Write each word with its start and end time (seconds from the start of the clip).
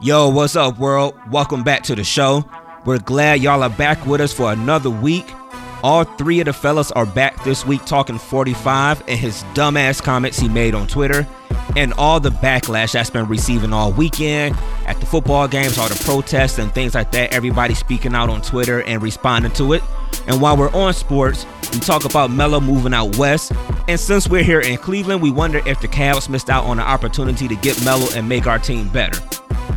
Yo, 0.00 0.28
what's 0.28 0.56
up, 0.56 0.78
world? 0.78 1.14
Welcome 1.30 1.62
back 1.62 1.84
to 1.84 1.94
the 1.94 2.02
show. 2.02 2.44
We're 2.84 2.98
glad 2.98 3.40
y'all 3.40 3.62
are 3.62 3.70
back 3.70 4.04
with 4.06 4.20
us 4.20 4.32
for 4.32 4.52
another 4.52 4.90
week. 4.90 5.24
All 5.82 6.04
three 6.04 6.40
of 6.40 6.46
the 6.46 6.52
fellas 6.52 6.90
are 6.92 7.06
back 7.06 7.42
this 7.44 7.64
week 7.64 7.84
talking 7.84 8.18
45 8.18 9.04
and 9.06 9.18
his 9.18 9.44
dumbass 9.54 10.02
comments 10.02 10.38
he 10.38 10.48
made 10.48 10.74
on 10.74 10.88
Twitter 10.88 11.26
and 11.76 11.92
all 11.94 12.18
the 12.18 12.30
backlash 12.30 12.92
that's 12.92 13.08
been 13.08 13.28
receiving 13.28 13.72
all 13.72 13.92
weekend 13.92 14.56
at 14.86 14.98
the 14.98 15.06
football 15.06 15.46
games, 15.46 15.78
all 15.78 15.88
the 15.88 16.02
protests 16.04 16.58
and 16.58 16.74
things 16.74 16.94
like 16.94 17.12
that. 17.12 17.32
Everybody 17.32 17.74
speaking 17.74 18.14
out 18.14 18.28
on 18.28 18.42
Twitter 18.42 18.82
and 18.82 19.00
responding 19.00 19.52
to 19.52 19.74
it. 19.74 19.82
And 20.26 20.40
while 20.40 20.56
we're 20.56 20.72
on 20.72 20.92
sports, 20.92 21.46
we 21.72 21.78
talk 21.78 22.04
about 22.04 22.30
Melo 22.30 22.60
moving 22.60 22.94
out 22.94 23.16
west. 23.16 23.52
And 23.88 23.98
since 23.98 24.28
we're 24.28 24.44
here 24.44 24.60
in 24.60 24.76
Cleveland, 24.76 25.22
we 25.22 25.30
wonder 25.30 25.62
if 25.66 25.80
the 25.80 25.88
Cavs 25.88 26.28
missed 26.28 26.50
out 26.50 26.64
on 26.64 26.78
the 26.78 26.82
opportunity 26.82 27.46
to 27.46 27.56
get 27.56 27.82
Melo 27.84 28.06
and 28.14 28.28
make 28.28 28.46
our 28.46 28.58
team 28.58 28.88
better. 28.88 29.20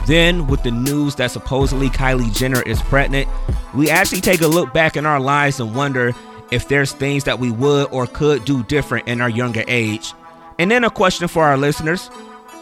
Then, 0.08 0.48
with 0.48 0.64
the 0.64 0.72
news 0.72 1.16
that 1.16 1.32
supposedly 1.32 1.90
Kylie 1.90 2.34
Jenner 2.34 2.62
is 2.62 2.82
pregnant, 2.82 3.28
we 3.76 3.90
actually 3.90 4.22
take 4.22 4.40
a 4.40 4.48
look 4.48 4.74
back 4.74 4.96
in 4.96 5.06
our 5.06 5.20
lives 5.20 5.60
and 5.60 5.76
wonder 5.76 6.14
if 6.50 6.70
there's 6.70 6.94
things 6.94 7.26
that 7.26 7.40
we 7.40 7.52
would 7.52 7.90
or 7.92 8.08
could 8.08 8.46
do 8.46 8.64
different 8.64 9.06
in 9.10 9.20
our 9.20 9.30
younger 9.30 9.66
age. 9.68 10.14
And 10.60 10.72
then 10.72 10.86
a 10.86 10.90
question 10.90 11.28
for 11.28 11.44
our 11.44 11.58
listeners 11.58 12.10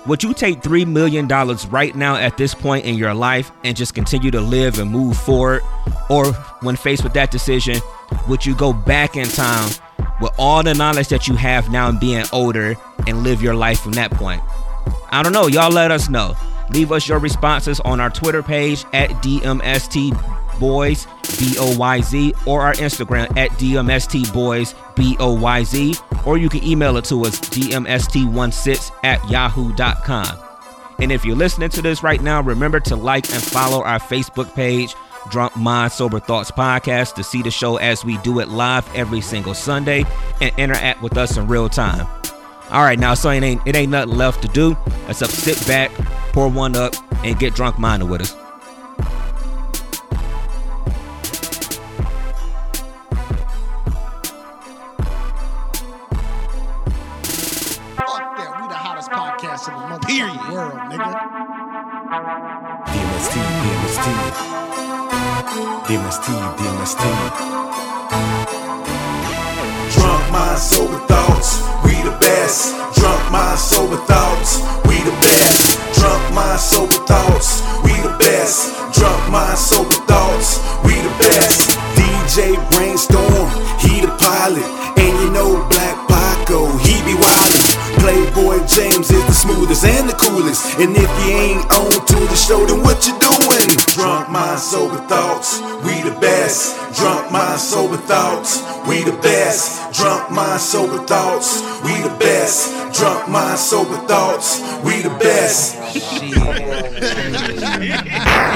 Would 0.07 0.23
you 0.23 0.33
take 0.33 0.61
$3 0.61 0.87
million 0.87 1.27
right 1.69 1.93
now 1.93 2.15
at 2.15 2.35
this 2.35 2.55
point 2.55 2.85
in 2.85 2.95
your 2.95 3.13
life 3.13 3.51
and 3.63 3.77
just 3.77 3.93
continue 3.93 4.31
to 4.31 4.41
live 4.41 4.79
and 4.79 4.89
move 4.89 5.15
forward? 5.15 5.61
Or 6.09 6.33
when 6.63 6.75
faced 6.75 7.03
with 7.03 7.13
that 7.13 7.29
decision, 7.29 7.79
would 8.27 8.43
you 8.43 8.55
go 8.55 8.73
back 8.73 9.15
in 9.15 9.27
time 9.27 9.69
with 10.19 10.31
all 10.39 10.63
the 10.63 10.73
knowledge 10.73 11.09
that 11.09 11.27
you 11.27 11.35
have 11.35 11.71
now 11.71 11.89
and 11.89 11.99
being 11.99 12.25
older 12.33 12.75
and 13.05 13.23
live 13.23 13.43
your 13.43 13.53
life 13.53 13.81
from 13.81 13.91
that 13.93 14.09
point? 14.09 14.41
I 15.11 15.21
don't 15.21 15.31
know. 15.31 15.45
Y'all 15.45 15.71
let 15.71 15.91
us 15.91 16.09
know. 16.09 16.35
Leave 16.69 16.91
us 16.91 17.07
your 17.07 17.19
responses 17.19 17.79
on 17.81 17.99
our 17.99 18.09
Twitter 18.09 18.43
page 18.43 18.85
at 18.93 19.09
DMST 19.21 20.11
Boys 20.59 21.05
B 21.37 21.55
O 21.59 21.75
Y 21.77 22.01
Z 22.01 22.33
or 22.45 22.61
our 22.61 22.73
Instagram 22.73 23.35
at 23.37 23.51
DMST 23.51 24.33
Boys 24.33 24.73
B 24.95 25.15
O 25.19 25.33
Y 25.33 25.63
Z 25.63 25.95
or 26.25 26.37
you 26.37 26.49
can 26.49 26.63
email 26.63 26.97
it 26.97 27.05
to 27.05 27.23
us 27.25 27.39
DMST16 27.39 28.91
at 29.03 29.29
yahoo.com. 29.29 30.39
And 30.99 31.11
if 31.11 31.25
you're 31.25 31.35
listening 31.35 31.69
to 31.69 31.81
this 31.81 32.03
right 32.03 32.21
now, 32.21 32.41
remember 32.41 32.79
to 32.81 32.95
like 32.95 33.29
and 33.33 33.43
follow 33.43 33.83
our 33.83 33.99
Facebook 33.99 34.53
page, 34.55 34.95
Drunk 35.29 35.55
Mind 35.57 35.91
Sober 35.91 36.19
Thoughts 36.19 36.51
Podcast, 36.51 37.15
to 37.15 37.23
see 37.23 37.41
the 37.41 37.51
show 37.51 37.75
as 37.77 38.05
we 38.05 38.17
do 38.19 38.39
it 38.39 38.47
live 38.47 38.87
every 38.95 39.21
single 39.21 39.53
Sunday 39.53 40.05
and 40.39 40.57
interact 40.57 41.01
with 41.01 41.17
us 41.17 41.37
in 41.37 41.47
real 41.47 41.67
time. 41.67 42.07
All 42.71 42.83
right, 42.83 42.97
now 42.99 43.13
so 43.13 43.29
it 43.29 43.43
ain't 43.43 43.61
it 43.65 43.75
ain't 43.75 43.91
nothing 43.91 44.15
left 44.15 44.41
to 44.41 44.47
do 44.47 44.75
except 45.07 45.31
sit 45.31 45.65
back, 45.67 45.91
pour 46.33 46.47
one 46.49 46.75
up, 46.75 46.93
and 47.23 47.37
get 47.39 47.53
drunk 47.53 47.77
minded 47.77 48.09
with 48.09 48.21
us. 48.21 48.35
Fuck 57.97 58.37
that. 58.37 58.61
We 58.61 58.67
the 58.67 58.75
hottest 58.75 59.09
podcast 59.11 59.67
in 59.69 59.73
the 59.91 59.99
Period. 60.07 60.35
world, 60.51 60.73
nigga. 60.89 61.11
DMST, 62.91 63.35
DMST. 63.63 64.07
DMST, 65.87 66.27
DMST. 66.57 68.34
Mind, 70.35 70.59
sober 70.59 70.99
thoughts, 71.07 71.63
we 71.85 71.93
the 72.03 72.11
best. 72.19 72.75
Drunk 72.99 73.31
mind, 73.31 73.57
sober 73.57 73.95
thoughts, 73.95 74.59
we 74.83 74.99
the 75.07 75.15
best. 75.23 75.79
Drunk 75.97 76.33
mind, 76.35 76.59
sober 76.59 76.99
thoughts, 77.07 77.63
we 77.85 77.93
the 78.03 78.13
best. 78.19 78.67
Drunk 78.91 79.31
mind, 79.31 79.57
sober 79.57 79.95
thoughts, 80.11 80.59
we 80.83 80.91
the 80.91 81.15
best. 81.23 81.79
DJ 81.95 82.59
Brainstorm, 82.71 83.47
he 83.79 84.01
the 84.01 84.11
pilot. 84.19 84.67
And 84.99 85.13
you 85.23 85.31
know 85.31 85.65
Black 85.69 85.95
Paco, 86.09 86.67
he 86.79 87.01
be 87.05 87.15
wildin'. 87.15 87.54
Playboy 88.05 88.59
James 88.67 89.09
is 89.09 89.25
the 89.25 89.33
smoothest 89.33 89.83
and 89.83 90.07
the 90.07 90.13
coolest. 90.13 90.77
And 90.77 90.95
if 90.95 91.09
you 91.25 91.33
ain't 91.33 91.65
on 91.73 91.89
to 91.89 92.13
the 92.29 92.35
show, 92.35 92.63
then 92.63 92.83
what 92.83 93.01
you 93.07 93.17
doing? 93.17 93.73
Drunk 93.97 94.29
mind, 94.29 94.59
sober 94.59 95.01
thoughts, 95.09 95.59
we 95.81 96.05
the 96.07 96.15
best. 96.21 96.77
Drunk 96.93 97.31
mind, 97.31 97.59
sober 97.59 97.97
thoughts, 97.97 98.61
we 98.87 99.01
the 99.01 99.17
best. 99.23 99.91
Drunk 99.97 100.29
mind, 100.29 100.61
sober 100.61 100.99
thoughts, 101.07 101.63
we 101.81 101.99
the 102.05 102.15
best. 102.19 102.84
Drunk 102.97 103.27
mind, 103.27 103.59
sober 103.59 103.97
thoughts, 104.07 104.61
we 104.85 105.01
the 105.01 105.09
best. 105.19 105.75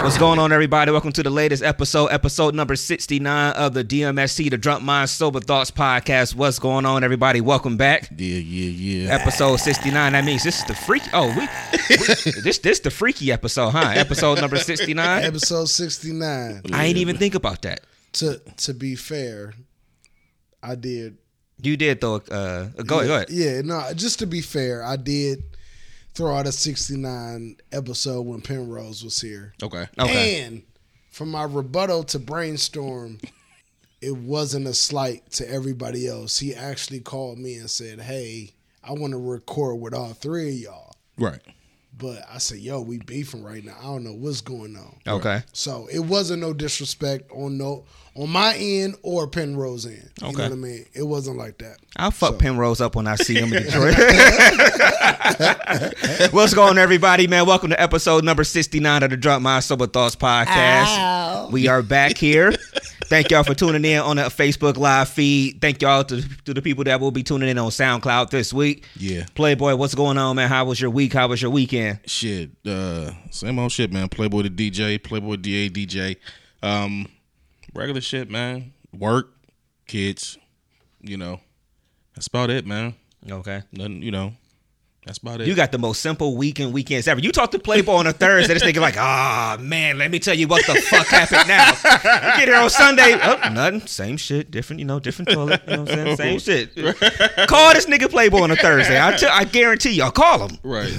What's 0.02 0.18
going 0.18 0.40
on, 0.40 0.54
everybody? 0.54 0.92
Welcome 0.94 1.12
to 1.12 1.24
the 1.24 1.30
latest 1.30 1.62
episode, 1.62 2.08
episode 2.08 2.56
number 2.56 2.78
69 2.78 3.54
of 3.54 3.74
the 3.74 3.84
DMST, 3.84 4.50
the 4.50 4.58
Drunk 4.58 4.82
Mind 4.82 5.10
Sober 5.10 5.42
Thoughts 5.42 5.72
Podcast. 5.72 6.36
What's 6.36 6.58
going 6.58 6.86
on, 6.86 7.04
everybody? 7.04 7.42
Welcome 7.42 7.76
back. 7.76 8.10
Yeah, 8.16 8.38
yeah, 8.38 9.08
yeah. 9.08 9.14
Episode 9.14 9.58
69. 9.58 10.14
That 10.14 10.24
means 10.24 10.46
this 10.46 10.60
is 10.60 10.66
the 10.66 10.76
freaky. 10.76 11.10
Oh, 11.12 11.28
we, 11.28 11.42
we 11.90 12.42
this 12.42 12.60
this 12.60 12.80
the 12.80 12.92
freaky 12.92 13.34
episode, 13.34 13.72
huh? 13.72 13.92
Episode 13.94 14.40
number 14.40 14.56
69. 14.56 15.24
Episode 15.24 15.66
69. 15.66 16.62
I 16.72 16.86
ain't 16.86 16.98
even 16.98 17.18
think 17.18 17.36
about 17.36 17.64
that. 17.64 17.82
To 18.14 18.40
to 18.58 18.74
be 18.74 18.96
fair, 18.96 19.54
I 20.64 20.76
did. 20.76 21.18
You 21.62 21.78
did 21.78 22.02
though. 22.02 22.16
Uh, 22.16 22.66
go 22.84 23.00
ahead. 23.00 23.08
Go 23.08 23.16
ahead. 23.16 23.30
Yeah, 23.30 23.62
no, 23.62 23.92
just 23.94 24.20
to 24.20 24.28
be 24.28 24.42
fair, 24.42 24.84
I 24.84 24.96
did 24.96 25.44
throw 26.14 26.36
out 26.36 26.48
a 26.48 26.52
69 26.52 27.58
episode 27.72 28.22
when 28.22 28.42
Penrose 28.42 29.04
was 29.04 29.22
here. 29.22 29.54
Okay. 29.62 29.88
Okay. 29.98 30.42
And 30.42 30.64
from 31.12 31.32
my 31.32 31.44
rebuttal 31.44 32.04
to 32.06 32.20
brainstorm, 32.20 33.20
it 34.02 34.16
wasn't 34.16 34.68
a 34.68 34.74
slight 34.74 35.30
to 35.34 35.50
everybody 35.50 36.08
else. 36.08 36.40
He 36.40 36.56
actually 36.56 37.02
called 37.02 37.38
me 37.38 37.56
and 37.56 37.70
said, 37.70 38.02
Hey, 38.02 38.52
I 38.84 38.94
want 38.94 39.12
to 39.12 39.18
record 39.18 39.80
with 39.80 39.94
all 39.94 40.14
three 40.14 40.50
of 40.50 40.56
y'all. 40.56 40.96
Right. 41.18 41.42
But 42.00 42.24
I 42.34 42.38
said, 42.38 42.60
Yo, 42.60 42.80
we 42.82 42.98
beefing 43.00 43.44
right 43.44 43.64
now. 43.64 43.76
I 43.80 43.84
don't 43.84 44.06
know 44.06 44.14
what's 44.14 44.40
going 44.42 44.76
on. 44.78 44.96
Okay. 45.06 45.42
So 45.52 45.88
it 45.92 46.00
wasn't 46.00 46.42
no 46.42 46.54
disrespect 46.54 47.30
on 47.32 47.58
no 47.58 47.84
on 48.16 48.30
my 48.30 48.56
end 48.56 48.96
or 49.04 49.28
Penrose 49.28 49.86
end. 49.86 50.10
You 50.22 50.28
Okay. 50.30 50.38
know 50.38 50.44
what 50.44 50.52
I 50.54 50.56
mean? 50.56 50.86
It 50.94 51.04
wasn't 51.04 51.38
like 51.38 51.58
that. 51.58 51.78
I'll 51.98 52.12
fuck 52.12 52.32
So- 52.36 52.38
Penrose 52.38 52.80
up 52.80 52.96
when 52.96 53.06
I 53.06 53.16
see 53.16 53.36
him 53.36 53.52
in 53.54 53.64
Detroit. 53.64 53.96
What's 56.32 56.54
going 56.54 56.70
on, 56.72 56.78
everybody, 56.78 57.28
man? 57.28 57.46
Welcome 57.46 57.72
to 57.72 57.82
episode 57.82 58.24
number 58.24 58.46
69 58.46 59.04
of 59.04 59.10
the 59.10 59.18
Drunk 59.18 59.44
Mind 59.44 59.66
Sober 59.66 59.88
Thoughts 59.88 60.16
Podcast. 60.16 61.52
We 61.52 61.68
are 61.68 61.82
back 61.84 62.18
here. 62.18 62.54
Thank 63.10 63.32
y'all 63.32 63.44
for 63.44 63.56
tuning 63.56 63.84
in 63.86 63.98
on 63.98 64.18
the 64.18 64.22
Facebook 64.24 64.78
live 64.78 65.10
feed. 65.10 65.60
Thank 65.60 65.82
y'all 65.82 66.04
to, 66.04 66.22
to 66.46 66.54
the 66.54 66.62
people 66.62 66.84
that 66.84 67.00
will 67.02 67.10
be 67.10 67.24
tuning 67.24 67.50
in 67.50 67.58
on 67.58 67.72
SoundCloud 67.72 68.30
this 68.30 68.54
week. 68.54 68.86
Yeah. 68.96 69.26
Playboy, 69.34 69.76
what's 69.78 69.96
going 69.96 70.20
on, 70.20 70.36
man? 70.36 70.48
How 70.48 70.66
was 70.66 70.80
your 70.80 70.92
week? 70.92 71.14
How 71.14 71.28
was 71.28 71.42
your 71.42 71.50
weekend? 71.50 72.02
Shit. 72.06 72.52
Uh 72.68 73.12
same 73.32 73.58
old 73.58 73.72
shit, 73.72 73.92
man. 73.92 74.10
Playboy 74.10 74.44
the 74.44 74.50
DJ, 74.52 75.04
Playboy 75.04 75.38
DA 75.38 75.70
DJ. 75.70 76.18
Um 76.62 77.08
regular 77.74 78.00
shit, 78.00 78.30
man. 78.30 78.74
Work, 78.96 79.32
kids, 79.88 80.38
you 81.02 81.18
know. 81.18 81.40
That's 82.14 82.28
about 82.28 82.52
it, 82.52 82.68
man. 82.68 82.94
Okay. 83.28 83.64
Nothing, 83.72 84.04
you 84.04 84.12
know. 84.12 84.34
That's 85.10 85.18
about 85.18 85.42
it. 85.42 85.48
You 85.48 85.56
got 85.56 85.72
the 85.72 85.80
most 85.80 86.02
simple 86.04 86.36
weekend 86.38 86.72
weekends 86.72 87.08
ever. 87.08 87.20
You 87.20 87.32
talk 87.32 87.50
to 87.50 87.58
Playboy 87.58 87.94
on 87.94 88.06
a 88.06 88.14
Thursday, 88.14 88.54
this 88.54 88.62
nigga 88.64 88.80
like, 88.80 88.96
ah 88.96 89.58
man, 89.60 89.98
let 89.98 90.12
me 90.12 90.20
tell 90.20 90.36
you 90.36 90.48
what 90.48 90.64
the 90.68 90.76
fuck 90.76 91.08
happened 91.08 91.48
now. 91.48 91.70
You 91.72 92.38
get 92.38 92.48
here 92.48 92.58
on 92.58 92.70
Sunday, 92.70 93.18
oh, 93.20 93.50
nothing, 93.52 93.82
same 93.88 94.18
shit, 94.18 94.52
different, 94.52 94.82
you 94.82 94.86
know, 94.86 95.00
different 95.00 95.30
toilet, 95.32 95.62
you 95.68 95.78
know 95.78 95.82
what 95.82 95.92
I'm 95.98 96.16
saying? 96.16 96.40
Same 96.40 96.70
shit. 96.76 96.76
Call 97.48 97.74
this 97.74 97.88
nigga 97.88 98.08
Playboy 98.08 98.42
on 98.44 98.52
a 98.52 98.56
Thursday. 98.56 99.02
I 99.04 99.16
tell- 99.18 99.32
I 99.34 99.46
guarantee 99.46 99.94
y'all, 99.94 100.12
call 100.12 100.48
him. 100.48 100.60
right. 100.62 100.88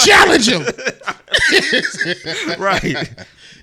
Challenge 0.00 0.48
him. 0.48 0.62
Right. 2.58 3.08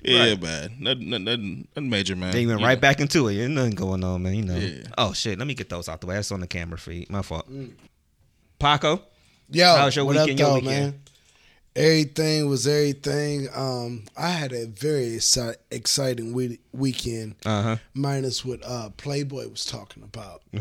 yeah, 0.02 0.34
man. 0.36 0.76
Nothing, 0.78 1.10
nothing, 1.10 1.24
nothing, 1.24 1.68
nothing 1.76 1.90
major, 1.90 2.16
man. 2.16 2.32
Then 2.32 2.42
you 2.42 2.48
went 2.48 2.60
You 2.60 2.66
right 2.66 2.78
know. 2.78 2.80
back 2.80 3.00
into 3.00 3.28
it. 3.28 3.36
Ain't 3.42 3.52
nothing 3.52 3.72
going 3.74 4.02
on, 4.04 4.22
man. 4.22 4.34
You 4.34 4.42
know. 4.42 4.56
Yeah. 4.56 4.82
Oh 4.96 5.12
shit, 5.12 5.38
let 5.38 5.46
me 5.46 5.54
get 5.54 5.68
those 5.68 5.88
out 5.88 6.00
the 6.00 6.06
way. 6.06 6.14
That's 6.14 6.32
on 6.32 6.40
the 6.40 6.46
camera 6.46 6.78
feed. 6.78 7.10
My 7.10 7.22
fault. 7.22 7.46
Paco? 8.58 9.02
Yo, 9.50 9.64
How's 9.76 9.96
your 9.96 10.04
weekend, 10.04 10.30
up, 10.32 10.38
your 10.38 10.48
though, 10.48 10.54
weekend? 10.56 10.92
man? 10.92 11.00
Everything 11.76 12.48
was 12.48 12.66
everything. 12.66 13.48
Um, 13.54 14.04
I 14.16 14.30
had 14.30 14.52
a 14.52 14.66
very 14.66 15.10
exci- 15.16 15.54
exciting 15.70 16.32
we- 16.32 16.58
weekend, 16.72 17.36
Uh-huh. 17.46 17.76
minus 17.94 18.44
what 18.44 18.60
uh, 18.64 18.90
Playboy 18.96 19.48
was 19.48 19.64
talking 19.64 20.02
about. 20.02 20.42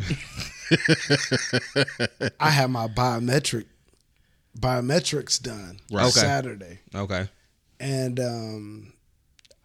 I 2.39 2.49
had 2.51 2.69
my 2.69 2.87
biometric 2.87 3.65
biometrics 4.59 5.41
done 5.41 5.79
Right. 5.91 6.03
Okay. 6.07 6.19
Saturday, 6.19 6.79
Okay. 6.93 7.27
and 7.79 8.19
um, 8.19 8.93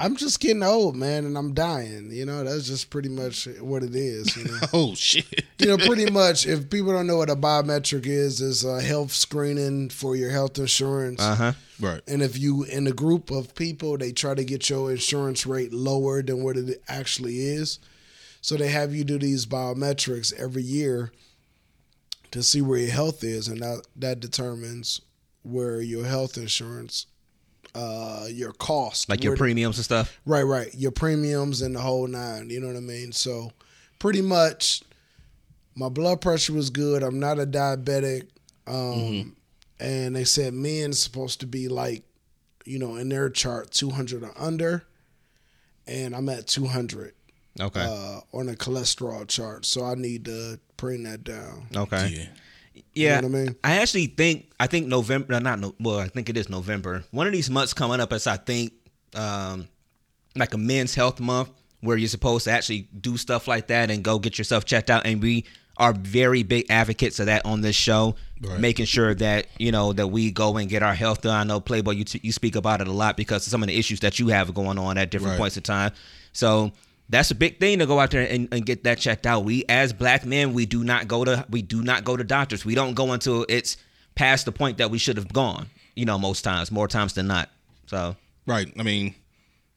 I'm 0.03 0.17
just 0.17 0.41
getting 0.41 0.65
old, 0.65 0.97
man, 0.97 1.25
and 1.25 1.39
I'm 1.39 1.55
dying. 1.55 2.11
You 2.11 2.27
know, 2.27 2.43
that's 2.43 2.67
just 2.67 2.91
pretty 2.91 3.09
much 3.09 3.47
what 3.61 3.85
it 3.85 3.95
is. 3.95 4.37
You 4.37 4.45
know, 4.45 4.59
Oh 4.73 4.95
shit. 4.97 5.45
you 5.59 5.67
know, 5.67 5.79
pretty 5.79 6.11
much. 6.11 6.45
If 6.45 6.69
people 6.69 6.93
don't 6.93 7.07
know 7.07 7.19
what 7.19 7.31
a 7.31 7.37
biometric 7.37 8.07
is, 8.07 8.41
is 8.41 8.65
a 8.65 8.81
health 8.83 9.13
screening 9.13 9.91
for 9.91 10.17
your 10.17 10.31
health 10.31 10.59
insurance. 10.59 11.23
Uh 11.23 11.35
huh. 11.37 11.53
Right. 11.79 12.01
And 12.09 12.21
if 12.21 12.37
you 12.37 12.65
in 12.65 12.87
a 12.89 12.93
group 12.93 13.31
of 13.31 13.55
people, 13.55 13.97
they 13.97 14.11
try 14.11 14.35
to 14.35 14.45
get 14.45 14.69
your 14.69 14.91
insurance 14.91 15.47
rate 15.47 15.73
lower 15.73 16.21
than 16.23 16.43
what 16.43 16.57
it 16.57 16.83
actually 16.89 17.39
is. 17.39 17.79
So 18.41 18.57
they 18.57 18.69
have 18.69 18.93
you 18.93 19.05
do 19.05 19.19
these 19.19 19.47
biometrics 19.47 20.33
every 20.35 20.63
year 20.63 21.13
to 22.33 22.43
see 22.43 22.61
where 22.61 22.79
your 22.81 22.91
health 22.91 23.23
is, 23.23 23.47
and 23.47 23.61
that 23.61 23.87
that 23.95 24.19
determines 24.19 25.01
where 25.45 25.81
your 25.81 26.07
health 26.07 26.37
insurance, 26.37 27.07
uh, 27.75 28.27
your 28.31 28.53
cost, 28.53 29.09
Like 29.09 29.23
your 29.25 29.33
where- 29.33 29.39
premiums 29.39 29.79
and 29.79 29.85
stuff. 29.85 30.19
Right, 30.27 30.43
right. 30.43 30.69
Your 30.75 30.91
premiums 30.91 31.63
and 31.63 31.75
the 31.75 31.81
whole 31.81 32.07
nine. 32.07 32.51
You 32.51 32.61
know 32.61 32.67
what 32.69 32.77
I 32.77 32.81
mean? 32.81 33.13
So, 33.13 33.53
pretty 33.99 34.21
much, 34.23 34.83
my 35.75 35.89
blood 35.89 36.21
pressure 36.21 36.53
was 36.53 36.71
good. 36.71 37.03
I'm 37.03 37.19
not 37.19 37.39
a 37.39 37.47
diabetic. 37.47 38.29
Um, 38.67 39.37
And 39.81 40.15
they 40.15 40.25
said 40.25 40.55
men 40.55 40.93
supposed 40.93 41.41
to 41.41 41.47
be 41.47 41.67
like, 41.69 42.05
you 42.65 42.79
know, 42.79 42.97
in 42.97 43.09
their 43.09 43.29
chart, 43.31 43.71
200 43.73 44.23
or 44.23 44.33
under. 44.37 44.85
And 45.87 46.15
I'm 46.15 46.29
at 46.29 46.47
200 46.47 47.15
Okay. 47.61 47.81
uh, 47.81 48.21
on 48.33 48.49
a 48.49 48.55
cholesterol 48.55 49.27
chart. 49.27 49.65
So, 49.67 49.85
I 49.85 49.95
need 49.97 50.25
to 50.27 50.61
bring 50.77 51.03
that 51.05 51.25
down. 51.25 51.67
okay. 51.75 52.09
Yeah. 52.17 52.27
Yeah, 52.95 53.21
know 53.21 53.29
what 53.29 53.37
I 53.39 53.43
mean? 53.45 53.57
I 53.65 53.77
actually 53.79 54.07
think 54.07 54.51
I 54.61 54.67
think 54.67 54.87
November, 54.87 55.39
not 55.41 55.59
no, 55.61 55.75
well, 55.81 55.99
I 55.99 56.09
think 56.09 56.29
it 56.29 56.37
is 56.37 56.49
November. 56.49 57.05
One 57.11 57.27
of 57.27 57.33
these 57.33 57.51
months 57.51 57.73
coming 57.75 58.01
up 58.01 58.13
is 58.13 58.27
I 58.27 58.37
think 58.37 58.73
um, 59.15 59.69
like 60.37 60.55
a 60.55 60.59
men's 60.59 60.95
health 60.95 61.21
month 61.21 61.51
where 61.81 61.97
you're 61.97 62.09
supposed 62.09 62.45
to 62.45 62.51
actually 62.51 62.89
do 63.01 63.17
stuff 63.17 63.49
like 63.49 63.67
that 63.69 63.91
and 63.91 64.03
go 64.05 64.19
get 64.19 64.39
yourself 64.39 64.65
checked 64.65 64.89
out. 64.91 65.05
And 65.07 65.21
we 65.23 65.45
are 65.79 65.93
very 65.95 66.43
big 66.43 66.67
advocates 66.71 67.19
of 67.19 67.27
that 67.27 67.45
on 67.45 67.61
this 67.63 67.75
show, 67.77 68.15
Right. 68.43 68.59
making 68.61 68.87
sure 68.87 69.15
that 69.15 69.47
you 69.59 69.73
know 69.73 69.93
that 69.93 70.09
we 70.09 70.31
go 70.31 70.57
and 70.57 70.69
get 70.69 70.83
our 70.83 70.95
health 70.95 71.23
done. 71.23 71.35
I 71.37 71.45
know 71.45 71.61
Playboy, 71.61 71.93
you 71.93 72.05
t- 72.05 72.21
you 72.23 72.33
speak 72.33 72.57
about 72.57 72.81
it 72.81 72.89
a 72.89 72.93
lot 72.93 73.17
because 73.17 73.47
of 73.47 73.51
some 73.51 73.63
of 73.63 73.69
the 73.69 73.79
issues 73.79 74.01
that 74.01 74.19
you 74.19 74.29
have 74.29 74.53
going 74.55 74.79
on 74.79 74.99
at 74.99 75.11
different 75.11 75.33
Right. 75.33 75.39
points 75.39 75.57
of 75.57 75.63
time. 75.63 75.93
So 76.33 76.73
that's 77.13 77.31
a 77.31 77.35
big 77.35 77.61
thing 77.61 77.79
to 77.79 77.87
go 77.87 78.01
out 78.01 78.11
there 78.11 78.27
and, 78.29 78.49
and 78.53 78.65
get 78.67 78.85
that 78.85 78.99
checked 78.99 79.27
out. 79.27 79.45
We 79.45 79.65
as 79.69 79.93
black 79.93 80.25
men, 80.25 80.55
we 80.55 80.67
do 80.67 80.83
not 80.83 81.07
go 81.07 81.25
to 81.25 81.47
we 81.51 81.63
do 81.63 81.83
not 81.83 82.05
go 82.05 82.17
to 82.17 82.25
doctors. 82.25 82.65
We 82.65 82.75
don't 82.75 82.95
go 82.95 83.13
until 83.13 83.47
it's 83.49 83.77
past 84.15 84.47
the 84.47 84.53
point 84.53 84.79
that 84.79 84.91
we 84.91 84.99
should 84.99 85.17
have 85.19 85.33
gone. 85.33 85.69
You 85.95 86.07
know, 86.07 86.19
most 86.19 86.43
times, 86.43 86.73
more 86.73 86.89
times 86.89 87.13
than 87.13 87.27
not. 87.27 87.51
So 87.87 88.17
Right. 88.47 88.73
I 88.79 88.83
mean, 88.83 89.15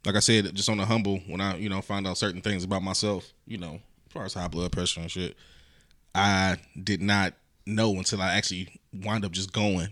like 0.05 0.15
I 0.15 0.19
said, 0.19 0.55
just 0.55 0.69
on 0.69 0.77
the 0.77 0.85
humble, 0.85 1.19
when 1.27 1.41
I, 1.41 1.57
you 1.57 1.69
know, 1.69 1.81
find 1.81 2.07
out 2.07 2.17
certain 2.17 2.41
things 2.41 2.63
about 2.63 2.81
myself, 2.81 3.31
you 3.45 3.57
know, 3.57 3.81
as 4.07 4.13
far 4.13 4.25
as 4.25 4.33
high 4.33 4.47
blood 4.47 4.71
pressure 4.71 5.01
and 5.01 5.11
shit, 5.11 5.35
I 6.13 6.57
did 6.81 7.01
not 7.01 7.33
know 7.65 7.93
until 7.95 8.21
I 8.21 8.33
actually 8.35 8.79
wound 8.93 9.25
up 9.25 9.33
just 9.33 9.51
going. 9.51 9.89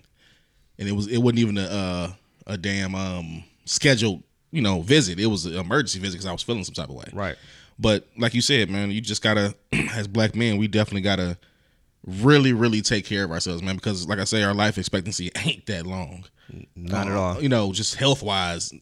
And 0.80 0.88
it 0.88 0.94
was 0.94 1.08
it 1.08 1.18
wasn't 1.18 1.40
even 1.40 1.58
a 1.58 1.64
uh, 1.66 2.12
a 2.48 2.58
damn 2.58 2.96
um 2.96 3.44
scheduled, 3.66 4.24
you 4.54 4.62
know, 4.62 4.82
visit. 4.82 5.20
It 5.20 5.26
was 5.26 5.46
an 5.46 5.56
emergency 5.56 6.00
visit 6.00 6.18
because 6.18 6.26
I 6.26 6.32
was 6.32 6.44
feeling 6.44 6.64
some 6.64 6.76
type 6.76 6.90
of 6.90 6.96
way. 6.96 7.10
Right. 7.12 7.36
But 7.80 8.08
like 8.18 8.34
you 8.34 8.42
said, 8.42 8.70
man, 8.70 8.92
you 8.92 9.02
just 9.02 9.22
gotta 9.22 9.56
as 9.94 10.08
black 10.08 10.36
men, 10.36 10.58
we 10.58 10.68
definitely 10.68 11.02
gotta 11.02 11.38
really, 12.06 12.54
really 12.54 12.82
take 12.82 13.06
care 13.06 13.24
of 13.24 13.32
ourselves, 13.32 13.62
man, 13.62 13.76
because 13.76 14.08
like 14.08 14.20
I 14.20 14.26
say, 14.26 14.44
our 14.44 14.54
life 14.54 14.78
expectancy 14.78 15.32
ain't 15.36 15.66
that 15.66 15.86
long 15.86 16.26
not 16.76 17.08
at 17.08 17.14
uh, 17.14 17.20
all. 17.20 17.42
You 17.42 17.50
know, 17.50 17.74
just 17.74 17.96
health 17.96 18.22
wise, 18.22 18.74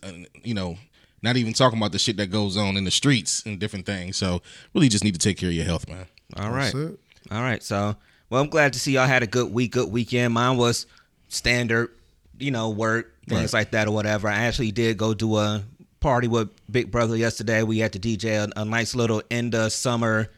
you 0.43 0.53
know, 0.53 0.77
not 1.21 1.37
even 1.37 1.53
talking 1.53 1.77
about 1.77 1.91
the 1.91 1.99
shit 1.99 2.17
that 2.17 2.31
goes 2.31 2.57
on 2.57 2.77
in 2.77 2.83
the 2.83 2.91
streets 2.91 3.43
and 3.45 3.59
different 3.59 3.85
things. 3.85 4.17
So 4.17 4.41
really, 4.73 4.89
just 4.89 5.03
need 5.03 5.13
to 5.13 5.19
take 5.19 5.37
care 5.37 5.49
of 5.49 5.55
your 5.55 5.65
health, 5.65 5.87
man. 5.87 6.05
All 6.37 6.51
right. 6.51 6.73
That's 6.73 6.75
it. 6.75 6.99
All 7.31 7.41
right. 7.41 7.61
So, 7.61 7.95
well, 8.29 8.41
I'm 8.41 8.49
glad 8.49 8.73
to 8.73 8.79
see 8.79 8.93
y'all 8.93 9.07
had 9.07 9.23
a 9.23 9.27
good 9.27 9.53
week, 9.53 9.71
good 9.71 9.91
weekend. 9.91 10.33
Mine 10.33 10.57
was 10.57 10.85
standard, 11.27 11.91
you 12.39 12.51
know, 12.51 12.69
work, 12.69 13.10
things 13.27 13.53
Right. 13.53 13.59
like 13.61 13.71
that 13.71 13.87
or 13.87 13.91
whatever. 13.91 14.27
I 14.27 14.43
actually 14.43 14.71
did 14.71 14.97
go 14.97 15.13
do 15.13 15.37
a 15.37 15.63
party 15.99 16.27
with 16.27 16.49
Big 16.71 16.91
Brother 16.91 17.15
yesterday. 17.15 17.63
We 17.63 17.79
had 17.79 17.93
to 17.93 17.99
DJ 17.99 18.43
a, 18.55 18.61
a 18.61 18.65
nice 18.65 18.95
little 18.95 19.21
end 19.31 19.53
of 19.55 19.71
summer 19.71 20.29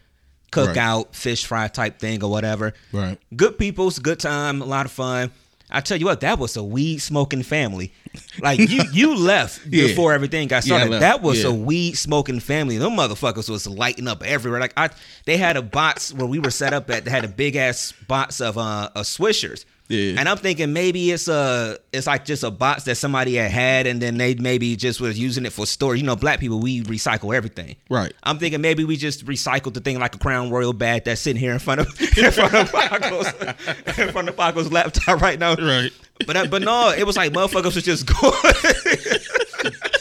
cookout, 0.51 1.15
fish 1.15 1.45
fry 1.45 1.67
type 1.67 1.99
thing 1.99 2.23
or 2.23 2.29
whatever. 2.29 2.73
Right. 2.91 3.17
Good 3.35 3.57
people's 3.57 3.99
good 3.99 4.19
time, 4.19 4.61
a 4.61 4.65
lot 4.65 4.85
of 4.85 4.91
fun. 4.91 5.31
I 5.75 5.79
tell 5.81 5.97
you 5.97 6.05
what, 6.05 6.19
that 6.21 6.37
was 6.37 6.55
a 6.55 6.63
weed 6.63 6.99
smoking 6.99 7.41
family. 7.41 7.91
Like 8.39 8.59
you, 8.59 8.83
you 8.93 9.15
left 9.17 9.65
Yeah. 9.65 9.87
before 9.87 10.13
everything 10.13 10.47
got 10.47 10.63
started. 10.63 10.91
left. 10.91 11.01
that 11.01 11.21
was 11.23 11.41
Yeah. 11.41 11.49
a 11.49 11.53
weed 11.53 11.93
smoking 11.93 12.39
family. 12.39 12.77
Them 12.77 12.91
motherfuckers 12.91 13.49
was 13.49 13.65
lighting 13.65 14.07
up 14.07 14.21
everywhere. 14.23 14.59
Like 14.59 14.73
I, 14.77 14.89
they 15.25 15.37
had 15.37 15.57
a 15.57 15.63
box 15.63 16.13
where 16.13 16.27
we 16.27 16.37
were 16.37 16.51
set 16.51 16.73
up 16.73 16.91
at. 16.91 17.05
They 17.05 17.11
had 17.11 17.25
a 17.25 17.29
big 17.29 17.55
ass 17.55 17.91
box 18.07 18.39
of 18.39 18.57
uh, 18.59 18.89
uh 18.93 19.01
swishers. 19.01 19.65
Yeah. 19.93 20.19
And 20.19 20.27
I'm 20.27 20.37
thinking 20.37 20.73
maybe 20.73 21.11
it's 21.11 21.27
a, 21.27 21.77
it's 21.91 22.07
like 22.07 22.25
just 22.25 22.43
a 22.43 22.51
box 22.51 22.83
that 22.85 22.95
somebody 22.95 23.35
had 23.35 23.51
had, 23.51 23.87
and 23.87 24.01
then 24.01 24.17
they 24.17 24.33
maybe 24.35 24.75
just 24.75 24.99
was 24.99 25.19
using 25.19 25.45
it 25.45 25.53
for 25.53 25.65
storage. 25.65 25.99
You 25.99 26.05
know, 26.05 26.15
black 26.15 26.39
people 26.39 26.59
we 26.59 26.81
recycle 26.83 27.35
everything. 27.35 27.75
Right. 27.89 28.11
I'm 28.23 28.39
thinking 28.39 28.61
maybe 28.61 28.83
we 28.83 28.97
just 28.97 29.25
recycled 29.25 29.73
the 29.75 29.81
thing 29.81 29.99
like 29.99 30.15
a 30.15 30.17
Crown 30.17 30.49
Royal 30.49 30.73
bag 30.73 31.03
that's 31.05 31.21
sitting 31.21 31.39
here 31.39 31.53
in 31.53 31.59
front 31.59 31.81
of 31.81 31.87
in 32.17 32.31
front 32.31 32.53
of 32.53 32.71
Paco's 32.71 33.27
in 33.99 34.11
front 34.11 34.29
of 34.29 34.35
Paco's 34.35 34.71
laptop 34.71 35.21
right 35.21 35.39
now. 35.39 35.55
Right. 35.55 35.91
But 36.25 36.37
uh, 36.37 36.45
but 36.47 36.61
no, 36.61 36.91
it 36.91 37.05
was 37.05 37.15
like 37.15 37.31
motherfuckers 37.33 37.75
was 37.75 37.83
just 37.83 38.05
going. 38.21 38.33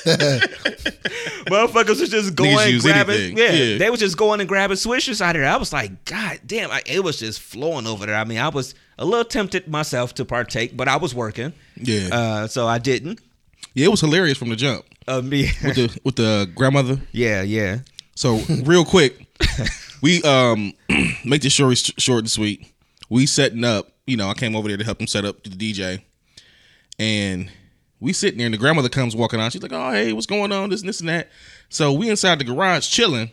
motherfuckers 1.47 2.01
was 2.01 2.09
just 2.11 2.35
going 2.35 2.79
grabbing. 2.81 3.37
Yeah, 3.37 3.53
Yeah. 3.53 3.79
they 3.79 3.91
was 3.91 4.01
just 4.01 4.17
going 4.17 4.41
and 4.41 4.49
grabbing 4.49 4.77
swishers 4.77 5.21
out 5.21 5.37
of 5.37 5.43
there. 5.43 5.51
I 5.51 5.57
was 5.57 5.73
like, 5.73 6.05
God 6.05 6.41
damn! 6.47 6.71
I, 6.71 6.83
it 6.87 7.03
was 7.03 7.19
just 7.19 7.41
flowing 7.41 7.87
over 7.87 8.07
there. 8.07 8.17
I 8.17 8.25
mean, 8.25 8.39
I 8.39 8.49
was 8.49 8.75
a 8.99 9.05
little 9.05 9.25
tempted 9.25 9.69
myself 9.69 10.15
to 10.15 10.25
partake, 10.25 10.77
but 10.77 10.89
I 10.89 10.97
was 10.97 11.15
working, 11.15 11.53
Yeah. 11.77 12.09
uh, 12.13 12.47
so 12.47 12.67
I 12.67 12.79
didn't. 12.79 13.21
yeah, 13.75 13.87
it 13.87 13.91
was 13.91 14.01
hilarious 14.01 14.39
from 14.39 14.49
the 14.51 14.57
jump 14.57 14.85
Uh, 15.09 15.21
me, 15.23 15.51
with 15.65 15.75
the 15.77 16.01
with 16.05 16.17
the 16.17 16.51
grandmother. 16.55 17.01
yeah, 17.13 17.43
yeah. 17.43 17.79
So 18.15 18.39
real 18.65 18.85
quick, 18.85 19.27
we 20.03 20.23
um 20.23 20.73
make 21.25 21.43
this 21.43 21.55
story 21.55 21.77
short 21.77 22.21
and 22.21 22.31
sweet. 22.31 22.67
We 23.09 23.27
setting 23.27 23.65
up. 23.65 23.89
You 24.07 24.17
know, 24.17 24.29
I 24.29 24.35
came 24.35 24.57
over 24.57 24.67
there 24.67 24.77
to 24.77 24.85
help 24.85 25.01
him 25.01 25.07
set 25.07 25.25
up 25.25 25.45
the 25.45 25.51
DJ, 25.51 26.03
and 26.99 27.49
we 28.03 28.13
sitting 28.13 28.39
there, 28.39 28.47
and 28.47 28.55
the 28.55 28.59
grandmother 28.59 28.89
comes 28.89 29.15
walking 29.15 29.41
out. 29.41 29.53
She's 29.53 29.63
like, 29.63 29.73
"Oh, 29.73 29.93
hey, 29.93 30.13
what's 30.13 30.27
going 30.27 30.51
on? 30.53 30.71
This, 30.71 30.81
and 30.81 30.89
this, 30.89 31.01
and 31.01 31.09
that." 31.09 31.31
So 31.69 31.93
we 31.93 32.11
inside 32.11 32.39
the 32.41 32.45
garage 32.45 32.89
chilling, 32.89 33.31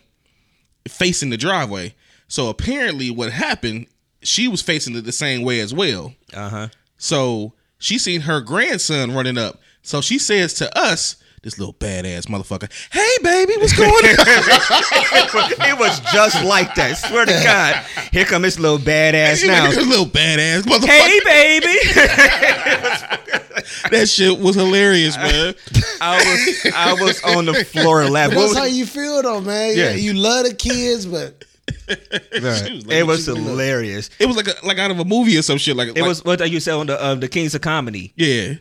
facing 0.88 1.30
the 1.30 1.36
driveway. 1.36 1.94
So 2.28 2.48
apparently, 2.48 3.10
what 3.10 3.32
happened? 3.32 3.86
She 4.22 4.46
was 4.46 4.62
facing 4.62 4.94
it 4.94 5.02
the 5.02 5.12
same 5.12 5.42
way 5.42 5.60
as 5.60 5.74
well. 5.74 6.14
Uh 6.32 6.48
huh. 6.48 6.68
So 6.98 7.54
she 7.78 7.98
seen 7.98 8.22
her 8.22 8.40
grandson 8.40 9.12
running 9.12 9.38
up. 9.38 9.60
So 9.82 10.00
she 10.00 10.18
says 10.18 10.54
to 10.54 10.78
us, 10.78 11.16
this 11.42 11.58
little 11.58 11.74
badass 11.74 12.26
motherfucker, 12.26 12.70
"Hey, 12.92 13.16
baby, 13.22 13.54
what's 13.58 13.76
going 13.76 13.90
on?" 13.90 14.02
it 15.68 15.78
was 15.78 16.00
just 16.12 16.44
like 16.44 16.74
that. 16.74 16.98
Swear 16.98 17.24
to 17.26 17.32
God. 17.32 17.76
Here 18.12 18.24
come 18.24 18.42
this 18.42 18.58
little 18.58 18.78
badass 18.78 19.46
now. 19.46 19.70
this 19.70 19.86
little 19.86 20.06
badass 20.06 20.62
motherfucker. 20.62 20.86
Hey, 20.86 21.20
baby. 21.24 21.78
That 23.90 24.08
shit 24.08 24.38
was 24.38 24.54
hilarious, 24.56 25.16
man. 25.16 25.54
I 26.00 26.16
was 26.16 26.72
I 26.74 26.92
was 26.94 27.22
on 27.24 27.44
the 27.46 27.64
floor 27.64 28.04
laughing. 28.08 28.38
That's 28.38 28.50
was- 28.50 28.58
how 28.58 28.64
you 28.64 28.86
feel, 28.86 29.20
though, 29.22 29.40
man. 29.40 29.76
Yeah. 29.76 29.90
Yeah. 29.90 29.96
You 29.96 30.14
love 30.14 30.46
the 30.46 30.54
kids, 30.54 31.04
but 31.06 31.44
She 31.88 32.36
was 32.40 32.86
like, 32.86 32.96
it 32.96 33.06
was 33.06 33.24
she- 33.26 33.34
hilarious. 33.34 34.08
It 34.18 34.26
was 34.26 34.36
like 34.36 34.48
a, 34.48 34.54
like 34.66 34.78
out 34.78 34.90
of 34.90 34.98
a 35.00 35.04
movie 35.04 35.36
or 35.36 35.42
some 35.42 35.58
shit. 35.58 35.76
Like 35.76 35.96
It 35.96 36.02
was 36.02 36.24
what 36.24 36.48
you 36.50 36.60
said 36.60 36.74
on 36.74 36.86
the 36.86 37.04
um, 37.04 37.20
the 37.20 37.28
Kings 37.28 37.54
of 37.54 37.60
Comedy 37.60 38.12
yeah, 38.16 38.54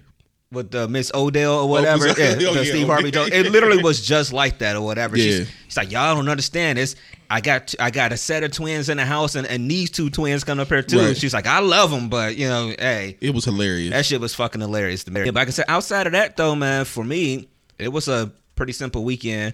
with 0.51 0.73
uh, 0.73 0.87
Miss 0.87 1.11
Odell 1.13 1.59
or 1.59 1.69
whatever. 1.69 2.05
Miss- 2.07 2.17
yeah, 2.17 2.25
oh, 2.49 2.53
the 2.53 2.63
yeah, 2.63 2.71
Steve. 2.71 2.87
Harvey. 2.87 3.09
It 3.09 3.51
literally 3.51 3.83
was 3.83 4.01
just 4.05 4.33
like 4.33 4.59
that 4.59 4.75
or 4.75 4.81
whatever. 4.81 5.17
Yeah. 5.17 5.23
She's, 5.23 5.51
she's 5.65 5.77
like, 5.77 5.91
y'all 5.91 6.15
don't 6.15 6.29
understand 6.29 6.77
this. 6.77 6.95
I 7.29 7.41
got 7.41 7.75
I 7.79 7.91
got 7.91 8.11
a 8.11 8.17
set 8.17 8.43
of 8.43 8.51
twins 8.51 8.89
in 8.89 8.97
the 8.97 9.05
house, 9.05 9.35
and, 9.35 9.45
and 9.45 9.69
these 9.69 9.91
two 9.91 10.09
twins 10.09 10.43
come 10.43 10.59
up 10.59 10.69
here 10.69 10.81
too. 10.81 10.99
Right. 10.99 11.17
She's 11.17 11.33
like, 11.33 11.45
I 11.45 11.59
love 11.59 11.91
them, 11.91 12.09
but 12.09 12.35
you 12.35 12.47
know, 12.47 12.73
hey, 12.79 13.17
it 13.21 13.35
was 13.35 13.45
hilarious. 13.45 13.91
That 13.91 14.05
shit 14.05 14.19
was 14.19 14.33
fucking 14.33 14.61
hilarious 14.61 15.03
to 15.03 15.11
me. 15.11 15.25
Yeah, 15.25 15.31
but 15.31 15.41
I 15.41 15.45
can 15.45 15.53
say, 15.53 15.63
outside 15.67 16.07
of 16.07 16.13
that 16.13 16.37
though, 16.37 16.55
man, 16.55 16.85
for 16.85 17.03
me, 17.03 17.47
it 17.77 17.89
was 17.89 18.07
a 18.07 18.31
pretty 18.55 18.73
simple 18.73 19.03
weekend. 19.03 19.53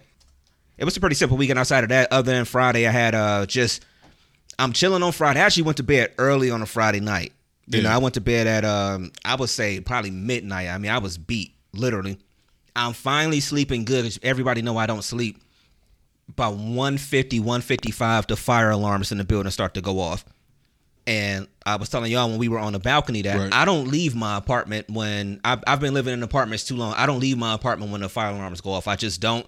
It 0.78 0.86
was 0.86 0.96
a 0.96 1.02
pretty 1.02 1.16
simple 1.16 1.36
weekend 1.38 1.60
outside 1.60 1.84
of 1.84 1.90
that. 1.90 2.12
Other 2.14 2.32
than 2.32 2.46
Friday, 2.46 2.88
I 2.88 2.92
had 2.92 3.14
uh 3.14 3.46
just 3.46 3.86
I'm 4.58 4.72
chilling 4.72 5.04
on 5.04 5.12
Friday. 5.12 5.42
I 5.42 5.44
actually 5.44 5.64
went 5.64 5.78
to 5.78 5.84
bed 5.84 6.14
early 6.18 6.50
on 6.52 6.62
a 6.62 6.66
Friday 6.66 7.02
night. 7.02 7.34
You 7.68 7.82
know, 7.82 7.90
I 7.90 7.98
went 7.98 8.14
to 8.16 8.22
bed 8.22 8.48
at 8.48 8.64
um 8.64 9.12
I 9.24 9.36
would 9.36 9.50
say 9.50 9.80
probably 9.80 10.12
midnight. 10.12 10.68
I 10.70 10.78
mean, 10.78 10.92
I 10.92 11.00
was 11.00 11.18
beat, 11.18 11.54
literally. 11.74 12.20
I'm 12.76 12.94
finally 12.94 13.40
sleeping 13.40 13.86
good. 13.86 14.18
Everybody 14.22 14.62
know 14.62 14.78
I 14.78 14.86
don't 14.86 15.04
sleep. 15.04 15.42
About 16.28 16.56
150, 16.56 17.40
155, 17.40 18.28
the 18.28 18.36
fire 18.36 18.72
alarms 18.72 19.12
in 19.12 19.20
the 19.20 19.24
building 19.24 19.52
start 19.52 19.76
to 19.76 19.82
go 19.82 20.00
off. 20.00 20.26
And 21.08 21.48
I 21.66 21.76
was 21.76 21.90
telling 21.90 22.12
y'all 22.12 22.30
when 22.30 22.40
we 22.40 22.48
were 22.48 22.58
on 22.58 22.74
the 22.74 22.80
balcony 22.80 23.22
that 23.24 23.38
Right. 23.38 23.54
I 23.54 23.64
don't 23.64 23.88
leave 23.90 24.16
my 24.16 24.38
apartment 24.38 24.90
when 24.90 25.40
I've, 25.44 25.64
I've 25.68 25.80
been 25.80 25.94
living 25.94 26.14
in 26.14 26.24
apartments 26.24 26.64
too 26.64 26.76
long. 26.76 26.94
I 26.96 27.06
don't 27.06 27.20
leave 27.20 27.38
my 27.38 27.54
apartment 27.54 27.92
when 27.92 28.02
the 28.02 28.10
fire 28.10 28.32
alarms 28.32 28.62
go 28.62 28.72
off. 28.72 28.88
I 28.88 28.96
just 28.96 29.22
don't. 29.22 29.46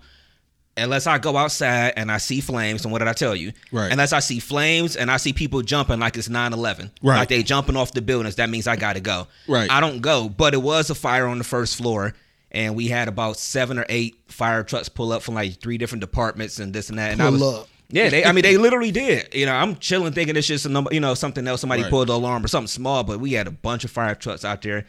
Unless 0.77 1.07
I 1.07 1.17
go 1.17 1.36
outside 1.38 1.93
and 1.98 2.12
I 2.12 2.17
see 2.17 2.39
flames, 2.41 2.84
and 2.86 2.91
what 2.91 3.00
did 3.00 3.07
I 3.07 3.13
tell 3.13 3.36
you? 3.36 3.51
Right. 3.72 3.91
Unless 3.91 4.13
I 4.13 4.19
see 4.19 4.39
flames 4.39 4.96
and 4.96 5.10
I 5.12 5.17
see 5.17 5.34
people 5.34 5.62
jumping 5.62 6.00
like 6.00 6.15
it's 6.17 6.29
9 6.29 6.53
11. 6.53 6.91
Right. 7.01 7.17
Like 7.17 7.29
they 7.29 7.43
jumping 7.43 7.75
off 7.75 7.91
the 7.93 8.01
buildings, 8.01 8.36
that 8.36 8.50
means 8.50 8.67
I 8.67 8.75
got 8.75 8.93
to 8.93 9.00
go. 9.01 9.27
Right. 9.48 9.69
I 9.72 9.79
don't 9.79 10.01
go, 10.01 10.29
but 10.29 10.53
it 10.53 10.62
was 10.62 10.89
a 10.89 10.96
fire 10.96 11.27
on 11.27 11.38
the 11.39 11.43
first 11.43 11.75
floor. 11.75 12.13
And 12.51 12.75
we 12.75 12.88
had 12.88 13.07
about 13.07 13.38
seven 13.38 13.77
or 13.77 13.86
eight 13.89 14.15
fire 14.27 14.63
trucks 14.63 14.88
pull 14.88 15.12
up 15.12 15.22
from 15.22 15.36
like 15.36 15.60
three 15.60 15.77
different 15.77 16.00
departments 16.01 16.60
and 16.60 16.74
this 16.74 16.89
and 16.89 16.98
that. 16.98 17.12
And 17.12 17.22
I 17.22 17.25
Pull 17.25 17.34
was, 17.34 17.41
up. 17.62 17.67
yeah, 17.89 18.10
they. 18.10 18.24
I 18.24 18.31
mean, 18.31 18.43
they 18.43 18.57
literally 18.57 18.91
did. 18.91 19.34
You 19.36 19.46
know, 19.48 19.53
I'm 19.53 19.75
chilling 19.75 20.13
thinking 20.13 20.36
it's 20.38 20.48
just 20.48 20.65
a 20.65 20.69
number, 20.69 20.93
you 20.93 21.01
know, 21.01 21.13
something 21.13 21.46
else. 21.46 21.60
Somebody 21.62 21.81
Right. 21.84 21.91
pulled 21.91 22.07
the 22.07 22.13
alarm 22.13 22.46
or 22.46 22.48
something 22.48 22.67
small, 22.67 23.03
but 23.03 23.19
we 23.19 23.34
had 23.34 23.48
a 23.48 23.51
bunch 23.51 23.84
of 23.84 23.91
fire 23.91 24.15
trucks 24.15 24.46
out 24.46 24.62
there. 24.62 24.86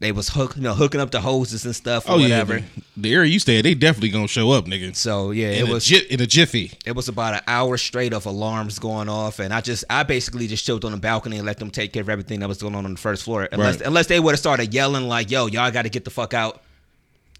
They 0.00 0.12
was 0.12 0.28
hook, 0.30 0.56
you 0.56 0.62
know, 0.62 0.74
hooking 0.74 1.00
up 1.00 1.10
the 1.10 1.20
hoses 1.20 1.64
and 1.64 1.74
stuff 1.74 2.08
or 2.08 2.12
Oh 2.12 2.18
whatever. 2.18 2.58
yeah, 2.58 2.64
the, 2.96 3.00
the 3.02 3.14
area 3.14 3.30
you 3.30 3.38
stay 3.38 3.58
at, 3.58 3.64
they 3.64 3.74
definitely 3.74 4.10
gonna 4.10 4.28
show 4.28 4.50
up, 4.50 4.66
nigga. 4.66 4.94
So 4.96 5.30
yeah, 5.30 5.50
in 5.50 5.66
it 5.66 5.70
was 5.72 5.84
ji- 5.84 6.06
in 6.10 6.20
a 6.20 6.26
jiffy. 6.26 6.72
it 6.84 6.92
was 6.96 7.08
about 7.08 7.34
an 7.34 7.40
hour 7.46 7.76
straight 7.76 8.12
of 8.12 8.26
alarms 8.26 8.78
going 8.78 9.08
off, 9.08 9.38
and 9.38 9.52
I 9.52 9.60
just 9.60 9.84
I 9.90 10.02
basically 10.02 10.46
just 10.46 10.64
chilled 10.64 10.84
on 10.84 10.92
the 10.92 10.98
balcony 10.98 11.36
and 11.36 11.46
let 11.46 11.58
them 11.58 11.70
take 11.70 11.92
care 11.92 12.02
of 12.02 12.08
everything 12.08 12.40
that 12.40 12.48
was 12.48 12.58
going 12.62 12.74
on 12.74 12.84
on 12.84 12.92
the 12.92 13.00
first 13.00 13.22
floor. 13.24 13.48
Unless 13.52 13.78
Right. 13.78 13.86
unless 13.86 14.06
they 14.06 14.20
would 14.20 14.32
have 14.32 14.40
started 14.40 14.72
yelling 14.74 15.08
like, 15.08 15.30
"Yo, 15.30 15.46
y'all 15.46 15.70
got 15.70 15.82
to 15.82 15.88
get 15.90 16.04
the 16.04 16.10
fuck 16.10 16.34
out," 16.34 16.62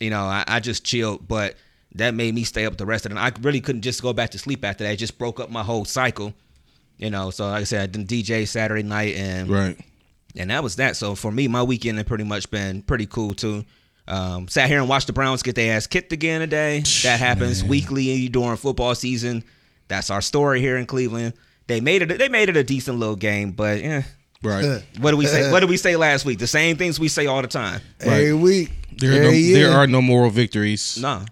you 0.01 0.11
know, 0.11 0.23
I, 0.25 0.45
I 0.47 0.61
just 0.61 0.85
chilled, 0.85 1.27
but 1.29 1.57
that 1.95 2.15
made 2.15 2.35
me 2.35 2.43
stay 2.45 2.65
up 2.65 2.77
the 2.79 2.87
rest 2.87 3.05
of 3.07 3.11
the 3.11 3.17
night. 3.17 3.35
I 3.37 3.41
really 3.43 3.61
couldn't 3.61 3.83
just 3.83 4.01
go 4.03 4.13
back 4.13 4.31
to 4.31 4.39
sleep 4.39 4.65
after 4.65 4.83
that. 4.85 4.93
It 4.95 4.97
just 4.97 5.19
broke 5.19 5.39
up 5.41 5.51
my 5.51 5.63
whole 5.63 5.85
cycle, 5.85 6.33
you 6.99 7.11
know. 7.11 7.31
So 7.31 7.47
like 7.49 7.61
I 7.61 7.65
said, 7.65 7.83
I 7.83 7.87
did 7.87 8.09
DJ 8.09 8.47
Saturday 8.49 8.83
night, 8.83 9.15
and 9.17 9.51
Right. 9.51 9.79
And 10.37 10.51
that 10.51 10.63
was 10.63 10.77
that. 10.77 10.97
So 10.97 11.15
for 11.15 11.31
me, 11.33 11.49
my 11.49 11.63
weekend 11.63 11.99
had 11.99 12.07
pretty 12.07 12.25
much 12.25 12.51
been 12.51 12.83
pretty 12.83 13.07
cool 13.07 13.35
too. 13.35 13.65
Um, 14.09 14.49
sat 14.49 14.69
here 14.69 14.81
and 14.81 14.89
watched 14.89 15.07
the 15.07 15.13
Browns 15.13 15.43
get 15.43 15.55
their 15.55 15.77
ass 15.77 15.87
kicked 15.87 16.13
again 16.13 16.41
today. 16.41 16.83
That 17.05 17.21
happens 17.21 17.63
weekly 17.63 18.29
during 18.29 18.57
football 18.57 18.95
season. 18.95 19.45
That's 19.89 20.11
our 20.11 20.21
story 20.21 20.61
here 20.61 20.77
in 20.77 20.87
Cleveland. 20.87 21.35
They 21.67 21.81
made 21.81 22.03
it. 22.03 22.19
They 22.19 22.29
made 22.29 22.49
it 22.49 22.57
a 22.57 22.65
decent 22.65 22.99
little 22.99 23.17
game, 23.17 23.53
but 23.53 23.79
eh, 23.81 24.03
Right. 24.43 24.83
what 24.99 25.13
do 25.13 25.17
we 25.17 25.27
say? 25.27 25.53
What 25.53 25.61
did 25.61 25.69
we 25.71 25.77
say 25.77 25.95
last 25.95 26.25
week? 26.25 26.41
The 26.41 26.49
same 26.49 26.77
things 26.77 26.99
we 26.99 27.07
say 27.09 27.27
all 27.27 27.41
the 27.43 27.49
time. 27.49 27.81
Every 28.01 28.33
week. 28.33 28.71
There, 28.99 29.13
are 29.13 29.15
no, 29.21 29.27
every 29.27 29.39
year. 29.39 29.69
there 29.69 29.79
are 29.79 29.87
no 29.87 30.03
moral 30.03 30.31
victories. 30.31 30.99
No, 31.01 31.25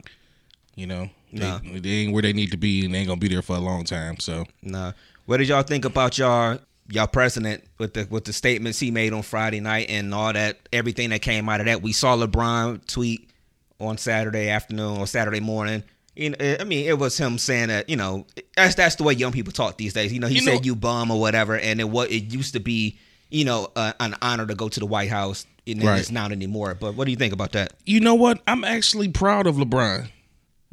You 0.77 0.87
know, 0.87 1.11
they, 1.33 1.41
No. 1.41 1.59
they 1.79 1.91
ain't 1.91 2.13
where 2.13 2.23
they 2.23 2.33
need 2.33 2.53
to 2.53 2.57
be, 2.57 2.85
and 2.85 2.95
they 2.95 2.99
ain't 3.01 3.09
gonna 3.09 3.19
be 3.21 3.29
there 3.29 3.43
for 3.43 3.57
a 3.57 3.61
long 3.61 3.85
time. 3.85 4.19
So 4.21 4.47
no. 4.63 4.93
What 5.27 5.39
did 5.39 5.49
y'all 5.49 5.63
think 5.65 5.85
about 5.85 6.17
y'all 6.19 6.61
y'all 6.91 7.07
president 7.07 7.65
with 7.79 7.95
the 7.95 8.07
with 8.11 8.25
the 8.25 8.33
statements 8.33 8.79
he 8.79 8.91
made 8.91 9.13
on 9.13 9.23
Friday 9.23 9.61
night 9.61 9.87
and 9.89 10.15
all 10.15 10.33
that 10.33 10.59
everything 10.73 11.11
that 11.11 11.23
came 11.23 11.49
out 11.49 11.61
of 11.61 11.67
that? 11.67 11.83
We 11.83 11.93
saw 11.93 12.17
LeBron 12.17 12.87
tweet 12.87 13.31
on 13.79 13.97
Saturday 13.99 14.49
afternoon 14.51 14.99
or 14.99 15.07
Saturday 15.07 15.41
morning. 15.41 15.83
You 16.17 16.31
know, 16.31 16.57
I 16.61 16.65
mean, 16.65 16.87
it 16.87 16.99
was 16.99 17.17
him 17.17 17.39
saying 17.39 17.69
that 17.69 17.89
you 17.89 17.97
know 17.97 18.27
that's 18.57 18.75
that's 18.75 18.97
the 18.97 19.05
way 19.05 19.15
young 19.15 19.33
people 19.33 19.53
talk 19.53 19.77
these 19.79 19.93
days. 19.95 20.13
You 20.13 20.21
know, 20.21 20.27
he 20.27 20.37
You 20.41 20.45
know- 20.47 20.53
said 20.57 20.67
you 20.67 20.75
bum 20.77 21.11
or 21.11 21.21
whatever, 21.21 21.57
and 21.59 21.81
it 21.81 21.89
what 21.89 22.11
it 22.11 22.33
used 22.33 22.53
to 22.55 22.61
be. 22.61 22.99
You 23.33 23.45
know, 23.45 23.71
uh, 23.77 23.93
an 24.01 24.17
honor 24.23 24.45
to 24.45 24.57
go 24.57 24.69
to 24.69 24.81
the 24.81 24.87
White 24.87 25.09
House, 25.09 25.47
and 25.65 25.81
Right. 25.85 26.01
it's 26.01 26.11
not 26.11 26.33
anymore. 26.33 26.75
But 26.75 26.97
what 26.97 27.05
do 27.05 27.13
you 27.13 27.17
think 27.17 27.33
about 27.33 27.53
that? 27.53 27.75
you 27.87 28.01
know 28.01 28.17
what? 28.17 28.43
I'm 28.49 28.65
actually 28.65 29.07
proud 29.07 29.47
of 29.47 29.55
LeBron. 29.55 30.09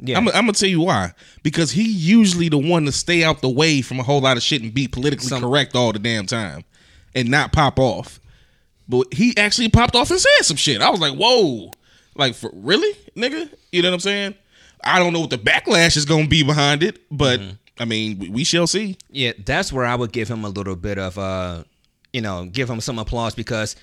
Yeah, 0.00 0.16
I'm, 0.16 0.28
I'm 0.28 0.34
gonna 0.42 0.52
tell 0.52 0.68
you 0.68 0.80
why. 0.82 1.12
Because 1.42 1.72
he 1.72 1.82
usually 1.90 2.48
the 2.48 2.58
one 2.58 2.84
to 2.84 2.92
stay 2.92 3.24
out 3.24 3.40
the 3.42 3.48
way 3.48 3.82
from 3.82 3.98
a 3.98 4.02
whole 4.02 4.20
lot 4.20 4.36
of 4.36 4.42
shit 4.42 4.62
and 4.62 4.72
be 4.72 4.86
politically 4.88 5.26
Some- 5.26 5.42
correct 5.42 5.74
all 5.74 5.92
the 5.92 5.98
damn 5.98 6.26
time, 6.26 6.64
and 7.14 7.28
not 7.28 7.52
pop 7.52 7.78
off. 7.78 8.20
But 8.88 9.12
he 9.12 9.36
actually 9.36 9.68
popped 9.68 9.94
off 9.96 10.10
and 10.10 10.20
said 10.20 10.42
some 10.44 10.56
shit. 10.56 10.80
I 10.80 10.88
was 10.90 11.00
like, 11.00 11.14
whoa, 11.14 11.72
like 12.14 12.34
for 12.34 12.50
really, 12.54 12.96
nigga. 13.16 13.50
You 13.72 13.82
know 13.82 13.88
what 13.90 13.94
I'm 13.94 14.00
saying? 14.00 14.34
I 14.84 14.98
don't 15.00 15.12
know 15.12 15.20
what 15.20 15.30
the 15.30 15.38
backlash 15.38 15.96
is 15.96 16.04
gonna 16.04 16.28
be 16.28 16.42
behind 16.42 16.82
it, 16.82 17.00
but 17.10 17.40
Mm-hmm. 17.40 17.50
I 17.80 17.84
mean, 17.84 18.18
we- 18.18 18.28
we 18.30 18.44
shall 18.44 18.66
see. 18.66 18.96
Yeah, 19.10 19.32
that's 19.44 19.72
where 19.72 19.84
I 19.84 19.94
would 19.94 20.10
give 20.12 20.28
him 20.28 20.44
a 20.44 20.48
little 20.48 20.74
bit 20.76 20.98
of 20.98 21.18
uh 21.18 21.64
you 22.12 22.20
know, 22.22 22.46
give 22.46 22.70
him 22.70 22.80
some 22.80 22.98
applause 22.98 23.34
because 23.34 23.76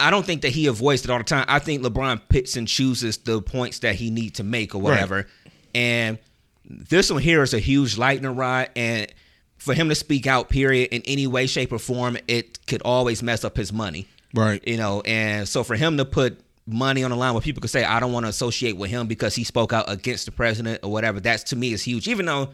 I 0.00 0.10
don't 0.10 0.24
think 0.26 0.42
that 0.42 0.48
he 0.50 0.66
voiced 0.68 1.04
it 1.04 1.10
all 1.10 1.18
the 1.18 1.24
time. 1.24 1.44
I 1.48 1.58
think 1.58 1.82
LeBron 1.82 2.20
picks 2.28 2.56
and 2.56 2.66
chooses 2.66 3.18
the 3.18 3.40
points 3.42 3.80
that 3.80 3.94
he 3.96 4.10
need 4.10 4.34
to 4.36 4.44
make 4.44 4.74
or 4.74 4.78
whatever. 4.80 5.26
And 5.76 6.18
this 6.64 7.10
one 7.12 7.22
here 7.22 7.42
is 7.42 7.54
a 7.54 7.58
huge 7.60 7.96
lightning 7.98 8.34
rod 8.34 8.70
and 8.74 9.06
for 9.58 9.72
him 9.74 9.88
to 9.88 9.94
speak 9.94 10.26
out 10.26 10.48
period 10.48 10.88
in 10.92 11.02
any 11.04 11.26
way 11.26 11.46
shape 11.46 11.72
or 11.72 11.78
form 11.78 12.16
it 12.28 12.58
could 12.66 12.82
always 12.82 13.22
mess 13.22 13.44
up 13.44 13.56
his 13.56 13.72
money 13.72 14.06
Right. 14.34 14.60
you 14.66 14.76
know 14.76 15.00
and 15.02 15.48
so 15.48 15.62
for 15.64 15.76
him 15.76 15.96
to 15.98 16.04
put 16.04 16.40
money 16.66 17.04
on 17.04 17.10
the 17.10 17.16
line 17.16 17.32
where 17.34 17.40
people 17.40 17.60
could 17.60 17.70
say 17.70 17.84
i 17.84 18.00
don't 18.00 18.12
want 18.12 18.26
to 18.26 18.30
associate 18.30 18.76
with 18.76 18.90
him 18.90 19.06
because 19.06 19.34
he 19.36 19.44
spoke 19.44 19.72
out 19.72 19.84
against 19.88 20.26
the 20.26 20.32
president 20.32 20.80
or 20.82 20.90
whatever 20.90 21.20
that's 21.20 21.44
to 21.44 21.56
me 21.56 21.72
is 21.72 21.82
huge 21.84 22.06
even 22.08 22.26
though 22.26 22.48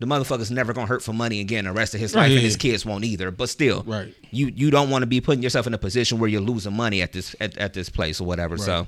the 0.00 0.06
motherfucker's 0.06 0.50
never 0.50 0.72
gonna 0.72 0.86
hurt 0.88 1.02
for 1.02 1.12
money 1.12 1.38
again 1.40 1.64
the 1.64 1.72
rest 1.72 1.94
of 1.94 2.00
his 2.00 2.14
Right, 2.14 2.22
life 2.22 2.30
yeah, 2.30 2.36
and 2.38 2.44
his 2.44 2.54
yeah. 2.54 2.70
kids 2.72 2.84
won't 2.84 3.04
either 3.04 3.30
but 3.30 3.48
still 3.48 3.82
Right. 3.84 4.12
you 4.32 4.48
you 4.48 4.70
don't 4.72 4.90
want 4.90 5.02
to 5.02 5.06
be 5.06 5.20
putting 5.20 5.42
yourself 5.42 5.66
in 5.68 5.74
a 5.74 5.78
position 5.78 6.18
where 6.18 6.28
you're 6.28 6.40
losing 6.40 6.74
money 6.74 7.00
at 7.00 7.12
this 7.12 7.34
at, 7.40 7.56
at 7.58 7.72
this 7.74 7.88
place 7.88 8.20
or 8.20 8.24
whatever 8.26 8.56
so 8.58 8.86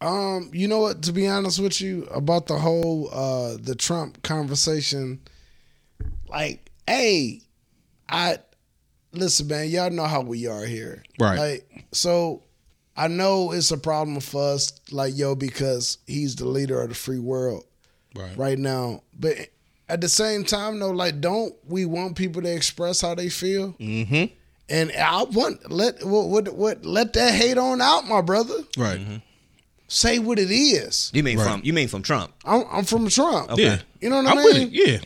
Um, 0.00 0.50
you 0.52 0.68
know 0.68 0.80
what? 0.80 1.02
To 1.02 1.12
be 1.12 1.26
honest 1.26 1.58
with 1.58 1.80
you, 1.80 2.04
about 2.06 2.46
the 2.46 2.58
whole 2.58 3.08
uh 3.12 3.56
the 3.60 3.74
Trump 3.74 4.22
conversation, 4.22 5.20
like, 6.28 6.70
hey, 6.86 7.40
I 8.08 8.38
listen, 9.12 9.46
man. 9.48 9.68
Y'all 9.68 9.90
know 9.90 10.04
how 10.04 10.20
we 10.20 10.46
are 10.46 10.64
here, 10.64 11.02
Right. 11.18 11.38
Like, 11.38 11.86
so 11.92 12.42
I 12.96 13.08
know 13.08 13.52
it's 13.52 13.70
a 13.70 13.78
problem 13.78 14.20
for 14.20 14.54
us, 14.54 14.72
like, 14.90 15.16
yo, 15.16 15.34
because 15.34 15.98
he's 16.06 16.36
the 16.36 16.46
leader 16.46 16.80
of 16.80 16.88
the 16.90 16.94
free 16.94 17.18
world 17.18 17.64
Right. 18.14 18.36
right 18.36 18.58
now. 18.58 19.02
But 19.18 19.36
at 19.88 20.00
the 20.00 20.08
same 20.08 20.44
time, 20.44 20.78
though, 20.78 20.90
like, 20.90 21.20
don't 21.20 21.54
we 21.66 21.84
want 21.84 22.16
people 22.16 22.42
to 22.42 22.54
express 22.54 23.00
how 23.00 23.14
they 23.14 23.28
feel? 23.28 23.72
Mm-hmm. 23.74 24.32
And 24.68 24.92
I 24.92 25.22
want 25.24 25.70
let 25.70 26.04
what 26.04 26.28
what, 26.28 26.54
what 26.54 26.84
let 26.84 27.12
that 27.12 27.34
hate 27.34 27.56
on 27.56 27.80
out, 27.80 28.06
my 28.08 28.20
brother. 28.20 28.58
Right. 28.76 29.00
Say 29.88 30.18
what 30.18 30.38
it 30.38 30.50
is. 30.50 31.10
you 31.14 31.22
mean 31.22 31.38
Right. 31.38 31.48
from 31.50 31.60
you 31.64 31.72
mean 31.72 31.88
from 31.88 32.02
trump 32.02 32.32
I'm, 32.44 32.64
I'm 32.72 32.84
from 32.84 33.08
Trump. 33.08 33.50
Yeah. 33.56 33.78
You 34.00 34.10
know 34.10 34.16
what 34.16 34.26
I 34.26 34.30
I'm 34.30 34.36
mean? 34.38 34.70
with. 34.70 34.72
Yeah. 34.72 34.98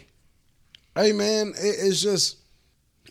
Hey 0.97 1.13
man, 1.13 1.49
it, 1.57 1.77
it's 1.87 2.01
just 2.03 2.37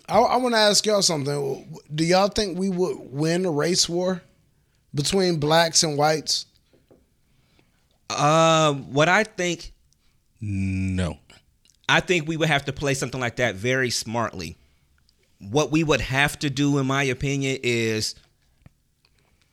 I, 0.08 0.18
I 0.20 0.38
want 0.38 0.56
to 0.56 0.60
ask 0.60 0.86
y'all 0.86 1.02
something. 1.04 1.80
Do 1.94 2.04
y'all 2.04 2.28
think 2.30 2.58
we 2.58 2.70
would 2.70 2.98
win 3.12 3.46
a 3.46 3.52
race 3.52 3.88
war 3.88 4.22
between 4.96 5.40
blacks 5.40 5.84
and 5.84 5.98
whites? 5.98 6.46
Uh, 8.10 8.74
what 8.74 9.08
i 9.08 9.24
think 9.24 9.72
No. 10.42 11.18
I 11.88 12.00
think 12.02 12.28
we 12.28 12.38
would 12.38 12.50
have 12.50 12.66
to 12.66 12.74
play 12.74 12.94
something 12.94 13.20
like 13.20 13.36
that 13.38 13.56
very 13.56 13.90
smartly. 13.90 14.58
What 15.40 15.72
we 15.72 15.84
would 15.84 16.02
have 16.02 16.38
to 16.40 16.50
do, 16.50 16.78
in 16.78 16.86
my 16.86 17.04
opinion, 17.04 17.58
is 17.64 18.14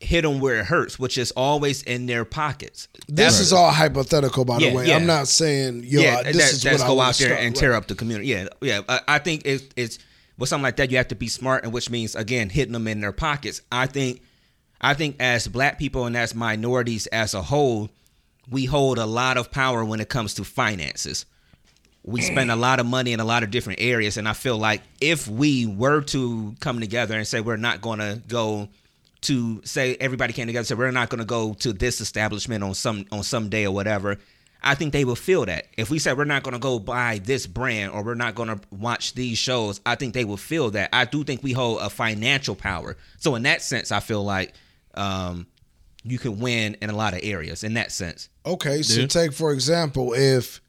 hit 0.00 0.22
them 0.22 0.40
where 0.40 0.56
it 0.60 0.66
hurts, 0.66 0.98
which 0.98 1.16
is 1.16 1.30
always 1.32 1.82
in 1.82 2.06
their 2.06 2.24
pockets. 2.24 2.88
This 3.08 3.40
is 3.40 3.52
all 3.52 3.70
hypothetical, 3.70 4.44
by 4.44 4.58
Yeah, 4.58 4.70
the 4.70 4.76
way. 4.76 4.86
yeah. 4.88 4.96
I'm 4.96 5.06
not 5.06 5.26
saying 5.28 5.84
yo. 5.84 6.00
yeah, 6.00 6.22
this 6.22 6.36
that, 6.36 6.52
is 6.52 6.62
that's 6.62 6.78
what 6.80 6.84
I 6.84 6.88
go 6.88 6.94
wanna 6.94 7.08
out 7.08 7.14
there 7.16 7.28
start, 7.28 7.40
and 7.40 7.54
right. 7.54 7.60
tear 7.60 7.72
up 7.72 7.86
the 7.86 7.94
community. 7.94 8.28
Yeah, 8.28 8.48
yeah. 8.60 8.80
I, 8.88 9.00
I 9.08 9.18
think 9.18 9.46
it, 9.46 9.72
it's 9.76 9.98
with 10.38 10.48
something 10.50 10.64
like 10.64 10.76
that, 10.76 10.90
you 10.90 10.98
have 10.98 11.08
to 11.08 11.14
be 11.14 11.28
smart, 11.28 11.64
and 11.64 11.72
which 11.72 11.88
means 11.88 12.14
again 12.14 12.50
hitting 12.50 12.72
them 12.72 12.86
in 12.86 13.00
their 13.00 13.12
pockets. 13.12 13.62
I 13.72 13.86
think, 13.86 14.20
I 14.80 14.92
think 14.94 15.16
as 15.18 15.48
black 15.48 15.78
people 15.78 16.04
and 16.04 16.16
as 16.16 16.34
minorities 16.34 17.06
as 17.06 17.32
a 17.32 17.40
whole, 17.42 17.88
we 18.50 18.66
hold 18.66 18.98
a 18.98 19.06
lot 19.06 19.38
of 19.38 19.50
power 19.50 19.84
when 19.84 20.00
it 20.00 20.08
comes 20.08 20.34
to 20.34 20.44
finances. 20.44 21.24
We 22.04 22.20
spend 22.20 22.52
a 22.52 22.56
lot 22.56 22.78
of 22.78 22.86
money 22.86 23.12
in 23.12 23.18
a 23.18 23.24
lot 23.24 23.42
of 23.42 23.50
different 23.50 23.80
areas, 23.80 24.16
and 24.16 24.28
I 24.28 24.32
feel 24.32 24.56
like 24.58 24.82
if 25.00 25.26
we 25.26 25.66
were 25.66 26.02
to 26.02 26.54
come 26.60 26.78
together 26.78 27.16
and 27.16 27.26
say 27.26 27.40
we're 27.40 27.56
not 27.56 27.80
going 27.80 27.98
to 27.98 28.22
go 28.28 28.68
to 29.22 29.60
say 29.64 29.96
everybody 29.98 30.32
came 30.32 30.46
together 30.46 30.60
and 30.60 30.66
said 30.66 30.78
we're 30.78 30.90
not 30.90 31.08
going 31.08 31.18
to 31.20 31.24
go 31.24 31.54
to 31.54 31.72
this 31.72 32.00
establishment 32.00 32.62
on 32.62 32.74
some 32.74 33.06
on 33.12 33.22
some 33.22 33.48
day 33.48 33.64
or 33.66 33.72
whatever. 33.72 34.18
I 34.62 34.74
think 34.74 34.92
they 34.92 35.04
will 35.04 35.16
feel 35.16 35.44
that. 35.46 35.66
If 35.76 35.90
we 35.90 35.98
said 35.98 36.16
we're 36.18 36.24
not 36.24 36.42
going 36.42 36.54
to 36.54 36.58
go 36.60 36.78
buy 36.78 37.20
this 37.22 37.46
brand 37.46 37.92
or 37.92 38.02
we're 38.02 38.14
not 38.14 38.34
going 38.34 38.48
to 38.48 38.58
watch 38.70 39.14
these 39.14 39.38
shows 39.38 39.80
i 39.86 39.94
think 39.94 40.12
they 40.14 40.24
will 40.24 40.36
feel 40.36 40.70
that. 40.72 40.88
I 40.92 41.04
do 41.04 41.22
think 41.24 41.42
we 41.42 41.52
hold 41.52 41.80
a 41.80 41.90
financial 41.90 42.54
power. 42.56 42.96
So 43.18 43.34
in 43.36 43.42
that 43.44 43.62
sense 43.62 43.92
i 43.92 44.00
feel 44.00 44.24
like 44.24 44.54
um, 44.94 45.46
you 46.02 46.18
can 46.18 46.38
win 46.40 46.76
in 46.80 46.88
a 46.90 46.96
lot 46.96 47.12
of 47.14 47.20
areas 47.22 47.62
in 47.64 47.74
that 47.74 47.92
sense. 47.92 48.28
Okay, 48.44 48.82
so 48.82 49.00
Yeah. 49.02 49.06
take 49.06 49.32
for 49.32 49.52
example, 49.52 50.14
if 50.14 50.60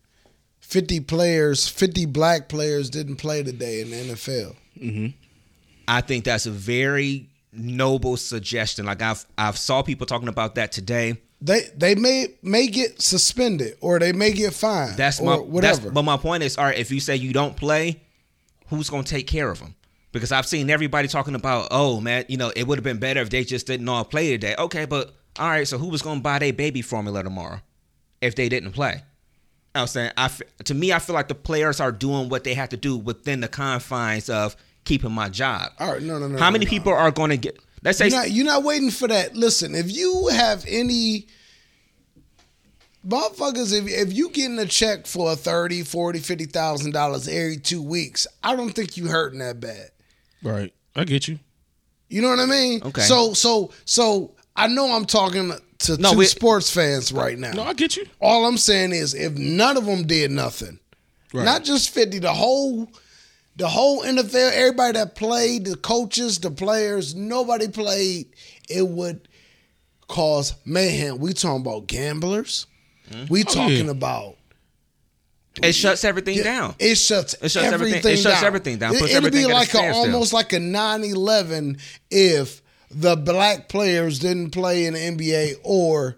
50 0.60 1.00
players, 1.02 1.68
50 1.68 2.06
black 2.08 2.50
players 2.50 2.90
didn't 2.90 3.16
play 3.18 3.42
today 3.44 3.82
in 3.82 3.90
the 3.92 3.98
NFL. 4.14 5.14
I 5.88 6.02
think 6.02 6.26
that's 6.26 6.46
a 6.46 6.52
very 6.52 7.30
noble 7.58 8.18
suggestion. 8.18 8.86
Like 8.86 9.02
I've 9.02 9.26
I've 9.38 9.58
saw 9.58 9.82
people 9.82 10.06
talking 10.06 10.28
about 10.28 10.56
that 10.56 10.72
today. 10.72 11.18
They 11.42 11.62
they 11.76 11.96
may 11.96 12.36
may 12.42 12.68
get 12.68 13.02
suspended 13.02 13.78
or 13.82 14.00
they 14.00 14.12
may 14.12 14.32
get 14.32 14.54
fined. 14.54 14.98
That's 14.98 15.20
or 15.20 15.26
my 15.26 15.36
whatever. 15.36 15.82
That's, 15.82 15.94
but 15.94 16.04
my 16.04 16.18
point 16.18 16.44
is, 16.44 16.58
all 16.58 16.66
right, 16.66 16.78
if 16.78 16.92
you 16.92 17.00
say 17.00 17.16
you 17.16 17.34
don't 17.34 17.56
play, 17.56 18.02
who's 18.68 18.90
gonna 18.90 19.04
take 19.04 19.28
care 19.28 19.50
of 19.50 19.60
them? 19.60 19.76
Because 20.12 20.32
I've 20.32 20.48
seen 20.48 20.70
everybody 20.70 21.08
talking 21.08 21.36
about, 21.36 21.68
oh 21.72 22.00
man, 22.00 22.26
you 22.28 22.38
know, 22.38 22.52
it 22.56 22.66
would 22.68 22.78
have 22.78 22.84
been 22.84 22.98
better 22.98 23.22
if 23.22 23.30
they 23.30 23.44
just 23.44 23.68
didn't 23.68 23.88
all 23.88 24.04
play 24.06 24.30
today. 24.30 24.56
Okay, 24.58 24.86
but 24.86 25.14
all 25.38 25.50
right, 25.50 25.68
so 25.68 25.78
who 25.78 25.90
was 25.90 26.02
going 26.02 26.20
to 26.20 26.24
buy 26.24 26.40
their 26.40 26.54
baby 26.54 26.82
formula 26.82 27.24
tomorrow 27.24 27.62
if 28.22 28.36
they 28.36 28.50
didn't 28.50 28.72
play? 28.72 29.04
I 29.76 29.82
was 29.82 29.92
saying, 29.92 30.12
I 30.18 30.32
to 30.64 30.74
me, 30.74 30.92
I 30.92 31.00
feel 31.00 31.14
like 31.14 31.28
the 31.28 31.36
players 31.36 31.80
are 31.80 31.92
doing 31.92 32.30
what 32.30 32.44
they 32.44 32.56
have 32.56 32.70
to 32.70 32.78
do 32.78 32.98
within 32.98 33.42
the 33.42 33.48
confines 33.48 34.30
of 34.30 34.56
keeping 34.88 35.12
my 35.12 35.30
job. 35.30 35.72
All 35.80 35.92
right, 35.94 36.02
no, 36.02 36.18
no, 36.18 36.28
no. 36.28 36.38
How 36.40 36.46
no, 36.48 36.54
many 36.54 36.66
no. 36.66 36.70
people 36.70 36.94
are 36.94 37.12
going 37.12 37.30
to 37.30 37.38
get? 37.38 37.60
Let's 37.84 37.98
say 38.00 38.08
You're 38.08 38.18
not, 38.18 38.32
you're 38.32 38.46
not 38.46 38.64
waiting 38.64 38.90
for 38.90 39.08
that. 39.08 39.36
Listen, 39.36 39.76
if 39.76 39.92
you 39.96 40.28
have 40.30 40.66
any 40.68 41.28
motherfuckers, 43.08 43.74
if 43.78 43.88
if 43.88 44.14
you 44.14 44.30
getting 44.30 44.58
a 44.60 44.66
check 44.66 45.06
for 45.06 45.36
30, 45.36 45.84
40, 45.84 46.20
50,000 46.20 46.92
dollars 46.92 47.28
every 47.28 47.58
two 47.58 47.82
weeks, 47.84 48.28
I 48.44 48.56
don't 48.56 48.72
think 48.72 48.98
you 48.98 49.08
hurting 49.08 49.40
that 49.40 49.60
bad. 49.60 49.92
Right. 50.44 50.74
I 50.96 51.04
get 51.04 51.28
you. 51.28 51.40
You 52.10 52.22
know 52.22 52.30
what 52.30 52.40
I 52.40 52.46
mean? 52.46 52.82
Okay. 52.84 53.02
So 53.02 53.34
so 53.34 53.72
so 53.86 54.36
I 54.56 54.68
know 54.68 54.92
I'm 54.96 55.06
talking 55.06 55.52
to 55.80 55.98
No, 55.98 56.12
two 56.14 56.18
we- 56.20 56.26
sports 56.26 56.72
fans 56.72 57.12
right 57.12 57.38
now. 57.38 57.52
No, 57.52 57.64
I 57.64 57.74
get 57.74 57.96
you. 57.98 58.06
All 58.20 58.46
I'm 58.46 58.58
saying 58.58 58.94
is 58.94 59.14
if 59.14 59.34
none 59.34 59.78
of 59.78 59.86
them 59.86 60.08
did 60.08 60.32
nothing, 60.32 60.80
Right. 61.34 61.44
not 61.44 61.64
just 61.64 61.90
50, 61.92 62.20
the 62.20 62.34
whole 62.34 62.90
the 63.58 63.68
whole 63.68 64.04
NFL, 64.04 64.52
everybody 64.54 64.94
that 65.00 65.16
played, 65.16 65.66
the 65.66 65.76
coaches, 65.76 66.40
the 66.40 66.52
players, 66.52 67.16
nobody 67.16 67.68
played, 67.68 68.28
it 68.70 68.88
would 68.88 69.28
cause 70.08 70.54
mayhem. 70.66 71.18
We 71.18 71.34
talking 71.34 71.62
about 71.62 71.88
gamblers. 71.88 72.68
Mm-hmm. 73.10 73.26
We 73.34 73.42
oh, 73.42 73.44
talking 73.54 73.86
yeah. 73.86 73.92
about 73.92 74.36
it 75.64 75.74
shuts 75.74 76.04
everything 76.04 76.38
Yeah, 76.38 76.44
down. 76.44 76.76
It 76.78 76.96
shuts, 76.96 77.34
It 77.42 77.50
shuts 77.50 77.58
everything- 77.58 77.96
everything. 77.96 78.14
it 78.14 78.18
shuts 78.18 78.36
down. 78.36 78.46
everything 78.46 78.78
down, 78.78 78.96
It, 78.96 79.00
puts 79.00 79.12
it'd 79.12 79.24
be 79.32 79.40
everything 79.40 79.52
at 79.52 79.56
a 79.56 79.60
like 79.60 79.74
a, 79.74 79.92
almost 79.98 80.34
like 80.34 80.54
a 80.54 80.58
9-11 80.58 81.80
if 82.12 82.62
the 82.92 83.16
black 83.16 83.68
players 83.70 84.20
didn't 84.20 84.52
play 84.52 84.86
in 84.86 84.94
the 84.94 85.00
NBA 85.00 85.56
or 85.64 86.18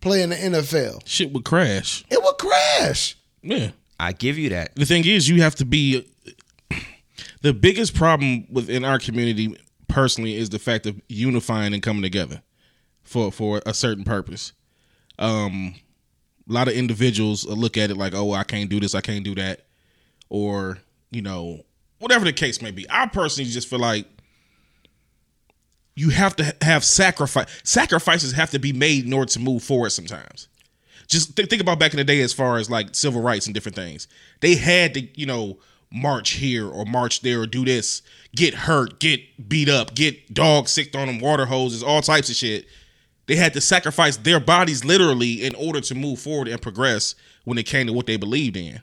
play 0.00 0.22
in 0.22 0.30
the 0.30 0.36
NFL. 0.36 1.00
Shit 1.06 1.32
would 1.32 1.44
crash. 1.44 2.04
It 2.10 2.22
would 2.22 2.36
crash. 2.38 3.16
Yeah. 3.42 3.70
I 3.98 4.12
give 4.12 4.38
you 4.38 4.50
that. 4.50 4.74
The 4.76 4.84
thing 4.84 5.04
is, 5.06 5.28
you 5.28 5.42
have 5.42 5.54
to 5.56 5.64
be. 5.64 6.06
The 7.40 7.54
biggest 7.54 7.94
problem 7.94 8.46
within 8.50 8.84
our 8.84 8.98
community, 8.98 9.56
personally, 9.86 10.36
is 10.36 10.50
the 10.50 10.58
fact 10.58 10.86
of 10.86 11.00
unifying 11.08 11.72
and 11.72 11.82
coming 11.82 12.02
together 12.02 12.42
for 13.04 13.30
for 13.30 13.62
a 13.64 13.72
certain 13.74 14.04
purpose. 14.04 14.52
Um, 15.18 15.74
a 16.48 16.52
lot 16.52 16.68
of 16.68 16.74
individuals 16.74 17.46
look 17.46 17.76
at 17.76 17.90
it 17.90 17.96
like, 17.96 18.14
"Oh, 18.14 18.32
I 18.32 18.44
can't 18.44 18.68
do 18.68 18.80
this, 18.80 18.94
I 18.94 19.00
can't 19.00 19.24
do 19.24 19.34
that," 19.36 19.66
or 20.28 20.78
you 21.10 21.22
know, 21.22 21.64
whatever 21.98 22.24
the 22.24 22.32
case 22.32 22.60
may 22.60 22.70
be. 22.70 22.86
I 22.90 23.06
personally 23.06 23.50
just 23.50 23.68
feel 23.68 23.78
like 23.78 24.06
you 25.96 26.10
have 26.10 26.36
to 26.36 26.54
have 26.62 26.84
sacrifice. 26.84 27.46
Sacrifices 27.64 28.32
have 28.32 28.50
to 28.50 28.58
be 28.58 28.72
made 28.72 29.06
in 29.06 29.12
order 29.12 29.30
to 29.32 29.40
move 29.40 29.62
forward. 29.62 29.90
Sometimes 29.90 30.48
just 31.08 31.36
th- 31.36 31.48
think 31.48 31.60
about 31.60 31.78
back 31.78 31.92
in 31.92 31.96
the 31.96 32.04
day 32.04 32.20
as 32.20 32.32
far 32.32 32.58
as 32.58 32.70
like 32.70 32.94
civil 32.94 33.20
rights 33.20 33.46
and 33.46 33.54
different 33.54 33.76
things. 33.76 34.06
They 34.40 34.54
had 34.54 34.94
to, 34.94 35.00
you 35.18 35.26
know, 35.26 35.58
march 35.90 36.30
here 36.30 36.68
or 36.68 36.84
march 36.84 37.22
there 37.22 37.40
or 37.40 37.46
do 37.46 37.64
this, 37.64 38.02
get 38.36 38.54
hurt, 38.54 39.00
get 39.00 39.48
beat 39.48 39.68
up, 39.68 39.94
get 39.94 40.32
dogs 40.34 40.70
sicked 40.70 40.94
on 40.94 41.06
them, 41.06 41.18
water 41.18 41.46
hoses, 41.46 41.82
all 41.82 42.02
types 42.02 42.28
of 42.28 42.36
shit. 42.36 42.66
They 43.26 43.36
had 43.36 43.52
to 43.54 43.60
sacrifice 43.60 44.16
their 44.16 44.40
bodies 44.40 44.84
literally 44.84 45.44
in 45.44 45.54
order 45.54 45.80
to 45.82 45.94
move 45.94 46.18
forward 46.18 46.48
and 46.48 46.60
progress 46.60 47.14
when 47.44 47.58
it 47.58 47.64
came 47.64 47.86
to 47.86 47.92
what 47.92 48.06
they 48.06 48.16
believed 48.16 48.56
in. 48.56 48.80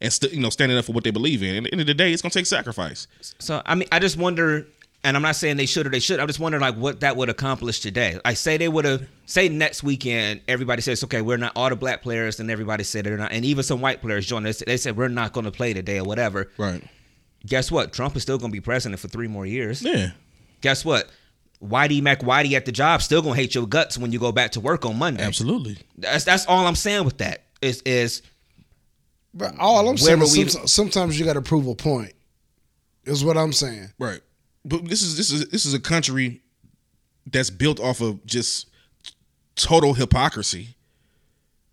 And 0.00 0.12
st- 0.12 0.32
you 0.32 0.40
know, 0.40 0.50
standing 0.50 0.76
up 0.76 0.84
for 0.84 0.92
what 0.92 1.04
they 1.04 1.10
believe 1.10 1.42
in. 1.42 1.56
And 1.56 1.66
at 1.66 1.70
the 1.70 1.74
end 1.74 1.80
of 1.80 1.86
the 1.86 1.94
day, 1.94 2.12
it's 2.12 2.20
gonna 2.20 2.30
take 2.30 2.44
sacrifice. 2.46 3.06
So 3.38 3.62
I 3.64 3.74
mean, 3.74 3.88
I 3.90 3.98
just 3.98 4.18
wonder, 4.18 4.66
and 5.04 5.16
I'm 5.16 5.22
not 5.22 5.36
saying 5.36 5.56
they 5.56 5.66
should 5.66 5.86
or 5.86 5.90
they 5.90 6.00
should. 6.00 6.18
I'm 6.20 6.26
just 6.26 6.40
wondering 6.40 6.60
like 6.62 6.74
what 6.76 7.00
that 7.00 7.16
would 7.16 7.28
accomplish 7.28 7.80
today. 7.80 8.18
I 8.24 8.34
say 8.34 8.56
they 8.56 8.68
would 8.68 8.84
have 8.84 9.06
say 9.26 9.48
next 9.48 9.82
weekend. 9.82 10.40
Everybody 10.48 10.82
says 10.82 11.02
okay, 11.04 11.22
we're 11.22 11.36
not 11.36 11.52
all 11.54 11.68
the 11.68 11.76
black 11.76 12.02
players, 12.02 12.40
and 12.40 12.50
everybody 12.50 12.84
said 12.84 13.04
they're 13.06 13.16
not, 13.16 13.32
and 13.32 13.44
even 13.44 13.62
some 13.62 13.80
white 13.80 14.00
players 14.00 14.26
joined 14.26 14.46
us. 14.46 14.62
They 14.66 14.76
said 14.76 14.96
we're 14.96 15.08
not 15.08 15.32
going 15.32 15.44
to 15.44 15.52
play 15.52 15.72
today 15.72 15.98
or 15.98 16.04
whatever. 16.04 16.50
Right. 16.58 16.82
Guess 17.46 17.70
what? 17.70 17.92
Trump 17.92 18.16
is 18.16 18.22
still 18.22 18.38
going 18.38 18.50
to 18.50 18.56
be 18.56 18.60
president 18.60 19.00
for 19.00 19.08
three 19.08 19.28
more 19.28 19.46
years. 19.46 19.82
Yeah. 19.82 20.10
Guess 20.62 20.84
what? 20.84 21.08
Whitey 21.62 22.02
Mac 22.02 22.20
Whitey 22.20 22.52
at 22.52 22.66
the 22.66 22.72
job 22.72 23.00
still 23.02 23.22
gonna 23.22 23.34
hate 23.34 23.54
your 23.54 23.66
guts 23.66 23.96
when 23.96 24.12
you 24.12 24.18
go 24.18 24.30
back 24.32 24.52
to 24.52 24.60
work 24.60 24.84
on 24.84 24.98
Monday. 24.98 25.22
Absolutely. 25.22 25.78
That's 25.96 26.24
that's 26.24 26.46
all 26.46 26.66
I'm 26.66 26.74
saying 26.74 27.04
with 27.04 27.18
that. 27.18 27.44
Is 27.62 27.80
is 27.86 28.22
But 29.32 29.58
all 29.58 29.88
I'm 29.88 29.96
saying 29.96 30.20
is 30.22 30.36
we- 30.36 30.48
sometimes 30.66 31.18
you 31.18 31.24
got 31.24 31.34
to 31.34 31.42
prove 31.42 31.66
a 31.66 31.74
point. 31.74 32.12
Is 33.04 33.24
what 33.24 33.36
I'm 33.38 33.52
saying. 33.52 33.90
Right. 33.98 34.20
But 34.66 34.88
this 34.88 35.00
is 35.00 35.16
this 35.16 35.30
is 35.30 35.48
this 35.48 35.64
is 35.64 35.74
a 35.74 35.80
country 35.80 36.42
that's 37.24 37.50
built 37.50 37.78
off 37.78 38.00
of 38.00 38.24
just 38.26 38.68
total 39.54 39.94
hypocrisy. 39.94 40.76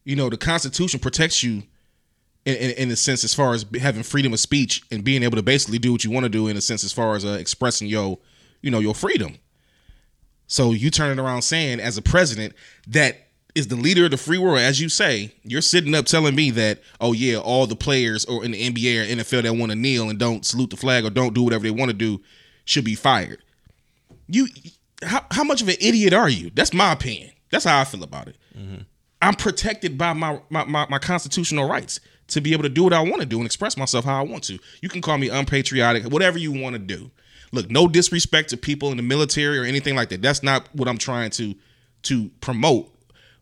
You 0.04 0.16
know, 0.16 0.30
the 0.30 0.38
Constitution 0.38 1.00
protects 1.00 1.44
you 1.44 1.64
in, 2.46 2.56
in, 2.56 2.72
in 2.72 2.92
a 2.92 2.96
sense 2.96 3.24
as 3.24 3.34
far 3.34 3.54
as 3.54 3.66
having 3.82 4.04
freedom 4.04 4.32
of 4.34 4.40
speech 4.40 4.84
and 4.92 5.04
being 5.04 5.24
able 5.24 5.38
to 5.38 5.44
basically 5.44 5.80
do 5.80 5.92
what 5.92 6.04
you 6.04 6.12
want 6.12 6.26
to 6.26 6.30
do 6.30 6.48
in 6.48 6.56
a 6.56 6.62
sense 6.62 6.84
as 6.84 6.94
far 6.94 7.16
as 7.16 7.26
uh, 7.26 7.38
expressing 7.40 7.88
your, 7.88 8.20
you 8.62 8.70
know, 8.70 8.80
your 8.80 8.94
freedom. 8.94 9.38
So 10.46 10.72
you 10.72 10.92
turn 10.92 11.18
it 11.18 11.22
around 11.22 11.42
saying 11.44 11.80
as 11.80 11.98
a 11.98 12.02
president 12.02 12.54
that 12.88 13.18
is 13.56 13.70
the 13.70 13.76
leader 13.76 14.06
of 14.06 14.12
the 14.12 14.18
free 14.18 14.38
world, 14.38 14.60
as 14.60 14.82
you 14.82 14.90
say, 14.90 15.34
you're 15.44 15.62
sitting 15.62 15.96
up 15.96 16.06
telling 16.06 16.36
me 16.36 16.52
that, 16.52 16.82
oh 17.00 17.14
yeah, 17.14 17.38
all 17.38 17.66
the 17.66 17.76
players 17.76 18.26
or 18.26 18.44
in 18.44 18.52
the 18.52 18.70
NBA 18.70 19.02
or 19.02 19.16
NFL 19.16 19.44
that 19.44 19.56
want 19.56 19.72
to 19.72 19.76
kneel 19.76 20.10
and 20.10 20.20
don't 20.20 20.46
salute 20.46 20.70
the 20.70 20.78
flag 20.78 21.06
or 21.06 21.10
don't 21.10 21.34
do 21.34 21.44
whatever 21.44 21.64
they 21.64 21.72
want 21.72 21.90
to 21.90 21.98
do 21.98 22.22
should 22.66 22.86
be 22.86 22.96
fired. 22.96 23.44
You, 24.28 24.48
how 25.04 25.26
how 25.32 25.44
much 25.44 25.62
of 25.62 25.68
an 25.68 25.76
idiot 25.80 26.14
are 26.14 26.30
you? 26.30 26.52
That's 26.54 26.74
my 26.74 26.92
opinion. 26.92 27.32
That's 27.52 27.66
how 27.66 27.80
I 27.80 27.84
feel 27.84 28.04
about 28.04 28.28
it. 28.28 28.38
Mm-hmm. 28.58 28.84
I'm 29.22 29.36
protected 29.36 29.98
by 29.98 30.14
my, 30.14 30.42
my 30.50 30.66
my 30.66 30.88
my 30.90 31.00
constitutional 31.00 31.70
rights 31.70 32.00
to 32.28 32.42
be 32.42 32.54
able 32.54 32.64
to 32.64 32.70
do 32.70 32.84
what 32.84 32.94
I 32.94 33.02
want 33.02 33.22
to 33.22 33.26
do 33.26 33.38
and 33.38 33.46
express 33.46 33.78
myself 33.78 34.06
how 34.06 34.20
I 34.20 34.24
want 34.24 34.44
to. 34.46 34.58
You 34.82 34.90
can 34.90 35.02
call 35.02 35.18
me 35.18 35.30
unpatriotic, 35.30 36.06
whatever 36.06 36.38
you 36.38 36.52
want 36.52 36.74
to 36.74 36.80
do. 36.80 37.12
Look, 37.52 37.70
no 37.70 37.88
disrespect 37.88 38.50
to 38.50 38.58
people 38.58 38.90
in 38.92 38.98
the 38.98 39.04
military 39.04 39.60
or 39.60 39.64
anything 39.64 39.96
like 39.96 40.10
that. 40.10 40.22
That's 40.22 40.42
not 40.42 40.68
what 40.74 40.88
I'm 40.88 40.98
trying 40.98 41.30
to 41.32 41.56
to 42.04 42.30
promote. 42.42 42.94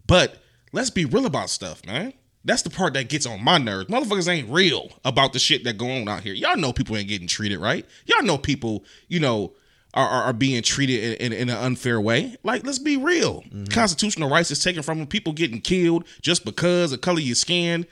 But 0.08 0.42
let's 0.72 0.90
be 0.90 1.06
real 1.06 1.26
about 1.26 1.50
stuff, 1.50 1.86
man. 1.86 2.14
That's 2.44 2.64
the 2.64 2.70
part 2.70 2.94
that 2.96 3.10
gets 3.10 3.26
on 3.26 3.44
my 3.44 3.58
nerves. 3.58 3.90
Motherfuckers 3.90 4.28
ain't 4.28 4.50
real 4.50 4.90
about 5.06 5.34
the 5.34 5.40
shit 5.40 5.64
that 5.64 5.78
go 5.78 5.90
on 5.90 6.08
out 6.08 6.24
here. 6.24 6.34
Y'all 6.34 6.58
know 6.58 6.74
people 6.74 6.98
ain't 6.98 7.08
getting 7.08 7.28
treated 7.28 7.60
right. 7.60 7.86
Y'all 8.06 8.24
know 8.24 8.38
people, 8.38 8.84
you 9.08 9.20
know, 9.20 9.54
are, 9.94 10.08
are, 10.08 10.24
are 10.24 10.34
being 10.34 10.62
treated 10.64 11.22
in, 11.22 11.34
in, 11.34 11.40
in 11.42 11.50
an 11.50 11.58
unfair 11.58 12.00
way. 12.00 12.36
Like, 12.44 12.66
let's 12.66 12.80
be 12.80 12.98
real. 12.98 13.42
Mm-hmm. 13.42 13.66
Constitutional 13.66 14.30
rights 14.30 14.50
is 14.50 14.64
taken 14.64 14.82
from 14.82 15.00
them. 15.00 15.08
People 15.08 15.34
getting 15.34 15.62
killed 15.62 16.06
just 16.22 16.46
because 16.46 16.94
of 16.94 17.02
color 17.02 17.20
of 17.20 17.26
your 17.26 17.36
skin. 17.36 17.86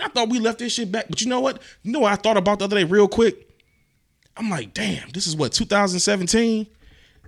I 0.00 0.08
thought 0.08 0.30
we 0.30 0.38
left 0.38 0.58
this 0.58 0.72
shit 0.72 0.90
back. 0.90 1.06
But 1.08 1.20
you 1.20 1.28
know 1.28 1.40
what? 1.40 1.60
You 1.82 1.92
know 1.92 2.00
what 2.00 2.12
I 2.12 2.16
thought 2.16 2.36
about 2.36 2.58
the 2.58 2.64
other 2.64 2.76
day 2.76 2.84
real 2.84 3.08
quick? 3.08 3.48
I'm 4.36 4.48
like, 4.48 4.72
damn, 4.72 5.10
this 5.10 5.26
is 5.26 5.36
what, 5.36 5.52
2017? 5.52 6.66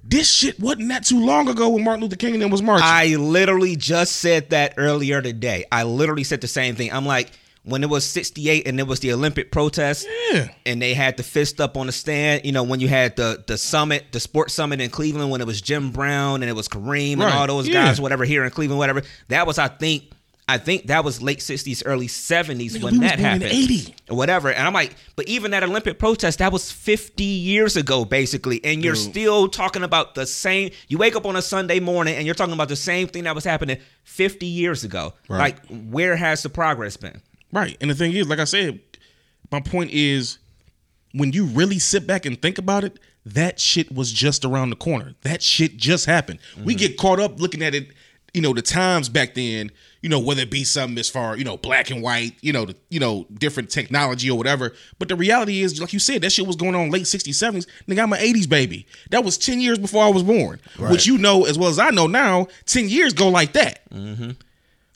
This 0.06 0.32
shit 0.32 0.60
wasn't 0.60 0.88
that 0.90 1.04
too 1.04 1.24
long 1.24 1.48
ago 1.48 1.70
when 1.70 1.82
Martin 1.84 2.02
Luther 2.02 2.16
King 2.16 2.42
and 2.42 2.52
was 2.52 2.62
marching. 2.62 2.84
I 2.86 3.16
literally 3.16 3.74
just 3.74 4.16
said 4.16 4.50
that 4.50 4.74
earlier 4.76 5.22
today. 5.22 5.64
I 5.72 5.84
literally 5.84 6.24
said 6.24 6.40
the 6.42 6.46
same 6.48 6.74
thing. 6.76 6.92
I'm 6.92 7.06
like, 7.06 7.30
when 7.62 7.82
it 7.82 7.88
was 7.88 8.04
68 8.04 8.68
and 8.68 8.78
it 8.78 8.86
was 8.86 9.00
the 9.00 9.10
Olympic 9.14 9.50
protest, 9.50 10.06
Yeah. 10.30 10.48
and 10.66 10.82
they 10.82 10.92
had 10.92 11.16
the 11.16 11.22
fist 11.22 11.58
up 11.62 11.78
on 11.78 11.86
the 11.86 11.92
stand. 11.92 12.44
You 12.44 12.52
know, 12.52 12.62
when 12.62 12.80
you 12.80 12.88
had 12.88 13.16
the 13.16 13.42
the 13.46 13.56
summit, 13.56 14.04
the 14.12 14.20
sports 14.20 14.52
summit 14.52 14.82
in 14.82 14.90
Cleveland, 14.90 15.30
when 15.30 15.40
it 15.40 15.46
was 15.46 15.62
Jim 15.62 15.90
Brown 15.90 16.42
and 16.42 16.50
it 16.50 16.54
was 16.54 16.68
Kareem 16.68 17.14
and 17.14 17.22
all 17.22 17.46
those 17.46 17.66
Yeah. 17.66 17.86
guys, 17.86 17.98
whatever, 17.98 18.26
here 18.26 18.44
in 18.44 18.50
Cleveland, 18.50 18.78
whatever. 18.78 19.02
That 19.28 19.46
was, 19.46 19.58
I 19.58 19.68
think, 19.68 20.04
I 20.46 20.59
think 20.59 20.88
that 20.88 21.04
was 21.04 21.22
late 21.22 21.38
60s, 21.38 21.83
early 21.87 22.07
70s 22.07 22.83
when 22.83 22.94
we 22.94 23.00
that 23.00 23.16
born 23.16 23.24
happened. 23.24 23.44
80. 23.44 23.94
Or 24.11 24.16
whatever. 24.16 24.52
And 24.52 24.66
I'm 24.66 24.74
like, 24.74 24.94
but 25.16 25.26
even 25.26 25.52
that 25.52 25.62
Olympic 25.62 25.98
protest, 25.98 26.40
that 26.40 26.52
was 26.52 26.70
50 26.70 27.24
years 27.24 27.76
ago, 27.76 28.04
basically. 28.04 28.62
And 28.62 28.85
you're 28.85 28.94
Dude. 28.94 29.11
still 29.11 29.48
talking 29.48 29.83
about 29.83 30.14
the 30.14 30.26
same. 30.26 30.70
You 30.88 30.98
wake 30.98 31.16
up 31.16 31.24
on 31.24 31.37
a 31.37 31.42
Sunday 31.42 31.80
morning 31.80 32.16
and 32.16 32.26
you're 32.26 32.35
talking 32.35 32.52
about 32.52 32.68
the 32.68 32.76
same 32.76 33.09
thing 33.09 33.24
that 33.24 33.35
was 33.35 33.44
happening 33.44 33.78
50 34.02 34.44
years 34.44 34.85
ago. 34.85 35.14
Right. 35.28 35.38
Like, 35.38 35.66
where 35.90 36.16
has 36.16 36.42
the 36.42 36.50
progress 36.50 36.98
been? 36.98 37.22
Right. 37.50 37.78
And 37.80 37.90
the 37.90 37.94
thing 37.94 38.12
is, 38.12 38.28
like 38.28 38.38
I 38.38 38.44
said, 38.44 38.80
my 39.50 39.61
point 39.61 39.92
is 39.92 40.38
when 41.12 41.33
you 41.33 41.46
really 41.46 41.78
sit 41.78 42.07
back 42.07 42.26
and 42.26 42.40
think 42.40 42.59
about 42.59 42.85
it, 42.85 42.98
that 43.24 43.59
shit 43.59 43.94
was 43.94 44.12
just 44.12 44.44
around 44.44 44.70
the 44.70 44.76
corner. 44.76 45.14
That 45.22 45.42
shit 45.42 45.76
just 45.78 46.04
happened. 46.04 46.40
We 46.57 46.74
mm-hmm. 46.74 46.80
get 46.80 46.98
caught 46.98 47.20
up 47.20 47.40
looking 47.40 47.62
at 47.62 47.74
it, 47.74 47.88
you 48.35 48.42
know, 48.42 48.53
the 48.53 48.62
times 48.62 49.09
back 49.09 49.35
then, 49.35 49.70
you 50.03 50.09
know, 50.11 50.18
whether 50.18 50.42
it 50.42 50.51
be 50.51 50.64
something 50.64 50.99
as 50.99 51.09
far, 51.09 51.37
you 51.37 51.44
know, 51.44 51.57
black 51.57 51.90
and 51.90 52.03
white, 52.03 52.35
you 52.42 52.53
know, 52.53 52.66
the, 52.66 52.77
you 52.90 53.01
know, 53.01 53.27
different 53.33 53.70
technology 53.70 54.31
or 54.31 54.37
whatever. 54.37 54.75
But 54.99 55.09
the 55.09 55.16
reality 55.16 55.62
is, 55.62 55.81
like 55.81 55.92
you 55.92 55.99
said, 55.99 56.20
that 56.23 56.31
shit 56.31 56.47
was 56.47 56.57
going 56.57 56.75
on 56.75 56.90
late 56.90 57.05
60s, 57.05 57.29
70s. 57.29 57.66
Nigga, 57.88 58.03
I'm 58.03 58.12
an 58.12 58.18
80s 58.18 58.49
baby. 58.49 58.87
That 59.11 59.25
was 59.25 59.38
10 59.38 59.61
years 59.61 59.79
before 59.79 60.05
I 60.05 60.09
was 60.09 60.23
born. 60.23 60.61
Which 60.90 61.07
you 61.07 61.16
know 61.16 61.44
as 61.47 61.59
well 61.59 61.70
as 61.70 61.79
I 61.79 61.90
know 61.90 62.07
now, 62.07 62.49
10 62.66 62.88
years 62.88 63.14
go 63.14 63.29
like 63.29 63.53
that. 63.55 63.88
Mm-hmm. 63.90 64.33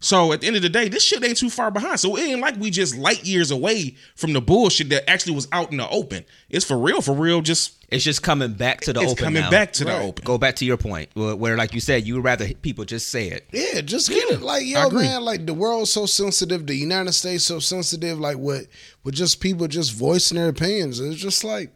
So 0.00 0.32
at 0.32 0.40
the 0.40 0.46
end 0.46 0.54
of 0.54 0.62
the 0.62 0.68
day, 0.68 0.88
this 0.88 1.02
shit 1.02 1.24
ain't 1.24 1.36
too 1.38 1.50
far 1.50 1.72
behind. 1.72 1.98
So 1.98 2.16
it 2.16 2.22
ain't 2.22 2.40
like 2.40 2.56
we 2.56 2.70
just 2.70 2.96
light 2.96 3.24
years 3.24 3.50
away 3.50 3.96
from 4.14 4.32
the 4.32 4.40
bullshit 4.40 4.90
that 4.90 5.10
actually 5.10 5.34
was 5.34 5.48
out 5.50 5.72
in 5.72 5.78
the 5.78 5.88
open. 5.88 6.24
It's 6.48 6.64
for 6.64 6.78
real, 6.78 7.00
for 7.02 7.14
real. 7.14 7.40
Just 7.40 7.84
It's 7.88 8.04
just 8.04 8.22
coming 8.22 8.52
back 8.52 8.82
to 8.82 8.92
the 8.92 9.00
it's 9.00 9.12
open. 9.12 9.24
coming 9.24 9.42
now. 9.42 9.50
back 9.50 9.72
to 9.74 9.84
Right. 9.84 9.98
the 9.98 10.04
open. 10.04 10.24
Go 10.24 10.38
back 10.38 10.54
to 10.56 10.64
your 10.64 10.76
point, 10.76 11.08
where, 11.14 11.34
where, 11.34 11.56
like 11.56 11.74
you 11.74 11.80
said, 11.80 12.06
you 12.06 12.14
would 12.14 12.24
rather 12.24 12.46
people 12.54 12.84
just 12.84 13.08
say 13.08 13.28
it. 13.28 13.48
Yeah, 13.52 13.80
just 13.80 14.08
get 14.08 14.30
it. 14.30 14.40
Like, 14.40 14.64
yo, 14.66 14.88
man, 14.90 15.22
like 15.24 15.46
the 15.46 15.54
world's 15.54 15.90
so 15.90 16.06
sensitive, 16.06 16.66
the 16.68 16.76
United 16.76 17.12
States 17.14 17.42
so 17.44 17.58
sensitive, 17.58 18.20
like 18.20 18.36
what, 18.38 18.66
with 19.02 19.14
just 19.16 19.40
people 19.40 19.66
just 19.66 19.92
voicing 19.94 20.36
their 20.38 20.48
opinions. 20.48 21.00
It's 21.00 21.20
just 21.20 21.42
like, 21.42 21.72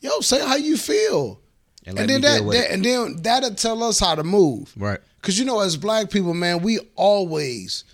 yo, 0.00 0.20
say 0.20 0.40
how 0.40 0.56
you 0.56 0.78
feel. 0.78 1.40
And, 1.88 1.98
And, 1.98 2.08
then 2.10 2.20
me 2.20 2.26
that, 2.28 2.36
deal 2.38 2.44
with 2.46 2.56
that 2.56 2.70
it. 2.70 2.74
and 2.74 2.84
then 2.84 3.22
that'll 3.22 3.54
tell 3.54 3.82
us 3.82 3.98
how 3.98 4.14
to 4.14 4.22
move. 4.24 4.72
Right. 4.76 4.98
Cause 5.22 5.38
you 5.38 5.44
know, 5.44 5.60
as 5.60 5.76
black 5.76 6.10
people, 6.10 6.34
man, 6.34 6.62
we 6.62 6.78
always, 6.96 7.84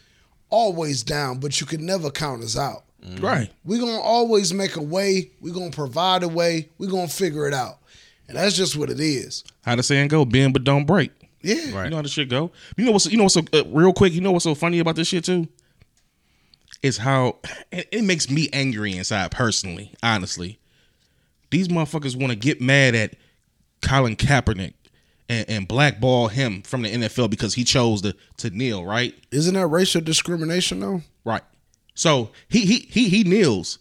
always 0.51 1.03
down, 1.03 1.39
but 1.39 1.61
you 1.61 1.67
can 1.67 1.85
never 1.87 2.11
count 2.11 2.43
us 2.43 2.57
out. 2.59 2.85
Right. 3.21 3.51
We're 3.65 3.81
gonna 3.81 4.01
always 4.01 4.53
make 4.55 4.77
a 4.77 4.83
way, 4.83 5.31
we're 5.41 5.55
gonna 5.55 5.71
provide 5.71 6.23
a 6.23 6.29
way, 6.29 6.69
we're 6.79 6.91
gonna 6.91 7.09
figure 7.09 7.47
it 7.47 7.55
out. 7.55 7.79
And 8.29 8.37
that's 8.39 8.57
just 8.57 8.77
what 8.77 8.89
it 8.91 9.01
is. 9.01 9.45
How 9.65 9.77
the 9.77 9.83
saying 9.83 10.09
go? 10.09 10.25
Bend 10.25 10.53
but 10.55 10.65
don't 10.65 10.87
break. 10.87 11.11
Yeah. 11.43 11.55
Right. 11.77 11.85
You 11.85 11.91
know 11.91 11.97
how 11.97 12.03
the 12.03 12.09
shit 12.09 12.31
go. 12.31 12.51
You 12.77 12.87
know 12.87 12.93
what's 12.93 13.07
you 13.07 13.17
know 13.19 13.25
what's 13.25 13.35
so 13.35 13.43
uh, 13.53 13.65
real 13.67 13.93
quick. 13.93 14.13
You 14.15 14.23
know 14.23 14.33
what's 14.33 14.45
so 14.45 14.55
funny 14.55 14.79
about 14.79 14.97
this 14.97 15.09
shit 15.09 15.25
too? 15.25 15.47
Is 16.83 16.99
how 16.99 17.37
it, 17.71 17.89
it 17.93 18.03
makes 18.05 18.31
me 18.31 18.49
angry 18.53 18.97
inside 18.97 19.31
personally. 19.31 19.93
Honestly, 20.03 20.59
these 21.51 21.69
motherfuckers 21.69 22.17
want 22.17 22.31
to 22.33 22.37
get 22.39 22.61
mad 22.61 22.95
at 22.95 23.15
Colin 23.83 24.17
Kaepernick 24.17 24.75
and, 25.29 25.49
and 25.49 25.69
blackball 25.69 26.29
him 26.29 26.63
from 26.63 26.83
the 26.83 26.91
NFL 26.91 27.31
because 27.31 27.55
he 27.55 27.65
chose 27.65 28.03
to 28.03 28.15
to 28.39 28.51
kneel. 28.51 28.85
Right. 28.85 29.15
Isn't 29.31 29.55
that 29.55 29.67
racial 29.67 30.01
discrimination 30.01 30.81
though? 30.81 31.03
Right. 31.25 31.43
So 31.95 32.31
he 32.49 32.61
he 32.67 32.87
he 32.91 33.09
he 33.09 33.25
kneels 33.25 33.79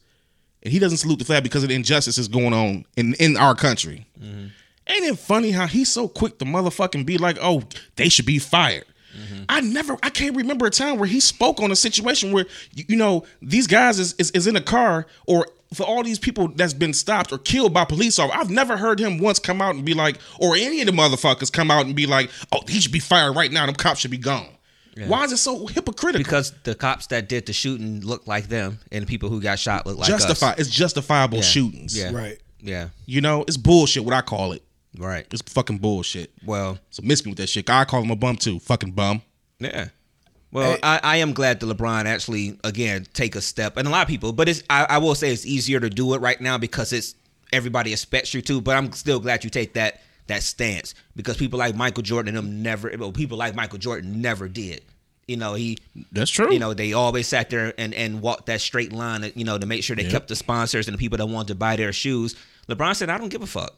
and 0.62 0.72
he 0.72 0.80
doesn't 0.80 0.98
salute 0.98 1.20
the 1.20 1.26
flag 1.26 1.44
because 1.44 1.64
of 1.64 1.70
the 1.70 1.76
injustices 1.76 2.28
going 2.28 2.54
on 2.54 2.86
in 2.96 3.14
in 3.16 3.38
our 3.38 3.56
country. 3.56 4.06
Mm-hmm. 4.20 4.48
Ain't 4.88 5.06
it 5.06 5.18
funny 5.18 5.52
how 5.52 5.66
he's 5.66 5.92
so 5.92 6.08
quick 6.08 6.40
to 6.40 6.46
motherfucking 6.46 7.06
be 7.06 7.18
like, 7.18 7.38
oh, 7.42 7.64
they 7.96 8.10
should 8.10 8.26
be 8.26 8.38
fired. 8.38 8.84
Mm-hmm. 9.18 9.44
I 9.48 9.62
never, 9.62 9.98
I 10.04 10.10
can't 10.10 10.36
remember 10.36 10.66
a 10.66 10.72
time 10.72 10.98
where 10.98 11.08
he 11.08 11.20
spoke 11.20 11.62
on 11.62 11.72
a 11.72 11.76
situation 11.76 12.32
where 12.32 12.46
you, 12.74 12.84
you 12.90 12.96
know 12.96 13.26
these 13.42 13.68
guys 13.68 14.00
is, 14.00 14.14
is 14.14 14.32
is 14.32 14.48
in 14.48 14.56
a 14.56 14.62
car 14.62 15.06
or 15.28 15.48
for 15.74 15.84
all 15.84 16.04
these 16.04 16.20
people 16.20 16.48
that's 16.50 16.74
been 16.74 16.94
stopped 16.94 17.32
or 17.32 17.38
killed 17.38 17.74
by 17.74 17.86
police 17.86 18.20
officers. 18.20 18.40
I've 18.42 18.50
never 18.50 18.78
heard 18.78 19.00
him 19.00 19.18
once 19.20 19.40
come 19.40 19.62
out 19.62 19.76
and 19.76 19.84
be 19.86 19.94
like, 19.94 20.18
or 20.40 20.56
any 20.56 20.82
of 20.82 20.88
the 20.88 20.92
motherfuckers 20.94 21.52
come 21.52 21.70
out 21.72 21.86
and 21.86 21.96
be 21.96 22.06
like, 22.06 22.30
oh, 22.52 22.62
he 22.68 22.80
should 22.80 22.92
be 22.92 23.00
fired 23.00 23.36
right 23.36 23.52
now. 23.52 23.66
Them 23.66 23.76
cops 23.76 24.00
should 24.02 24.12
be 24.12 24.18
gone. 24.18 24.48
Why 25.08 25.24
is 25.24 25.32
it 25.32 25.38
so 25.38 25.66
hypocritical? 25.66 26.24
Because 26.24 26.54
the 26.64 26.76
cops 26.76 27.08
that 27.08 27.28
did 27.28 27.48
the 27.48 27.54
shooting 27.54 28.02
look 28.02 28.28
like 28.28 28.48
them, 28.48 28.78
and 28.92 29.02
the 29.02 29.08
people 29.08 29.28
who 29.30 29.42
got 29.42 29.58
shot 29.58 29.88
look 29.88 29.98
like 29.98 30.08
justify 30.08 30.52
us. 30.52 30.60
it's 30.60 30.70
justifiable 30.70 31.38
Yeah. 31.38 31.44
shootings. 31.44 31.98
Yeah. 31.98 32.12
Right. 32.14 32.38
Yeah. 32.60 32.90
You 33.08 33.22
know, 33.22 33.42
it's 33.48 33.58
bullshit 33.58 34.06
what 34.06 34.14
I 34.14 34.22
call 34.22 34.52
it. 34.52 34.64
Right. 34.96 35.26
It's 35.32 35.42
fucking 35.52 35.80
bullshit. 35.80 36.32
Well. 36.46 36.78
So 36.92 37.02
miss 37.04 37.26
me 37.26 37.32
with 37.32 37.40
that 37.40 37.50
shit. 37.50 37.68
I 37.72 37.86
call 37.86 38.04
him 38.04 38.12
a 38.12 38.16
bum 38.16 38.36
too. 38.38 38.60
Fucking 38.60 38.92
bum. 38.92 39.24
Yeah. 39.60 39.88
Well, 40.54 40.74
eh. 40.74 40.80
I, 40.84 41.00
I 41.04 41.18
am 41.18 41.34
glad 41.34 41.60
that 41.60 41.66
LeBron 41.66 42.06
actually 42.06 42.60
again 42.64 43.08
take 43.14 43.36
a 43.36 43.42
step, 43.42 43.76
and 43.76 43.88
a 43.88 43.92
lot 43.92 44.04
of 44.04 44.08
people. 44.08 44.32
But 44.32 44.48
it's 44.48 44.64
I, 44.70 44.86
I 44.88 44.98
will 45.00 45.16
say 45.16 45.34
it's 45.34 45.46
easier 45.46 45.80
to 45.80 45.90
do 45.90 46.14
it 46.14 46.22
right 46.22 46.40
now 46.40 46.58
because 46.58 46.94
it's 46.94 47.16
everybody 47.52 47.92
expects 47.92 48.34
you 48.34 48.42
to. 48.44 48.62
But 48.62 48.78
I'm 48.78 48.92
still 48.94 49.20
glad 49.20 49.44
you 49.44 49.50
take 49.50 49.74
that 49.74 50.02
that 50.28 50.44
stance 50.44 50.94
because 51.16 51.38
people 51.38 51.60
like 51.60 51.76
Michael 51.76 52.04
Jordan 52.04 52.38
and 52.38 52.48
them 52.48 52.64
never. 52.64 52.94
Well, 52.98 53.12
people 53.12 53.38
like 53.38 53.56
Michael 53.56 53.80
Jordan 53.80 54.22
never 54.22 54.48
did. 54.48 54.84
You 55.28 55.38
know 55.38 55.56
he. 55.56 55.78
That's 56.12 56.30
true. 56.30 56.54
You 56.54 56.60
know 56.60 56.74
they 56.74 56.94
always 56.94 57.28
sat 57.28 57.50
there 57.50 57.74
and 57.78 57.94
and 57.94 58.22
walked 58.22 58.46
that 58.46 58.62
straight 58.62 58.94
line. 58.94 59.24
Uh, 59.24 59.30
you 59.36 59.46
know 59.46 59.58
to 59.58 59.66
make 59.66 59.84
sure 59.84 59.96
they 59.96 60.10
kept 60.10 60.28
the 60.28 60.36
sponsors 60.36 60.88
and 60.88 60.94
the 60.94 61.00
people 61.00 61.18
that 61.18 61.26
wanted 61.26 61.48
to 61.50 61.56
buy 61.56 61.76
their 61.76 61.94
shoes. 61.94 62.36
LeBron 62.70 62.96
said, 62.96 63.10
"I 63.10 63.18
don't 63.18 63.30
give 63.30 63.42
a 63.42 63.48
fuck. 63.48 63.74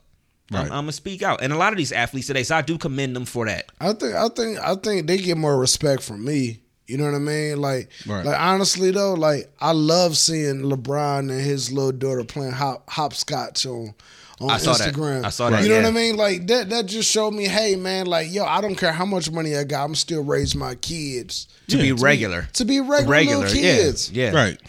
I'm, 0.52 0.64
I'm 0.64 0.70
gonna 0.70 0.92
speak 0.92 1.24
out." 1.24 1.42
And 1.42 1.54
a 1.54 1.58
lot 1.58 1.72
of 1.72 1.78
these 1.78 1.92
athletes 1.92 2.28
today, 2.28 2.44
so 2.44 2.58
I 2.58 2.62
do 2.64 2.78
commend 2.78 3.16
them 3.16 3.26
for 3.26 3.46
that. 3.46 3.72
I 3.80 3.94
think 3.94 4.16
I 4.16 4.28
think 4.30 4.60
I 4.60 4.76
think 4.76 5.08
they 5.08 5.18
get 5.18 5.38
more 5.38 5.58
respect 5.58 6.02
from 6.04 6.26
me. 6.26 6.62
You 6.88 6.98
know 6.98 7.06
what 7.06 7.16
I 7.16 7.20
mean? 7.20 7.60
Like, 7.62 7.90
Right. 8.06 8.24
like 8.26 8.40
honestly 8.40 8.92
though, 8.92 9.14
like 9.16 9.52
I 9.60 9.72
love 9.72 10.16
seeing 10.18 10.62
LeBron 10.62 11.32
and 11.32 11.42
his 11.42 11.72
little 11.72 11.92
daughter 11.92 12.24
playing 12.24 12.52
hop 12.54 12.90
hopscotch 12.90 13.66
on 13.66 13.94
on 14.42 14.50
I 14.52 14.58
saw 14.58 14.74
that. 14.74 14.94
Instagram. 14.94 15.24
I 15.26 15.30
saw 15.30 15.50
that, 15.50 15.64
You 15.64 15.70
know 15.70 15.76
yeah. 15.76 15.82
what 15.84 15.90
I 15.90 15.92
mean? 15.94 16.16
Like 16.18 16.46
that 16.48 16.70
that 16.70 16.86
just 16.88 17.10
showed 17.10 17.32
me, 17.34 17.46
hey 17.46 17.76
man, 17.76 18.06
like 18.06 18.32
yo, 18.32 18.44
I 18.46 18.62
don't 18.62 18.76
care 18.76 18.92
how 18.92 19.06
much 19.06 19.32
money 19.32 19.56
I 19.56 19.64
got, 19.64 19.84
I'm 19.86 19.96
still 19.96 20.24
raise 20.24 20.54
my 20.56 20.76
kids 20.76 21.48
To 21.70 21.78
be 21.78 21.88
Yeah. 21.88 21.96
regular, 22.00 22.48
to 22.54 22.66
be 22.66 22.80
regular, 22.82 23.10
regular, 23.12 23.38
little 23.46 23.54
kids. 23.62 24.12
yeah, 24.12 24.32
yeah. 24.32 24.36
right. 24.36 24.60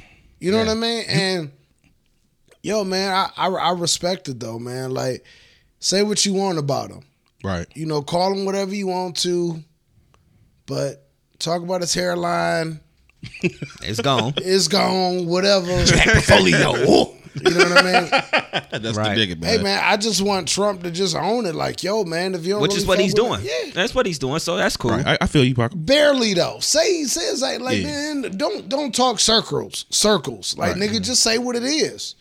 You 0.40 0.52
know 0.52 0.58
Yeah. 0.58 0.64
what 0.66 0.76
I 0.76 0.80
mean? 0.80 1.04
And 1.08 1.50
yo, 2.62 2.84
man, 2.84 3.12
I, 3.12 3.30
I 3.36 3.48
I 3.48 3.70
respect 3.72 4.28
it 4.28 4.40
though, 4.40 4.58
man. 4.58 4.92
Like, 4.92 5.24
say 5.80 6.02
what 6.02 6.24
you 6.24 6.32
want 6.34 6.58
about 6.58 6.90
him. 6.90 7.02
Right. 7.44 7.66
You 7.74 7.86
know, 7.86 8.00
call 8.02 8.32
him 8.32 8.44
whatever 8.44 8.74
you 8.74 8.86
want 8.86 9.16
to, 9.18 9.62
but 10.66 11.05
talk 11.38 11.62
about 11.62 11.80
his 11.80 11.94
hairline. 11.94 12.80
It's 13.82 14.00
gone. 14.00 14.34
It's 14.36 14.68
gone, 14.68 15.26
whatever. 15.26 15.66
Portfolio. 15.86 17.12
You 17.36 17.50
know 17.50 17.68
what 17.68 17.84
I 17.84 18.00
mean? 18.00 18.10
That's 18.82 18.96
Right. 18.96 19.10
the 19.10 19.14
biggest 19.26 19.40
man. 19.42 19.58
hey 19.58 19.62
man, 19.62 19.82
I 19.84 19.98
just 19.98 20.22
want 20.22 20.48
Trump 20.48 20.82
to 20.84 20.90
just 20.90 21.14
own 21.14 21.44
it. 21.44 21.54
Like, 21.54 21.82
yo, 21.82 22.02
man, 22.02 22.34
if 22.34 22.46
you 22.46 22.54
don't 22.54 22.62
which 22.62 22.70
really 22.70 22.80
is 22.80 22.86
what 22.86 22.98
he's 22.98 23.12
doing. 23.12 23.42
it- 23.42 23.50
yeah. 23.66 23.72
That's 23.74 23.94
what 23.94 24.06
he's 24.06 24.18
doing. 24.18 24.38
So 24.38 24.56
that's 24.56 24.74
cool. 24.78 24.92
Right. 24.92 25.06
I, 25.06 25.18
I 25.20 25.26
feel 25.26 25.44
you, 25.44 25.54
Paco. 25.54 25.76
Barely 25.76 26.32
though. 26.32 26.60
Say 26.60 26.94
he 27.00 27.04
says 27.04 27.42
like, 27.42 27.60
like 27.60 27.76
Yeah. 27.82 28.14
man, 28.14 28.38
don't 28.38 28.70
don't 28.70 28.94
talk 28.94 29.20
circles, 29.20 29.84
circles. 29.90 30.56
Like 30.56 30.76
Right. 30.76 30.88
nigga, 30.90 31.02
just 31.04 31.22
say 31.22 31.36
what 31.36 31.56
it 31.56 31.62
is. 31.64 32.14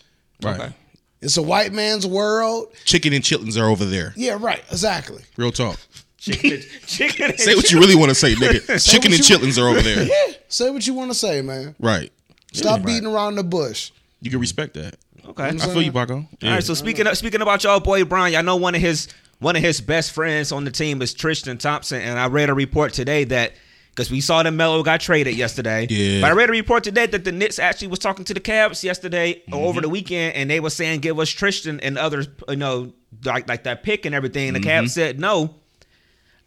Right. 0.44 0.60
Okay. 0.60 0.74
It's 1.22 1.38
a 1.38 1.42
white 1.42 1.72
man's 1.72 2.06
world. 2.06 2.74
Chicken 2.84 3.14
and 3.14 3.24
chitlins 3.24 3.58
are 3.58 3.70
over 3.70 3.86
there. 3.86 4.12
Yeah, 4.18 4.36
right. 4.38 4.62
Exactly. 4.70 5.24
Real 5.38 5.54
talk. 5.54 5.80
Chicken, 6.26 6.62
chicken. 6.88 7.26
and 7.32 7.40
Say 7.40 7.56
what 7.56 7.72
you 7.72 7.80
really 7.80 7.96
want 7.96 8.10
to 8.10 8.16
say, 8.16 8.34
nigga. 8.36 8.84
Chicken 8.92 9.14
and 9.14 9.30
you- 9.30 9.38
chitlins 9.38 9.62
are 9.62 9.68
over 9.68 9.82
there. 9.82 10.06
Yeah. 10.06 10.34
Say 10.48 10.70
what 10.70 10.86
you 10.88 10.94
want 10.94 11.12
to 11.12 11.16
say, 11.18 11.42
man. 11.42 11.76
Right. 11.80 12.12
Stop 12.54 12.84
beating 12.84 13.06
around 13.08 13.36
the 13.36 13.44
bush. 13.44 13.92
You 14.22 14.32
can 14.32 14.40
respect 14.40 14.74
that. 14.76 14.96
Okay. 15.28 15.44
I 15.44 15.58
feel 15.58 15.82
you, 15.82 15.92
Paco. 15.92 16.16
All 16.44 16.50
right. 16.50 16.64
So 16.64 16.74
speaking 16.74 17.08
of, 17.08 17.18
speaking 17.18 17.42
about 17.42 17.64
y'all 17.64 17.80
boy 17.80 18.06
Brian, 18.06 18.32
y'all 18.34 18.44
know 18.44 18.56
one 18.56 18.76
of 18.76 18.82
his 18.82 19.08
one 19.40 19.56
of 19.56 19.62
his 19.62 19.82
best 19.82 20.12
friends 20.12 20.52
on 20.52 20.64
the 20.64 20.72
team 20.72 21.02
is 21.02 21.14
Tristan 21.14 21.58
Thompson, 21.58 22.02
and 22.02 22.18
I 22.20 22.28
read 22.28 22.50
a 22.50 22.54
report 22.54 22.94
today 22.94 23.24
that 23.26 23.54
because 23.90 24.10
we 24.12 24.22
saw 24.22 24.44
that 24.44 24.52
Melo 24.52 24.84
got 24.84 25.02
traded 25.02 25.36
yesterday. 25.36 25.88
Yeah. 25.90 26.22
But 26.22 26.32
I 26.32 26.34
read 26.34 26.50
a 26.50 26.52
report 26.54 26.84
today 26.84 27.06
that 27.08 27.24
the 27.26 27.32
Knicks 27.32 27.60
actually 27.60 27.88
was 27.90 28.00
talking 28.00 28.24
to 28.26 28.34
the 28.34 28.40
Cavs 28.40 28.84
yesterday 28.84 29.42
Mm-hmm. 29.50 29.54
over 29.54 29.82
the 29.82 29.90
weekend, 29.90 30.36
and 30.36 30.50
they 30.50 30.60
were 30.60 30.70
saying 30.70 31.00
give 31.02 31.20
us 31.20 31.30
Tristan 31.30 31.80
and 31.82 31.98
others, 31.98 32.28
you 32.48 32.56
know, 32.56 32.94
like 33.26 33.50
like 33.50 33.64
that 33.64 33.84
pick 33.84 34.06
and 34.06 34.14
everything. 34.16 34.48
And 34.50 34.56
the 34.56 34.62
Mm-hmm. 34.62 34.86
Cavs 34.86 34.90
said 34.92 35.20
no. 35.20 35.56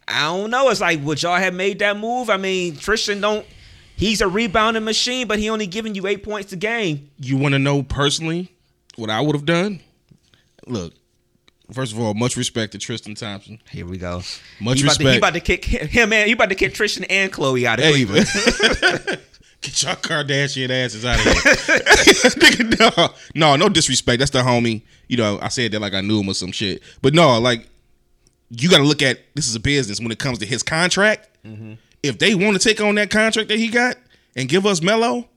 I 0.09 0.23
don't 0.23 0.49
know. 0.49 0.69
It's 0.69 0.81
like 0.81 1.01
would 1.03 1.21
y'all 1.21 1.37
have 1.37 1.53
made 1.53 1.79
that 1.79 1.97
move? 1.97 2.29
I 2.29 2.37
mean, 2.37 2.75
Tristan 2.75 3.21
don't. 3.21 3.45
He's 3.95 4.21
a 4.21 4.27
rebounding 4.27 4.85
machine, 4.85 5.27
but 5.27 5.39
he 5.39 5.49
only 5.49 5.67
giving 5.67 5.93
you 5.93 6.07
eight 6.07 6.23
points 6.23 6.51
a 6.53 6.55
game. 6.55 7.09
You 7.19 7.37
want 7.37 7.53
to 7.53 7.59
know 7.59 7.83
personally 7.83 8.53
what 8.95 9.09
I 9.09 9.21
would 9.21 9.35
have 9.35 9.45
done? 9.45 9.81
Look, 10.65 10.93
first 11.71 11.91
of 11.93 11.99
all, 11.99 12.13
much 12.13 12.37
respect 12.37 12.71
to 12.71 12.77
Tristan 12.77 13.15
Thompson. 13.15 13.61
Here 13.69 13.85
we 13.85 13.97
go. 13.97 14.21
Much 14.61 14.79
he 14.79 14.85
about 14.85 14.97
To, 14.97 15.11
he 15.11 15.17
about 15.17 15.33
to 15.33 15.39
kick 15.41 15.65
him 15.65 16.13
and 16.13 16.27
he 16.27 16.33
about 16.33 16.49
to 16.49 16.55
kick 16.55 16.73
Tristan 16.73 17.03
and 17.05 17.31
Chloe 17.31 17.67
out 17.67 17.79
of 17.79 17.85
Hey, 17.85 17.91
Cleveland. 18.05 18.27
Get 19.61 19.83
your 19.83 19.95
Kardashian 19.95 20.69
asses 20.69 21.03
out 21.03 21.19
of 21.19 21.25
here. 21.25 22.69
No, 22.79 23.09
no, 23.35 23.55
no 23.57 23.67
disrespect. 23.67 24.19
That's 24.19 24.31
the 24.31 24.39
homie. 24.39 24.83
You 25.09 25.17
know, 25.17 25.37
I 25.41 25.49
said 25.49 25.73
that 25.73 25.81
like 25.81 25.93
I 25.93 25.99
knew 25.99 26.21
him 26.21 26.29
or 26.29 26.33
some 26.33 26.53
shit. 26.53 26.81
But 27.01 27.13
no, 27.13 27.37
like 27.39 27.67
you 28.49 28.69
got 28.69 28.79
to 28.79 28.83
look 28.83 29.01
at 29.01 29.19
this 29.35 29.47
is 29.47 29.55
a 29.55 29.59
business 29.59 29.99
when 29.99 30.11
it 30.11 30.19
comes 30.19 30.39
to 30.39 30.45
his 30.45 30.63
contract. 30.63 31.29
Mm-hmm. 31.45 31.73
If 32.01 32.19
they 32.19 32.35
want 32.35 32.59
to 32.59 32.67
take 32.67 32.81
on 32.81 32.95
that 32.95 33.09
contract 33.09 33.49
that 33.49 33.59
he 33.59 33.67
got 33.67 33.97
and 34.35 34.47
give 34.47 34.65
us 34.65 34.81
Melo, 34.81 35.27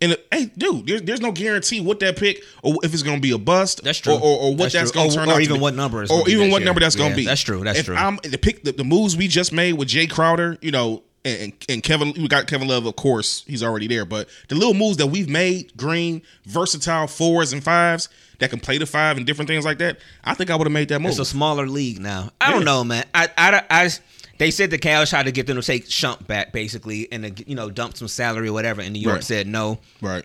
and 0.00 0.16
hey, 0.30 0.50
dude, 0.56 0.86
there's, 0.86 1.02
there's 1.02 1.20
no 1.20 1.32
guarantee 1.32 1.80
what 1.80 2.00
that 2.00 2.16
pick 2.18 2.42
or 2.62 2.74
if 2.82 2.92
it's 2.92 3.02
going 3.02 3.16
to 3.16 3.22
be 3.22 3.30
a 3.30 3.38
bust. 3.38 3.82
That's 3.82 3.98
true. 3.98 4.14
Or, 4.14 4.20
or, 4.20 4.38
or 4.40 4.50
what 4.50 4.72
That's 4.72 4.74
that's, 4.74 4.90
going 4.90 5.10
to 5.10 5.16
turn 5.16 5.28
or 5.28 5.32
out, 5.32 5.36
to 5.36 5.42
even 5.42 5.56
be. 5.56 5.62
what 5.62 5.74
number 5.74 6.04
or 6.10 6.28
even 6.28 6.50
what 6.50 6.60
year. 6.60 6.66
number 6.66 6.80
that's 6.80 6.96
going 6.96 7.10
to 7.10 7.16
be. 7.16 7.24
that's 7.24 7.40
true. 7.40 7.64
That's 7.64 7.78
if 7.78 7.86
true. 7.86 7.96
I'm 7.96 8.18
the 8.22 8.36
pick 8.36 8.62
the, 8.62 8.72
the 8.72 8.84
moves 8.84 9.16
we 9.16 9.26
just 9.26 9.52
made 9.52 9.74
with 9.74 9.88
Jae 9.88 10.10
Crowder, 10.10 10.58
you 10.60 10.70
know, 10.70 11.02
and, 11.24 11.52
and 11.68 11.82
Kevin, 11.82 12.12
we 12.12 12.28
got 12.28 12.46
Kevin 12.46 12.68
Love, 12.68 12.86
of 12.86 12.94
course, 12.94 13.42
he's 13.46 13.62
already 13.62 13.88
there. 13.88 14.04
But 14.04 14.28
the 14.48 14.54
little 14.54 14.74
moves 14.74 14.98
that 14.98 15.08
we've 15.08 15.28
made, 15.28 15.76
green, 15.76 16.22
versatile 16.44 17.06
fours 17.06 17.52
and 17.52 17.64
fives 17.64 18.08
that 18.38 18.50
can 18.50 18.60
play 18.60 18.78
the 18.78 18.86
five 18.86 19.16
and 19.16 19.26
different 19.26 19.48
things 19.48 19.64
like 19.64 19.78
that, 19.78 19.98
I 20.24 20.34
think 20.34 20.50
I 20.50 20.56
would 20.56 20.66
have 20.66 20.72
made 20.72 20.88
that 20.88 21.00
move. 21.00 21.10
It's 21.10 21.18
a 21.18 21.24
smaller 21.24 21.66
league 21.66 22.00
now. 22.00 22.30
I 22.40 22.52
don't 22.52 22.64
know, 22.64 22.84
man. 22.84 23.04
I, 23.14 23.28
I, 23.36 23.62
I, 23.70 23.90
they 24.38 24.50
said 24.50 24.70
the 24.70 24.78
Cavs 24.78 25.10
tried 25.10 25.24
to 25.24 25.32
get 25.32 25.46
them 25.46 25.56
to 25.56 25.62
take 25.62 25.86
Shump 25.86 26.26
back, 26.26 26.52
basically, 26.52 27.10
and 27.10 27.36
to, 27.36 27.48
you 27.48 27.54
know 27.56 27.70
dump 27.70 27.96
some 27.96 28.08
salary 28.08 28.48
or 28.48 28.52
whatever. 28.52 28.82
And 28.82 28.92
New 28.92 29.00
York 29.00 29.16
Right. 29.16 29.24
said 29.24 29.46
no. 29.46 29.78
right. 30.02 30.24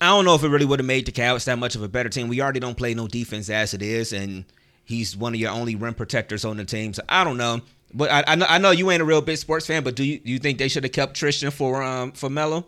I 0.00 0.06
don't 0.06 0.24
know 0.24 0.34
if 0.34 0.42
it 0.42 0.48
really 0.48 0.64
would 0.64 0.80
have 0.80 0.86
made 0.86 1.06
the 1.06 1.12
Cavs 1.12 1.44
that 1.44 1.58
much 1.58 1.76
of 1.76 1.82
a 1.82 1.88
better 1.88 2.08
team. 2.08 2.26
We 2.28 2.40
already 2.40 2.58
don't 2.60 2.76
play 2.76 2.92
no 2.92 3.06
defense 3.06 3.48
as 3.48 3.72
it 3.72 3.82
is, 3.82 4.12
and 4.12 4.44
he's 4.84 5.16
one 5.16 5.32
of 5.32 5.38
your 5.38 5.52
only 5.52 5.76
rim 5.76 5.94
protectors 5.94 6.44
on 6.44 6.56
the 6.56 6.64
team. 6.64 6.92
So 6.92 7.02
I 7.08 7.22
don't 7.22 7.36
know. 7.36 7.60
But 7.94 8.10
I, 8.10 8.24
I 8.26 8.34
know 8.34 8.46
I 8.48 8.58
know 8.58 8.70
you 8.70 8.90
ain't 8.90 9.02
a 9.02 9.04
real 9.04 9.20
big 9.20 9.36
sports 9.36 9.66
fan, 9.66 9.84
but 9.84 9.94
do 9.94 10.02
you 10.02 10.18
do 10.18 10.32
you 10.32 10.38
think 10.38 10.58
they 10.58 10.66
should 10.68 10.82
have 10.82 10.92
kept 10.92 11.14
Tristan 11.14 11.50
for 11.50 11.82
um 11.82 12.12
for 12.12 12.28
Melo? 12.30 12.66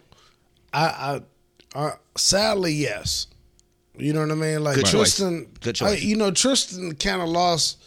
I, 0.72 1.20
I, 1.74 1.78
uh, 1.78 1.92
sadly, 2.16 2.72
yes. 2.74 3.26
You 3.96 4.12
know 4.12 4.20
what 4.20 4.30
I 4.30 4.34
mean? 4.34 4.64
Like 4.64 4.74
Good 4.76 4.86
choice. 4.86 5.16
Tristan, 5.16 5.46
Good 5.60 5.76
choice. 5.76 5.92
I- 5.92 6.04
you 6.04 6.16
know, 6.16 6.30
Tristan 6.30 6.94
kind 6.96 7.22
of 7.22 7.28
lost 7.28 7.78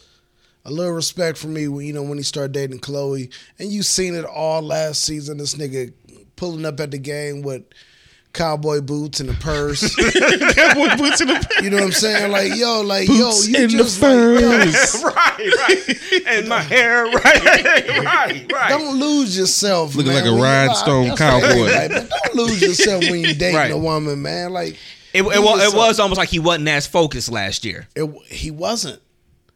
a 0.64 0.70
little 0.70 0.92
respect 0.92 1.36
for 1.38 1.48
me. 1.48 1.68
When, 1.68 1.84
you 1.86 1.92
know, 1.92 2.02
when 2.02 2.18
he 2.18 2.24
started 2.24 2.52
dating 2.52 2.78
Chloe, 2.80 3.30
and 3.58 3.70
you 3.70 3.82
seen 3.82 4.14
it 4.14 4.24
all 4.24 4.62
last 4.62 5.04
season. 5.04 5.38
This 5.38 5.54
nigga 5.54 5.92
pulling 6.36 6.64
up 6.64 6.80
at 6.80 6.90
the 6.92 6.98
game 6.98 7.42
with 7.42 7.62
cowboy 8.32 8.80
boots 8.80 9.20
and 9.20 9.30
a 9.30 9.34
purse. 9.34 9.94
Cowboy 9.96 10.96
boots 10.96 11.20
in 11.20 11.28
the 11.28 11.60
you 11.62 11.70
know 11.70 11.76
what 11.78 11.84
I'm 11.86 11.92
saying? 11.92 12.30
Like, 12.30 12.54
yo, 12.56 12.82
like, 12.82 13.06
Boots 13.08 13.48
yo, 13.48 13.58
you 13.58 13.64
in 13.64 13.70
the 13.72 13.78
just 13.78 14.00
like, 14.00 15.14
right, 15.16 15.38
right. 15.38 16.22
And 16.26 16.48
my 16.48 16.60
hair, 16.60 17.04
right, 17.06 17.24
right, 18.04 18.52
right. 18.52 18.68
Don't 18.68 18.98
lose 19.00 19.36
yourself. 19.36 19.94
Looking 19.94 20.12
man, 20.12 20.24
like 20.24 20.32
a 20.32 20.42
rhinestone 20.42 21.16
cowboy. 21.16 21.66
man, 21.66 21.90
don't 21.90 22.34
lose 22.34 22.60
yourself 22.62 23.02
when 23.10 23.20
you 23.20 23.34
dating 23.34 23.56
Right. 23.56 23.72
a 23.72 23.78
woman, 23.78 24.20
man. 24.22 24.52
Like 24.52 24.76
It, 25.12 25.22
it, 25.22 25.42
was, 25.42 25.72
it 25.72 25.76
was 25.76 25.98
almost 26.00 26.18
like 26.18 26.28
he 26.28 26.38
wasn't 26.38 26.68
as 26.68 26.86
focused 26.86 27.30
last 27.30 27.64
year. 27.64 27.88
It, 27.96 28.10
he 28.26 28.50
wasn't. 28.50 29.00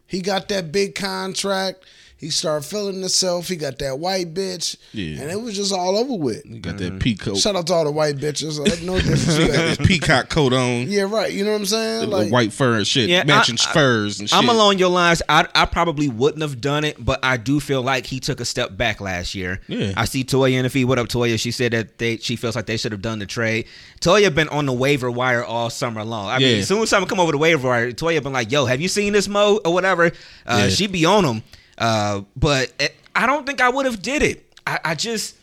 He 0.07 0.21
got 0.21 0.49
that 0.49 0.73
big 0.73 0.95
contract. 0.95 1.85
He 2.23 2.31
started 2.31 2.65
feeling 2.65 3.01
himself. 3.01 3.49
He 3.49 3.57
got 3.57 3.81
that 3.81 3.99
white 3.99 4.33
bitch, 4.33 4.77
Yeah. 4.93 5.21
and 5.21 5.29
it 5.31 5.43
was 5.43 5.57
just 5.57 5.73
all 5.73 5.99
over 5.99 6.15
with. 6.15 6.47
You 6.47 6.61
got 6.61 6.79
that 6.79 7.01
peacoat, 7.01 7.43
Shout 7.43 7.57
out 7.57 7.67
to 7.67 7.73
all 7.75 7.85
the 7.85 7.91
white 7.91 8.17
bitches. 8.17 8.61
Like, 8.61 8.81
no 8.81 8.97
this 9.01 9.25
disrespect. 9.27 9.83
peacock 9.89 10.29
coat 10.29 10.53
on, 10.53 10.89
yeah, 10.89 11.03
right. 11.03 11.33
You 11.33 11.45
know 11.45 11.51
what 11.51 11.59
I'm 11.59 11.67
saying? 11.67 12.01
the 12.09 12.17
Like, 12.17 12.31
white 12.33 12.53
fur 12.53 12.77
and 12.77 12.87
shit, 12.87 13.09
Yeah, 13.11 13.25
matching 13.25 13.59
I- 13.67 13.71
I- 13.71 13.73
furs 13.73 14.21
and 14.21 14.31
shit. 14.31 14.39
I'm 14.39 14.49
along 14.49 14.79
your 14.79 14.89
lines. 14.91 15.21
I, 15.29 15.49
I 15.53 15.67
probably 15.67 16.09
wouldn't 16.09 16.43
have 16.43 16.61
done 16.61 16.85
it, 16.85 17.05
but 17.05 17.19
I 17.25 17.39
do 17.39 17.59
feel 17.59 17.83
like 17.83 18.07
he 18.07 18.21
took 18.21 18.39
a 18.39 18.45
step 18.45 18.77
back 18.77 19.01
last 19.01 19.35
year. 19.35 19.61
Yeah. 19.67 19.93
I 19.97 20.05
see 20.05 20.23
Toya 20.23 20.53
in 20.53 20.63
the 20.63 20.71
feed. 20.71 20.85
What 20.85 21.01
up, 21.01 21.09
Toya? 21.09 21.41
She 21.41 21.51
said 21.51 21.73
that 21.73 21.99
they 21.99 22.19
she 22.19 22.37
feels 22.37 22.55
like 22.55 22.67
they 22.67 22.77
should 22.77 22.93
have 22.93 23.03
done 23.03 23.19
the 23.19 23.27
trade. 23.27 23.67
Toya 24.01 24.33
been 24.33 24.49
on 24.51 24.67
the 24.67 24.73
waiver 24.73 25.11
wire 25.11 25.43
all 25.45 25.71
summer 25.71 26.05
long. 26.05 26.29
I 26.29 26.39
mean, 26.39 26.49
Yeah. 26.49 26.57
as 26.59 26.69
soon 26.69 26.83
as 26.85 26.89
someone 26.91 27.09
come 27.09 27.19
over 27.19 27.33
the 27.33 27.39
waiver 27.39 27.67
wire, 27.67 27.91
Toya 27.91 28.23
been 28.23 28.33
like, 28.33 28.53
"Yo, 28.53 28.65
have 28.67 28.81
you 28.81 28.87
seen 28.87 29.13
this 29.13 29.27
Mo 29.27 29.59
or 29.65 29.73
whatever?" 29.75 30.13
Uh, 30.47 30.61
Yeah. 30.63 30.69
She 30.69 30.87
be 30.87 31.05
on 31.05 31.25
him, 31.25 31.43
uh, 31.83 32.23
but 32.37 32.73
it, 32.79 32.95
I 33.15 33.27
don't 33.27 33.45
think 33.45 33.61
I 33.61 33.69
would 33.69 33.85
have 33.87 34.01
did 34.01 34.23
it. 34.23 34.55
I, 34.67 34.79
I 34.85 34.95
just, 34.95 35.37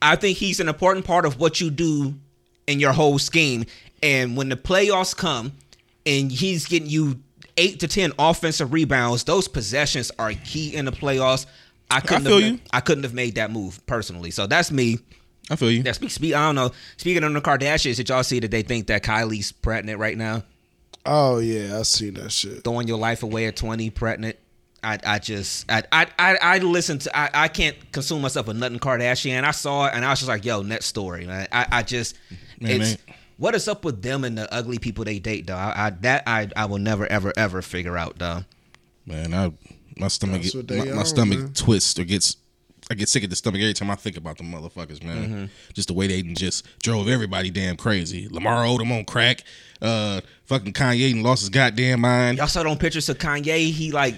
I 0.00 0.14
think 0.16 0.38
he's 0.38 0.60
an 0.60 0.68
important 0.68 1.06
part 1.06 1.26
of 1.26 1.40
what 1.40 1.60
you 1.60 1.70
do 1.70 2.14
in 2.66 2.78
your 2.78 2.92
whole 2.92 3.18
scheme. 3.18 3.64
And 4.02 4.36
when 4.36 4.48
the 4.50 4.56
playoffs 4.56 5.16
come, 5.16 5.52
and 6.06 6.30
he's 6.30 6.66
getting 6.66 6.88
you 6.88 7.20
eight 7.56 7.80
to 7.80 7.88
ten 7.88 8.12
offensive 8.18 8.72
rebounds, 8.72 9.24
those 9.24 9.48
possessions 9.48 10.12
are 10.18 10.32
key 10.32 10.74
in 10.74 10.84
the 10.84 10.92
playoffs. 10.92 11.46
I 11.90 12.00
couldn't 12.00 12.26
I 12.26 12.30
feel 12.30 12.40
have, 12.40 12.52
you. 12.52 12.60
I 12.72 12.80
couldn't 12.80 13.04
have 13.04 13.14
made 13.14 13.34
that 13.36 13.50
move 13.50 13.84
personally. 13.86 14.30
So 14.30 14.46
that's 14.46 14.70
me. 14.70 14.98
I 15.50 15.56
feel 15.56 15.70
you. 15.70 15.82
That's 15.82 16.00
me. 16.00 16.08
Speak. 16.08 16.34
I 16.34 16.46
don't 16.46 16.54
know. 16.54 16.70
Speaking 16.98 17.24
of 17.24 17.32
the 17.32 17.40
Kardashians, 17.40 17.96
did 17.96 18.10
y'all 18.10 18.22
see 18.22 18.40
that 18.40 18.50
they 18.50 18.62
think 18.62 18.86
that 18.88 19.02
Kylie's 19.02 19.52
pregnant 19.52 19.98
right 19.98 20.16
now? 20.16 20.44
oh 21.06 21.38
yeah, 21.38 21.78
I 21.78 21.82
see 21.82 22.10
that 22.10 22.30
shit. 22.30 22.62
Throwing 22.64 22.86
your 22.86 22.98
life 22.98 23.22
away 23.22 23.46
at 23.46 23.56
twenty, 23.56 23.90
pregnant. 23.90 24.36
I, 24.82 24.98
I 25.04 25.18
just 25.18 25.70
I 25.70 25.82
I 25.90 26.06
I, 26.18 26.36
I 26.40 26.58
listen 26.58 26.98
to 27.00 27.16
I, 27.16 27.30
I 27.34 27.48
can't 27.48 27.76
consume 27.92 28.22
myself 28.22 28.46
with 28.46 28.56
nothing 28.56 28.78
Kardashian. 28.78 29.44
I 29.44 29.50
saw 29.50 29.86
it 29.86 29.94
and 29.94 30.04
I 30.04 30.10
was 30.10 30.20
just 30.20 30.28
like, 30.28 30.44
yo, 30.44 30.62
next 30.62 30.86
story. 30.86 31.26
Man. 31.26 31.48
I 31.52 31.66
I 31.70 31.82
just 31.82 32.16
Man, 32.60 32.80
it's 32.80 33.06
man. 33.06 33.16
what 33.36 33.54
is 33.54 33.68
up 33.68 33.84
with 33.84 34.02
them 34.02 34.24
and 34.24 34.38
the 34.38 34.52
ugly 34.52 34.78
people 34.78 35.04
they 35.04 35.18
date, 35.18 35.46
though. 35.46 35.56
I, 35.56 35.86
I 35.86 35.90
that 35.90 36.22
I 36.26 36.48
I 36.56 36.66
will 36.66 36.78
never 36.78 37.06
ever 37.10 37.32
ever 37.36 37.62
figure 37.62 37.96
out, 37.96 38.18
though. 38.18 38.44
Man, 39.06 39.34
I 39.34 39.52
my 39.96 40.08
stomach 40.08 40.42
get, 40.42 40.54
what 40.54 40.68
they 40.68 40.84
my, 40.84 40.96
my 40.96 41.02
stomach 41.02 41.38
man. 41.38 41.52
twists 41.54 41.98
or 41.98 42.04
gets 42.04 42.36
I 42.90 42.94
get 42.94 43.08
sick 43.08 43.22
at 43.22 43.30
the 43.30 43.36
stomach 43.36 43.60
every 43.60 43.74
time 43.74 43.90
I 43.90 43.96
think 43.96 44.16
about 44.16 44.38
them 44.38 44.50
motherfuckers, 44.50 45.02
man. 45.02 45.28
Mm-hmm. 45.28 45.44
Just 45.74 45.88
the 45.88 45.94
way 45.94 46.06
they 46.06 46.22
just 46.22 46.66
drove 46.82 47.08
everybody 47.08 47.50
damn 47.50 47.76
crazy. 47.76 48.28
Lamar 48.28 48.64
Odom 48.64 48.96
on 48.96 49.04
crack. 49.04 49.42
Uh, 49.82 50.20
fucking 50.46 50.72
Kanye 50.72 51.12
and 51.12 51.22
lost 51.22 51.42
his 51.42 51.50
goddamn 51.50 52.00
mind. 52.00 52.38
Y'all 52.38 52.46
saw 52.46 52.62
them 52.62 52.78
pictures 52.78 53.08
of 53.08 53.18
Kanye. 53.18 53.70
He 53.70 53.92
like 53.92 54.14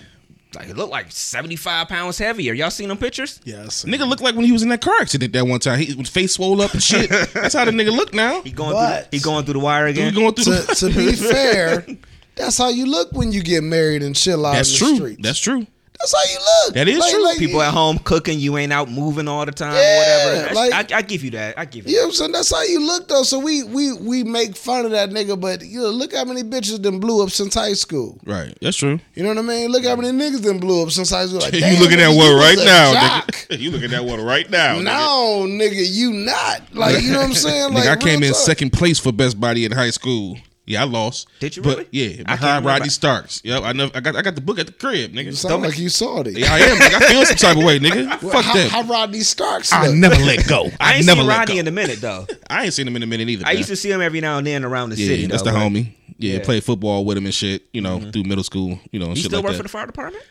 like 0.54 0.68
it 0.68 0.76
looked 0.76 0.90
like 0.90 1.10
seventy 1.10 1.56
five 1.56 1.88
pounds 1.88 2.18
heavier. 2.18 2.52
Y'all 2.52 2.70
seen 2.70 2.88
them 2.88 2.98
pictures? 2.98 3.40
Yeah, 3.44 3.64
Nigga 3.64 4.08
looked 4.08 4.22
like 4.22 4.34
when 4.34 4.44
he 4.44 4.52
was 4.52 4.62
in 4.62 4.68
that 4.70 4.80
car 4.80 4.94
accident 5.00 5.32
that 5.32 5.46
one 5.46 5.60
time. 5.60 5.78
He 5.78 5.94
was 5.94 6.08
face 6.08 6.34
swole 6.34 6.60
up 6.60 6.72
and 6.72 6.82
shit. 6.82 7.08
That's 7.10 7.54
how 7.54 7.64
the 7.64 7.70
nigga 7.70 7.94
look 7.94 8.12
now. 8.14 8.42
He 8.42 8.50
going 8.50 8.72
But- 8.72 9.10
through 9.10 9.18
he 9.18 9.22
going 9.22 9.44
through 9.44 9.54
the 9.54 9.60
wire 9.60 9.84
We 9.84 9.90
again. 9.90 10.14
going 10.14 10.34
through 10.34 10.44
to, 10.44 10.50
the, 10.66 10.74
to 10.74 10.88
be 10.94 11.12
fair, 11.30 11.86
that's 12.34 12.58
how 12.58 12.68
you 12.68 12.86
look 12.86 13.12
when 13.12 13.32
you 13.32 13.42
get 13.42 13.62
married 13.62 14.02
and 14.02 14.14
chill 14.16 14.44
out 14.46 14.54
That's 14.54 14.70
in 14.80 14.86
the 14.86 14.86
true. 14.86 14.96
streets. 14.96 15.20
That's 15.22 15.38
true. 15.38 15.66
That's 16.02 16.14
how 16.14 16.32
you 16.32 16.38
look. 16.38 16.74
That 16.74 16.88
is 16.88 16.98
Like- 16.98 17.10
true. 17.12 17.24
like- 17.24 17.38
People 17.38 17.60
at 17.62 17.72
home 17.74 17.98
cooking, 17.98 18.38
you 18.38 18.56
ain't 18.58 18.72
out 18.72 18.90
moving 18.90 19.28
all 19.28 19.44
the 19.44 19.52
time, 19.52 19.74
Yeah, 19.74 19.80
or 19.80 20.32
whatever. 20.32 20.54
like- 20.54 20.92
I, 20.92 20.98
I 20.98 21.02
give 21.02 21.22
you 21.24 21.30
that. 21.32 21.58
I 21.58 21.64
give 21.66 21.86
you. 21.88 21.96
What 21.98 22.04
I'm 22.06 22.12
saying? 22.12 22.32
That's 22.32 22.50
how 22.50 22.62
you 22.62 22.80
look 22.86 23.06
though. 23.08 23.22
So 23.22 23.38
we 23.38 23.62
we 23.64 23.92
we 23.92 24.24
make 24.24 24.56
fun 24.56 24.84
of 24.86 24.92
that 24.92 25.10
nigga, 25.10 25.38
but 25.38 25.62
you 25.62 25.80
know, 25.80 25.88
look 25.90 26.14
how 26.14 26.24
many 26.24 26.42
bitches 26.42 26.80
done 26.80 27.00
blew 27.00 27.22
up 27.22 27.30
since 27.30 27.54
high 27.54 27.74
school. 27.74 28.18
Right. 28.24 28.56
That's 28.62 28.76
true. 28.78 28.98
You 29.14 29.22
know 29.24 29.28
what 29.30 29.38
I 29.38 29.42
mean? 29.42 29.70
Look 29.70 29.84
how 29.84 29.96
many 29.96 30.10
niggas 30.16 30.42
done 30.42 30.58
blew 30.58 30.82
up 30.82 30.90
since 30.90 31.10
high 31.10 31.26
school. 31.26 31.40
Like, 31.40 31.52
you 31.54 31.78
looking 31.78 32.00
at 32.00 32.08
one 32.08 32.34
right 32.34 32.56
now, 32.58 33.20
nigga. 33.20 33.58
You 33.60 33.70
looking 33.70 33.92
at 33.92 34.04
one 34.04 34.20
right 34.22 34.48
now. 34.50 34.78
No, 34.80 35.44
nigga, 35.46 35.84
you 35.86 36.12
not. 36.12 36.62
Like, 36.74 37.02
you 37.02 37.10
know 37.12 37.18
what 37.18 37.26
I'm 37.26 37.34
saying? 37.34 37.74
Like, 37.74 37.84
Nigga, 37.84 37.92
I 37.92 37.96
came 37.96 38.22
in 38.22 38.32
talk. 38.32 38.40
second 38.42 38.70
place 38.72 38.98
for 38.98 39.12
best 39.12 39.38
body 39.38 39.64
in 39.64 39.72
high 39.72 39.90
school. 39.90 40.36
Yeah, 40.70 40.82
I 40.82 40.84
lost. 40.84 41.26
Did 41.40 41.56
you 41.56 41.62
But, 41.64 41.78
really? 41.78 41.88
Yeah, 41.90 42.04
I 42.04 42.08
can't 42.08 42.26
behind 42.26 42.40
remember. 42.42 42.68
Rodney 42.68 42.88
Starks. 42.90 43.40
Yep, 43.44 43.62
I 43.64 43.72
know. 43.72 43.90
I 43.92 44.00
got. 44.00 44.14
I 44.14 44.22
got 44.22 44.36
the 44.36 44.40
book 44.40 44.58
at 44.60 44.66
the 44.66 44.72
crib, 44.72 45.12
You 45.14 45.24
nigga. 45.24 45.34
sound 45.34 45.62
like 45.64 45.76
you 45.78 45.88
saw 45.88 46.20
it. 46.20 46.38
Yeah, 46.38 46.52
I 46.54 46.58
am. 46.60 46.76
Nigga. 46.76 46.94
I 46.94 47.00
feel 47.08 47.24
some 47.26 47.36
type 47.36 47.56
of 47.56 47.64
way, 47.64 47.78
nigga. 47.80 48.22
Well, 48.22 48.32
Fuck 48.32 48.44
how, 48.44 48.54
that. 48.54 48.70
how 48.70 48.82
Rodney 48.82 49.20
Starks 49.20 49.72
I 49.72 49.92
never 49.92 50.14
let 50.16 50.46
go. 50.46 50.66
I 50.80 50.92
I, 50.92 50.94
ain't 50.98 51.06
never 51.06 51.20
seen 51.22 51.26
let 51.28 51.38
Rodney 51.38 51.54
go. 51.54 51.60
in 51.60 51.66
a 51.68 51.72
minute 51.72 52.00
though. 52.00 52.26
I 52.50 52.64
ain't 52.64 52.72
seen 52.74 52.86
him 52.86 52.94
in 52.94 53.02
a 53.02 53.06
minute 53.06 53.28
either. 53.28 53.44
I 53.46 53.50
man. 53.50 53.56
used 53.58 53.68
to 53.70 53.76
see 53.76 53.90
him 53.90 54.00
every 54.00 54.20
now 54.20 54.38
and 54.38 54.46
then 54.46 54.64
around 54.64 54.90
the 54.90 54.96
Yeah, 54.96 55.06
city. 55.08 55.26
that's 55.26 55.42
though, 55.42 55.50
the 55.50 55.56
but 55.58 55.62
homie. 55.72 55.94
Yeah, 56.18 56.34
Yeah. 56.34 56.44
played 56.44 56.62
football 56.62 57.04
with 57.04 57.16
him 57.16 57.24
and 57.24 57.34
shit. 57.34 57.62
You 57.72 57.80
know, 57.80 57.98
mm-hmm. 57.98 58.10
through 58.10 58.24
middle 58.24 58.44
school. 58.44 58.78
You 58.92 59.00
know, 59.00 59.06
and 59.06 59.16
He 59.16 59.22
shit 59.22 59.30
still 59.30 59.40
like 59.40 59.44
work 59.46 59.52
that. 59.54 59.56
for 59.56 59.62
the 59.64 59.68
fire 59.68 59.86
department? 59.86 60.24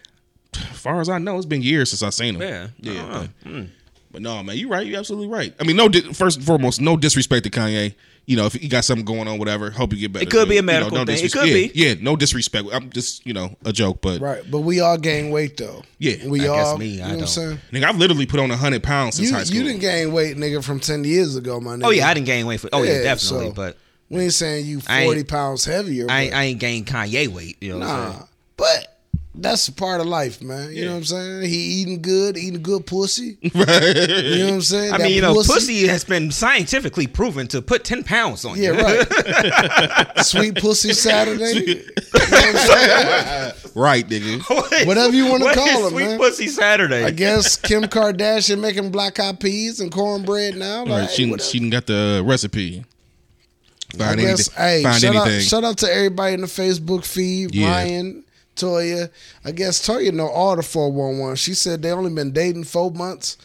as 0.56 0.64
far 0.80 1.02
as 1.02 1.10
I 1.10 1.18
know, 1.18 1.36
it's 1.36 1.46
been 1.46 1.62
years 1.62 1.90
since 1.90 2.02
I 2.02 2.12
seen 2.12 2.36
him. 2.36 2.42
Yeah, 2.42 2.68
yeah. 2.80 3.04
I 3.06 3.30
But, 3.44 3.50
don't 3.52 3.70
but 4.12 4.22
no, 4.24 4.42
man, 4.42 4.58
you're 4.58 4.70
right. 4.70 4.86
You're 4.88 4.98
absolutely 4.98 5.28
right. 5.28 5.54
I 5.60 5.64
mean, 5.64 5.76
no. 5.76 5.88
First 6.14 6.38
and 6.38 6.46
foremost, 6.46 6.82
no 6.82 6.98
disrespect 6.98 7.44
to 7.44 7.50
Kanye. 7.52 7.94
You 8.30 8.36
know, 8.36 8.46
if 8.46 8.54
he 8.54 8.68
got 8.68 8.86
something 8.86 9.04
going 9.06 9.28
on, 9.28 9.40
whatever, 9.40 9.72
hope 9.72 9.92
you 9.92 10.00
get 10.00 10.14
better. 10.14 10.24
It 10.24 10.30
could 10.30 10.48
be 10.48 10.54
a 10.54 10.58
You 10.58 10.62
know, 10.62 10.66
medical 10.68 10.98
no 11.00 11.06
thing. 11.06 11.26
It 11.26 11.32
could 11.32 11.48
yeah, 11.48 11.54
be. 11.54 11.72
Yeah, 11.74 11.94
no 12.00 12.16
disrespect. 12.16 12.68
I'm 12.72 12.92
just, 12.92 13.26
you 13.26 13.34
know, 13.34 13.56
a 13.66 13.74
joke, 13.74 14.02
but 14.04 14.22
Right, 14.22 14.44
but 14.52 14.60
we 14.60 14.82
all 14.82 14.98
gain 15.00 15.32
weight 15.32 15.58
though. 15.58 15.82
Yeah, 15.98 16.28
we 16.28 16.42
I 16.42 16.44
guess 16.44 16.68
all. 16.68 16.78
me, 16.78 16.88
you 16.90 16.98
know 17.00 17.04
I 17.04 17.08
what 17.08 17.14
I'm 17.14 17.20
don't. 17.22 17.28
saying? 17.28 17.60
nigga, 17.72 17.84
I've 17.86 17.98
literally 17.98 18.28
put 18.28 18.40
on 18.40 18.52
hundred 18.52 18.84
pounds 18.84 19.16
since 19.16 19.30
You 19.30 19.36
high 19.36 19.44
school. 19.46 19.58
you 19.58 19.64
didn't 19.64 19.82
gain 19.82 20.14
weight, 20.14 20.38
nigga, 20.38 20.64
from 20.64 20.80
ten 20.80 21.04
years 21.04 21.36
ago, 21.36 21.60
my 21.60 21.76
nigga. 21.76 21.86
Oh 21.86 21.90
yeah, 21.90 22.08
I 22.08 22.14
didn't 22.14 22.28
gain 22.28 22.46
weight 22.46 22.60
for. 22.60 22.70
Oh 22.72 22.84
yeah, 22.84 22.98
Yeah, 22.98 23.02
definitely. 23.02 23.48
so- 23.48 23.54
but 23.54 23.78
We 24.10 24.22
ain't 24.22 24.34
saying 24.34 24.68
you 24.68 24.80
forty 24.80 25.24
pounds 25.24 25.66
heavier. 25.66 26.06
I 26.08 26.22
ain't, 26.26 26.34
I 26.36 26.44
ain't 26.44 26.60
gained 26.60 26.86
Kanye 26.86 27.28
weight. 27.30 27.58
You 27.62 27.72
know 27.74 27.80
what 27.80 27.88
I'm 27.90 28.12
Nah, 28.14 28.24
but 28.58 28.99
that's 29.42 29.68
a 29.68 29.72
part 29.74 30.02
of 30.02 30.08
life, 30.08 30.42
man. 30.42 30.72
You 30.74 30.86
know 30.86 30.92
what 30.92 30.98
I'm 30.98 31.04
saying? 31.06 31.42
He 31.44 31.56
eating 31.58 32.02
good, 32.02 32.38
eating 32.38 32.62
good 32.62 32.86
pussy. 32.86 33.38
Right. 33.56 33.96
You 33.96 34.38
know 34.40 34.46
what 34.46 34.54
I'm 34.56 34.62
saying? 34.62 34.94
I 34.94 34.98
That 34.98 35.04
mean, 35.04 35.16
you 35.16 35.22
know, 35.22 35.34
pussy. 35.34 35.88
has 35.88 36.04
been 36.04 36.32
scientifically 36.32 37.08
proven 37.08 37.48
to 37.50 37.62
put 37.62 37.84
ten 37.84 38.04
pounds 38.04 38.46
on 38.46 38.58
Yeah, 38.58 38.72
you. 38.72 38.78
Yeah, 38.78 39.04
right. 40.08 40.20
Sweet 40.26 40.56
pussy 40.56 40.94
Saturday. 40.94 41.54
You 41.54 41.76
know 41.76 41.82
what 42.14 42.34
I'm 42.34 42.58
saying? 42.58 43.54
right, 43.76 44.08
nigga. 44.08 44.86
Whatever 44.88 45.16
you 45.16 45.28
wanna 45.28 45.46
What 45.46 45.56
call 45.56 45.68
is 45.68 45.86
it, 45.86 45.90
Sweet 45.90 46.06
man. 46.06 46.18
Pussy 46.20 46.48
Saturday. 46.48 47.04
I 47.06 47.12
guess 47.12 47.58
Kim 47.58 47.84
Kardashian 47.84 48.60
making 48.60 48.92
black 48.92 49.20
eyed 49.20 49.40
peas 49.40 49.80
and 49.80 49.92
cornbread 49.92 50.56
now. 50.58 50.82
Like, 50.86 50.90
Right, 50.90 51.10
hey, 51.10 51.16
she 51.16 51.30
whatever. 51.32 51.50
she 51.50 51.70
got 51.70 51.86
the 51.88 52.24
recipe. 52.26 52.86
I 54.00 54.16
guess, 54.16 54.50
anything. 54.50 54.54
hey, 54.56 54.84
find 54.84 55.02
shout 55.02 55.16
out, 55.16 55.42
shout 55.42 55.64
out 55.64 55.78
to 55.80 55.92
everybody 55.92 56.36
in 56.36 56.42
the 56.42 56.48
Facebook 56.48 57.04
feed. 57.04 57.56
Yeah. 57.56 57.72
Ryan, 57.72 58.24
Toya. 58.60 59.10
I 59.46 59.52
guess 59.52 59.86
Toya 59.88 60.14
know 60.14 60.28
all 60.28 60.56
the 60.56 60.64
411. 60.64 61.36
She 61.36 61.54
said 61.54 61.82
they 61.82 61.92
only 61.92 62.14
been 62.14 62.32
dating 62.32 62.66
four 62.66 62.92
months. 62.92 63.38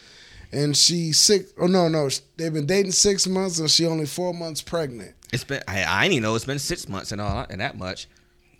And 0.53 0.77
she 0.77 1.13
six 1.13 1.53
oh 1.59 1.67
no 1.67 1.89
no 1.89 2.09
they've 2.37 2.53
been 2.53 2.67
dating 2.67 2.93
six 2.93 3.27
months 3.27 3.59
and 3.59 3.69
she 3.69 3.87
only 3.87 4.07
four 4.07 4.33
months 4.33 4.63
pregnant. 4.63 5.15
It's 5.33 5.43
been. 5.43 5.63
I, 5.67 5.85
I 5.85 6.09
didn't 6.09 6.23
know 6.23 6.37
it's 6.37 6.45
been 6.45 6.61
six 6.61 6.89
months 6.89 7.11
and 7.11 7.21
all 7.21 7.45
and 7.51 7.61
that 7.61 7.77
much. 7.77 8.07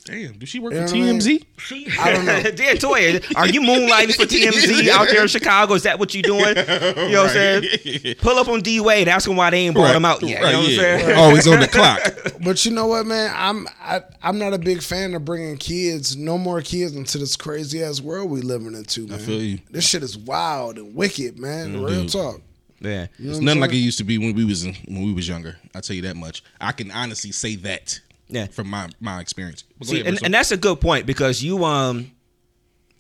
Damn, 0.05 0.35
do 0.35 0.45
she 0.45 0.59
work 0.61 0.75
You 0.75 0.87
for 0.87 0.95
know 0.95 1.01
what 1.01 1.09
I 1.09 1.13
mean? 1.13 1.21
TMZ? 1.21 1.45
She, 1.57 1.89
I 1.99 2.13
don't 2.13 2.27
know. 2.27 2.43
Dear 2.51 2.75
Toya, 2.75 3.37
are 3.37 3.49
you 3.49 3.63
moonlighting 3.63 4.15
for 4.15 4.27
TMZ 4.27 4.89
out 4.89 5.09
there 5.09 5.23
in 5.23 5.29
Chicago? 5.29 5.73
Is 5.73 5.85
that 5.85 5.99
what 5.99 6.13
you 6.13 6.23
doing? 6.23 6.41
You 6.45 6.55
know 6.55 7.23
what 7.23 7.31
I'm 7.37 7.63
saying? 7.63 8.17
Pull 8.17 8.37
up 8.37 8.49
on 8.49 8.61
D 8.61 8.81
Wade, 8.81 9.09
ask 9.09 9.27
him 9.27 9.37
why 9.37 9.49
they 9.49 9.61
ain't 9.61 9.75
brought 9.75 9.97
him 9.97 10.05
out 10.05 10.23
yet. 10.23 10.43
Right, 10.43 10.51
you 10.51 10.53
know 10.53 10.59
what 10.61 10.71
yeah. 10.73 10.95
I'm 10.95 11.01
saying? 11.01 11.19
Always 11.19 11.47
on 11.49 11.61
the 11.61 11.69
clock. 11.69 12.01
But 12.45 12.63
you 12.67 12.73
know 12.73 12.89
what, 12.89 13.07
man? 13.07 13.33
I'm 13.35 13.67
I, 13.81 14.03
I'm 14.23 14.39
not 14.39 14.53
a 14.53 14.59
big 14.59 14.83
fan 14.83 15.15
of 15.15 15.25
bringing 15.25 15.57
kids, 15.57 16.15
no 16.15 16.37
more 16.37 16.61
kids, 16.61 16.95
into 16.95 17.17
this 17.17 17.37
crazy 17.37 17.83
ass 17.83 18.03
world 18.03 18.31
we 18.31 18.43
living 18.43 18.75
into, 18.75 19.07
man. 19.07 19.19
feel 19.19 19.43
you. 19.43 19.59
This 19.71 19.89
shit 19.89 20.03
is 20.03 20.19
wild 20.19 20.77
and 20.77 20.95
wicked, 20.95 21.39
man. 21.39 21.73
Mm-hmm. 21.73 21.85
Real 21.85 22.03
dude. 22.03 22.13
talk. 22.13 22.41
Yeah. 22.81 23.07
You 23.19 23.27
know 23.27 23.31
It's 23.31 23.41
nothing 23.41 23.61
like 23.61 23.73
it 23.73 23.77
used 23.77 23.97
to 23.99 24.05
be 24.05 24.19
when 24.19 24.35
we 24.35 24.45
was 24.45 24.65
in, 24.65 24.75
when 24.87 25.05
we 25.07 25.15
was 25.15 25.27
younger. 25.27 25.57
I 25.75 25.79
will 25.79 25.83
tell 25.83 25.97
you 25.97 26.03
that 26.03 26.17
much. 26.17 26.45
I 26.61 26.73
can 26.73 26.91
honestly 26.91 27.33
say 27.33 27.57
that. 27.57 28.01
Yeah. 28.29 28.47
From 28.47 28.69
my 28.69 28.89
my 29.01 29.21
experience. 29.21 29.65
See, 29.83 30.01
ahead, 30.01 30.15
and, 30.15 30.25
and 30.25 30.35
that's 30.35 30.51
a 30.51 30.57
good 30.57 30.81
point 30.81 31.07
because 31.07 31.43
you 31.43 31.65
um 31.65 32.11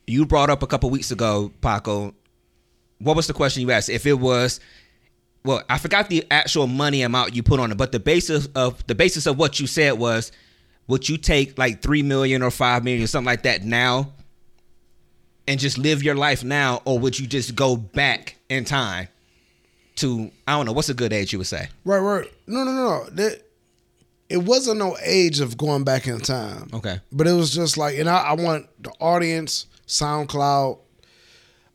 you 0.06 0.26
brought 0.26 0.50
up 0.50 0.62
a 0.62 0.66
couple 0.66 0.90
weeks 0.90 1.10
ago, 1.10 1.50
Paco. 1.60 2.14
What 2.98 3.16
was 3.16 3.26
the 3.26 3.32
question 3.32 3.62
you 3.62 3.70
asked? 3.70 3.88
If 3.88 4.06
it 4.06 4.14
was, 4.14 4.60
well, 5.44 5.62
I 5.68 5.78
forgot 5.78 6.08
the 6.08 6.24
actual 6.30 6.66
money 6.66 7.02
amount 7.02 7.34
you 7.34 7.42
put 7.42 7.60
on 7.60 7.70
it, 7.72 7.76
but 7.76 7.92
the 7.92 8.00
basis 8.00 8.46
of 8.54 8.86
the 8.86 8.94
basis 8.94 9.26
of 9.26 9.38
what 9.38 9.60
you 9.60 9.66
said 9.66 9.92
was, 9.92 10.32
would 10.86 11.08
you 11.08 11.16
take 11.16 11.58
like 11.58 11.82
three 11.82 12.02
million 12.02 12.42
or 12.42 12.50
five 12.50 12.84
million, 12.84 13.02
or 13.02 13.06
something 13.06 13.26
like 13.26 13.42
that 13.42 13.64
now, 13.64 14.12
and 15.46 15.58
just 15.58 15.78
live 15.78 16.02
your 16.02 16.14
life 16.14 16.44
now, 16.44 16.82
or 16.84 16.98
would 16.98 17.18
you 17.18 17.26
just 17.26 17.54
go 17.54 17.76
back 17.76 18.36
in 18.48 18.64
time 18.64 19.08
to 19.96 20.30
I 20.46 20.52
don't 20.56 20.66
know 20.66 20.72
what's 20.72 20.88
a 20.88 20.94
good 20.94 21.12
age 21.12 21.32
you 21.32 21.38
would 21.38 21.46
say? 21.46 21.68
Right, 21.84 21.98
right. 21.98 22.32
No, 22.46 22.64
no, 22.64 22.72
no, 22.72 22.88
no. 22.88 23.04
That, 23.10 23.42
it 24.34 24.42
wasn't 24.42 24.78
no 24.78 24.96
age 25.02 25.38
of 25.40 25.56
going 25.56 25.84
back 25.84 26.06
in 26.08 26.18
time. 26.18 26.68
Okay. 26.74 27.00
But 27.12 27.26
it 27.28 27.32
was 27.32 27.54
just 27.54 27.76
like, 27.78 27.96
and 27.98 28.08
I, 28.08 28.18
I 28.18 28.32
want 28.34 28.66
the 28.82 28.90
audience, 29.00 29.66
SoundCloud, 29.86 30.78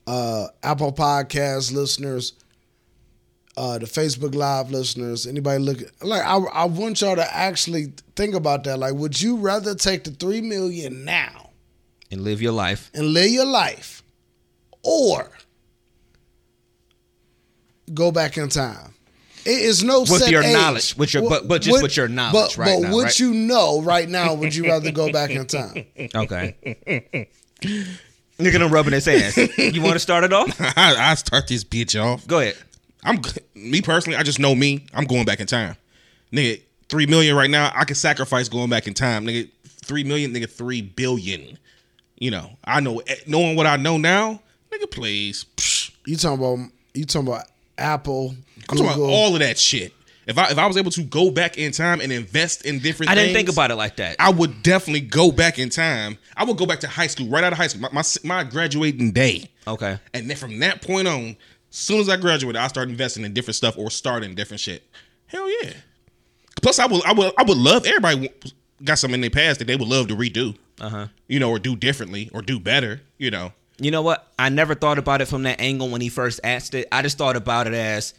uh, 0.08 0.48
Apple 0.62 0.92
Podcast 0.92 1.72
listeners, 1.74 2.34
uh, 3.56 3.78
the 3.78 3.86
Facebook 3.86 4.36
Live 4.36 4.72
listeners, 4.72 5.26
anybody 5.26 5.60
look 5.64 5.80
like 6.02 6.22
I, 6.24 6.36
I 6.38 6.66
want 6.66 7.02
y'all 7.02 7.16
to 7.16 7.36
actually 7.36 7.94
think 8.16 8.36
about 8.36 8.64
that. 8.66 8.78
Like, 8.78 8.94
would 8.96 9.22
you 9.22 9.38
rather 9.38 9.74
take 9.76 10.04
the 10.04 10.12
three 10.12 10.42
million 10.42 11.06
now 11.06 11.52
And 12.12 12.22
live 12.22 12.42
your 12.42 12.54
life. 12.54 12.90
and 12.94 13.08
live 13.14 13.32
your 13.32 13.46
life, 13.46 14.04
or 14.84 15.30
go 17.94 18.12
back 18.12 18.38
in 18.38 18.50
time? 18.50 18.94
It 19.46 19.62
is 19.62 19.84
no 19.84 20.02
With 20.02 20.10
set 20.10 20.32
your 20.32 20.44
age. 20.44 20.54
knowledge, 20.54 20.96
with 20.98 21.14
your- 21.14 21.28
but- 21.30 21.48
but 21.48 21.62
just 21.62 21.82
with 21.82 21.96
your 21.98 22.08
knowledge 22.08 22.56
but, 22.56 22.58
right 22.58 22.76
but 22.82 22.88
now, 22.90 22.94
what 22.94 23.04
right? 23.06 23.20
you 23.20 23.34
know 23.34 23.82
right 23.82 24.08
now, 24.10 24.34
would 24.34 24.54
you 24.54 24.66
rather 24.66 24.92
go 24.92 25.12
back 25.12 25.30
in 25.32 25.46
time? 25.48 25.86
Okay. 26.16 27.28
Look 28.42 28.54
at 28.54 28.62
him 28.62 28.72
rubbing 28.72 28.94
his 28.94 29.06
hands. 29.06 29.36
You 29.58 29.82
want 29.82 29.94
to 29.96 30.00
start 30.00 30.24
it 30.24 30.32
off? 30.32 30.50
I, 30.78 30.96
I 31.12 31.16
start 31.16 31.48
this 31.48 31.64
bitch 31.64 32.02
off. 32.02 32.26
Go 32.26 32.40
ahead. 32.40 32.56
I'm 33.04 33.22
me 33.56 33.82
personally. 33.82 34.18
I 34.18 34.24
just 34.24 34.40
know 34.40 34.56
me. 34.56 34.86
I'm 34.94 35.06
going 35.06 35.26
back 35.26 35.40
in 35.40 35.48
time, 35.48 35.76
nigga. 36.34 36.62
Three 36.90 37.06
million 37.06 37.36
right 37.36 37.50
now. 37.50 37.72
I 37.76 37.84
can 37.86 37.96
sacrifice 37.96 38.50
going 38.50 38.70
back 38.70 38.88
in 38.88 38.94
time, 38.94 39.26
nigga. 39.26 39.50
Three 39.68 40.04
million, 40.04 40.34
nigga. 40.34 40.50
Three 40.50 40.82
billion. 40.82 41.58
You 42.18 42.32
know, 42.32 42.52
I 42.66 42.80
know. 42.82 43.00
eh, 43.00 43.16
Knowing 43.28 43.56
what 43.56 43.66
I 43.68 43.78
know 43.78 43.98
now, 43.98 44.42
nigga. 44.72 44.90
Please, 44.92 45.46
You 46.06 46.16
talking 46.18 46.40
about 46.44 46.72
you 46.94 47.06
talking 47.06 47.28
about 47.28 47.46
Apple, 47.78 48.36
I'm 48.70 48.78
talking 48.78 49.02
about 49.02 49.10
all 49.10 49.34
of 49.34 49.40
that 49.40 49.58
shit. 49.58 49.94
If 50.30 50.38
I 50.38 50.52
if 50.52 50.60
I 50.60 50.68
was 50.68 50.78
able 50.78 50.92
to 50.92 51.02
go 51.02 51.32
back 51.32 51.58
in 51.58 51.72
time 51.72 52.02
and 52.02 52.12
invest 52.12 52.64
in 52.64 52.80
different, 52.80 53.12
I 53.12 53.16
didn't 53.16 53.34
things, 53.34 53.38
think 53.38 53.50
about 53.50 53.72
it 53.72 53.76
like 53.76 53.96
that. 53.96 54.16
I 54.20 54.30
would 54.30 54.62
definitely 54.62 55.02
go 55.02 55.32
back 55.32 55.58
in 55.58 55.70
time. 55.70 56.20
I 56.38 56.44
would 56.44 56.56
go 56.56 56.68
back 56.68 56.82
to 56.82 56.88
high 56.88 57.08
school, 57.08 57.28
right 57.30 57.44
out 57.44 57.52
of 57.52 57.58
high 57.58 57.66
school, 57.66 57.82
my 57.82 57.90
my, 57.92 58.04
my 58.24 58.44
graduating 58.44 59.12
day. 59.12 59.50
Okay. 59.68 59.98
And 60.14 60.30
then 60.30 60.38
from 60.38 60.60
that 60.60 60.84
point 60.84 61.08
on, 61.08 61.36
soon 61.72 62.00
as 62.00 62.10
I 62.10 62.18
graduated, 62.18 62.62
I 62.62 62.68
started 62.68 62.92
investing 62.92 63.26
in 63.26 63.34
different 63.34 63.56
stuff 63.56 63.76
or 63.76 63.90
starting 63.90 64.36
different 64.36 64.62
shit. 64.62 64.84
Hell 65.26 65.50
yeah. 65.64 65.74
Plus, 66.62 66.78
I 66.78 66.86
would, 66.86 67.04
I 67.06 67.14
would, 67.14 67.34
I 67.38 67.44
would 67.44 67.58
love 67.58 67.86
everybody 67.88 68.30
got 68.84 69.00
something 69.00 69.16
in 69.16 69.22
their 69.22 69.30
past 69.30 69.60
that 69.60 69.66
they 69.66 69.76
would 69.76 69.88
love 69.88 70.08
to 70.10 70.16
redo. 70.16 70.56
Uh 70.80 70.90
huh. 70.90 71.08
You 71.28 71.40
know, 71.40 71.50
or 71.50 71.58
do 71.58 71.76
differently 71.76 72.30
or 72.34 72.44
do 72.44 72.60
better. 72.60 73.02
You 73.18 73.32
know. 73.32 73.54
You 73.82 73.92
know 73.92 74.02
what? 74.02 74.32
I 74.38 74.50
never 74.50 74.76
thought 74.76 75.00
about 75.00 75.22
it 75.22 75.26
from 75.26 75.44
that 75.44 75.60
angle 75.60 75.90
when 75.90 76.02
he 76.02 76.10
first 76.10 76.42
asked 76.44 76.76
it. 76.76 76.88
I 76.92 77.02
just 77.02 77.18
thought 77.18 77.38
about 77.38 77.66
it 77.66 77.74
as 77.74 78.14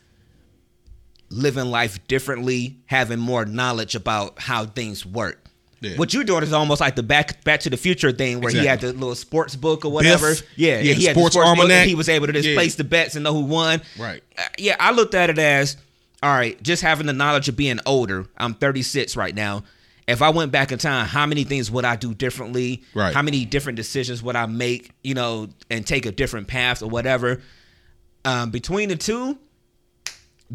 living 1.31 1.67
life 1.67 2.07
differently, 2.09 2.77
having 2.87 3.19
more 3.19 3.45
knowledge 3.45 3.95
about 3.95 4.39
how 4.41 4.67
things 4.67 5.07
work. 5.07 5.39
Yeah. 5.81 5.97
What 5.97 6.13
you're 6.13 6.25
doing 6.25 6.43
is 6.43 6.53
almost 6.53 6.81
like 6.81 6.95
the 6.97 7.03
back 7.03 7.43
Back 7.45 7.61
to 7.61 7.71
the 7.71 7.77
Future 7.79 8.13
thing, 8.13 8.41
where 8.43 8.53
he 8.53 8.67
had 8.67 8.81
the 8.83 8.93
little 8.93 9.15
sports 9.15 9.57
book 9.57 9.85
or 9.87 9.91
whatever. 9.91 10.31
Biff. 10.31 10.43
Yeah, 10.57 10.81
Yeah, 10.81 10.93
he 10.93 11.05
had 11.07 11.15
sports 11.17 11.35
the 11.37 11.41
sports 11.43 11.61
almanac. 11.61 11.87
he 11.87 11.95
was 11.95 12.09
able 12.11 12.27
to 12.27 12.33
just 12.35 12.49
Yeah. 12.49 12.55
place 12.55 12.75
the 12.75 12.85
bets 12.85 13.15
and 13.15 13.25
know 13.25 13.33
who 13.33 13.41
won. 13.45 13.81
Right. 13.99 14.23
Uh, 14.37 14.43
yeah, 14.59 14.77
I 14.79 14.91
looked 14.93 15.15
at 15.15 15.31
it 15.31 15.39
as 15.39 15.77
all 16.23 16.31
right, 16.35 16.63
just 16.63 16.83
having 16.83 17.07
the 17.07 17.15
knowledge 17.15 17.49
of 17.49 17.57
being 17.57 17.81
older. 17.87 18.27
I'm 18.37 18.53
36 18.53 19.17
right 19.17 19.35
now. 19.35 19.65
If 20.07 20.21
I 20.21 20.29
went 20.29 20.53
back 20.53 20.71
in 20.71 20.79
time, 20.79 21.07
how 21.07 21.25
many 21.25 21.45
things 21.45 21.71
would 21.71 21.87
I 21.87 21.97
do 21.97 22.13
differently? 22.13 22.83
Right. 22.95 23.15
How 23.15 23.23
many 23.23 23.47
different 23.47 23.77
decisions 23.77 24.23
would 24.23 24.37
I 24.37 24.45
make, 24.45 24.91
you 25.03 25.15
know, 25.15 25.49
and 25.71 25.87
take 25.87 26.05
a 26.05 26.13
different 26.13 26.47
path 26.47 26.83
or 26.83 26.89
whatever? 26.91 27.41
Um, 28.27 28.51
between 28.51 28.91
the 28.91 28.97
two, 28.97 29.39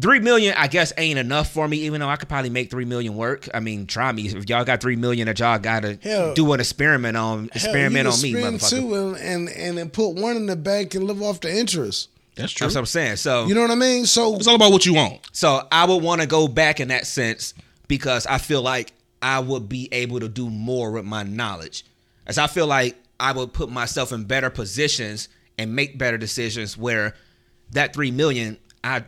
three 0.00 0.20
million, 0.20 0.54
I 0.56 0.66
guess, 0.68 0.92
ain't 0.96 1.18
enough 1.18 1.50
for 1.52 1.66
me, 1.66 1.78
even 1.78 2.00
though 2.00 2.08
I 2.08 2.16
could 2.16 2.28
probably 2.28 2.50
make 2.50 2.70
three 2.70 2.84
million 2.84 3.14
work. 3.16 3.48
I 3.54 3.60
mean, 3.60 3.86
try 3.86 4.12
me. 4.12 4.28
If 4.28 4.48
y'all 4.48 4.64
got 4.64 4.80
three 4.80 4.96
million 4.96 5.26
that 5.26 5.38
y'all 5.38 5.58
gotta 5.58 5.98
Hell- 6.02 6.34
do 6.34 6.52
an 6.52 6.60
experiment 6.60 7.16
on 7.16 7.38
Hell, 7.40 7.48
experiment 7.54 8.06
you 8.06 8.12
on 8.12 8.22
me, 8.22 8.32
can 8.32 8.58
spend 8.58 8.60
motherfucker. 8.60 8.88
two 8.88 8.94
and, 8.94 9.16
and 9.18 9.48
and 9.48 9.78
then 9.78 9.90
put 9.90 10.10
one 10.10 10.36
in 10.36 10.46
the 10.46 10.56
bank 10.56 10.94
and 10.94 11.04
live 11.04 11.22
off 11.22 11.40
the 11.40 11.54
interest. 11.54 12.08
That's 12.34 12.52
true. 12.52 12.66
That's 12.66 12.74
what 12.74 12.80
I'm 12.80 12.86
saying. 12.86 13.16
So 13.16 13.46
You 13.46 13.54
know 13.54 13.62
what 13.62 13.70
I 13.70 13.76
mean? 13.76 14.04
So 14.04 14.36
It's 14.36 14.46
all 14.46 14.56
about 14.56 14.70
what 14.72 14.84
you 14.84 14.92
want. 14.94 15.20
So 15.32 15.66
I 15.72 15.86
would 15.86 16.02
want 16.02 16.20
to 16.20 16.26
go 16.26 16.48
back 16.48 16.80
in 16.80 16.88
that 16.88 17.06
sense 17.06 17.54
because 17.88 18.26
I 18.26 18.36
feel 18.38 18.60
like 18.60 18.92
I 19.22 19.40
would 19.40 19.68
be 19.70 19.88
able 19.90 20.20
to 20.20 20.28
do 20.28 20.50
more 20.50 20.90
with 20.90 21.06
my 21.06 21.22
knowledge. 21.22 21.84
As 22.26 22.36
I 22.36 22.46
feel 22.46 22.66
like 22.66 22.94
I 23.18 23.32
would 23.32 23.54
put 23.54 23.70
myself 23.70 24.12
in 24.12 24.24
better 24.24 24.50
positions 24.50 25.30
and 25.56 25.74
make 25.74 25.96
better 25.96 26.18
decisions 26.18 26.76
where 26.76 27.14
that 27.70 27.94
three 27.94 28.10
million, 28.10 28.58
I 28.84 29.04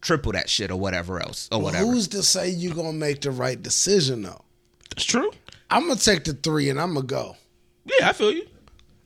triple 0.00 0.32
that 0.32 0.48
shit 0.48 0.70
or 0.70 0.76
whatever 0.76 1.20
else 1.20 1.48
or 1.52 1.60
whatever. 1.60 1.86
who's 1.86 2.08
to 2.08 2.22
say 2.22 2.48
you 2.48 2.72
gonna 2.74 2.92
make 2.92 3.20
the 3.20 3.30
right 3.30 3.60
decision 3.60 4.22
though? 4.22 4.44
That's 4.90 5.04
true. 5.04 5.30
I'm 5.70 5.88
gonna 5.88 5.96
take 6.00 6.24
the 6.24 6.32
three 6.34 6.70
and 6.70 6.80
I'm 6.80 6.94
gonna 6.94 7.06
go. 7.06 7.36
Yeah, 7.84 8.08
I 8.08 8.12
feel 8.12 8.32
you. 8.32 8.46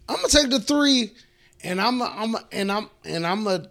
I'm 0.08 0.16
gonna 0.16 0.28
take 0.28 0.50
the 0.50 0.60
three, 0.60 1.12
and 1.62 1.80
I'm 1.80 2.02
I'm 2.02 2.36
and 2.50 2.70
I'm 2.70 2.90
and 3.04 3.26
I'm 3.26 3.44
gonna 3.44 3.68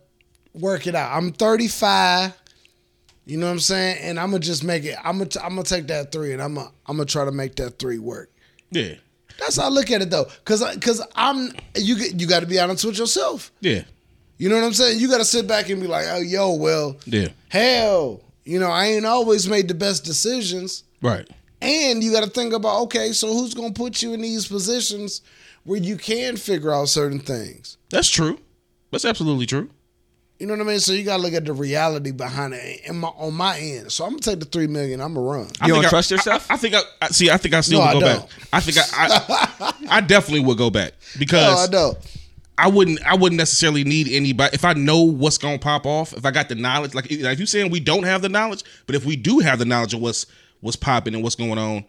work 0.54 0.88
it 0.88 0.96
out. 0.96 1.16
I'm 1.16 1.32
35. 1.32 2.34
You 3.26 3.38
know 3.38 3.46
what 3.46 3.54
I'm 3.54 3.60
saying? 3.60 3.98
And 4.02 4.20
I'm 4.20 4.32
gonna 4.32 4.40
just 4.40 4.64
make 4.64 4.84
it. 4.84 4.98
I'm 5.04 5.20
gonna 5.20 5.30
I'm 5.44 5.52
gonna 5.52 5.64
take 5.64 5.88
that 5.88 6.12
three, 6.12 6.34
and 6.34 6.42
I'm 6.42 6.56
gonna 6.56 6.72
I'm 6.88 6.98
gonna 6.98 7.06
try 7.06 7.26
to 7.26 7.32
make 7.32 7.56
that 7.56 7.80
three 7.80 8.00
work. 8.00 8.32
Yeah. 8.72 8.96
That's 9.40 9.58
how 9.58 9.66
I 9.66 9.70
look 9.70 9.90
at 9.92 10.02
it 10.02 10.10
though, 10.10 10.28
cause 10.46 10.64
cause 10.82 11.02
I'm 11.16 11.52
you 11.76 11.96
you 11.96 12.28
got 12.28 12.42
to 12.42 12.46
be 12.46 12.60
honest 12.60 12.86
with 12.86 12.98
yourself. 12.98 13.52
Yeah. 13.60 13.84
You 14.42 14.50
know 14.50 14.56
what 14.56 14.64
I'm 14.66 14.74
saying? 14.74 15.00
You 15.00 15.08
got 15.08 15.20
to 15.20 15.26
sit 15.26 15.46
back 15.48 15.70
and 15.70 15.80
be 15.80 15.86
like, 15.88 16.06
oh 16.10 16.20
yo, 16.20 16.54
well, 16.56 16.98
Yeah. 17.06 17.28
hell, 17.50 18.22
you 18.44 18.60
know 18.60 18.72
I 18.72 18.86
ain't 18.88 19.06
always 19.06 19.48
made 19.48 19.68
the 19.68 19.76
best 19.76 20.04
decisions. 20.04 20.84
Right. 21.00 21.30
And 21.62 22.04
you 22.04 22.12
got 22.12 22.24
to 22.24 22.30
think 22.32 22.52
about 22.54 22.82
okay, 22.86 23.12
so 23.12 23.28
who's 23.28 23.54
gonna 23.54 23.72
put 23.72 24.02
you 24.02 24.14
in 24.14 24.22
these 24.22 24.48
positions 24.48 25.22
where 25.64 25.80
you 25.80 25.96
can 25.96 26.38
figure 26.38 26.74
out 26.74 26.90
certain 26.90 27.20
things? 27.20 27.78
That's 27.92 28.10
true. 28.10 28.40
That's 28.90 29.06
absolutely 29.06 29.46
true. 29.46 29.70
You 30.40 30.48
know 30.48 30.54
what 30.56 30.62
I 30.62 30.70
mean? 30.72 30.80
So 30.80 30.94
you 30.94 31.04
got 31.04 31.18
to 31.18 31.22
look 31.22 31.34
at 31.34 31.46
the 31.46 31.54
reality 31.54 32.10
behind 32.10 32.56
it 32.56 32.82
in 32.86 32.98
my, 32.98 33.10
on 33.10 33.36
my 33.36 33.60
end. 33.60 33.92
So 33.92 34.06
I'm 34.06 34.10
gonna 34.14 34.22
take 34.22 34.40
the 34.40 34.46
three 34.46 34.66
million. 34.66 35.00
I'm 35.02 35.14
gonna 35.14 35.24
run. 35.28 35.52
I 35.62 35.68
You 35.68 35.74
think 35.74 35.84
don't 35.84 35.86
I- 35.86 35.90
trust 35.90 36.10
yourself? 36.10 36.50
I, 36.50 36.56
I 36.56 36.58
think 36.58 36.74
I, 36.74 36.82
I 37.00 37.08
see. 37.10 37.30
I 37.30 37.38
think 37.38 37.54
I 37.54 37.62
still 37.62 37.78
No, 37.78 37.86
would 37.86 37.90
I 37.90 37.94
go 37.94 38.00
don't. 38.00 38.22
back. 38.22 38.30
I 38.52 38.60
think 38.60 38.78
I, 38.80 38.84
I, 38.98 39.74
I 39.98 40.02
definitely 40.02 40.40
would 40.46 40.58
go 40.58 40.72
back 40.72 40.94
Oh, 40.98 41.20
because 41.20 41.70
I 41.70 41.72
know. 41.72 41.94
I 42.58 42.68
wouldn't. 42.68 43.02
I 43.06 43.16
wouldn't 43.16 43.38
necessarily 43.38 43.84
need 43.84 44.08
anybody 44.10 44.54
if 44.54 44.66
I 44.66 44.74
know 44.74 45.02
what's 45.02 45.38
gonna 45.38 45.58
pop 45.58 45.86
off. 45.86 46.14
If 46.14 46.26
I 46.26 46.32
got 46.32 46.50
the 46.50 46.56
knowledge, 46.56 46.94
like 46.94 47.12
if 47.12 47.40
you're 47.40 47.46
saying 47.46 47.72
we 47.72 47.80
don't 47.80 48.04
have 48.04 48.22
the 48.22 48.30
knowledge, 48.30 48.64
but 48.86 48.96
if 48.96 49.06
we 49.06 49.16
do 49.16 49.40
have 49.40 49.60
the 49.60 49.66
knowledge 49.66 49.94
of 49.94 50.02
what's 50.02 50.26
what's 50.60 50.76
popping 50.76 51.16
and 51.16 51.24
what's 51.24 51.36
going 51.36 51.58
on, 51.58 51.86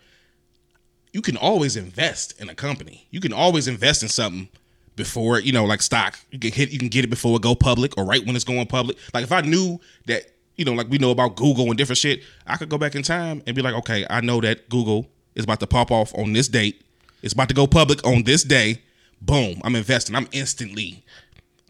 you 1.12 1.20
can 1.20 1.36
always 1.36 1.76
invest 1.76 2.40
in 2.40 2.48
a 2.48 2.54
company. 2.54 3.06
You 3.10 3.20
can 3.20 3.32
always 3.32 3.68
invest 3.68 4.02
in 4.02 4.08
something 4.08 4.48
before 4.96 5.40
you 5.40 5.52
know, 5.52 5.64
like 5.64 5.82
stock. 5.82 6.18
You 6.30 6.38
can 6.38 6.52
hit. 6.52 6.70
You 6.70 6.78
can 6.78 6.88
get 6.88 7.04
it 7.04 7.08
before 7.08 7.36
it 7.36 7.42
go 7.42 7.54
public 7.54 7.98
or 7.98 8.04
right 8.04 8.24
when 8.24 8.34
it's 8.34 8.44
going 8.44 8.66
public. 8.66 8.96
Like 9.12 9.24
if 9.24 9.32
I 9.32 9.40
knew 9.42 9.80
that. 10.06 10.24
You 10.54 10.66
know, 10.66 10.74
like 10.74 10.90
we 10.90 10.98
know 10.98 11.10
about 11.10 11.36
Google 11.36 11.68
and 11.68 11.78
different 11.78 11.96
shit. 11.96 12.22
I 12.46 12.58
could 12.58 12.68
go 12.68 12.76
back 12.76 12.94
in 12.94 13.02
time 13.02 13.42
and 13.46 13.56
be 13.56 13.62
like, 13.62 13.74
okay, 13.74 14.04
I 14.10 14.20
know 14.20 14.38
that 14.42 14.68
Google 14.68 15.08
is 15.34 15.44
about 15.44 15.60
to 15.60 15.66
pop 15.66 15.90
off 15.90 16.14
on 16.14 16.34
this 16.34 16.46
date. 16.46 16.82
It's 17.22 17.32
about 17.32 17.48
to 17.48 17.54
go 17.54 17.66
public 17.66 18.06
on 18.06 18.24
this 18.24 18.44
day. 18.44 18.82
Boom, 19.24 19.60
I'm 19.64 19.76
investing. 19.76 20.14
I'm 20.16 20.28
instantly 20.32 21.04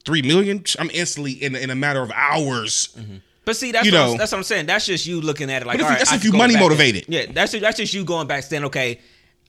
three 0.05 0.23
million. 0.23 0.65
I'm 0.79 0.91
instantly 0.91 1.33
in 1.33 1.55
in 1.55 1.71
a 1.71 1.75
matter 1.75 2.03
of 2.03 2.11
hours. 2.13 2.89
Mm-hmm. 2.99 3.17
But 3.45 3.57
see, 3.57 3.73
that's 3.73 3.87
You 3.87 3.93
what 3.93 3.99
know. 3.99 4.13
I'm, 4.13 4.19
that's 4.19 4.33
what 4.33 4.39
I'm 4.39 4.45
saying. 4.45 4.67
That's 4.67 4.87
just 4.87 5.05
you 5.07 5.21
looking 5.21 5.51
at 5.51 5.63
it 5.63 5.67
like, 5.67 5.79
But 5.79 5.85
if 5.85 5.91
all 5.91 5.97
that's 5.99 6.13
I 6.13 6.17
if 6.17 6.25
you 6.25 6.33
go 6.33 6.39
money 6.39 6.55
back 6.55 6.63
and- 6.63 6.71
motivated. 6.71 7.05
yeah, 7.09 7.27
that's 7.33 7.53
that's 7.53 7.77
just 7.77 7.93
you 7.93 8.05
going 8.05 8.27
back 8.27 8.45
saying, 8.45 8.65
okay, 8.67 9.01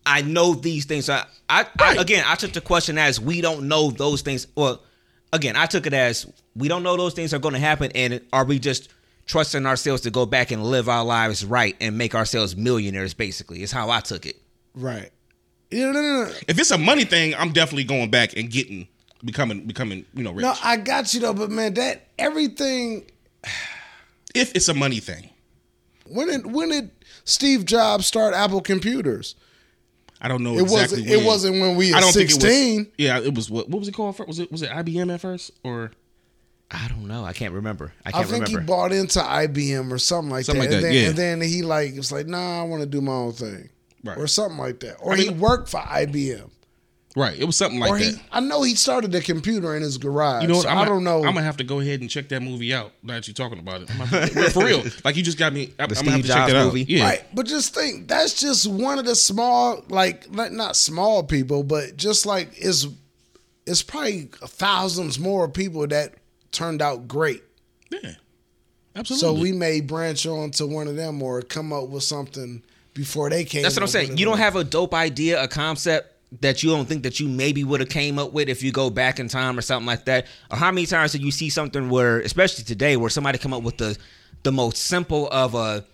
I 0.05 0.21
know 0.21 0.53
these 0.53 0.85
things. 0.85 1.09
I, 1.09 1.25
I, 1.47 1.65
I 1.79 1.95
again, 1.95 2.23
I 2.27 2.35
took 2.35 2.51
the 2.53 2.61
question 2.61 2.97
as 2.97 3.19
we 3.21 3.39
don't 3.41 3.67
know 3.67 3.91
those 3.91 4.21
things. 4.21 4.47
Well, 4.55 4.81
again, 5.31 5.55
I 5.55 5.65
took 5.67 5.85
it 5.87 5.93
as 5.93 6.25
we 6.55 6.67
don't 6.67 6.83
know 6.83 6.97
those 6.97 7.13
things 7.13 7.33
are 7.33 7.39
going 7.39 7.53
to 7.53 7.59
happen, 7.59 7.91
and 7.95 8.19
are 8.33 8.43
we 8.45 8.59
just 8.59 8.89
trusting 9.27 9.65
ourselves 9.65 10.01
to 10.01 10.11
go 10.11 10.25
back 10.25 10.51
and 10.51 10.61
live 10.63 10.89
our 10.89 11.05
lives 11.05 11.45
right 11.45 11.75
and 11.79 11.97
make 11.97 12.15
ourselves 12.15 12.57
millionaires? 12.57 13.13
Basically, 13.13 13.63
is 13.63 13.71
how 13.71 13.89
I 13.91 14.01
took 14.01 14.25
it. 14.25 14.41
Right. 14.75 15.11
Yeah, 15.73 15.91
no, 15.91 16.01
no, 16.01 16.23
no. 16.25 16.31
If 16.47 16.59
it's 16.59 16.71
a 16.71 16.77
money 16.77 17.03
thing, 17.05 17.33
I'm 17.35 17.51
definitely 17.51 17.83
going 17.85 18.09
back 18.11 18.35
and 18.37 18.49
getting 18.49 18.87
becoming 19.25 19.65
becoming 19.65 20.05
you 20.13 20.23
know 20.23 20.31
rich. 20.31 20.43
No, 20.43 20.53
I 20.63 20.77
got 20.77 21.13
you 21.13 21.19
though, 21.21 21.33
but 21.33 21.49
man, 21.49 21.73
that 21.75 22.07
everything. 22.19 23.05
if 24.35 24.53
it's 24.55 24.67
a 24.67 24.73
money 24.73 24.99
thing, 24.99 25.29
When 26.07 26.27
did 26.27 26.45
when 26.51 26.69
did 26.69 26.91
Steve 27.25 27.65
Jobs 27.65 28.05
start 28.05 28.33
Apple 28.33 28.61
computers? 28.61 29.35
I 30.21 30.27
don't 30.29 30.41
know 30.43 30.57
It 30.57 30.61
exactly. 30.61 31.01
wasn't. 31.01 31.07
It 31.09 31.17
when. 31.17 31.25
wasn't 31.25 31.61
when 31.61 31.75
we 31.75 31.93
I 31.93 31.99
don't 31.99 32.13
think 32.13 32.29
it 32.29 32.35
was. 32.35 32.87
Yeah, 32.97 33.19
it 33.19 33.35
was. 33.35 33.49
What, 33.49 33.67
what 33.67 33.79
was 33.79 33.87
it 33.89 33.93
called? 33.93 34.15
first? 34.15 34.27
Was 34.27 34.39
it 34.39 34.51
was 34.51 34.61
it 34.61 34.69
IBM 34.69 35.13
at 35.13 35.19
first 35.21 35.51
or? 35.63 35.91
I 36.71 36.87
don't 36.87 37.07
know. 37.07 37.23
I 37.23 37.33
can't 37.33 37.53
remember. 37.53 37.93
I 38.05 38.09
I 38.09 38.11
can't 38.13 38.27
think 38.29 38.45
remember. 38.45 38.61
he 38.61 38.65
bought 38.65 38.91
into 38.93 39.19
IBM 39.19 39.91
or 39.91 39.97
something 39.99 40.31
like 40.31 40.45
Something 40.45 40.63
that. 40.63 40.67
like 40.69 40.75
and, 40.77 40.83
then, 40.85 40.93
yeah. 40.93 41.09
and 41.09 41.15
then 41.17 41.41
he 41.41 41.61
like 41.61 41.95
was 41.95 42.11
like, 42.11 42.25
nah, 42.25 42.61
I 42.61 42.63
want 42.63 42.81
to 42.81 42.87
do 42.89 42.99
my 43.01 43.11
own 43.11 43.33
thing, 43.33 43.69
Right. 44.03 44.17
or 44.17 44.27
something 44.27 44.57
like 44.57 44.79
that. 44.81 44.97
Or 44.99 45.13
I 45.13 45.17
he 45.17 45.29
mean- 45.29 45.39
worked 45.39 45.69
for 45.69 45.79
IBM, 45.79 46.49
Right. 47.15 47.37
It 47.39 47.45
was 47.45 47.55
something 47.55 47.79
like 47.79 47.91
or 47.91 47.99
that. 47.99 48.05
he. 48.05 48.21
I 48.31 48.39
know 48.39 48.63
he 48.63 48.73
started 48.73 49.13
a 49.13 49.21
computer 49.21 49.75
in 49.75 49.83
his 49.83 49.99
garage. 49.99 50.41
You 50.41 50.47
know 50.47 50.55
what? 50.55 50.63
so 50.63 50.69
I'm 50.69 50.79
I 50.79 50.85
don't 50.85 51.03
know. 51.03 51.17
I'm 51.19 51.35
gonna 51.35 51.43
have 51.43 51.57
to 51.57 51.63
go 51.63 51.79
ahead 51.79 52.01
and 52.01 52.09
check 52.09 52.27
that 52.29 52.41
movie 52.41 52.73
out. 52.73 52.91
Now 53.03 53.13
that 53.13 53.27
you're 53.27 53.35
talking 53.35 53.59
about 53.59 53.83
it, 53.83 53.87
gonna 53.87 54.49
for 54.49 54.65
real. 54.65 54.83
Like 55.05 55.15
you 55.15 55.21
just 55.21 55.37
got 55.37 55.53
me. 55.53 55.73
I'm, 55.77 55.89
The 55.89 55.99
I'm 55.99 56.05
gonna 56.05 56.17
have 56.17 56.21
Steve 56.21 56.21
to 56.23 56.27
check 56.27 56.37
Jobs 56.37 56.53
that 56.53 56.59
out. 56.59 56.65
movie? 56.65 56.85
Yeah. 56.91 57.03
Right, 57.03 57.23
but 57.35 57.45
just 57.45 57.75
think 57.75 58.07
that's 58.07 58.41
just 58.41 58.65
one 58.65 58.97
of 58.97 59.05
the 59.05 59.13
small, 59.13 59.83
like 59.89 60.31
not, 60.31 60.53
not 60.53 60.75
small 60.75 61.21
people, 61.23 61.61
but 61.63 61.97
just 61.97 62.25
like 62.25 62.49
it's 62.57 62.87
it's 63.67 63.83
probably 63.83 64.31
thousands 64.45 65.19
more 65.19 65.47
people 65.47 65.85
that 65.85 66.15
turned 66.51 66.81
out 66.81 67.07
great. 67.07 67.43
Yeah. 67.91 68.13
Absolutely. 68.95 69.21
So 69.37 69.39
we 69.39 69.51
may 69.51 69.81
branch 69.81 70.25
on 70.25 70.49
to 70.51 70.65
one 70.65 70.87
of 70.87 70.95
them 70.95 71.21
or 71.21 71.43
come 71.43 71.71
up 71.71 71.89
with 71.89 72.03
something 72.03 72.63
before 72.93 73.29
they 73.29 73.43
came. 73.43 73.63
That's 73.63 73.75
what 73.75 73.83
I'm 73.83 73.87
saying. 73.87 74.17
You 74.17 74.25
don't 74.25 74.37
have 74.37 74.55
a 74.55 74.63
dope 74.63 74.93
idea, 74.93 75.41
a 75.41 75.47
concept 75.47 76.09
that 76.41 76.63
you 76.63 76.71
don't 76.71 76.87
think 76.87 77.03
that 77.03 77.19
you 77.19 77.27
maybe 77.27 77.63
would 77.63 77.79
have 77.79 77.89
came 77.89 78.17
up 78.17 78.33
with 78.33 78.49
if 78.49 78.63
you 78.63 78.71
go 78.71 78.89
back 78.89 79.19
in 79.19 79.27
time 79.27 79.57
or 79.57 79.61
something 79.61 79.85
like 79.85 80.05
that. 80.05 80.25
Or 80.49 80.57
how 80.57 80.71
many 80.71 80.85
times 80.85 81.11
did 81.11 81.21
you 81.21 81.31
see 81.31 81.49
something 81.49 81.89
where, 81.89 82.19
especially 82.19 82.63
today, 82.63 82.97
where 82.97 83.09
somebody 83.09 83.37
come 83.37 83.53
up 83.53 83.63
with 83.63 83.77
the 83.77 83.97
the 84.43 84.51
most 84.51 84.77
simple 84.77 85.29
of 85.29 85.55
a 85.55 85.85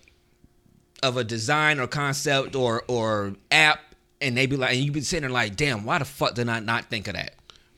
of 1.02 1.16
a 1.16 1.24
design 1.24 1.78
or 1.78 1.86
concept 1.86 2.54
or 2.56 2.84
or 2.88 3.34
app, 3.50 3.80
and 4.20 4.36
they 4.36 4.46
be 4.46 4.56
like, 4.56 4.74
and 4.74 4.80
you 4.80 4.92
be 4.92 5.00
sitting 5.02 5.22
there 5.22 5.30
like, 5.30 5.56
damn, 5.56 5.84
why 5.84 5.98
the 5.98 6.04
fuck 6.04 6.34
did 6.34 6.48
I 6.48 6.60
not 6.60 6.86
think 6.90 7.08
of 7.08 7.14
that? 7.14 7.34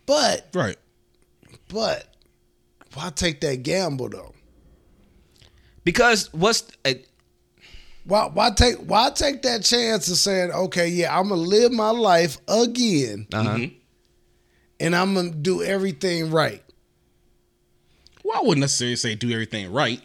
But 0.07 0.49
right. 0.55 0.77
but 1.69 2.07
why 2.95 3.11
take 3.11 3.41
that 3.41 3.63
gamble 3.63 4.09
though? 4.09 4.35
Because 5.85 6.33
what's 6.33 6.65
uh, 6.85 6.95
Why 8.05 8.25
why 8.27 8.51
take 8.51 8.77
why 8.79 9.11
take 9.11 9.43
that 9.43 9.63
chance 9.63 10.09
of 10.11 10.17
saying, 10.17 10.51
okay, 10.51 10.89
yeah, 10.89 11.17
I'm 11.17 11.29
gonna 11.29 11.41
live 11.41 11.73
my 11.73 11.91
life 11.91 12.39
again, 12.49 13.27
uh-huh. 13.33 13.67
and 14.81 14.97
I'm 14.97 15.15
gonna 15.15 15.31
do 15.31 15.63
everything 15.63 16.31
right. 16.31 16.63
Well, 18.25 18.39
I 18.39 18.43
wouldn't 18.43 18.61
necessarily 18.61 18.97
say 18.97 19.15
do 19.15 19.31
everything 19.31 19.73
right. 19.73 20.01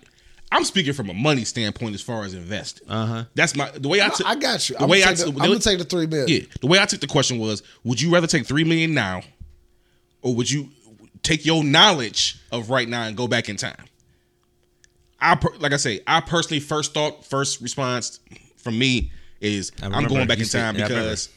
I'm 0.51 0.63
speaking 0.63 0.93
from 0.93 1.09
a 1.09 1.13
money 1.13 1.43
standpoint 1.43 1.93
as 1.95 2.01
far 2.01 2.23
as 2.23 2.33
investing. 2.33 2.89
Uh-huh. 2.89 3.25
That's 3.35 3.55
my 3.55 3.69
the 3.71 3.87
way 3.89 3.99
I 3.99 4.07
No, 4.07 4.13
took. 4.13 4.27
I 4.27 4.35
got 4.35 4.69
you. 4.69 4.75
The 4.77 4.83
I'm, 4.83 4.89
way 4.89 4.99
gonna 4.99 5.11
I 5.11 5.15
the, 5.15 5.23
took- 5.25 5.33
I'm 5.41 5.47
gonna 5.47 5.59
take 5.59 5.79
the 5.79 5.83
three 5.83 6.07
million. 6.07 6.27
Yeah, 6.29 6.47
the 6.61 6.67
way 6.67 6.79
I 6.79 6.85
took 6.85 7.01
the 7.01 7.07
question 7.07 7.39
was: 7.39 7.63
Would 7.83 7.99
you 7.99 8.13
rather 8.13 8.27
take 8.27 8.45
three 8.45 8.63
million 8.63 8.93
now, 8.93 9.21
or 10.21 10.35
would 10.35 10.49
you 10.49 10.69
take 11.23 11.45
your 11.45 11.63
knowledge 11.63 12.39
of 12.51 12.69
right 12.69 12.87
now 12.87 13.03
and 13.03 13.17
go 13.17 13.27
back 13.27 13.49
in 13.49 13.57
time? 13.57 13.83
I 15.19 15.35
per- 15.35 15.55
like 15.59 15.73
I 15.73 15.77
say, 15.77 16.01
I 16.07 16.21
personally 16.21 16.59
first 16.59 16.93
thought, 16.93 17.25
first 17.25 17.61
response 17.61 18.19
from 18.57 18.77
me 18.77 19.11
is 19.41 19.71
I 19.81 19.87
I'm 19.87 20.07
going 20.07 20.27
back 20.27 20.37
you 20.37 20.43
in 20.43 20.49
said- 20.49 20.61
time 20.61 20.75
yeah, 20.77 20.85
I 20.85 20.87
because 20.87 21.29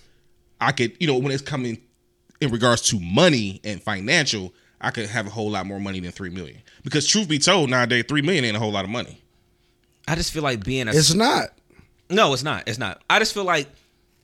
I 0.61 0.72
could, 0.72 0.97
you 1.01 1.07
know, 1.07 1.18
when 1.18 1.33
it's 1.33 1.43
coming 1.43 1.81
in 2.41 2.51
regards 2.51 2.83
to 2.91 3.01
money 3.01 3.61
and 3.64 3.83
financial, 3.83 4.53
I 4.81 4.91
could 4.91 5.07
have 5.09 5.26
a 5.26 5.31
whole 5.31 5.51
lot 5.51 5.66
more 5.66 5.81
money 5.81 6.01
than 6.01 6.11
three 6.12 6.31
million. 6.31 6.59
Because 6.85 7.07
truth 7.07 7.28
be 7.28 7.39
told, 7.39 7.70
nowadays 7.70 8.05
three 8.09 8.22
million 8.22 8.45
ain't 8.45 8.57
a 8.57 8.61
whole 8.61 8.72
lot 8.72 8.85
of 8.85 8.91
money. 8.91 9.20
I 10.09 10.14
just 10.14 10.33
feel 10.33 10.43
like 10.43 10.64
being 10.64 10.89
a 10.89 10.91
It's 10.91 11.14
not. 11.14 11.49
No, 12.09 12.33
it's 12.33 12.43
not. 12.43 12.66
It's 12.66 12.78
not. 12.78 13.03
I 13.09 13.18
just 13.18 13.33
feel 13.35 13.45
like 13.45 13.68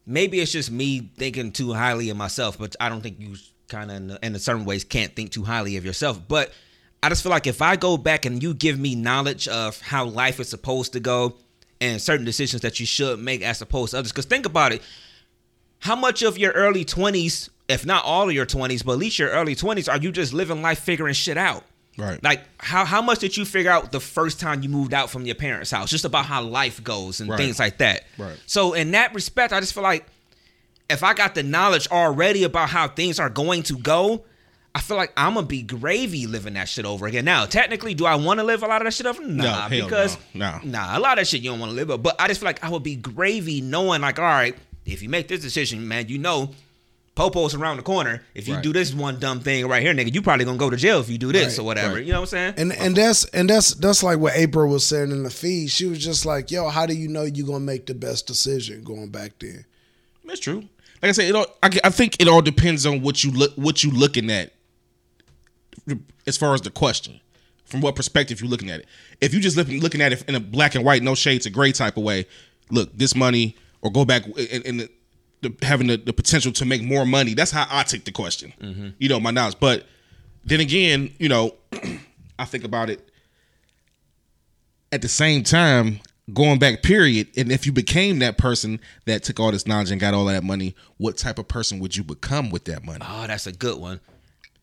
maybe 0.06 0.40
it's 0.40 0.50
just 0.52 0.70
me 0.70 1.10
thinking 1.16 1.52
too 1.52 1.72
highly 1.72 2.10
of 2.10 2.16
myself, 2.16 2.58
but 2.58 2.74
I 2.80 2.88
don't 2.88 3.02
think 3.02 3.20
you 3.20 3.36
kind 3.68 3.90
of, 3.90 3.96
in, 4.22 4.34
in 4.34 4.38
certain 4.38 4.64
ways, 4.64 4.84
can't 4.84 5.14
think 5.14 5.30
too 5.30 5.44
highly 5.44 5.76
of 5.76 5.84
yourself. 5.84 6.20
But 6.26 6.52
I 7.02 7.08
just 7.08 7.22
feel 7.22 7.30
like 7.30 7.46
if 7.46 7.62
I 7.62 7.76
go 7.76 7.96
back 7.96 8.24
and 8.24 8.42
you 8.42 8.54
give 8.54 8.78
me 8.78 8.94
knowledge 8.94 9.46
of 9.48 9.80
how 9.80 10.06
life 10.06 10.40
is 10.40 10.48
supposed 10.48 10.92
to 10.94 11.00
go 11.00 11.34
and 11.80 12.00
certain 12.00 12.24
decisions 12.24 12.62
that 12.62 12.80
you 12.80 12.86
should 12.86 13.18
make 13.20 13.42
as 13.42 13.60
opposed 13.62 13.92
to 13.92 13.98
others, 13.98 14.12
because 14.12 14.24
think 14.24 14.46
about 14.46 14.72
it, 14.72 14.82
how 15.80 15.94
much 15.94 16.22
of 16.22 16.38
your 16.38 16.52
early 16.52 16.84
20s, 16.84 17.48
if 17.68 17.84
not 17.84 18.04
all 18.04 18.28
of 18.28 18.34
your 18.34 18.46
20s, 18.46 18.84
but 18.84 18.92
at 18.92 18.98
least 18.98 19.18
your 19.18 19.30
early 19.30 19.54
20s, 19.54 19.88
are 19.92 19.98
you 19.98 20.10
just 20.10 20.32
living 20.32 20.62
life 20.62 20.78
figuring 20.80 21.14
shit 21.14 21.36
out? 21.36 21.64
Right. 21.98 22.22
Like 22.22 22.44
how 22.58 22.84
how 22.84 23.00
much 23.00 23.20
did 23.20 23.36
you 23.38 23.46
figure 23.46 23.70
out 23.70 23.90
the 23.90 24.00
first 24.00 24.38
time 24.38 24.62
you 24.62 24.68
moved 24.68 24.92
out 24.92 25.08
from 25.10 25.24
your 25.24 25.34
parents' 25.34 25.70
house? 25.70 25.88
Just 25.90 26.04
about 26.04 26.26
how 26.26 26.42
life 26.42 26.82
goes 26.84 27.20
and 27.20 27.30
Right. 27.30 27.38
things 27.38 27.58
like 27.58 27.78
that. 27.78 28.04
Right. 28.18 28.36
So 28.46 28.74
in 28.74 28.90
that 28.90 29.14
respect, 29.14 29.52
I 29.54 29.60
just 29.60 29.72
feel 29.72 29.82
like 29.82 30.04
if 30.90 31.02
I 31.02 31.14
got 31.14 31.34
the 31.34 31.42
knowledge 31.42 31.88
already 31.88 32.44
about 32.44 32.68
how 32.68 32.86
things 32.88 33.18
are 33.18 33.30
going 33.30 33.62
to 33.64 33.78
go, 33.78 34.24
I 34.76 34.80
feel 34.80 34.98
like 34.98 35.10
I'm 35.16 35.32
gonna 35.34 35.46
be 35.46 35.62
gravy 35.62 36.26
living 36.26 36.52
that 36.54 36.68
shit 36.68 36.84
over 36.84 37.06
again. 37.06 37.24
Now, 37.24 37.46
technically, 37.46 37.94
do 37.94 38.04
I 38.04 38.16
want 38.16 38.40
to 38.40 38.44
live 38.44 38.62
a 38.62 38.66
lot 38.66 38.82
of 38.82 38.84
that 38.84 38.92
shit 38.92 39.06
over? 39.06 39.22
Nah, 39.26 39.68
hell 39.70 39.86
because 39.86 40.18
no. 40.34 40.60
No. 40.62 40.70
nah, 40.70 40.98
a 40.98 41.00
lot 41.00 41.12
of 41.16 41.22
that 41.22 41.28
shit 41.28 41.40
you 41.40 41.48
don't 41.50 41.58
want 41.60 41.70
to 41.70 41.76
live. 41.76 41.88
But 41.88 42.02
but 42.02 42.16
I 42.20 42.28
just 42.28 42.40
feel 42.40 42.46
like 42.48 42.62
I 42.62 42.68
would 42.68 42.82
be 42.82 42.94
gravy 42.94 43.62
knowing 43.62 44.02
like, 44.02 44.18
all 44.18 44.26
right, 44.26 44.54
if 44.84 45.02
you 45.02 45.08
make 45.08 45.28
this 45.28 45.40
decision, 45.40 45.88
man, 45.88 46.08
you 46.08 46.18
know. 46.18 46.50
Popo's 47.14 47.54
around 47.54 47.78
the 47.78 47.82
corner. 47.82 48.22
If 48.34 48.46
you 48.46 48.56
Right. 48.56 48.62
do 48.62 48.74
this 48.74 48.92
one 48.92 49.18
dumb 49.18 49.40
thing 49.40 49.66
right 49.66 49.80
here, 49.80 49.94
nigga, 49.94 50.12
you 50.14 50.20
probably 50.20 50.44
gonna 50.44 50.58
go 50.58 50.68
to 50.68 50.76
jail 50.76 51.00
if 51.00 51.08
you 51.08 51.16
do 51.16 51.32
this 51.32 51.54
Right, 51.54 51.58
or 51.60 51.62
whatever. 51.62 51.94
right. 51.94 52.04
You 52.04 52.12
know 52.12 52.20
what 52.20 52.34
I'm 52.34 52.54
saying? 52.54 52.54
And 52.58 52.72
and 52.74 52.94
that's 52.94 53.24
and 53.32 53.48
that's 53.48 53.72
that's 53.72 54.02
like 54.02 54.18
what 54.18 54.36
April 54.36 54.68
was 54.68 54.84
saying 54.84 55.10
in 55.10 55.22
the 55.22 55.30
feed. 55.30 55.70
She 55.70 55.86
was 55.86 55.98
just 55.98 56.26
like, 56.26 56.50
"Yo, 56.50 56.68
how 56.68 56.84
do 56.84 56.92
you 56.92 57.08
know 57.08 57.22
you're 57.22 57.46
gonna 57.46 57.60
make 57.60 57.86
the 57.86 57.94
best 57.94 58.26
decision 58.26 58.84
going 58.84 59.08
back 59.08 59.32
then?" 59.38 59.64
That's 60.26 60.40
true. 60.40 60.64
Like 61.02 61.08
I 61.08 61.12
said, 61.12 61.24
it 61.30 61.34
all, 61.34 61.46
I, 61.62 61.70
I 61.84 61.88
think 61.88 62.20
it 62.20 62.28
all 62.28 62.42
depends 62.42 62.84
on 62.84 63.00
what 63.00 63.24
you 63.24 63.30
look 63.30 63.54
what 63.56 63.82
you 63.82 63.90
looking 63.92 64.30
at 64.30 64.52
as 66.26 66.36
far 66.36 66.54
as 66.54 66.62
the 66.62 66.70
question. 66.70 67.20
From 67.64 67.80
what 67.80 67.96
perspective 67.96 68.40
you're 68.40 68.48
looking 68.48 68.70
at 68.70 68.80
it. 68.80 68.86
If 69.20 69.34
you 69.34 69.40
just 69.40 69.56
looking 69.56 69.80
looking 69.80 70.00
at 70.00 70.12
it 70.12 70.22
in 70.28 70.36
a 70.36 70.40
black 70.40 70.76
and 70.76 70.84
white, 70.84 71.02
no 71.02 71.16
shades 71.16 71.46
of 71.46 71.52
gray 71.52 71.72
type 71.72 71.96
of 71.96 72.04
way, 72.04 72.26
look, 72.70 72.96
this 72.96 73.16
money 73.16 73.56
or 73.82 73.90
go 73.90 74.04
back 74.04 74.24
in, 74.26 74.62
in 74.62 74.76
the, 74.76 74.90
the 75.42 75.52
having 75.62 75.88
the, 75.88 75.96
the 75.96 76.12
potential 76.12 76.52
to 76.52 76.64
make 76.64 76.82
more 76.82 77.04
money. 77.04 77.34
That's 77.34 77.50
how 77.50 77.66
I 77.68 77.82
take 77.82 78.04
the 78.04 78.12
question. 78.12 78.52
Mm-hmm. 78.60 78.88
You 78.98 79.08
know, 79.08 79.18
my 79.18 79.32
knowledge. 79.32 79.56
But 79.58 79.84
then 80.44 80.60
again, 80.60 81.12
you 81.18 81.28
know, 81.28 81.54
I 82.38 82.44
think 82.44 82.62
about 82.62 82.88
it 82.88 83.10
at 84.92 85.02
the 85.02 85.08
same 85.08 85.42
time, 85.42 86.00
going 86.32 86.58
back, 86.58 86.82
period, 86.82 87.28
and 87.36 87.50
if 87.50 87.66
you 87.66 87.72
became 87.72 88.18
that 88.20 88.38
person 88.38 88.80
that 89.04 89.22
took 89.22 89.40
all 89.40 89.52
this 89.52 89.66
knowledge 89.66 89.90
and 89.90 90.00
got 90.00 90.14
all 90.14 90.24
that 90.26 90.44
money, 90.44 90.74
what 90.96 91.16
type 91.16 91.38
of 91.38 91.48
person 91.48 91.78
would 91.80 91.96
you 91.96 92.04
become 92.04 92.50
with 92.50 92.64
that 92.64 92.84
money? 92.84 93.04
Oh, 93.06 93.26
that's 93.26 93.46
a 93.46 93.52
good 93.52 93.78
one. 93.78 94.00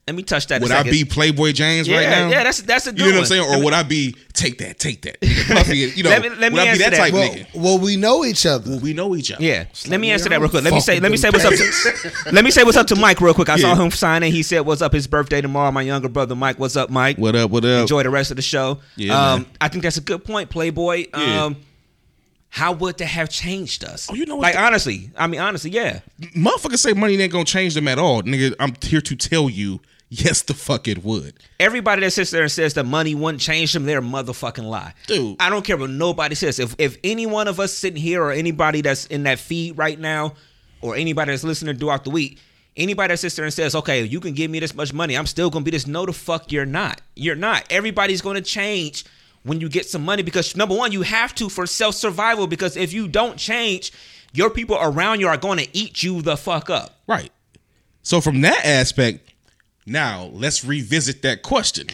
Let 0.05 0.17
me 0.17 0.23
touch 0.23 0.47
that. 0.47 0.61
Would 0.61 0.69
a 0.69 0.73
I 0.73 0.77
second. 0.79 0.91
be 0.91 1.05
Playboy 1.05 1.53
James 1.53 1.87
Yeah, 1.87 1.95
right 1.99 2.09
now? 2.09 2.27
yeah, 2.29 2.43
that's 2.43 2.61
that's 2.63 2.87
a 2.87 2.91
good 2.91 2.99
you 3.05 3.05
know 3.11 3.19
what 3.19 3.19
I'm 3.21 3.25
saying? 3.25 3.41
Or 3.49 3.57
me- 3.57 3.63
would 3.63 3.73
I 3.73 3.83
be 3.83 4.13
take 4.33 4.57
that, 4.57 4.77
take 4.77 5.01
that, 5.03 5.17
you 5.95 6.03
know? 6.03 6.09
Let 6.09 6.21
me- 6.21 6.29
let 6.29 6.51
me 6.51 6.59
would 6.59 6.59
I 6.59 6.63
be 6.63 6.69
answer 6.71 6.83
that 6.83 6.89
that. 6.91 6.97
type 6.97 7.13
Well, 7.13 7.29
nigga? 7.31 7.45
well, 7.55 7.79
we 7.79 7.95
know 7.95 8.25
each 8.25 8.45
other. 8.45 8.69
Well, 8.71 8.79
we 8.81 8.91
know 8.93 9.15
each 9.15 9.31
other. 9.31 9.41
Yeah, 9.41 9.63
let 9.87 10.01
me 10.01 10.11
answer 10.11 10.27
that 10.27 10.41
real 10.41 10.49
quick. 10.49 10.65
Let 10.65 10.73
me 10.73 10.81
say, 10.81 10.99
let 10.99 11.09
me 11.09 11.15
say 11.15 11.29
what's 11.29 11.45
up. 11.45 11.53
To, 11.53 12.31
let 12.33 12.43
me 12.43 12.51
say 12.51 12.65
what's 12.65 12.75
up 12.75 12.87
to 12.87 12.97
Mike 12.97 13.21
real 13.21 13.33
quick. 13.33 13.47
I 13.47 13.55
saw 13.55 13.75
him 13.75 13.91
sign 13.91 14.23
in. 14.23 14.33
He 14.33 14.43
said, 14.43 14.59
"What's 14.65 14.81
up?" 14.81 14.91
His 14.91 15.07
birthday 15.07 15.39
tomorrow. 15.39 15.71
My 15.71 15.83
younger 15.83 16.09
brother 16.09 16.35
Mike. 16.35 16.59
What's 16.59 16.75
up, 16.75 16.89
Mike? 16.89 17.17
What 17.17 17.37
up? 17.37 17.49
What 17.49 17.63
up? 17.63 17.81
Enjoy 17.83 18.03
the 18.03 18.09
rest 18.09 18.29
of 18.29 18.35
the 18.35 18.43
show. 18.43 18.79
Yeah, 18.97 19.13
um, 19.33 19.41
man. 19.43 19.51
I 19.61 19.69
think 19.69 19.83
that's 19.83 19.95
a 19.97 20.01
good 20.01 20.25
point, 20.25 20.49
Playboy. 20.49 21.05
Yeah. 21.15 21.45
Um, 21.45 21.55
how 22.49 22.71
would 22.73 22.97
that 22.97 23.05
have 23.07 23.29
changed 23.29 23.83
us? 23.83 24.09
Oh, 24.11 24.15
you 24.15 24.25
know 24.25 24.35
what 24.35 24.43
like 24.43 24.53
the- 24.55 24.61
honestly, 24.61 25.09
I 25.17 25.27
mean 25.27 25.39
honestly, 25.39 25.71
yeah. 25.71 26.01
Motherfuckers 26.35 26.79
say 26.79 26.91
money 26.93 27.19
ain't 27.19 27.31
gonna 27.31 27.45
change 27.45 27.73
them 27.73 27.87
at 27.87 27.97
all, 27.97 28.21
nigga. 28.21 28.53
I'm 28.59 28.73
here 28.83 29.01
to 29.01 29.15
tell 29.15 29.49
you, 29.49 29.79
yes, 30.13 30.41
the 30.43 30.53
fuck 30.53 30.87
it 30.87 31.03
would. 31.03 31.33
Everybody 31.59 32.01
that 32.01 32.11
sits 32.11 32.31
there 32.31 32.43
and 32.43 32.51
says 32.51 32.73
that 32.75 32.85
money 32.85 33.15
wouldn't 33.15 33.41
change 33.41 33.73
them, 33.73 33.85
they're 33.85 33.99
a 33.99 34.01
motherfucking 34.01 34.63
lie. 34.63 34.93
Dude. 35.07 35.37
I 35.39 35.49
don't 35.49 35.65
care 35.65 35.77
what 35.77 35.89
nobody 35.89 36.35
says. 36.35 36.59
If 36.59 36.75
if 36.77 36.97
any 37.03 37.25
one 37.25 37.47
of 37.47 37.59
us 37.59 37.73
sitting 37.73 38.01
here 38.01 38.21
or 38.23 38.31
anybody 38.31 38.81
that's 38.81 39.05
in 39.07 39.23
that 39.23 39.39
feed 39.39 39.77
right 39.77 39.99
now, 39.99 40.33
or 40.81 40.95
anybody 40.95 41.31
that's 41.31 41.43
listening 41.43 41.77
throughout 41.77 42.03
the 42.03 42.09
week, 42.09 42.39
anybody 42.77 43.13
that 43.13 43.17
sits 43.17 43.35
there 43.35 43.45
and 43.45 43.53
says, 43.53 43.75
Okay, 43.75 44.03
you 44.03 44.19
can 44.19 44.33
give 44.33 44.51
me 44.51 44.59
this 44.59 44.75
much 44.75 44.93
money, 44.93 45.17
I'm 45.17 45.25
still 45.25 45.49
gonna 45.49 45.65
be 45.65 45.71
this. 45.71 45.87
No 45.87 46.05
the 46.05 46.13
fuck 46.13 46.51
you're 46.51 46.65
not. 46.65 47.01
You're 47.15 47.35
not. 47.35 47.65
Everybody's 47.69 48.21
gonna 48.21 48.41
change 48.41 49.05
when 49.43 49.59
you 49.59 49.67
get 49.67 49.85
some 49.85 50.05
money 50.05 50.23
because 50.23 50.55
number 50.55 50.75
one, 50.75 50.91
you 50.91 51.01
have 51.01 51.35
to 51.35 51.49
for 51.49 51.65
self-survival, 51.65 52.47
because 52.47 52.77
if 52.77 52.93
you 52.93 53.07
don't 53.07 53.37
change, 53.37 53.91
your 54.31 54.49
people 54.49 54.77
around 54.79 55.19
you 55.19 55.27
are 55.27 55.37
gonna 55.37 55.65
eat 55.73 56.03
you 56.03 56.21
the 56.21 56.37
fuck 56.37 56.69
up. 56.69 56.99
Right. 57.07 57.31
So 58.03 58.19
from 58.19 58.41
that 58.41 58.65
aspect, 58.65 59.32
now 59.85 60.29
let's 60.33 60.63
revisit 60.63 61.21
that 61.23 61.41
question. 61.43 61.87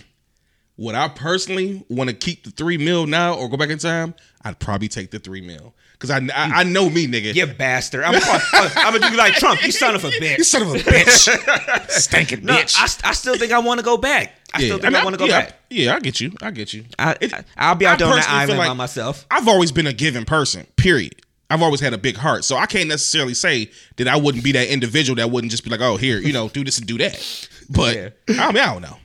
Would 0.78 0.96
I 0.96 1.10
personally 1.10 1.84
want 1.90 2.10
to 2.10 2.16
keep 2.16 2.46
the 2.46 2.52
three 2.52 2.78
mil 2.78 3.06
now 3.06 3.34
or 3.34 3.50
go 3.50 3.58
back 3.58 3.70
in 3.70 3.80
time? 3.80 4.16
I'd 4.44 4.60
probably 4.60 4.88
take 4.88 5.12
the 5.12 5.20
three 5.20 5.42
mil 5.42 5.74
because 5.92 6.10
I, 6.10 6.18
I 6.34 6.62
I 6.62 6.64
know 6.64 6.90
me, 6.90 7.06
nigga. 7.06 7.36
You 7.36 7.48
bastard. 7.48 8.06
I'm, 8.06 8.16
uh, 8.16 8.40
I'm 8.54 8.94
gonna 8.98 9.12
do 9.12 9.18
like 9.18 9.34
Trump, 9.34 9.62
you 9.62 9.74
son 9.74 9.96
of 9.96 10.06
a 10.06 10.10
bitch. 10.22 10.38
You 10.38 10.44
son 10.46 10.62
of 10.62 10.74
a 10.74 10.78
bitch, 10.78 11.90
stinking 11.90 12.46
No, 12.46 12.54
bitch. 12.54 12.78
I, 12.78 13.10
I 13.10 13.14
still 13.14 13.38
think 13.38 13.52
I 13.52 13.60
want 13.60 13.80
to 13.80 13.84
go 13.84 13.98
back. 13.98 14.36
I 14.54 14.64
still 14.64 14.80
think 14.80 14.94
I, 14.94 14.98
mean, 14.98 15.04
want 15.04 15.16
to 15.16 15.20
go 15.20 15.26
yeah, 15.26 15.42
back. 15.42 15.60
Yeah, 15.70 15.96
I 15.96 16.00
get 16.00 16.22
you. 16.22 16.32
I 16.42 16.52
get 16.52 16.74
you. 16.74 16.86
I, 16.98 17.44
I'll 17.58 17.76
be 17.76 17.86
out 17.86 18.00
there 18.00 18.08
on 18.08 18.16
that 18.16 18.30
island 18.30 18.58
by 18.58 18.74
myself. 18.74 19.26
I've 19.30 19.48
always 19.48 19.72
been 19.74 19.86
a 19.86 19.94
giving 19.94 20.26
person. 20.26 20.66
Period. 20.78 21.22
I've 21.52 21.62
always 21.62 21.80
had 21.80 21.94
a 21.94 21.98
big 21.98 22.16
heart, 22.16 22.46
so 22.46 22.58
I 22.58 22.68
can't 22.68 22.88
necessarily 22.88 23.34
say 23.34 23.72
that 23.98 24.08
I 24.08 24.16
wouldn't 24.18 24.44
be 24.44 24.52
that 24.52 24.72
individual 24.72 25.16
that 25.18 25.32
wouldn't 25.32 25.50
just 25.50 25.64
be 25.64 25.72
like, 25.72 25.82
oh, 25.82 25.98
here, 25.98 26.20
you 26.20 26.32
know, 26.32 26.48
do 26.48 26.64
this 26.64 26.78
and 26.78 26.88
do 26.88 26.98
that. 27.00 27.50
But 27.70 27.96
Yeah. 27.96 28.10
I 28.30 28.52
mean, 28.52 28.64
I 28.64 28.74
don't 28.74 28.82
know. 28.82 28.98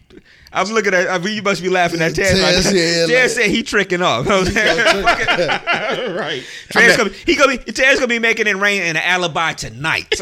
I 0.52 0.60
was 0.60 0.70
looking 0.70 0.94
at. 0.94 1.08
I 1.10 1.18
mean, 1.18 1.34
you 1.34 1.42
must 1.42 1.60
be 1.62 1.68
laughing 1.68 2.00
at 2.00 2.12
Taz. 2.12 2.30
Taz, 2.30 2.64
Like, 2.64 2.74
yeah, 2.74 3.06
Taz 3.06 3.22
like- 3.22 3.30
said 3.30 3.46
he 3.50 3.64
tricking 3.64 4.02
off. 4.02 4.24
You 4.26 4.30
know 4.30 4.38
what 4.38 4.48
I'm 4.48 4.52
saying? 4.54 6.14
right. 6.16 6.42
Taz 6.70 6.96
gonna 6.96 7.10
be, 7.10 7.16
he 7.26 7.34
gonna 7.34 7.58
be 7.58 7.72
Taz 7.72 7.94
gonna 7.96 8.06
be 8.06 8.20
making 8.20 8.46
it 8.46 8.54
rain 8.56 8.82
in 8.82 8.96
an 8.96 9.02
alibi 9.04 9.52
tonight. 9.54 10.14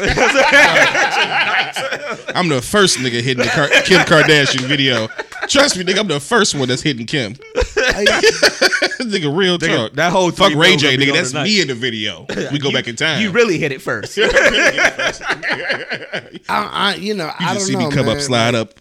I'm 2.35 2.49
the 2.49 2.61
first 2.63 2.97
nigga 2.97 3.21
hitting 3.21 3.43
the 3.43 3.49
Car- 3.49 3.67
Kim 3.83 3.99
Kardashian 4.01 4.61
video. 4.67 5.07
Trust 5.47 5.77
me, 5.77 5.83
nigga, 5.83 5.99
I'm 5.99 6.07
the 6.07 6.19
first 6.19 6.55
one 6.55 6.67
that's 6.67 6.81
hitting 6.81 7.05
Kim. 7.05 7.33
nigga, 9.03 9.35
real 9.35 9.57
talk. 9.57 9.93
that 9.93 10.11
whole 10.11 10.31
fuck 10.31 10.51
three 10.51 10.59
Ray 10.59 10.75
J, 10.75 10.97
nigga. 10.97 11.13
That's 11.13 11.29
tonight. 11.31 11.43
me 11.45 11.61
in 11.61 11.67
the 11.67 11.75
video. 11.75 12.25
We 12.51 12.59
go 12.59 12.71
back 12.71 12.87
in 12.87 12.95
time. 12.95 13.21
you 13.23 13.31
really 13.31 13.57
hit 13.57 13.71
it 13.71 13.81
first. 13.81 14.17
I, 16.49 16.49
I 16.49 16.95
you 16.99 17.13
know, 17.13 17.25
You 17.25 17.31
I 17.39 17.53
just 17.53 17.53
don't 17.53 17.59
see 17.67 17.73
know, 17.73 17.89
me 17.89 17.95
come 17.95 18.05
man. 18.05 18.17
up, 18.17 18.21
slide 18.21 18.55
up. 18.55 18.73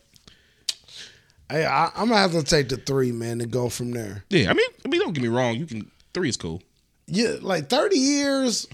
I, 1.50 1.64
I, 1.64 1.90
I'm 1.96 2.08
gonna 2.08 2.20
have 2.20 2.32
to 2.32 2.42
take 2.42 2.68
the 2.70 2.76
three, 2.78 3.12
man, 3.12 3.40
and 3.40 3.50
go 3.50 3.68
from 3.68 3.92
there. 3.92 4.24
Yeah, 4.30 4.50
I 4.50 4.54
mean, 4.54 4.68
I 4.84 4.88
mean, 4.88 5.00
don't 5.00 5.12
get 5.12 5.22
me 5.22 5.28
wrong. 5.28 5.56
You 5.56 5.66
can 5.66 5.90
three 6.14 6.28
is 6.28 6.36
cool. 6.36 6.62
Yeah, 7.06 7.36
like 7.40 7.68
30 7.68 7.98
years, 7.98 8.66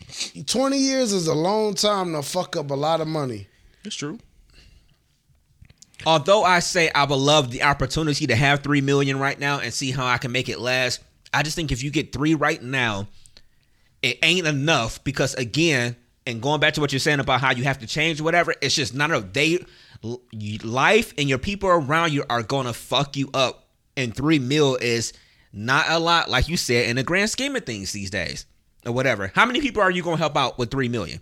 20 0.47 0.78
years 0.78 1.12
is 1.12 1.26
a 1.26 1.34
long 1.34 1.74
time 1.74 2.12
to 2.12 2.22
fuck 2.22 2.57
up 2.57 2.70
a 2.70 2.74
lot 2.74 3.01
of 3.01 3.09
money. 3.09 3.49
That's 3.82 3.97
true. 3.97 4.18
Although 6.07 6.44
I 6.44 6.61
say 6.61 6.90
I 6.94 7.05
would 7.05 7.16
love 7.16 7.51
the 7.51 7.62
opportunity 7.62 8.26
to 8.26 8.36
have 8.36 8.62
three 8.62 8.80
million 8.80 9.18
right 9.18 9.38
now 9.38 9.59
and 9.61 9.72
see 9.72 9.90
how 9.90 10.07
I 10.07 10.18
can 10.18 10.32
make 10.32 10.49
it 10.49 10.61
last, 10.61 11.01
I 11.32 11.42
just 11.42 11.57
think 11.57 11.72
if 11.72 11.82
you 11.82 11.90
get 11.90 12.12
three 12.12 12.34
right 12.34 12.62
now, 12.62 13.09
it 14.03 14.18
ain't 14.22 14.46
enough 14.46 15.03
because 15.05 15.34
again, 15.34 15.96
and 16.26 16.42
going 16.42 16.61
back 16.61 16.74
to 16.74 16.80
what 16.80 16.92
you're 16.92 17.01
saying 17.01 17.20
about 17.20 17.40
how 17.40 17.53
you 17.53 17.64
have 17.64 17.78
to 17.80 17.86
change 17.86 18.20
whatever, 18.20 18.55
it's 18.62 18.74
just 18.74 18.94
not 18.94 19.11
enough. 19.11 19.32
They 19.32 19.64
life 20.62 21.12
and 21.18 21.28
your 21.28 21.38
people 21.38 21.68
around 21.68 22.12
you 22.12 22.24
are 22.30 22.42
gonna 22.42 22.72
fuck 22.72 23.16
you 23.16 23.30
up, 23.34 23.68
and 23.96 24.14
three 24.14 24.38
mil 24.38 24.76
is 24.76 25.12
not 25.53 25.86
a 25.88 25.99
lot, 25.99 26.30
like 26.30 26.49
you 26.49 26.57
said, 26.57 26.88
in 26.88 26.96
the 26.96 27.03
grand 27.03 27.30
scheme 27.30 27.57
of 27.57 27.64
things 27.64 27.92
these 27.92 28.11
days 28.11 28.46
or 28.86 28.92
whatever. 28.92 29.32
How 29.34 29.46
many 29.46 29.61
people 29.61 29.82
are 29.82 29.90
you 29.90 30.03
gonna 30.03 30.16
help 30.16 30.36
out 30.36 30.59
with 30.59 30.70
three 30.70 30.88
million? 30.88 31.20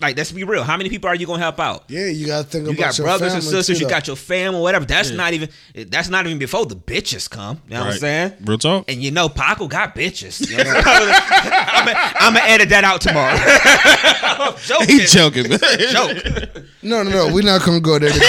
Like, 0.00 0.16
let's 0.16 0.32
be 0.32 0.44
real. 0.44 0.64
How 0.64 0.76
many 0.78 0.88
people 0.88 1.08
are 1.10 1.14
you 1.14 1.26
gonna 1.26 1.42
help 1.42 1.60
out? 1.60 1.84
Yeah, 1.88 2.06
you 2.06 2.26
gotta 2.26 2.44
think 2.44 2.64
You 2.64 2.70
about 2.72 2.80
got 2.80 2.98
your 2.98 3.06
brothers 3.06 3.34
and 3.34 3.42
sisters. 3.42 3.78
too, 3.78 3.84
You 3.84 3.90
got 3.90 4.06
your 4.06 4.16
family, 4.16 4.60
whatever. 4.60 4.86
That's 4.86 5.10
not 5.10 5.34
even. 5.34 5.50
That's 5.74 6.08
not 6.08 6.26
even 6.26 6.38
before 6.38 6.64
the 6.66 6.76
bitches 6.76 7.28
come. 7.28 7.60
You 7.68 7.74
know 7.74 7.80
what 7.84 7.94
I'm 7.94 7.98
saying? 7.98 8.32
Real 8.44 8.56
talk. 8.58 8.90
And 8.90 9.02
you 9.02 9.10
know, 9.10 9.28
Paco 9.28 9.68
got 9.68 9.94
bitches. 9.94 10.48
You 10.50 10.56
know? 10.56 10.72
I'm 10.74 12.32
gonna 12.34 12.46
edit 12.48 12.70
that 12.70 12.84
out 12.84 13.00
tomorrow. 13.02 13.34
I'm 13.36 14.54
joking. 14.64 14.88
He 14.98 15.04
joking. 15.06 15.44
Joke. 15.90 16.64
No, 16.82 17.02
no, 17.02 17.10
no. 17.10 17.34
We're 17.34 17.44
not 17.44 17.62
gonna 17.64 17.80
go 17.80 17.98
there 17.98 18.10
today. 18.10 18.26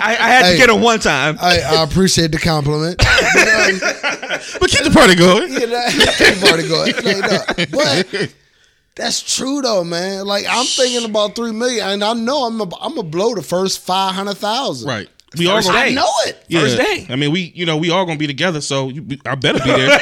I, 0.00 0.16
I 0.18 0.28
had 0.28 0.50
to 0.52 0.56
get 0.56 0.70
him 0.70 0.80
one 0.80 0.98
time. 0.98 1.36
I, 1.40 1.60
I 1.60 1.82
appreciate 1.84 2.32
the 2.32 2.38
compliment. 2.38 2.98
But, 2.98 3.48
um, 3.48 3.78
but 4.60 4.70
keep 4.70 4.84
the 4.84 4.90
party 4.92 5.14
going. 5.14 5.52
you 5.52 5.66
know, 5.66 5.86
keep 5.90 6.40
party 6.40 6.66
going. 6.68 6.92
Like, 6.94 7.70
no, 7.70 7.78
But 7.78 8.34
that's 8.96 9.36
true 9.36 9.60
though, 9.62 9.84
man. 9.84 10.24
Like 10.26 10.44
I'm 10.48 10.66
thinking 10.66 11.08
about 11.08 11.34
three 11.34 11.52
million, 11.52 11.86
and 11.88 12.04
I 12.04 12.12
know 12.14 12.44
I'm 12.44 12.60
a, 12.60 12.64
I'm 12.80 12.94
gonna 12.94 13.02
blow 13.04 13.34
the 13.34 13.42
first 13.42 13.80
five 13.80 14.14
hundred 14.14 14.36
thousand. 14.38 14.88
Right. 14.88 15.08
We 15.36 15.48
all 15.48 15.56
First 15.56 15.68
gonna, 15.68 15.80
day. 15.80 15.90
I 15.90 15.94
know 15.94 16.10
it. 16.26 16.44
yeah. 16.46 16.60
First 16.60 16.76
day. 16.76 17.06
I 17.10 17.16
mean, 17.16 17.32
we 17.32 17.40
you 17.56 17.66
know 17.66 17.76
we 17.76 17.90
all 17.90 18.06
gonna 18.06 18.18
be 18.18 18.28
together, 18.28 18.60
so 18.60 18.88
you, 18.88 19.04
I 19.26 19.34
better 19.34 19.58
be 19.58 19.64
there. 19.70 19.90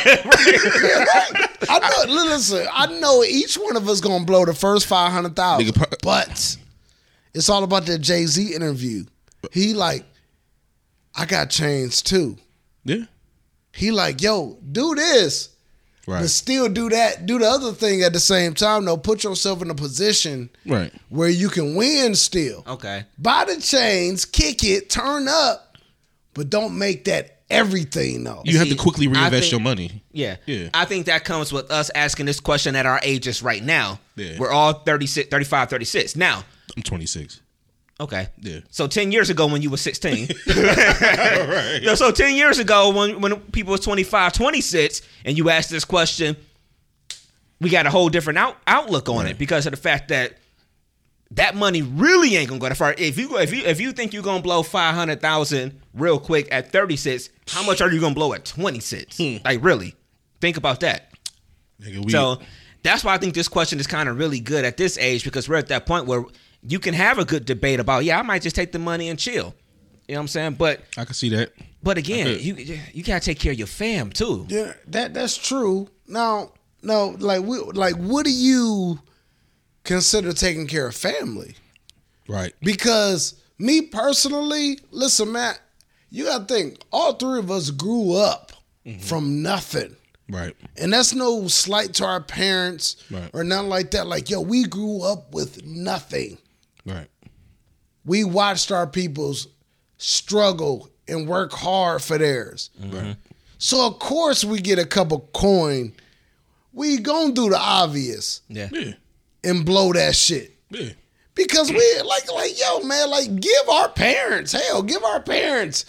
I 1.68 2.04
know. 2.06 2.12
Listen, 2.14 2.66
I 2.70 2.86
know 3.00 3.24
each 3.24 3.56
one 3.56 3.76
of 3.76 3.88
us 3.88 4.00
gonna 4.00 4.24
blow 4.24 4.44
the 4.44 4.52
first 4.54 4.86
five 4.86 5.10
hundred 5.12 5.36
thousand. 5.36 5.74
But 6.02 6.56
it's 7.34 7.48
all 7.48 7.64
about 7.64 7.86
that 7.86 7.98
Jay 8.00 8.26
Z 8.26 8.54
interview. 8.54 9.04
He 9.52 9.72
like, 9.74 10.04
I 11.14 11.24
got 11.24 11.50
chains 11.50 12.02
too. 12.02 12.36
yeah. 12.84 13.04
He 13.74 13.90
like, 13.90 14.20
yo, 14.20 14.58
do 14.70 14.94
this, 14.94 15.48
but 16.06 16.28
still 16.28 16.68
do 16.68 16.88
that, 16.90 17.26
do 17.26 17.38
the 17.38 17.46
other 17.48 17.72
thing 17.72 18.02
at 18.02 18.12
the 18.12 18.20
same 18.20 18.54
time. 18.54 18.84
Though, 18.84 18.96
put 18.96 19.24
yourself 19.24 19.62
in 19.62 19.70
a 19.70 19.74
position 19.74 20.50
Right. 20.66 20.92
where 21.08 21.28
you 21.28 21.48
can 21.48 21.74
win 21.74 22.14
still. 22.14 22.64
Okay. 22.66 23.04
Buy 23.18 23.44
the 23.44 23.60
chains, 23.60 24.24
kick 24.24 24.64
it, 24.64 24.90
turn 24.90 25.28
up, 25.28 25.76
but 26.34 26.50
don't 26.50 26.76
make 26.78 27.04
that 27.04 27.38
everything 27.50 28.24
though. 28.24 28.42
You 28.44 28.58
have 28.58 28.68
to 28.68 28.74
quickly 28.74 29.06
reinvest 29.08 29.42
think- 29.42 29.52
your 29.52 29.60
money. 29.60 30.02
Yeah. 30.12 30.36
Yeah. 30.46 30.68
I 30.74 30.86
think 30.86 31.06
that 31.06 31.24
comes 31.24 31.52
with 31.52 31.70
us 31.70 31.90
asking 31.94 32.26
this 32.26 32.40
question 32.40 32.74
at 32.76 32.86
our 32.86 32.98
ages 33.02 33.42
right 33.42 33.62
now. 33.62 34.00
Yeah. 34.16 34.38
We're 34.38 34.50
all 34.50 34.72
36, 34.72 35.28
35, 35.30 35.68
36. 35.70 36.16
Now, 36.16 36.44
I'm 36.76 36.82
26. 36.82 37.40
Okay. 38.02 38.28
Yeah. 38.40 38.60
So 38.70 38.86
10 38.86 39.12
years 39.12 39.30
ago 39.30 39.46
when 39.46 39.62
you 39.62 39.70
were 39.70 39.76
16. 39.76 40.28
Yo, 41.82 41.94
so 41.94 42.10
10 42.10 42.34
years 42.34 42.58
ago 42.58 42.90
when, 42.90 43.20
when 43.20 43.40
people 43.52 43.72
was 43.72 43.80
25, 43.80 44.32
26, 44.32 45.02
and 45.24 45.36
you 45.36 45.50
asked 45.50 45.70
this 45.70 45.84
question, 45.84 46.36
we 47.60 47.70
got 47.70 47.86
a 47.86 47.90
whole 47.90 48.08
different 48.08 48.38
out, 48.38 48.56
outlook 48.66 49.08
on 49.08 49.26
it 49.26 49.38
because 49.38 49.66
of 49.66 49.70
the 49.70 49.76
fact 49.76 50.08
that 50.08 50.38
that 51.32 51.54
money 51.54 51.82
really 51.82 52.36
ain't 52.36 52.48
gonna 52.48 52.60
go 52.60 52.68
that 52.68 52.76
far. 52.76 52.94
If 52.98 53.18
you 53.18 53.38
if 53.38 53.54
you 53.54 53.64
if 53.64 53.80
you 53.80 53.92
think 53.92 54.12
you're 54.12 54.22
gonna 54.22 54.42
blow 54.42 54.62
five 54.62 54.94
hundred 54.94 55.20
thousand 55.20 55.80
real 55.94 56.18
quick 56.18 56.48
at 56.52 56.70
36, 56.70 57.30
how 57.48 57.64
much 57.64 57.80
are 57.80 57.90
you 57.90 58.00
gonna 58.00 58.14
blow 58.14 58.34
at 58.34 58.44
26? 58.44 59.16
Hmm. 59.16 59.36
Like 59.44 59.62
really, 59.64 59.94
think 60.40 60.56
about 60.56 60.80
that. 60.80 61.10
Nigga, 61.80 62.04
we, 62.04 62.12
So 62.12 62.38
that's 62.82 63.04
why 63.04 63.14
I 63.14 63.18
think 63.18 63.34
this 63.34 63.48
question 63.48 63.80
is 63.80 63.86
kind 63.86 64.08
of 64.08 64.18
really 64.18 64.40
good 64.40 64.64
at 64.64 64.76
this 64.76 64.98
age 64.98 65.24
because 65.24 65.48
we're 65.48 65.56
at 65.56 65.68
that 65.68 65.86
point 65.86 66.06
where 66.06 66.24
you 66.66 66.78
can 66.78 66.94
have 66.94 67.18
a 67.18 67.24
good 67.24 67.44
debate 67.44 67.80
about, 67.80 68.04
yeah, 68.04 68.18
I 68.18 68.22
might 68.22 68.42
just 68.42 68.56
take 68.56 68.72
the 68.72 68.78
money 68.78 69.08
and 69.08 69.18
chill. 69.18 69.54
You 70.08 70.14
know 70.14 70.20
what 70.20 70.22
I'm 70.22 70.28
saying? 70.28 70.54
But 70.54 70.80
I 70.96 71.04
can 71.04 71.14
see 71.14 71.28
that. 71.30 71.52
but 71.82 71.96
again, 71.98 72.38
you 72.40 72.54
you 72.92 73.02
gotta 73.02 73.24
take 73.24 73.38
care 73.38 73.52
of 73.52 73.58
your 73.58 73.66
fam 73.68 74.10
too. 74.10 74.46
Yeah, 74.48 74.72
that 74.88 75.14
that's 75.14 75.36
true. 75.36 75.88
Now, 76.06 76.52
no, 76.82 77.16
like 77.18 77.42
we, 77.42 77.58
like 77.58 77.94
what 77.96 78.24
do 78.24 78.32
you 78.32 79.00
consider 79.84 80.32
taking 80.32 80.66
care 80.66 80.86
of 80.88 80.94
family? 80.96 81.54
Right. 82.28 82.52
Because 82.60 83.40
me 83.58 83.82
personally, 83.82 84.78
listen, 84.90 85.32
Matt, 85.32 85.60
you 86.10 86.24
got 86.24 86.48
to 86.48 86.54
think 86.54 86.78
all 86.92 87.14
three 87.14 87.38
of 87.38 87.50
us 87.50 87.70
grew 87.70 88.14
up 88.14 88.52
mm-hmm. 88.86 89.00
from 89.00 89.42
nothing. 89.42 89.96
Right. 90.28 90.54
And 90.76 90.92
that's 90.92 91.14
no 91.14 91.46
slight 91.48 91.94
to 91.94 92.04
our 92.04 92.20
parents 92.22 92.96
Right. 93.10 93.30
or 93.32 93.44
nothing 93.44 93.68
like 93.68 93.90
that. 93.92 94.06
Like, 94.06 94.30
yo, 94.30 94.40
we 94.40 94.64
grew 94.64 95.02
up 95.02 95.32
with 95.32 95.64
nothing. 95.64 96.38
Right. 96.84 97.08
We 98.04 98.24
watched 98.24 98.72
our 98.72 98.86
peoples 98.86 99.48
struggle 99.98 100.90
and 101.08 101.28
work 101.28 101.52
hard 101.52 102.02
for 102.02 102.18
theirs. 102.18 102.70
Mm-hmm. 102.80 102.96
Right. 102.96 103.16
So 103.58 103.86
of 103.86 103.98
course 103.98 104.44
we 104.44 104.58
get 104.60 104.78
a 104.78 104.86
couple 104.86 105.28
coin. 105.32 105.92
We 106.72 106.98
gonna 106.98 107.32
do 107.32 107.50
the 107.50 107.58
obvious 107.58 108.40
Yeah. 108.48 108.68
Yeah. 108.72 108.92
and 109.44 109.64
blow 109.64 109.92
that 109.92 110.16
shit. 110.16 110.56
Yeah. 110.70 110.90
Because 111.34 111.70
we 111.70 112.00
like 112.04 112.30
like 112.32 112.60
yo 112.60 112.80
man, 112.80 113.10
like 113.10 113.40
give 113.40 113.68
our 113.70 113.88
parents, 113.88 114.52
hell, 114.52 114.82
give 114.82 115.02
our 115.04 115.20
parents 115.20 115.84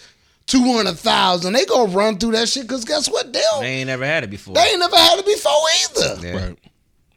two 0.46 0.62
hundred 0.72 0.98
thousand. 0.98 1.54
They 1.54 1.64
gonna 1.64 1.92
run 1.92 2.18
through 2.18 2.32
that 2.32 2.48
shit 2.48 2.62
because 2.62 2.84
guess 2.84 3.10
what? 3.10 3.32
They'll 3.32 3.60
They 3.60 3.66
they, 3.66 3.72
ain't 3.76 3.88
never 3.88 4.06
had 4.06 4.24
it 4.24 4.30
before. 4.30 4.54
They 4.54 4.60
ain't 4.62 4.78
never 4.78 4.96
had 4.96 5.18
it 5.18 5.26
before 5.26 5.52
either. 6.12 6.26
Yeah. 6.28 6.46
Right. 6.46 6.58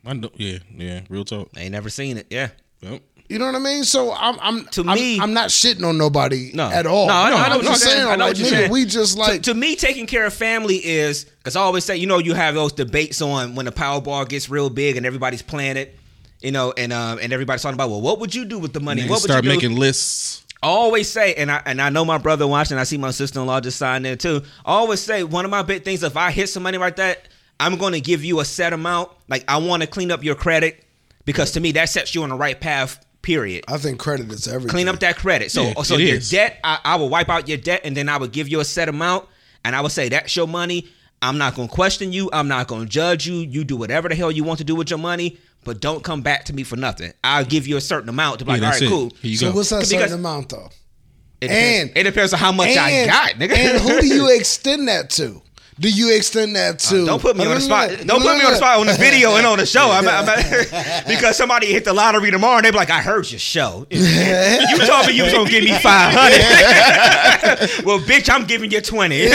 I 0.05 0.13
know. 0.13 0.32
Yeah. 0.36 0.59
Yeah. 0.75 1.01
Real 1.09 1.25
talk. 1.25 1.51
They 1.51 1.61
ain't 1.63 1.71
never 1.73 1.89
seen 1.89 2.17
it. 2.17 2.28
Yeah. 2.30 2.49
Yep. 2.82 3.01
You 3.30 3.39
know 3.39 3.45
what 3.45 3.55
I 3.55 3.59
mean? 3.59 3.84
So 3.84 4.13
I'm 4.13 4.38
I'm 4.39 4.65
To 4.67 4.82
I'm, 4.88 4.95
me- 4.95 5.19
I'm 5.19 5.34
not 5.34 5.49
shitting 5.49 5.84
on 5.88 5.97
nobody 5.97 6.51
No. 6.53 6.69
at 6.69 6.86
all. 6.86 7.07
No, 7.07 7.13
I 7.13 7.30
know- 7.30 7.36
I 7.36 7.39
know 7.39 7.45
I'm 7.45 7.51
what 7.57 7.63
you're 7.63 7.73
just 7.73 7.84
saying. 7.84 7.99
I 8.07 8.15
know 8.15 8.25
like, 8.25 8.30
what 8.32 8.38
you're 8.38 8.47
nigga, 8.47 8.51
saying. 8.51 8.71
we 8.71 8.86
just 8.86 9.17
like 9.17 9.41
to, 9.43 9.51
to 9.51 9.53
me, 9.53 9.75
taking 9.75 10.05
care 10.07 10.25
of 10.25 10.34
family 10.34 10.78
is 10.78 11.25
because 11.25 11.55
I 11.57 11.61
always 11.61 11.84
say, 11.84 11.97
you 11.97 12.07
know, 12.07 12.19
you 12.19 12.34
have 12.34 12.55
those 12.55 12.71
debates 12.71 13.21
on 13.21 13.55
when 13.55 13.65
the 13.65 13.71
Powerball 13.73 14.28
gets 14.30 14.49
real 14.49 14.69
big 14.69 14.95
and 14.95 15.05
everybody's 15.05 15.41
playing 15.41 15.75
it, 15.75 15.97
you 16.41 16.51
know, 16.53 16.73
and 16.78 16.93
um, 16.93 17.19
and 17.21 17.34
everybody's 17.34 17.61
talking 17.61 17.73
about, 17.73 17.89
well, 17.89 17.99
what 18.01 18.19
would 18.21 18.34
you 18.34 18.45
do 18.45 18.59
with 18.59 18.71
the 18.71 18.80
money? 18.80 19.01
Niggas 19.01 19.09
what 19.09 19.21
would 19.23 19.30
start 19.32 19.43
you 19.43 19.51
do? 19.51 19.55
making 19.57 19.75
lists. 19.78 20.45
I 20.63 20.67
always 20.67 21.09
say, 21.09 21.34
and 21.36 21.51
I 21.51 21.61
and 21.65 21.82
I 21.82 21.89
know 21.89 22.05
my 22.05 22.17
brother 22.17 22.47
watching. 22.47 22.78
I 22.78 22.84
see 22.84 22.97
my 22.97 23.11
sister 23.11 23.41
in 23.41 23.45
law 23.45 23.59
just 23.59 23.78
signed 23.78 24.05
there 24.05 24.15
too. 24.15 24.41
I 24.65 24.71
always 24.71 25.01
say 25.01 25.23
one 25.25 25.43
of 25.43 25.51
my 25.51 25.63
big 25.63 25.84
things: 25.84 26.01
if 26.01 26.15
I 26.15 26.32
hit 26.32 26.47
some 26.47 26.63
money 26.63 26.78
like 26.78 26.95
that, 26.95 27.28
I'm 27.59 27.78
going 27.78 27.91
to 27.93 28.01
give 28.01 28.23
you 28.23 28.39
a 28.39 28.45
set 28.45 28.71
amount. 28.73 29.11
Like 29.28 29.43
I 29.49 29.57
want 29.57 29.84
to 29.84 29.88
clean 29.88 30.11
up 30.11 30.23
your 30.23 30.36
credit 30.36 30.84
because 31.25 31.51
to 31.51 31.59
me 31.59 31.73
that 31.73 31.89
sets 31.89 32.15
you 32.15 32.23
on 32.23 32.30
the 32.30 32.36
right 32.38 32.57
path. 32.59 33.03
Period. 33.28 33.65
I 33.67 33.78
think 33.78 33.99
credit 33.99 34.32
is 34.32 34.47
everything. 34.47 34.69
Clean 34.69 34.88
up 34.88 35.01
that 35.01 35.17
credit. 35.17 35.51
So 35.51 35.63
Yeah, 35.63 35.82
so 35.84 35.97
your 35.97 36.15
is. 36.15 36.30
debt, 36.30 36.61
I, 36.63 36.80
I 36.86 36.95
will 36.95 37.09
wipe 37.09 37.28
out 37.28 37.49
your 37.49 37.57
debt, 37.57 37.82
and 37.84 37.95
then 37.95 38.07
I 38.07 38.15
would 38.15 38.32
give 38.32 38.47
you 38.47 38.61
a 38.61 38.65
set 38.65 38.88
amount, 38.88 39.28
and 39.65 39.75
I 39.75 39.82
would 39.82 39.91
say 39.91 40.07
that's 40.07 40.34
your 40.34 40.47
money. 40.47 40.88
I'm 41.21 41.38
not 41.38 41.53
going 41.53 41.67
to 41.67 41.73
question 41.73 42.13
you. 42.13 42.30
I'm 42.32 42.47
not 42.47 42.67
going 42.69 42.84
to 42.84 42.88
judge 42.89 43.28
you. 43.28 43.36
You 43.39 43.65
do 43.65 43.75
whatever 43.75 44.07
the 44.07 44.15
hell 44.15 44.32
you 44.32 44.45
want 44.45 44.59
to 44.59 44.63
do 44.63 44.75
with 44.75 44.89
your 44.89 44.99
money, 44.99 45.38
but 45.65 45.82
don't 45.82 46.05
come 46.05 46.21
back 46.21 46.45
to 46.45 46.53
me 46.53 46.63
for 46.63 46.78
nothing. 46.78 47.11
I'll 47.21 47.43
give 47.43 47.67
you 47.67 47.75
a 47.75 47.82
certain 47.82 48.07
amount 48.07 48.39
to 48.39 48.45
be 48.45 48.51
like, 48.51 48.61
all 48.61 48.69
that's 48.69 48.80
right, 48.82 48.88
it. 48.88 48.89
cool. 48.93 49.09
Here 49.21 49.32
you 49.32 49.38
So 49.38 49.49
go. 49.51 49.57
what's 49.57 49.69
that 49.71 49.80
Because- 49.80 49.89
certain 49.89 50.13
amount 50.19 50.47
though? 50.47 50.69
It 51.41 51.49
depends, 51.49 51.89
And- 51.89 51.97
it 51.97 52.03
depends 52.03 52.34
on 52.34 52.39
how 52.39 52.53
much 52.53 52.69
I 52.78 53.05
got, 53.07 53.32
nigga. 53.34 53.51
and 53.57 53.78
who 53.82 53.99
do 53.99 54.07
you 54.07 54.30
extend 54.39 54.88
that 54.88 55.09
to? 55.11 55.41
Do 55.80 55.89
you 55.89 56.15
extend 56.15 56.55
that 56.55 56.80
to? 56.80 57.03
Uh, 57.03 57.05
Don't 57.05 57.21
put 57.21 57.38
me 57.38 57.45
on 57.45 57.49
the 57.49 57.55
no, 57.55 57.59
no, 57.59 57.65
spot. 57.65 57.89
no, 57.89 57.95
Don't 57.97 58.07
no, 58.23 58.25
put 58.25 58.38
me 58.38 58.45
on 58.45 58.51
the 58.51 58.57
spot 58.57 58.80
on 58.80 58.88
the 58.88 58.93
video 58.99 59.36
and 59.36 59.45
on 59.45 59.59
the 59.59 59.65
show. 59.65 59.89
I'm, 59.91 60.07
I'm, 60.07 60.25
because 61.07 61.38
somebody 61.38 61.67
hit 61.67 61.86
the 61.86 61.93
lottery 61.93 62.32
tomorrow 62.32 62.57
and 62.57 62.65
they 62.65 62.71
be 62.71 62.78
like, 62.78 62.89
"I 62.89 63.01
heard 63.01 63.30
your 63.30 63.39
show. 63.39 63.86
you 63.89 64.78
told 64.86 65.07
me 65.07 65.13
you 65.13 65.23
was 65.23 65.34
gonna 65.34 65.49
give 65.49 65.63
me 65.63 65.78
500. 65.78 67.86
well, 67.86 67.99
bitch, 67.99 68.30
I'm 68.30 68.45
giving 68.45 68.71
you 68.71 68.82
20. 68.82 69.30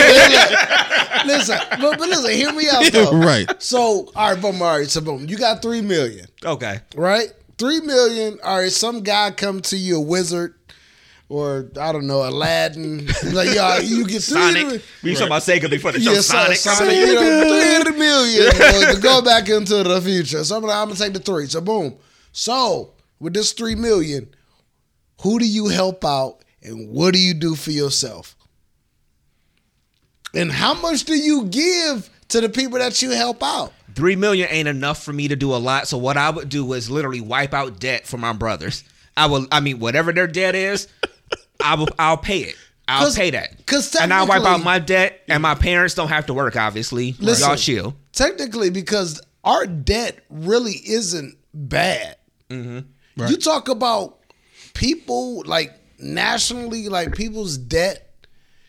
listen, 1.26 1.58
but, 1.80 1.98
but 1.98 2.08
listen, 2.08 2.30
hear 2.32 2.52
me 2.52 2.68
out 2.70 2.92
though. 2.92 3.12
Right. 3.12 3.62
So, 3.62 4.10
all 4.16 4.32
right, 4.32 4.40
boom, 4.40 4.60
all 4.60 4.78
right, 4.78 4.90
so 4.90 5.00
boom, 5.00 5.26
you 5.28 5.38
got 5.38 5.62
three 5.62 5.80
million, 5.80 6.26
okay. 6.44 6.80
right? 6.96 7.32
Three 7.58 7.80
million. 7.80 8.38
All 8.42 8.58
right, 8.58 8.72
some 8.72 9.02
guy 9.02 9.30
come 9.30 9.60
to 9.62 9.76
you, 9.76 9.98
a 9.98 10.00
wizard, 10.00 10.54
or 11.32 11.70
I 11.80 11.92
don't 11.92 12.06
know, 12.06 12.28
Aladdin. 12.28 13.08
Like, 13.32 13.54
y'all, 13.54 13.80
you 13.80 14.06
get 14.06 14.22
three. 14.22 14.52
Sonic. 14.52 14.82
We 15.02 15.14
talking 15.14 15.28
about 15.28 15.42
Sega 15.42 15.70
before 15.70 15.92
the 15.92 16.00
show. 16.00 16.12
Yeah, 16.12 16.20
Sonic. 16.20 16.58
Sonic, 16.58 16.78
Sonic, 16.78 16.96
you 16.96 17.14
know, 17.14 17.82
300 17.84 17.98
million 17.98 18.48
uh, 18.48 18.94
to 18.94 19.00
go 19.00 19.22
back 19.22 19.48
into 19.48 19.82
the 19.82 20.00
future. 20.02 20.44
So 20.44 20.56
I'm 20.56 20.60
gonna, 20.60 20.74
I'm 20.74 20.88
gonna 20.88 20.98
take 20.98 21.14
the 21.14 21.18
three. 21.20 21.46
So 21.46 21.62
boom. 21.62 21.96
So 22.32 22.92
with 23.18 23.32
this 23.32 23.52
three 23.52 23.74
million, 23.74 24.28
who 25.22 25.38
do 25.38 25.46
you 25.46 25.68
help 25.68 26.04
out 26.04 26.44
and 26.62 26.90
what 26.90 27.14
do 27.14 27.18
you 27.18 27.32
do 27.32 27.54
for 27.54 27.70
yourself? 27.70 28.36
And 30.34 30.52
how 30.52 30.74
much 30.74 31.04
do 31.04 31.14
you 31.14 31.46
give 31.46 32.10
to 32.28 32.42
the 32.42 32.50
people 32.50 32.78
that 32.78 33.00
you 33.00 33.10
help 33.10 33.42
out? 33.42 33.72
Three 33.94 34.16
million 34.16 34.48
ain't 34.50 34.68
enough 34.68 35.02
for 35.02 35.14
me 35.14 35.28
to 35.28 35.36
do 35.36 35.54
a 35.54 35.56
lot. 35.56 35.88
So 35.88 35.96
what 35.96 36.18
I 36.18 36.28
would 36.28 36.50
do 36.50 36.74
is 36.74 36.90
literally 36.90 37.22
wipe 37.22 37.54
out 37.54 37.80
debt 37.80 38.06
for 38.06 38.18
my 38.18 38.34
brothers. 38.34 38.84
I 39.16 39.26
will. 39.26 39.46
I 39.50 39.60
mean, 39.60 39.78
whatever 39.78 40.12
their 40.12 40.26
debt 40.26 40.54
is, 40.54 40.88
I 41.62 41.74
will. 41.74 41.88
I'll 41.98 42.16
pay 42.16 42.40
it. 42.40 42.56
I'll 42.88 43.12
pay 43.12 43.30
that. 43.30 43.64
'cause 43.66 43.94
and 43.94 44.12
I'll 44.12 44.26
wipe 44.26 44.42
out 44.42 44.62
my 44.62 44.78
debt, 44.78 45.22
and 45.28 45.42
my 45.42 45.54
parents 45.54 45.94
don't 45.94 46.08
have 46.08 46.26
to 46.26 46.34
work. 46.34 46.56
Obviously, 46.56 47.14
Listen. 47.18 47.48
y'all 47.48 47.56
chill. 47.56 47.96
Technically, 48.12 48.70
because 48.70 49.20
our 49.44 49.66
debt 49.66 50.18
really 50.28 50.74
isn't 50.84 51.36
bad. 51.54 52.16
Mm-hmm. 52.50 53.26
You 53.26 53.36
talk 53.36 53.68
about 53.68 54.18
people 54.74 55.42
like 55.46 55.72
nationally, 55.98 56.88
like 56.88 57.14
people's 57.14 57.56
debt. 57.56 58.08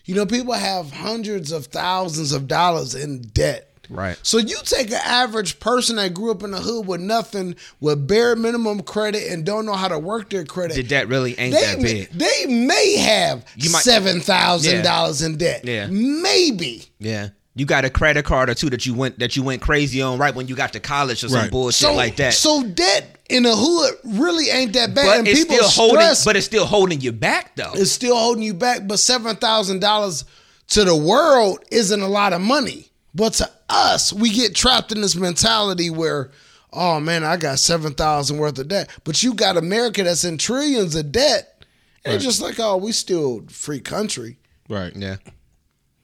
You 0.05 0.15
know, 0.15 0.25
people 0.25 0.53
have 0.53 0.91
hundreds 0.91 1.51
of 1.51 1.67
thousands 1.67 2.31
of 2.33 2.47
dollars 2.47 2.93
in 2.95 3.21
debt. 3.21 3.72
Right. 3.93 4.17
So 4.23 4.37
you 4.39 4.57
take 4.63 4.89
an 4.89 4.99
average 5.03 5.59
person 5.59 5.95
that 5.97 6.13
grew 6.13 6.31
up 6.31 6.43
in 6.43 6.51
the 6.51 6.59
hood 6.59 6.87
with 6.87 6.99
nothing, 7.01 7.55
with 7.79 8.07
bare 8.07 8.35
minimum 8.35 8.81
credit, 8.81 9.31
and 9.31 9.45
don't 9.45 9.65
know 9.65 9.73
how 9.73 9.87
to 9.87 9.99
work 9.99 10.29
their 10.29 10.45
credit. 10.45 10.75
The 10.75 10.83
debt 10.83 11.07
really 11.07 11.37
ain't 11.39 11.53
they, 11.53 11.61
that 11.61 11.79
may, 11.79 11.93
big. 11.93 12.09
they 12.11 12.45
may 12.47 12.97
have 12.97 13.45
You 13.55 13.69
might- 13.71 13.83
seven 13.83 14.19
thousand 14.19 14.83
dollars 14.83 15.21
in 15.21 15.37
debt. 15.37 15.63
Yeah. 15.63 15.87
maybe. 15.87 16.85
Yeah. 16.99 17.29
You 17.55 17.67
got 17.67 17.85
a 17.85 17.89
credit 17.91 18.25
card 18.25 18.49
or 18.49 18.55
two 18.55 18.71
that 18.71 18.87
you 18.87 18.95
went 18.95 19.19
that 19.19 19.35
you 19.35 19.43
went 19.43 19.61
crazy 19.61 20.01
on 20.01 20.17
right 20.17 20.33
when 20.33 20.47
you 20.47 20.55
got 20.55 20.73
to 20.73 20.79
college 20.79 21.23
or 21.23 21.29
some 21.29 21.39
Right. 21.41 21.51
bullshit 21.51 21.81
so, 21.89 21.93
like 21.93 22.15
that. 22.15 22.33
So 22.33 22.63
debt 22.63 23.19
in 23.29 23.43
the 23.43 23.55
hood 23.55 23.93
really 24.17 24.49
ain't 24.49 24.73
that 24.73 24.95
bad. 24.95 25.05
but 25.05 25.17
and 25.19 25.27
it's 25.27 25.41
people 25.41 25.57
still 25.57 25.69
holding. 25.69 25.97
stress 26.01 26.25
But 26.25 26.35
it's 26.35 26.47
still 26.47 26.65
holding 26.65 26.99
you 26.99 27.11
back 27.11 27.55
though. 27.55 27.73
it's 27.75 27.91
still 27.91 28.17
holding 28.17 28.41
you 28.41 28.55
back. 28.55 28.87
But 28.87 28.97
seven 28.97 29.35
thousand 29.35 29.81
dollars 29.81 30.25
to 30.69 30.83
the 30.83 30.95
world 30.95 31.59
isn't 31.69 32.01
a 32.01 32.07
lot 32.07 32.33
of 32.33 32.41
money. 32.41 32.89
But 33.15 33.33
to 33.33 33.49
us, 33.69 34.11
we 34.11 34.31
get 34.31 34.55
trapped 34.55 34.91
in 34.91 35.01
this 35.01 35.15
mentality 35.15 35.89
where, 35.89 36.31
oh 36.71 36.99
man, 36.99 37.23
I 37.23 37.37
got 37.37 37.59
seven 37.59 37.93
thousand 37.93 38.37
worth 38.37 38.57
of 38.59 38.67
debt. 38.67 38.89
But 39.03 39.21
you 39.21 39.33
got 39.33 39.57
America 39.57 40.03
that's 40.03 40.23
in 40.23 40.37
trillions 40.37 40.95
of 40.95 41.11
debt. 41.11 41.63
And 42.05 42.15
it's 42.15 42.23
just 42.25 42.41
like, 42.41 42.59
oh, 42.59 42.77
we 42.77 42.91
still 42.91 43.45
free 43.47 43.79
country. 43.79 44.37
Right. 44.67 44.93
Yeah. 44.95 45.17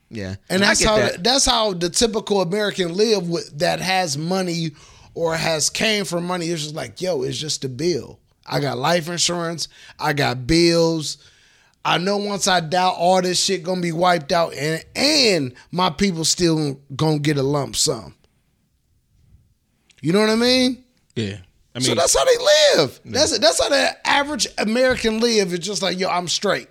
Yeah. 0.10 0.36
And 0.49 0.64
I 0.64 0.68
that's 0.68 0.84
how 0.84 0.97
that. 0.97 1.24
that's 1.24 1.45
how 1.45 1.74
the 1.74 1.89
typical 1.89 2.41
American 2.41 2.95
live 2.95 3.28
with 3.28 3.60
that 3.60 3.80
has 3.80 4.18
money 4.18 4.72
or 5.14 5.36
has 5.36 5.70
came 5.70 6.05
from 6.05 6.26
money. 6.26 6.47
It's 6.47 6.64
just 6.64 6.76
like, 6.76 7.01
yo, 7.01 7.24
it's 7.24 7.38
just 7.38 7.66
a 7.66 7.70
bill. 7.70 8.20
I 8.45 8.60
got 8.60 8.78
life 8.78 9.10
insurance. 9.10 9.68
I 9.99 10.14
got 10.14 10.47
bills. 10.47 11.18
I 11.86 11.97
know 11.97 12.17
once 12.17 12.47
I 12.47 12.59
die, 12.59 12.88
all 12.88 13.21
this 13.21 13.41
shit 13.43 13.63
gonna 13.63 13.82
be 13.82 13.91
wiped 13.91 14.32
out, 14.32 14.53
and 14.53 14.84
and 14.95 15.53
my 15.71 15.89
people 15.89 16.25
still 16.25 16.80
gonna 16.95 17.19
get 17.19 17.38
a 17.38 17.43
lump 17.43 17.75
sum. 17.75 18.15
You 20.01 20.13
know 20.13 20.19
what 20.19 20.30
I 20.30 20.36
mean? 20.36 20.84
Yeah. 21.15 21.38
I 21.75 21.80
mean, 21.80 21.86
so 21.88 21.95
that's 21.95 22.17
how 22.17 22.25
they 22.25 22.77
live. 22.77 22.99
That's 23.05 23.38
that's 23.39 23.61
how 23.61 23.69
the 23.69 24.07
average 24.07 24.47
American 24.57 25.19
live. 25.19 25.53
It's 25.53 25.65
just 25.65 25.82
like, 25.82 25.99
yo, 25.99 26.09
I'm 26.09 26.27
straight. 26.27 26.67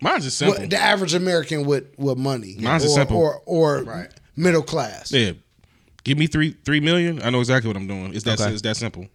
mine's 0.00 0.24
just 0.24 0.38
simple. 0.38 0.60
What, 0.60 0.70
the 0.70 0.76
average 0.78 1.14
American 1.14 1.64
with 1.66 1.86
with 1.98 2.18
money, 2.18 2.56
Mine's 2.60 2.84
or, 2.84 2.86
is 2.86 2.94
simple. 2.94 3.16
or 3.16 3.42
or 3.46 4.08
middle 4.36 4.62
class. 4.62 5.10
Yeah. 5.12 5.32
Give 6.04 6.16
me 6.18 6.26
three 6.26 6.56
three 6.64 6.80
million. 6.80 7.22
I 7.22 7.30
know 7.30 7.40
exactly 7.40 7.68
what 7.68 7.76
I'm 7.76 7.86
doing. 7.86 8.14
It's 8.14 8.24
that 8.24 8.40
Okay. 8.40 8.52
it's 8.52 8.62
that 8.62 8.76
simple. 8.76 9.06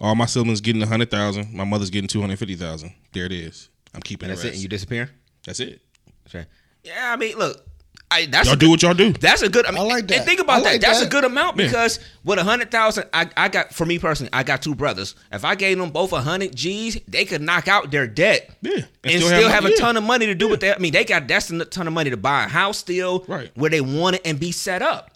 All 0.00 0.14
my 0.14 0.26
siblings 0.26 0.60
getting 0.60 0.82
a 0.82 0.86
hundred 0.86 1.10
thousand. 1.10 1.52
My 1.54 1.64
mother's 1.64 1.90
getting 1.90 2.08
two 2.08 2.20
hundred 2.20 2.38
fifty 2.38 2.56
thousand. 2.56 2.92
There 3.12 3.26
it 3.26 3.32
is. 3.32 3.68
I'm 3.94 4.00
keeping 4.02 4.28
That's 4.28 4.44
it. 4.44 4.54
And 4.54 4.62
you 4.62 4.68
disappear. 4.68 5.10
That's 5.44 5.60
it. 5.60 5.80
Okay. 6.28 6.46
Yeah. 6.84 7.12
I 7.12 7.16
mean, 7.16 7.36
look. 7.38 7.64
I, 8.10 8.26
that's 8.26 8.44
Y'all 8.46 8.56
a 8.56 8.58
do 8.58 8.66
good- 8.66 8.70
what 8.72 8.82
y'all 8.82 8.92
do. 8.92 9.12
That's 9.14 9.40
a 9.40 9.48
good. 9.48 9.64
I, 9.64 9.70
mean, 9.70 9.80
I 9.80 9.84
like 9.84 10.06
that. 10.08 10.18
And 10.18 10.26
think 10.26 10.38
about 10.40 10.62
like 10.62 10.82
that. 10.82 10.86
That's 10.86 11.00
that. 11.00 11.06
a 11.06 11.10
good 11.10 11.24
amount 11.24 11.56
Yeah. 11.58 11.64
because 11.64 11.98
with 12.24 12.38
a 12.38 12.44
hundred 12.44 12.70
thousand, 12.70 13.04
I, 13.14 13.26
I 13.38 13.48
got 13.48 13.72
for 13.72 13.86
me 13.86 13.98
personally, 13.98 14.28
I 14.34 14.42
got 14.42 14.60
two 14.60 14.74
brothers. 14.74 15.14
If 15.32 15.46
I 15.46 15.54
gave 15.54 15.78
them 15.78 15.88
both 15.90 16.12
a 16.12 16.20
hundred 16.20 16.54
G's, 16.54 17.00
they 17.08 17.24
could 17.24 17.40
knock 17.40 17.68
out 17.68 17.90
their 17.90 18.06
debt. 18.06 18.50
Yeah. 18.60 18.80
And, 19.04 19.22
still, 19.22 19.48
have, 19.48 19.62
money. 19.62 19.74
a 19.74 19.78
Yeah. 19.78 19.82
ton 19.82 19.96
of 19.96 20.04
money 20.04 20.26
to 20.26 20.34
do 20.34 20.46
with 20.50 20.60
that. 20.60 20.76
I 20.76 20.78
mean, 20.78 20.92
they 20.92 21.04
got 21.06 21.26
that's 21.26 21.50
a 21.50 21.64
ton 21.64 21.86
of 21.86 21.94
money 21.94 22.10
to 22.10 22.18
buy 22.18 22.44
a 22.44 22.48
house 22.48 22.76
still, 22.76 23.24
Right. 23.26 23.50
Where 23.54 23.70
they 23.70 23.80
want 23.80 24.16
it 24.16 24.22
and 24.26 24.38
be 24.38 24.52
set 24.52 24.82
up, 24.82 25.10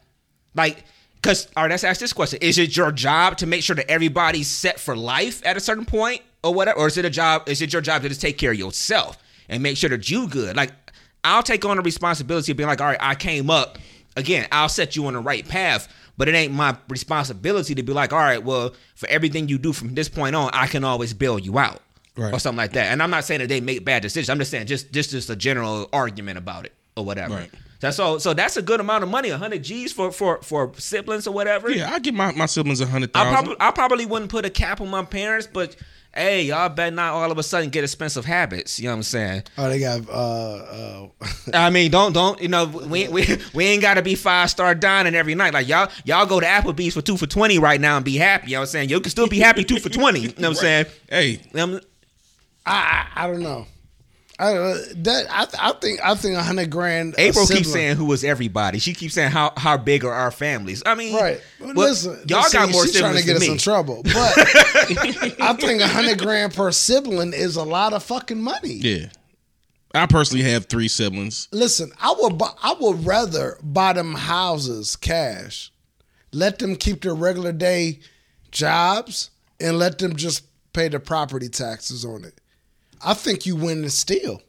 like. 0.54 0.82
Cause 1.22 1.48
all 1.56 1.64
right, 1.64 1.70
let's 1.70 1.82
ask 1.82 1.98
this 2.00 2.12
question: 2.12 2.38
Is 2.40 2.56
it 2.56 2.76
your 2.76 2.92
job 2.92 3.38
to 3.38 3.46
make 3.46 3.64
sure 3.64 3.74
that 3.74 3.90
everybody's 3.90 4.46
set 4.46 4.78
for 4.78 4.94
life 4.96 5.44
at 5.44 5.56
a 5.56 5.60
certain 5.60 5.84
point, 5.84 6.22
or 6.44 6.54
whatever, 6.54 6.78
or 6.78 6.86
is 6.86 6.96
it 6.98 7.04
a 7.04 7.10
job? 7.10 7.48
Is 7.48 7.62
it 7.62 7.72
your 7.72 7.82
job 7.82 8.02
to 8.02 8.08
just 8.08 8.20
take 8.20 8.38
care 8.38 8.52
of 8.52 8.58
yourself 8.58 9.18
and 9.48 9.62
make 9.62 9.76
sure 9.76 9.90
that 9.90 10.08
you 10.10 10.28
good? 10.28 10.56
Like, 10.56 10.72
I'll 11.24 11.42
take 11.42 11.64
on 11.64 11.76
the 11.76 11.82
responsibility 11.82 12.52
of 12.52 12.56
being 12.58 12.68
like, 12.68 12.80
all 12.80 12.86
right, 12.86 12.98
I 13.00 13.14
came 13.14 13.50
up 13.50 13.78
again. 14.16 14.46
I'll 14.52 14.68
set 14.68 14.94
you 14.96 15.06
on 15.06 15.14
the 15.14 15.20
right 15.20 15.46
path, 15.46 15.88
but 16.16 16.28
it 16.28 16.34
ain't 16.34 16.52
my 16.52 16.76
responsibility 16.88 17.74
to 17.74 17.82
be 17.82 17.92
like, 17.92 18.12
all 18.12 18.18
right, 18.18 18.42
well, 18.42 18.74
for 18.94 19.08
everything 19.08 19.48
you 19.48 19.58
do 19.58 19.72
from 19.72 19.94
this 19.94 20.08
point 20.08 20.36
on, 20.36 20.50
I 20.52 20.66
can 20.68 20.84
always 20.84 21.12
bail 21.14 21.38
you 21.38 21.58
out, 21.58 21.80
Right. 22.16 22.32
or 22.32 22.38
something 22.38 22.56
like 22.58 22.72
that. 22.72 22.86
And 22.92 23.02
I'm 23.02 23.10
not 23.10 23.24
saying 23.24 23.40
that 23.40 23.48
they 23.48 23.60
make 23.60 23.84
bad 23.84 24.02
decisions. 24.02 24.30
I'm 24.30 24.38
just 24.38 24.50
saying 24.50 24.66
just 24.68 24.92
just 24.92 25.10
just 25.10 25.28
a 25.30 25.36
general 25.36 25.88
argument 25.92 26.38
about 26.38 26.64
it 26.64 26.72
or 26.96 27.04
whatever. 27.04 27.34
Right. 27.34 27.50
That's 27.80 27.96
so 27.98 28.16
so 28.18 28.32
that's 28.32 28.56
a 28.56 28.62
good 28.62 28.80
amount 28.80 29.04
of 29.04 29.10
money, 29.10 29.30
100 29.30 29.62
G's 29.62 29.92
for 29.92 30.10
for 30.10 30.40
for 30.42 30.72
siblings 30.78 31.26
or 31.26 31.32
whatever. 31.34 31.70
Yeah, 31.70 31.92
I 31.92 31.98
give 31.98 32.14
my, 32.14 32.32
my 32.32 32.46
siblings 32.46 32.80
a 32.80 32.86
hundred 32.86 33.10
I 33.14 33.28
probably 33.30 33.56
I 33.60 33.70
probably 33.70 34.06
wouldn't 34.06 34.30
put 34.30 34.46
a 34.46 34.50
cap 34.50 34.80
on 34.80 34.88
my 34.88 35.04
parents, 35.04 35.46
but 35.46 35.76
hey, 36.16 36.42
y'all 36.44 36.68
better 36.68 36.94
not 36.94 37.12
all 37.12 37.30
of 37.30 37.38
a 37.38 37.42
sudden 37.42 37.70
get 37.70 37.84
expensive 37.84 38.24
habits. 38.24 38.78
You 38.80 38.86
know 38.86 38.92
what 38.92 38.96
I'm 38.96 39.02
saying? 39.04 39.42
Oh, 39.58 39.68
they 39.68 39.78
got 39.78 40.08
uh 40.08 40.12
uh 40.12 41.08
I 41.54 41.70
mean, 41.70 41.90
don't 41.90 42.12
don't 42.12 42.40
you 42.40 42.48
know 42.48 42.64
we 42.66 43.08
we, 43.08 43.38
we 43.54 43.64
ain't 43.66 43.82
got 43.82 43.94
to 43.94 44.02
be 44.02 44.14
five 44.14 44.50
star 44.50 44.74
dining 44.74 45.14
every 45.14 45.34
night. 45.34 45.52
Like 45.52 45.68
y'all 45.68 45.88
y'all 46.04 46.26
go 46.26 46.40
to 46.40 46.46
Applebee's 46.46 46.94
for 46.94 47.02
two 47.02 47.16
for 47.16 47.26
twenty 47.26 47.58
right 47.58 47.80
now 47.80 47.96
and 47.96 48.04
be 48.04 48.16
happy. 48.16 48.48
You 48.48 48.56
know 48.56 48.60
what 48.60 48.62
I'm 48.64 48.68
saying? 48.70 48.88
You 48.88 49.00
can 49.00 49.10
still 49.10 49.28
be 49.28 49.38
happy 49.38 49.62
two 49.64 49.78
for 49.78 49.88
twenty. 49.90 50.20
You 50.20 50.28
know 50.28 50.34
what 50.34 50.44
I'm 50.48 50.54
saying? 50.66 50.86
Hey, 51.08 51.40
Um, 51.54 51.80
I 52.64 53.06
I, 53.14 53.24
I 53.24 53.26
don't 53.28 53.42
know. 53.42 53.66
I 54.38 54.54
uh, 54.54 54.78
that 54.96 55.26
I 55.30 55.46
I 55.58 55.72
think 55.80 56.00
I 56.04 56.14
think 56.14 56.36
a 56.36 56.42
hundred 56.42 56.70
grand. 56.70 57.14
April 57.16 57.46
keeps 57.46 57.72
saying 57.72 57.96
who 57.96 58.04
was 58.04 58.22
everybody. 58.22 58.78
She 58.78 58.92
keeps 58.92 59.14
saying 59.14 59.30
how 59.30 59.52
how 59.56 59.76
big 59.78 60.04
are 60.04 60.12
our 60.12 60.30
families. 60.30 60.82
I 60.84 60.94
mean, 60.94 61.14
Right. 61.14 61.40
well, 61.58 61.72
Listen, 61.74 62.22
y'all 62.28 62.40
listen, 62.42 62.60
got 62.60 62.70
more 62.70 62.84
she's 62.86 62.98
trying 62.98 63.16
to 63.16 63.24
get 63.24 63.36
us 63.36 63.40
me. 63.42 63.52
in 63.52 63.58
trouble. 63.58 64.02
But 64.04 64.34
I 65.40 65.54
think 65.58 65.80
a 65.80 65.88
hundred 65.88 66.18
grand 66.18 66.52
per 66.54 66.70
sibling 66.72 67.32
is 67.32 67.56
a 67.56 67.62
lot 67.64 67.92
of 67.94 68.02
fucking 68.02 68.40
money. 68.42 68.74
yeah. 68.74 69.06
I 69.94 70.04
personally 70.04 70.44
have 70.50 70.66
three 70.66 70.88
siblings. 70.88 71.48
Listen, 71.52 71.90
I 71.98 72.14
would 72.20 72.36
bu- 72.36 72.44
I 72.62 72.74
would 72.78 73.06
rather 73.06 73.56
buy 73.62 73.94
them 73.94 74.12
houses 74.14 74.94
cash, 74.96 75.72
let 76.32 76.58
them 76.58 76.76
keep 76.76 77.00
their 77.00 77.14
regular 77.14 77.52
day 77.52 78.00
jobs, 78.50 79.30
and 79.58 79.78
let 79.78 79.96
them 79.98 80.14
just 80.16 80.44
pay 80.74 80.88
the 80.88 81.00
property 81.00 81.48
taxes 81.48 82.04
on 82.04 82.24
it. 82.24 82.38
I 83.04 83.14
think 83.14 83.46
you 83.46 83.56
win 83.56 83.82
the 83.82 83.90
steal. 83.90 84.42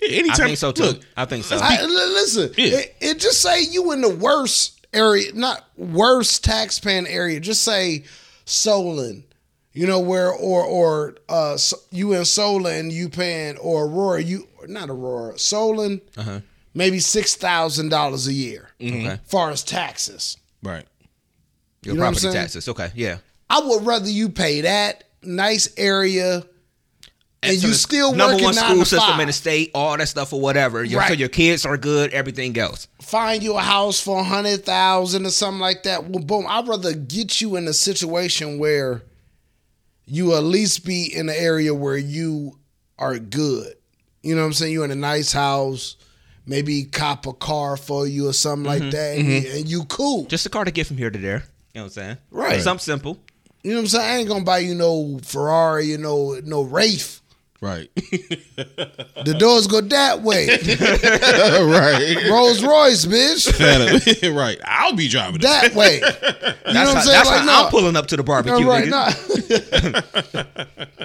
Yeah, 0.00 0.22
I 0.30 0.34
think 0.36 0.58
so 0.58 0.72
too. 0.72 0.82
Look, 0.82 1.00
I 1.16 1.24
think 1.24 1.44
so. 1.44 1.58
I, 1.60 1.82
listen, 1.82 2.52
Yeah. 2.56 2.78
it, 2.78 2.96
it 3.00 3.18
just 3.18 3.40
say 3.40 3.62
you 3.62 3.92
in 3.92 4.02
the 4.02 4.14
worst 4.14 4.86
area, 4.92 5.32
not 5.34 5.64
worst 5.76 6.44
tax 6.44 6.78
paying 6.78 7.06
area. 7.06 7.40
Just 7.40 7.62
say 7.62 8.04
Solon, 8.44 9.24
you 9.72 9.86
know 9.86 10.00
where, 10.00 10.30
or 10.30 10.62
or 10.64 11.16
uh, 11.28 11.56
so- 11.56 11.78
you 11.90 12.12
in 12.12 12.24
Solon, 12.26 12.90
you 12.90 13.08
paying 13.08 13.56
or 13.58 13.84
Aurora, 13.86 14.22
you 14.22 14.46
not 14.68 14.90
Aurora, 14.90 15.38
Solon, 15.38 16.00
Uh-huh. 16.16 16.40
maybe 16.74 16.98
six 16.98 17.34
thousand 17.34 17.88
dollars 17.88 18.26
a 18.26 18.32
year, 18.34 18.68
Okay. 18.80 19.18
far 19.26 19.50
as 19.50 19.62
taxes. 19.64 20.36
right. 20.62 20.84
Your 21.82 21.94
You 21.94 22.00
know 22.00 22.06
what 22.06 22.18
property 22.20 22.38
taxes. 22.38 22.68
Okay, 22.68 22.90
yeah. 22.96 23.18
I 23.48 23.60
would 23.60 23.86
rather 23.86 24.10
you 24.10 24.28
pay 24.28 24.62
that 24.62 25.04
nice 25.22 25.68
area. 25.76 26.44
And 27.42 27.58
so 27.58 27.66
you 27.66 27.72
the 27.72 27.78
still 27.78 28.14
number 28.14 28.42
one 28.42 28.54
school 28.54 28.84
system 28.84 29.12
five. 29.12 29.20
in 29.20 29.26
the 29.26 29.32
state, 29.32 29.70
all 29.74 29.96
that 29.96 30.08
stuff 30.08 30.32
or 30.32 30.40
whatever. 30.40 30.82
Your, 30.82 31.02
So 31.02 31.12
your 31.12 31.28
kids 31.28 31.66
are 31.66 31.76
good, 31.76 32.12
everything 32.12 32.56
else. 32.58 32.88
find 33.00 33.42
you 33.42 33.56
a 33.56 33.60
house 33.60 34.00
for 34.00 34.20
a 34.20 34.24
hundred 34.24 34.64
thousand 34.64 35.26
or 35.26 35.30
something 35.30 35.60
like 35.60 35.84
that. 35.84 36.04
Well, 36.04 36.24
boom. 36.24 36.46
I'd 36.48 36.66
rather 36.66 36.94
get 36.94 37.40
you 37.40 37.56
in 37.56 37.68
a 37.68 37.72
situation 37.72 38.58
where 38.58 39.02
you 40.06 40.34
at 40.34 40.42
least 40.42 40.84
be 40.84 41.12
in 41.14 41.28
an 41.28 41.34
area 41.36 41.74
where 41.74 41.96
you 41.96 42.58
are 42.98 43.18
good. 43.18 43.74
You 44.22 44.34
know 44.34 44.42
what 44.42 44.48
I'm 44.48 44.52
saying? 44.54 44.72
You're 44.72 44.84
in 44.84 44.90
a 44.90 44.96
nice 44.96 45.32
house, 45.32 45.96
maybe 46.46 46.84
cop 46.84 47.26
a 47.26 47.32
car 47.32 47.76
for 47.76 48.06
you 48.06 48.28
or 48.28 48.32
something 48.32 48.66
like 48.66 48.82
mm-hmm. 48.82 48.90
that, 48.90 49.18
mm-hmm. 49.18 49.30
and, 49.30 49.44
you, 49.44 49.50
and 49.50 49.68
you 49.68 49.84
cool. 49.84 50.24
Just 50.24 50.46
a 50.46 50.48
car 50.48 50.64
to 50.64 50.70
get 50.70 50.86
from 50.86 50.96
here 50.96 51.10
to 51.10 51.18
there. 51.18 51.44
You 51.74 51.80
know 51.80 51.82
what 51.82 51.84
I'm 51.84 51.90
saying? 51.90 52.16
Right. 52.30 52.62
Something 52.62 52.82
simple. 52.82 53.18
You 53.62 53.72
know 53.72 53.78
what 53.78 53.82
I'm 53.82 53.88
saying? 53.88 54.04
I 54.04 54.16
ain't 54.18 54.28
gonna 54.28 54.44
buy 54.44 54.58
you 54.58 54.74
no 54.74 55.18
Ferrari, 55.22 55.86
you 55.86 55.98
know, 55.98 56.40
no 56.44 56.62
Wraith. 56.62 57.20
Right. 57.60 57.88
The 59.24 59.34
doors 59.34 59.66
go 59.66 59.80
that 59.80 60.22
way. 60.22 60.46
right. 60.46 62.30
Rolls 62.30 62.62
Royce, 62.62 63.04
bitch. 63.06 63.50
right. 64.36 64.58
I'll 64.64 64.94
be 64.94 65.08
driving 65.08 65.36
it. 65.36 65.42
That 65.42 65.74
way. 65.74 65.96
You 65.96 66.00
know 66.00 66.08
what 66.10 66.14
how, 66.74 66.80
I'm 66.80 66.86
saying? 67.02 67.06
that's 67.06 67.28
Like, 67.28 67.40
how 67.40 67.44
no. 67.44 67.64
I'm 67.64 67.70
pulling 67.70 67.96
up 67.96 68.06
to 68.08 68.16
the 68.16 68.22
barbecue. 68.22 68.60
No, 68.60 68.68
right, 68.68 68.84
nigga. 68.84 70.34
no. 70.34 70.44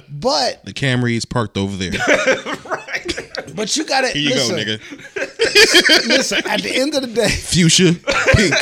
but 0.10 0.64
The 0.66 0.74
Camry 0.74 1.16
is 1.16 1.26
parked 1.26 1.58
over 1.58 1.76
there. 1.78 1.92
Right. 1.92 3.56
But 3.56 3.76
you 3.76 3.84
gotta 3.86 4.10
Here 4.10 4.22
you 4.22 4.30
listen, 4.36 4.56
go, 4.56 4.62
nigga. 4.64 6.08
listen, 6.08 6.38
at 6.48 6.62
the 6.62 6.74
end 6.76 6.94
of 6.96 7.02
the 7.02 7.08
day, 7.08 7.28
Fuchsia, 7.30 7.94
pink. 7.94 8.54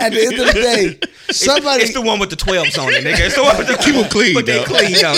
at 0.00 0.12
the 0.12 0.24
end 0.26 0.38
of 0.40 0.46
the 0.46 0.52
day, 0.54 0.98
somebody 1.30 1.82
It's 1.84 1.92
the 1.94 2.00
one 2.00 2.18
with 2.18 2.30
the 2.30 2.36
12s 2.36 2.76
on 2.82 2.92
it, 2.92 3.04
nigga. 3.04 3.26
It's 3.26 3.34
the 3.36 3.42
one 3.42 3.56
with 3.58 3.68
the 3.68 3.76
Keep 3.76 3.94
'em 3.96 4.08
clean, 4.10 4.34
But 4.34 4.46
they 4.46 4.58
though. 4.58 4.64
clean, 4.64 4.92
though. 5.00 5.12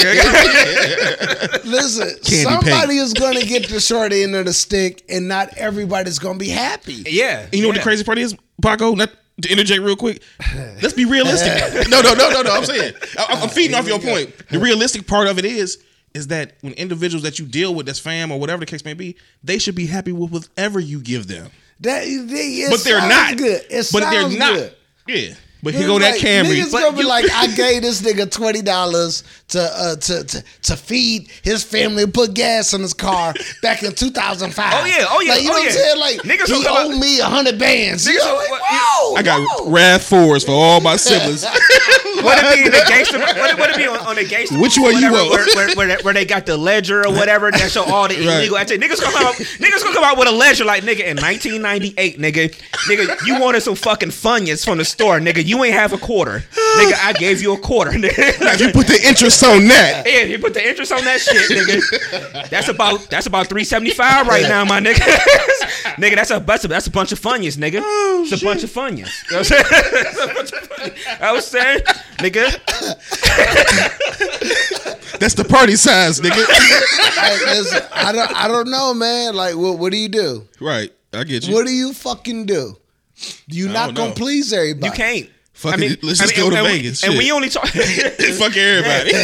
Nigga. 1.05 1.64
listen, 1.64 2.09
Candy 2.24 2.42
somebody 2.42 2.96
is 2.96 3.12
gonna 3.12 3.42
get 3.42 3.68
the 3.68 3.80
short 3.80 4.12
end 4.12 4.34
of 4.34 4.46
the 4.46 4.53
stick 4.53 5.05
and 5.09 5.28
not 5.28 5.57
everybody's 5.57 6.18
gonna 6.18 6.38
be 6.38 6.48
happy. 6.48 7.05
yeah. 7.07 7.46
You 7.53 7.62
know 7.62 7.68
what 7.68 7.76
the 7.76 7.82
crazy 7.82 8.05
part 8.05 8.18
is, 8.18 8.34
Paco? 8.62 8.94
Not 8.94 9.11
to 9.42 9.50
interject 9.50 9.80
real 9.82 9.96
quick. 9.96 10.22
Let's 10.82 10.92
be 10.94 11.05
realistic. 11.05 11.88
no, 11.88 12.00
no, 12.00 12.14
no, 12.14 12.30
no, 12.30 12.42
no. 12.42 12.53
I'm 12.55 12.64
saying 12.64 12.92
I- 13.18 13.40
I'm 13.42 13.48
feeding 13.48 13.74
off 13.76 13.86
your 13.88 13.98
point. 13.98 14.30
The 14.48 14.59
realistic 14.59 15.07
part 15.07 15.26
of 15.28 15.38
it 15.38 15.44
is 15.44 15.82
is 16.14 16.26
that 16.26 16.53
when 16.61 16.74
individuals 16.74 17.22
that 17.22 17.38
you 17.38 17.46
deal 17.46 17.74
with, 17.74 17.86
that's 17.86 17.98
fam 17.98 18.30
or 18.30 18.38
whatever 18.38 18.61
the 18.61 18.66
case 18.66 18.84
may 18.84 18.92
be, 18.92 19.16
they 19.42 19.59
should 19.59 19.74
be 19.74 19.86
happy 19.86 20.12
with 20.12 20.30
whatever 20.30 20.78
you 20.78 21.00
give 21.00 21.26
them. 21.26 21.50
That 21.80 22.05
they, 22.05 22.66
But 22.70 22.84
they're 22.84 23.00
sounds 23.00 23.11
not. 23.11 23.36
good. 23.38 23.62
It 23.70 23.88
but 23.90 24.11
they're 24.11 24.28
not. 24.38 24.55
good. 24.55 24.74
Yeah. 25.09 25.34
But 25.64 25.74
here 25.74 25.86
go 25.86 25.98
that 26.00 26.12
like, 26.14 26.20
Camry. 26.20 26.56
Niggas 26.60 26.72
But 26.72 26.80
gonna 26.82 26.96
be 26.96 27.04
like, 27.04 27.24
I 27.32 27.46
gave 27.46 27.82
this 27.82 28.02
nigga 28.02 28.28
twenty 28.30 28.62
dollars 28.62 29.22
to, 29.48 29.60
uh, 29.62 29.94
to 29.96 30.24
to 30.24 30.44
to 30.62 30.76
feed 30.76 31.28
his 31.42 31.62
family 31.62 32.02
and 32.02 32.12
put 32.12 32.34
gas 32.34 32.74
in 32.74 32.80
his 32.80 32.92
car 32.94 33.32
back 33.62 33.82
in 33.84 33.94
two 33.94 34.10
thousand 34.10 34.52
five. 34.52 34.72
Oh, 34.74 34.84
yeah, 34.86 35.04
oh, 35.08 35.20
yeah, 35.20 35.32
Like, 35.34 35.42
you 35.42 35.50
oh, 35.50 35.52
know 35.52 35.58
what 35.60 35.62
yeah. 35.62 35.68
I'm 35.68 35.76
saying? 35.76 35.98
Like 36.00 36.16
Niggas 36.22 36.46
he 36.48 36.66
owed 36.66 36.92
out- 36.92 36.98
me 36.98 37.20
a 37.20 37.24
hundred 37.26 37.58
bands. 37.60 38.06
Niggas 38.08 38.12
You 38.12 38.18
know, 38.18 38.34
like, 38.36 38.50
what- 38.50 38.62
whoa, 38.64 39.14
I 39.14 39.22
got 39.22 39.40
whoa. 39.40 39.70
Rav 39.70 40.02
fours 40.02 40.44
for 40.44 40.50
all 40.52 40.80
my 40.80 40.96
siblings. 40.96 41.44
What 42.22 42.38
it 42.38 42.62
be 42.64 42.68
the 42.70 42.84
gangster? 42.86 43.18
What 43.18 43.50
it, 43.50 43.58
what 43.58 43.70
it 43.70 43.76
be 43.76 43.86
on, 43.88 43.98
on 44.06 44.14
the 44.14 44.24
gangster? 44.24 44.56
Which 44.60 44.76
one 44.78 44.96
you 45.00 45.10
want? 45.10 45.30
Where, 45.30 45.46
where, 45.56 45.74
where, 45.74 45.86
they- 45.96 46.02
where 46.04 46.14
they 46.14 46.24
got 46.24 46.46
the 46.46 46.56
ledger 46.56 47.04
or 47.04 47.10
whatever 47.12 47.50
that 47.50 47.70
show 47.70 47.82
all 47.84 48.06
the 48.06 48.14
Right. 48.22 48.36
illegal 48.38 48.58
activity. 48.58 48.86
Niggas 48.86 49.00
gonna 49.00 49.16
come 49.16 49.26
out. 49.26 49.34
Niggas 49.34 49.82
gonna 49.82 49.94
come 49.94 50.04
out 50.04 50.18
with 50.18 50.28
a 50.28 50.32
ledger 50.32 50.64
like 50.64 50.84
nigga 50.84 51.00
in 51.00 51.16
1998, 51.16 52.18
nigga. 52.18 52.54
Nigga, 52.86 53.26
you 53.26 53.40
wanted 53.40 53.62
some 53.62 53.74
fucking 53.74 54.10
funyuns 54.10 54.64
from 54.64 54.78
the 54.78 54.84
store, 54.84 55.18
nigga. 55.18 55.44
You 55.44 55.51
ain't 55.64 55.74
have 55.74 55.92
a 55.92 55.98
quarter, 55.98 56.38
nigga. 56.76 56.94
I 57.05 57.12
gave 57.12 57.42
you 57.42 57.53
a 57.55 57.59
quarter, 57.59 57.90
nigga. 58.05 58.61
you 58.61 58.72
put 58.72 58.86
the 58.86 59.00
interest 59.07 59.42
on 59.44 59.66
that. 59.68 60.05
Yeah, 60.07 60.22
you 60.22 60.38
put 60.38 60.55
the 60.55 60.66
interest 60.66 60.92
on 60.92 61.05
that 61.05 61.20
shit, 61.20 61.50
nigga. 61.50 62.48
That's 62.50 62.68
about 62.68 63.09
that's 63.11 63.26
about 63.26 63.48
three 63.48 63.64
seventy 63.64 63.90
five 63.90 64.26
right 64.26 64.42
now, 64.42 64.64
my 64.64 64.80
nigga. 64.80 64.94
nigga, 65.96 66.14
that's 66.16 66.30
a 66.30 66.40
that's 66.40 66.64
a, 66.64 66.68
that's 66.68 66.86
a 66.86 66.90
bunch 66.90 67.12
of 67.12 67.20
funyuns, 67.20 67.57
nigga. 67.59 67.80
Oh, 67.84 68.22
it's 68.26 68.40
a 68.40 68.44
bunch 68.44 68.62
of 68.64 68.70
funyuns. 68.70 69.11
You 69.30 69.36
know 69.36 69.38
what 69.38 69.38
I'm 69.38 69.44
saying? 69.44 69.64
It's 69.70 70.20
a 70.20 70.26
bunch 70.34 70.53
of 70.53 70.68
funyuns. 70.70 71.20
I 71.20 71.32
was 71.32 71.46
saying, 71.46 71.80
nigga. 72.18 72.53
That's 75.18 75.34
the 75.34 75.44
party 75.44 75.76
size, 75.76 76.20
nigga. 76.20 76.38
Like, 76.38 77.88
I 77.92 78.12
don't 78.12 78.32
I 78.34 78.48
don't 78.48 78.70
know, 78.70 78.92
man. 78.94 79.34
Like, 79.34 79.57
what 79.57 79.78
what 79.78 79.92
do 79.92 79.98
you 79.98 80.09
do? 80.09 80.48
right. 80.61 80.92
I 81.14 81.24
get 81.24 81.46
you. 81.46 81.53
What 81.55 81.66
do 81.66 81.72
you 81.72 81.92
fucking 81.92 82.46
do? 82.46 82.74
You 83.46 83.68
not 83.68 83.88
don't 83.88 83.94
gonna 83.94 84.09
know. 84.09 84.14
please 84.14 84.53
everybody. 84.53 84.86
You 84.86 84.92
can't. 84.92 85.30
Fuck 85.62 85.78
it, 85.80 86.02
let's 86.02 86.18
just 86.18 86.34
go 86.34 86.50
to 86.50 86.56
and, 86.56 86.66
Vegas, 86.66 87.04
And 87.04 87.16
we 87.16 87.30
only 87.30 87.48
talk 87.48 87.68
Fuck 87.68 88.56
everybody. 88.56 89.12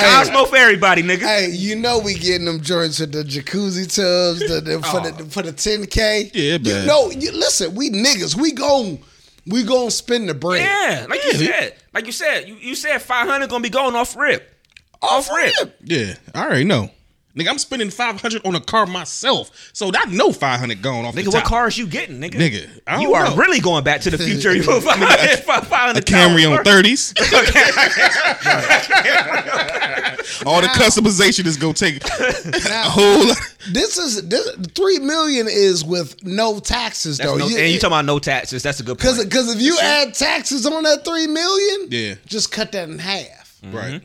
Cosmo 0.00 0.44
for 0.44 0.56
everybody, 0.56 1.02
nigga. 1.02 1.20
Hey, 1.22 1.50
you 1.50 1.76
know 1.76 1.98
we 1.98 2.14
getting 2.14 2.44
them 2.44 2.60
joints 2.60 3.00
with 3.00 3.12
the 3.12 3.22
jacuzzi 3.22 3.84
tubs 3.86 4.40
the, 4.40 4.60
the, 4.60 4.82
for 4.82 5.00
Oh. 5.00 5.10
the 5.10 5.24
for 5.30 5.42
the 5.42 5.52
ten 5.52 5.86
k. 5.86 6.30
Yeah, 6.34 6.58
you 6.60 6.86
know. 6.86 7.10
You, 7.10 7.32
listen, 7.32 7.74
we 7.74 7.90
niggas, 7.90 8.38
we 8.38 8.52
gon' 8.52 8.98
we 9.46 9.62
gon' 9.62 9.90
spend 9.90 10.28
the 10.28 10.34
bread. 10.34 10.60
Yeah, 10.62 11.06
like 11.08 11.24
you 11.24 11.32
said, 11.32 11.74
like 11.94 12.06
you 12.06 12.12
said, 12.12 12.48
you, 12.48 12.56
you 12.56 12.74
said 12.74 13.00
five 13.00 13.28
hundred 13.28 13.48
gonna 13.50 13.62
be 13.62 13.70
going 13.70 13.94
off 13.94 14.16
rip, 14.16 14.52
off 15.00 15.28
rip. 15.30 15.78
yeah, 15.84 16.14
I 16.34 16.44
already 16.44 16.64
know. 16.64 16.90
Nigga, 17.36 17.48
I'm 17.48 17.58
spending 17.58 17.90
500 17.90 18.46
on 18.46 18.54
a 18.54 18.60
car 18.60 18.86
myself. 18.86 19.50
So 19.72 19.90
I 19.92 20.04
know 20.06 20.30
500 20.30 20.80
going 20.80 21.04
off 21.04 21.16
Nigga, 21.16 21.24
the 21.24 21.30
what 21.30 21.40
top. 21.40 21.48
cars 21.48 21.76
you 21.76 21.88
getting, 21.88 22.20
nigga? 22.20 22.34
Nigga, 22.34 22.68
I 22.86 22.92
don't 22.92 23.00
you 23.02 23.14
are 23.14 23.24
know. 23.24 23.34
really 23.36 23.58
going 23.58 23.82
back 23.82 24.02
to 24.02 24.10
the 24.10 24.18
future. 24.18 24.50
You 24.54 24.62
put 24.62 24.84
five- 24.84 25.40
five- 25.44 25.66
five 25.66 25.96
A 25.96 26.00
Camry 26.00 26.48
on 26.48 26.64
30s. 26.64 27.12
All 30.46 30.60
the 30.60 30.68
customization 30.68 31.46
is 31.46 31.56
going 31.56 31.74
to 31.74 31.84
take 31.84 32.02
a 32.04 32.88
whole 32.88 33.28
lot. 33.28 33.36
This 33.70 33.98
is 33.98 34.28
this, 34.28 34.48
three 34.74 34.98
million 34.98 35.46
is 35.48 35.84
with 35.84 36.22
no 36.24 36.60
taxes 36.60 37.18
That's 37.18 37.30
though. 37.30 37.36
no, 37.38 37.48
You- 37.48 37.58
and 37.58 37.68
you 37.72 37.78
talking 37.78 37.92
about 37.94 38.04
no 38.04 38.18
taxes? 38.18 38.62
That's 38.62 38.80
a 38.80 38.84
good 38.84 38.98
point. 38.98 39.16
Cause, 39.16 39.24
cause 39.26 39.54
if 39.56 39.60
you 39.60 39.76
add 39.82 40.14
taxes 40.14 40.66
on 40.66 40.82
that 40.84 41.04
three 41.04 41.26
million, 41.26 41.88
Yeah. 41.90 42.14
just 42.26 42.52
cut 42.52 42.72
that 42.72 42.88
in 42.88 42.98
half. 42.98 43.58
Right. 43.64 43.94
Mm-hmm. 43.94 44.04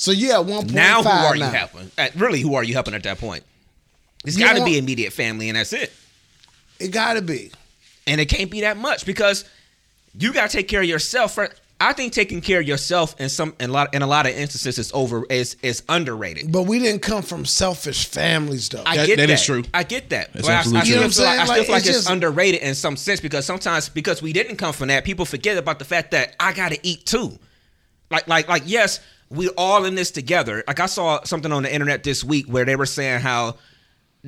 So 0.00 0.12
yeah, 0.12 0.38
one 0.38 0.62
point 0.62 0.72
now, 0.72 1.02
who 1.02 1.08
are 1.10 1.34
you 1.36 1.40
now. 1.42 1.50
helping? 1.50 1.90
Uh, 1.98 2.08
really, 2.16 2.40
who 2.40 2.54
are 2.54 2.64
you 2.64 2.72
helping 2.72 2.94
at 2.94 3.02
that 3.02 3.18
point? 3.18 3.44
It's 4.24 4.34
You 4.38 4.44
got 4.46 4.54
to 4.54 4.60
want- 4.60 4.72
be 4.72 4.78
immediate 4.78 5.12
family, 5.12 5.50
and 5.50 5.58
that's 5.58 5.74
it. 5.74 5.92
It 6.78 6.88
gotta 6.90 7.20
be. 7.20 7.52
And 8.06 8.18
it 8.18 8.24
can't 8.30 8.50
be 8.50 8.62
that 8.62 8.78
much 8.78 9.04
because 9.04 9.44
you 10.18 10.32
got 10.32 10.48
to 10.48 10.56
take 10.56 10.68
care 10.68 10.80
of 10.80 10.86
yourself. 10.88 11.34
First. 11.34 11.52
I 11.82 11.92
think 11.94 12.12
taking 12.14 12.40
care 12.42 12.60
of 12.60 12.66
yourself 12.68 13.14
in 13.20 13.28
some 13.28 13.54
in 13.60 13.68
a 13.70 13.72
lot 13.74 13.94
in 13.94 14.00
a 14.02 14.06
lot 14.06 14.26
of 14.26 14.32
instances 14.34 14.78
is 14.78 14.90
over 14.94 15.24
is 15.28 15.56
is 15.62 15.82
underrated. 15.88 16.50
But 16.50 16.62
we 16.62 16.78
didn't 16.78 17.02
come 17.02 17.22
from 17.22 17.44
selfish 17.44 18.06
families 18.06 18.70
though. 18.70 18.82
I 18.86 18.96
That- 18.96 19.06
get 19.06 19.16
that. 19.18 19.26
that 19.28 19.32
is 19.34 19.44
true. 19.44 19.64
I 19.74 19.82
get 19.82 20.08
that. 20.10 20.32
That's 20.32 20.46
but 20.46 20.52
I, 20.52 20.56
I 20.56 20.58
absolutely 20.60 20.80
true. 20.80 20.88
feel 20.88 20.94
like, 20.94 20.94
I 20.94 20.94
You 20.94 20.94
know 20.96 21.00
what 21.00 21.04
I'm 21.04 21.12
still 21.12 21.24
saying? 21.24 21.38
feel 21.40 21.48
like 21.58 21.68
Like, 21.68 21.78
it's, 21.80 21.88
it's 21.88 21.98
just- 21.98 22.10
underrated 22.10 22.60
in 22.62 22.74
some 22.74 22.96
sense 22.96 23.20
because 23.20 23.44
sometimes 23.46 23.88
because 23.90 24.22
we 24.22 24.32
didn't 24.32 24.56
come 24.56 24.72
from 24.72 24.88
that, 24.88 25.04
people 25.04 25.26
forget 25.26 25.58
about 25.58 25.78
the 25.78 25.84
fact 25.84 26.10
that 26.12 26.36
I 26.40 26.52
got 26.54 26.72
to 26.72 26.78
eat 26.86 27.04
too. 27.06 27.38
Like 28.10 28.26
like 28.28 28.48
like 28.48 28.62
yes, 28.66 29.00
we're 29.30 29.50
all 29.56 29.84
in 29.84 29.94
this 29.94 30.10
together. 30.10 30.64
Like 30.66 30.80
I 30.80 30.86
saw 30.86 31.22
something 31.24 31.52
on 31.52 31.62
the 31.62 31.72
internet 31.72 32.02
this 32.02 32.24
week 32.24 32.46
where 32.46 32.64
they 32.64 32.76
were 32.76 32.86
saying 32.86 33.20
how 33.20 33.56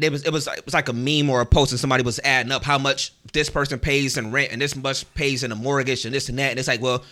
it 0.01 0.11
was 0.11 0.25
it 0.25 0.33
was 0.33 0.47
it 0.47 0.65
was 0.65 0.73
like 0.75 0.89
a 0.89 0.93
meme 0.93 1.29
or 1.29 1.41
a 1.43 1.47
post 1.47 1.73
and 1.73 1.79
somebody 1.81 2.03
was 2.03 2.19
adding 2.25 2.51
up 2.53 2.63
how 2.65 2.79
much 2.79 3.13
this 3.33 3.51
person 3.51 3.79
pays 3.79 4.17
in 4.17 4.31
rent 4.31 4.51
and 4.53 4.61
this 4.63 4.75
much 4.75 5.13
pays 5.15 5.43
in 5.45 5.53
a 5.53 5.55
mortgage 5.55 6.07
and 6.07 6.15
this 6.15 6.29
and 6.31 6.39
that 6.39 6.51
and 6.51 6.59
it's 6.59 6.67
like 6.69 6.81
well 6.81 7.05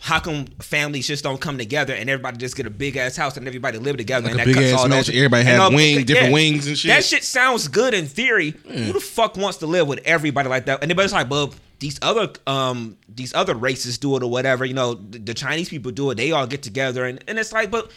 how 0.00 0.20
come 0.20 0.44
families 0.60 1.06
just 1.06 1.24
don't 1.24 1.40
come 1.40 1.56
together 1.56 1.94
and 1.94 2.10
everybody 2.10 2.36
just 2.36 2.54
get 2.54 2.66
a 2.66 2.70
big 2.70 2.96
ass 2.98 3.16
house 3.16 3.38
and 3.38 3.46
everybody 3.46 3.78
live 3.78 3.96
together 3.96 4.28
and 4.28 4.34
a 4.38 4.44
that 4.44 4.44
cuts 4.44 4.58
big-ass 4.58 4.80
all 4.80 4.88
mansion, 4.88 5.14
everybody 5.14 5.40
and 5.40 5.48
have 5.48 5.60
all- 5.60 5.72
wing- 5.72 6.04
different 6.04 6.34
wings 6.34 6.66
and 6.66 6.76
shit. 6.76 6.90
That 6.90 7.02
shit 7.02 7.24
sounds 7.24 7.68
good 7.68 7.94
in 7.94 8.04
theory. 8.06 8.50
Who 8.50 8.92
the 8.92 9.00
fuck 9.00 9.38
wants 9.38 9.56
to 9.58 9.66
live 9.66 9.88
with 9.88 10.00
everybody 10.04 10.50
like 10.50 10.66
that? 10.66 10.82
And 10.82 10.90
everybody's 10.92 11.14
like, 11.14 11.30
well, 11.30 11.54
these 11.78 11.98
other 12.02 12.32
um 12.46 12.96
these 13.08 13.34
other 13.34 13.54
races 13.54 13.98
do 13.98 14.16
it 14.16 14.22
or 14.22 14.30
whatever. 14.30 14.64
You 14.64 14.74
know, 14.74 14.94
the, 14.94 15.18
the 15.18 15.34
Chinese 15.34 15.68
people 15.68 15.92
do 15.92 16.10
it. 16.10 16.16
They 16.16 16.32
all 16.32 16.46
get 16.46 16.62
together 16.62 17.04
and, 17.04 17.22
and 17.28 17.38
it's 17.38 17.52
like, 17.52 17.70
but 17.70 17.90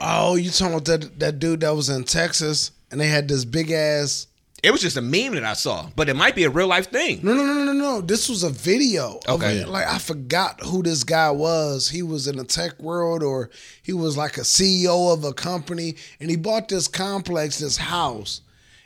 Oh, 0.00 0.36
you 0.36 0.50
talking 0.50 0.74
about 0.74 0.84
that 0.86 1.18
that 1.20 1.38
dude 1.38 1.60
that 1.60 1.74
was 1.74 1.88
in 1.88 2.04
Texas 2.04 2.70
and 2.90 3.00
they 3.00 3.08
had 3.08 3.28
this 3.28 3.44
big 3.44 3.70
ass 3.70 4.26
it 4.62 4.70
was 4.70 4.80
just 4.80 4.96
a 4.96 5.02
meme 5.02 5.34
that 5.34 5.42
I 5.42 5.54
saw. 5.54 5.88
But 5.96 6.08
it 6.08 6.14
might 6.14 6.36
be 6.36 6.44
a 6.44 6.50
real 6.50 6.68
life 6.68 6.88
thing. 6.88 7.18
No, 7.24 7.34
no, 7.34 7.42
no, 7.44 7.64
no, 7.64 7.72
no. 7.72 8.00
This 8.00 8.28
was 8.28 8.44
a 8.44 8.50
video. 8.50 9.18
Okay. 9.28 9.64
like 9.64 9.88
I 9.88 9.98
forgot 9.98 10.60
who 10.62 10.84
this 10.84 11.02
guy 11.02 11.32
was. 11.32 11.90
He 11.90 12.02
was 12.02 12.28
in 12.28 12.36
the 12.36 12.44
tech 12.44 12.80
world, 12.80 13.24
or 13.24 13.50
he 13.82 13.92
was 13.92 14.16
like 14.16 14.36
a 14.36 14.42
CEO 14.42 15.12
of 15.12 15.24
a 15.24 15.32
company, 15.32 15.96
and 16.20 16.30
he 16.30 16.36
bought 16.36 16.68
this 16.68 16.86
complex, 16.86 17.58
this 17.58 17.76
house, 17.76 18.42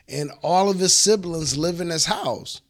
and 0.08 0.30
all 0.42 0.70
of 0.70 0.78
his 0.78 0.94
siblings 0.94 1.58
live 1.58 1.82
in 1.82 1.90
this 1.90 2.06
house. 2.06 2.62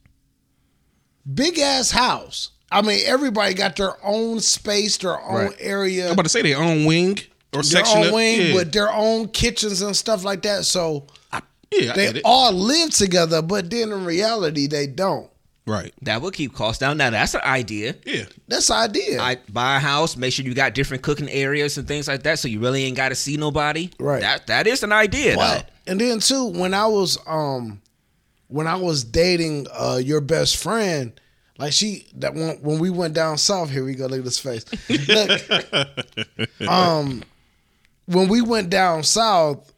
Big 1.34 1.58
ass 1.58 1.90
house. 1.90 2.50
I 2.70 2.82
mean, 2.82 3.00
everybody 3.06 3.54
got 3.54 3.76
their 3.76 3.94
own 4.04 4.40
space, 4.40 4.96
their 4.96 5.20
own 5.20 5.46
Right. 5.46 5.56
area, 5.60 6.06
I'm 6.06 6.12
about 6.12 6.24
to 6.24 6.28
say 6.28 6.42
their 6.42 6.58
own 6.58 6.84
wing 6.84 7.18
or 7.52 7.62
their 7.62 7.62
section 7.62 7.98
own 7.98 8.06
of 8.08 8.12
wing, 8.12 8.40
yeah. 8.48 8.54
with 8.54 8.72
their 8.72 8.92
own 8.92 9.28
kitchens 9.28 9.82
and 9.82 9.96
stuff 9.96 10.24
like 10.24 10.42
that. 10.42 10.64
So 10.64 11.06
yeah, 11.70 11.92
they 11.92 12.12
get 12.12 12.22
all 12.24 12.52
live 12.52 12.90
together, 12.90 13.42
but 13.42 13.70
then 13.70 13.92
in 13.92 14.04
reality, 14.04 14.66
they 14.66 14.86
don't. 14.86 15.30
Right. 15.66 15.92
That 16.02 16.22
would 16.22 16.32
keep 16.34 16.54
costs 16.54 16.78
down. 16.78 16.96
Now 16.96 17.10
that's 17.10 17.34
an 17.34 17.40
idea. 17.42 17.96
Yeah. 18.04 18.24
That's 18.46 18.68
the 18.68 18.74
idea. 18.74 19.20
I 19.20 19.38
buy 19.52 19.76
a 19.76 19.80
house, 19.80 20.16
make 20.16 20.32
sure 20.32 20.44
you 20.44 20.54
got 20.54 20.74
different 20.74 21.02
cooking 21.02 21.28
areas 21.28 21.76
and 21.76 21.88
things 21.88 22.06
like 22.06 22.22
that, 22.22 22.38
so 22.38 22.46
you 22.46 22.60
really 22.60 22.84
ain't 22.84 22.96
got 22.96 23.08
to 23.08 23.16
see 23.16 23.36
nobody. 23.36 23.90
Right. 23.98 24.20
That 24.20 24.46
that 24.46 24.66
is 24.68 24.82
an 24.84 24.92
idea. 24.92 25.36
Well, 25.36 25.62
and 25.88 26.00
then 26.00 26.20
too, 26.20 26.46
when 26.46 26.72
I 26.72 26.86
was 26.86 27.18
um 27.26 27.80
when 28.48 28.66
I 28.66 28.76
was 28.76 29.04
dating 29.04 29.66
uh 29.72 30.00
your 30.02 30.20
best 30.20 30.56
friend, 30.56 31.12
like 31.58 31.72
she 31.72 32.06
that 32.16 32.34
when 32.34 32.56
when 32.62 32.78
we 32.78 32.90
went 32.90 33.14
down 33.14 33.38
south, 33.38 33.70
here 33.70 33.84
we 33.84 33.94
go, 33.94 34.06
look 34.06 34.18
at 34.20 34.24
this 34.24 34.38
face. 34.38 34.64
Look, 35.08 35.42
um 36.68 37.22
when 38.06 38.28
we 38.28 38.40
went 38.40 38.70
down 38.70 39.02
south, 39.02 39.72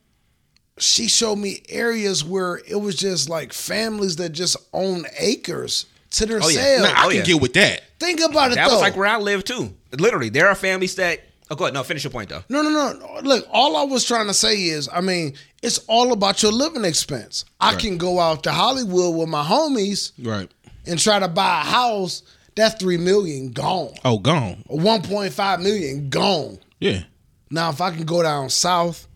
she 0.78 1.08
showed 1.08 1.36
me 1.36 1.62
areas 1.68 2.22
where 2.24 2.60
it 2.68 2.76
was 2.80 2.94
just 2.96 3.28
like 3.28 3.52
families 3.52 4.16
that 4.16 4.30
just 4.30 4.56
own 4.72 5.04
acres 5.18 5.86
to 6.10 6.26
themselves. 6.26 6.54
yeah. 6.56 6.82
Now, 6.82 6.92
I 6.94 7.04
Oh, 7.06 7.08
can 7.08 7.16
yeah. 7.18 7.22
get 7.24 7.40
with 7.40 7.54
that. 7.54 7.82
Think 7.98 8.20
about 8.20 8.52
it 8.52 8.56
That 8.56 8.66
though. 8.68 8.74
was 8.74 8.80
like 8.82 8.96
where 8.96 9.06
I 9.06 9.16
live 9.18 9.44
too. 9.44 9.74
Literally, 9.98 10.28
there 10.28 10.48
are 10.48 10.54
families 10.54 10.94
that. 10.96 11.20
Oh, 11.50 11.54
go 11.56 11.64
ahead. 11.64 11.74
No, 11.74 11.82
finish 11.82 12.04
your 12.04 12.10
point 12.10 12.28
though. 12.28 12.44
No, 12.50 12.60
no, 12.62 12.68
no. 12.70 13.20
Look, 13.22 13.46
all 13.50 13.76
I 13.76 13.84
was 13.84 14.04
trying 14.04 14.26
to 14.26 14.34
say 14.34 14.64
is, 14.64 14.88
I 14.92 15.00
mean, 15.00 15.34
it's 15.62 15.78
all 15.88 16.12
about 16.12 16.42
your 16.42 16.52
living 16.52 16.84
expense. 16.84 17.44
I 17.61 17.74
can 17.74 17.98
go 17.98 18.20
out 18.20 18.42
to 18.44 18.52
Hollywood 18.52 19.16
with 19.16 19.28
my 19.28 19.44
homies 19.44 20.12
Right. 20.22 20.50
and 20.86 20.98
try 20.98 21.18
to 21.18 21.28
buy 21.28 21.61
a 21.62 21.64
house. 21.64 22.22
That 22.56 22.80
three 22.80 22.96
million 22.96 23.50
gone. 23.52 23.94
Oh, 24.04 24.18
gone. 24.18 24.64
One 24.66 25.02
point 25.02 25.32
five 25.32 25.61
million 25.61 26.09
gone. 26.11 26.59
Yeah. 26.80 27.04
Now, 27.50 27.70
if 27.70 27.80
I 27.80 27.90
can 27.92 28.04
go 28.04 28.22
down 28.22 28.50
south 28.50 29.06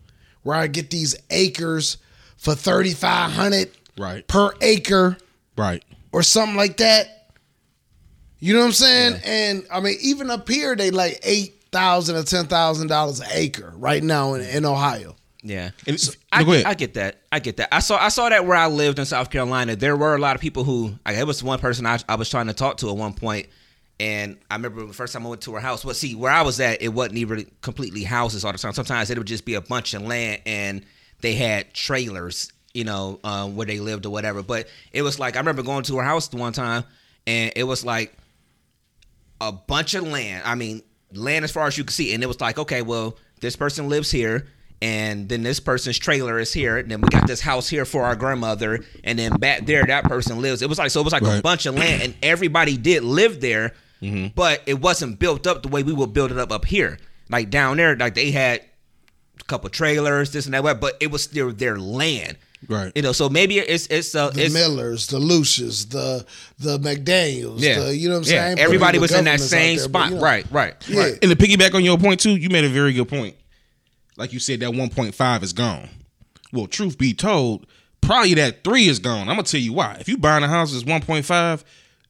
where 0.43 0.55
I 0.57 0.67
get 0.67 0.89
these 0.89 1.15
acres 1.29 1.97
for 2.37 2.55
thirty 2.55 2.93
five 2.93 3.31
hundred 3.31 3.71
Right. 3.97 4.25
per 4.27 4.51
acre 4.61 5.17
Right. 5.57 5.83
or 6.13 6.23
something 6.23 6.55
like 6.55 6.77
that, 6.77 7.31
you 8.39 8.53
know 8.53 8.59
what 8.61 8.65
I'm 8.67 8.71
saying? 8.73 9.21
And 9.25 9.65
I 9.71 9.79
mean, 9.79 9.97
even 10.01 10.29
up 10.29 10.47
here, 10.49 10.75
they 10.75 10.91
like 10.91 11.19
eight 11.23 11.63
thousand 11.71 12.15
or 12.15 12.23
ten 12.23 12.47
thousand 12.47 12.87
dollars 12.87 13.19
an 13.19 13.27
acre 13.31 13.73
right 13.75 14.03
now 14.03 14.33
in, 14.35 14.41
in 14.41 14.65
Ohio. 14.65 15.15
Yeah, 15.45 15.71
And- 15.85 15.99
I, 16.31 16.43
No. 16.43 16.63
I 16.65 16.73
get 16.73 16.93
that. 16.93 17.21
I 17.31 17.39
get 17.39 17.57
that. 17.57 17.73
I 17.75 17.79
saw 17.79 17.97
I 17.97 18.07
saw 18.09 18.29
that 18.29 18.45
where 18.45 18.55
I 18.55 18.67
lived 18.67 18.97
in 18.97 19.05
South 19.05 19.29
Carolina. 19.29 19.75
There 19.75 19.97
were 19.97 20.15
a 20.15 20.19
lot 20.19 20.35
of 20.35 20.41
people 20.41 20.63
who 20.63 20.95
like, 21.05 21.17
it 21.17 21.27
was 21.27 21.43
one 21.43 21.59
person 21.59 21.85
I, 21.85 21.99
I 22.07 22.15
was 22.15 22.29
trying 22.29 22.47
to 22.47 22.53
talk 22.53 22.77
to 22.77 22.89
at 22.89 22.95
one 22.95 23.13
point, 23.13 23.47
and 23.99 24.37
I 24.49 24.55
remember 24.55 24.85
the 24.85 24.93
first 24.93 25.11
time 25.11 25.25
I 25.25 25.29
went 25.29 25.41
to 25.41 25.53
her 25.53 25.59
house. 25.59 25.83
But 25.83 25.97
see, 25.97 26.15
where 26.15 26.31
I 26.31 26.43
was 26.43 26.59
at, 26.61 26.81
it 26.81 26.89
wasn't 26.89 27.17
even 27.17 27.51
completely 27.61 28.03
houses 28.03 28.45
all 28.45 28.53
the 28.53 28.57
time. 28.57 28.71
Sometimes 28.73 29.09
it 29.09 29.17
would 29.17 29.27
just 29.27 29.43
be 29.45 29.55
a 29.55 29.61
bunch 29.61 29.93
of 29.93 30.03
land, 30.03 30.41
and 30.45 30.85
they 31.19 31.35
had 31.35 31.73
trailers, 31.73 32.51
you 32.73 32.85
know, 32.85 33.19
um, 33.25 33.57
where 33.57 33.67
they 33.67 33.79
lived 33.81 34.05
or 34.05 34.11
whatever. 34.11 34.43
But 34.43 34.69
it 34.93 35.01
was 35.01 35.19
like 35.19 35.35
I 35.35 35.39
remember 35.39 35.61
going 35.61 35.83
to 35.83 35.97
her 35.97 36.03
house 36.03 36.31
one 36.31 36.53
time, 36.53 36.85
and 37.27 37.51
it 37.57 37.65
was 37.65 37.83
like 37.83 38.13
a 39.41 39.51
bunch 39.51 39.93
of 39.93 40.03
land. 40.07 40.43
I 40.45 40.55
mean, 40.55 40.83
land 41.13 41.43
as 41.43 41.51
far 41.51 41.67
as 41.67 41.77
you 41.77 41.83
can 41.83 41.91
see. 41.91 42.13
And 42.13 42.23
it 42.23 42.27
was 42.27 42.39
like, 42.39 42.57
okay, 42.57 42.81
well, 42.81 43.17
this 43.41 43.55
person 43.57 43.89
lives 43.89 44.09
here, 44.09 44.47
and 44.81 45.29
then 45.29 45.43
this 45.43 45.59
person's 45.59 45.97
trailer 45.97 46.39
is 46.39 46.51
here, 46.53 46.77
and 46.77 46.89
then 46.89 47.01
we 47.01 47.07
got 47.09 47.27
this 47.27 47.41
house 47.41 47.69
here 47.69 47.85
for 47.85 48.03
our 48.03 48.15
grandmother, 48.15 48.83
and 49.03 49.17
then 49.17 49.33
back 49.37 49.65
there 49.65 49.85
that 49.85 50.03
person 50.05 50.41
lives. 50.41 50.61
It 50.61 50.69
was 50.69 50.77
like 50.77 50.91
so 50.91 51.01
it 51.01 51.03
was 51.03 51.13
like 51.13 51.23
a 51.23 51.41
bunch 51.41 51.65
of 51.65 51.75
land, 51.75 52.01
and 52.01 52.15
everybody 52.21 52.77
did 52.77 53.03
live 53.03 53.41
there, 53.41 53.73
but 54.35 54.61
it 54.65 54.81
wasn't 54.81 55.19
built 55.19 55.47
up 55.47 55.63
the 55.63 55.69
way 55.69 55.83
we 55.83 55.93
would 55.93 56.13
build 56.13 56.31
it 56.31 56.37
up 56.37 56.51
up 56.51 56.65
here. 56.65 56.97
Like 57.29 57.49
down 57.49 57.77
there, 57.77 57.95
like 57.95 58.15
they 58.15 58.31
had 58.31 58.61
a 59.39 59.43
couple 59.45 59.69
trailers, 59.69 60.31
this 60.31 60.45
and 60.45 60.53
that, 60.53 60.79
but 60.79 60.97
it 60.99 61.11
was 61.11 61.23
still 61.23 61.51
their 61.51 61.77
land. 61.77 62.37
Right. 62.67 62.91
You 62.95 63.01
know, 63.01 63.11
so 63.11 63.29
maybe 63.29 63.59
it's 63.59 63.87
it's 63.87 64.15
uh, 64.15 64.29
the 64.29 64.45
it's 64.45 64.53
Millers, 64.53 65.07
the 65.07 65.19
Lucius, 65.19 65.85
the 65.85 66.25
the 66.59 66.79
McDaniels, 66.79 67.59
yeah, 67.59 67.79
the, 67.79 67.95
you 67.95 68.09
know 68.09 68.19
what 68.19 68.27
I'm 68.27 68.33
yeah. 68.33 68.45
saying? 68.45 68.59
Everybody 68.59 68.99
was 68.99 69.13
in 69.13 69.25
that 69.25 69.39
same 69.39 69.77
there, 69.77 69.89
but, 69.89 69.99
spot, 69.99 70.09
you 70.09 70.15
know, 70.15 70.21
right? 70.21 70.45
Right. 70.51 70.75
Yeah. 70.87 70.99
right. 70.99 71.19
And 71.21 71.31
to 71.31 71.35
piggyback 71.35 71.73
on 71.73 71.83
your 71.83 71.97
point 71.97 72.19
too, 72.19 72.35
you 72.35 72.49
made 72.49 72.63
a 72.63 72.69
very 72.69 72.93
good 72.93 73.09
point. 73.09 73.35
Like 74.17 74.33
you 74.33 74.39
said, 74.39 74.59
that 74.61 74.71
1.5 74.71 75.43
is 75.43 75.53
gone. 75.53 75.89
Well, 76.51 76.67
truth 76.67 76.97
be 76.97 77.13
told, 77.13 77.65
probably 78.01 78.35
that 78.35 78.63
three 78.63 78.87
is 78.87 78.99
gone. 78.99 79.21
I'm 79.21 79.35
gonna 79.35 79.43
tell 79.43 79.59
you 79.61 79.73
why. 79.73 79.97
If 79.99 80.07
you 80.07 80.17
buying 80.17 80.43
a 80.43 80.47
house 80.47 80.71
is 80.71 80.83
1.5, 80.83 81.63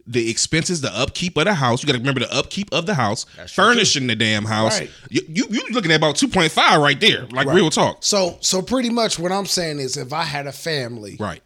the 0.06 0.30
expenses, 0.30 0.82
the 0.82 0.94
upkeep 0.94 1.38
of 1.38 1.46
the 1.46 1.54
house, 1.54 1.82
you 1.82 1.88
got 1.88 1.94
to 1.94 2.00
remember 2.00 2.20
the 2.20 2.34
upkeep 2.36 2.68
of 2.74 2.86
the 2.86 2.94
house, 2.94 3.26
furnishing 3.54 4.08
the 4.08 4.18
damn 4.18 4.44
house. 4.44 4.82
Right. 4.82 4.92
You, 5.10 5.22
you 5.30 5.46
you 5.50 5.64
looking 5.72 5.92
at 5.92 5.96
about 5.96 6.16
2.5 6.16 6.82
right 6.84 7.00
there, 7.00 7.26
like 7.32 7.48
Right. 7.48 7.56
real 7.56 7.70
talk. 7.70 8.00
So 8.04 8.38
so 8.42 8.62
pretty 8.62 8.90
much 8.90 9.18
what 9.18 9.32
I'm 9.32 9.46
saying 9.46 9.80
is 9.80 9.96
if 9.96 10.12
I 10.12 10.24
had 10.24 10.46
a 10.46 10.52
family, 10.52 11.16
Right. 11.18 11.42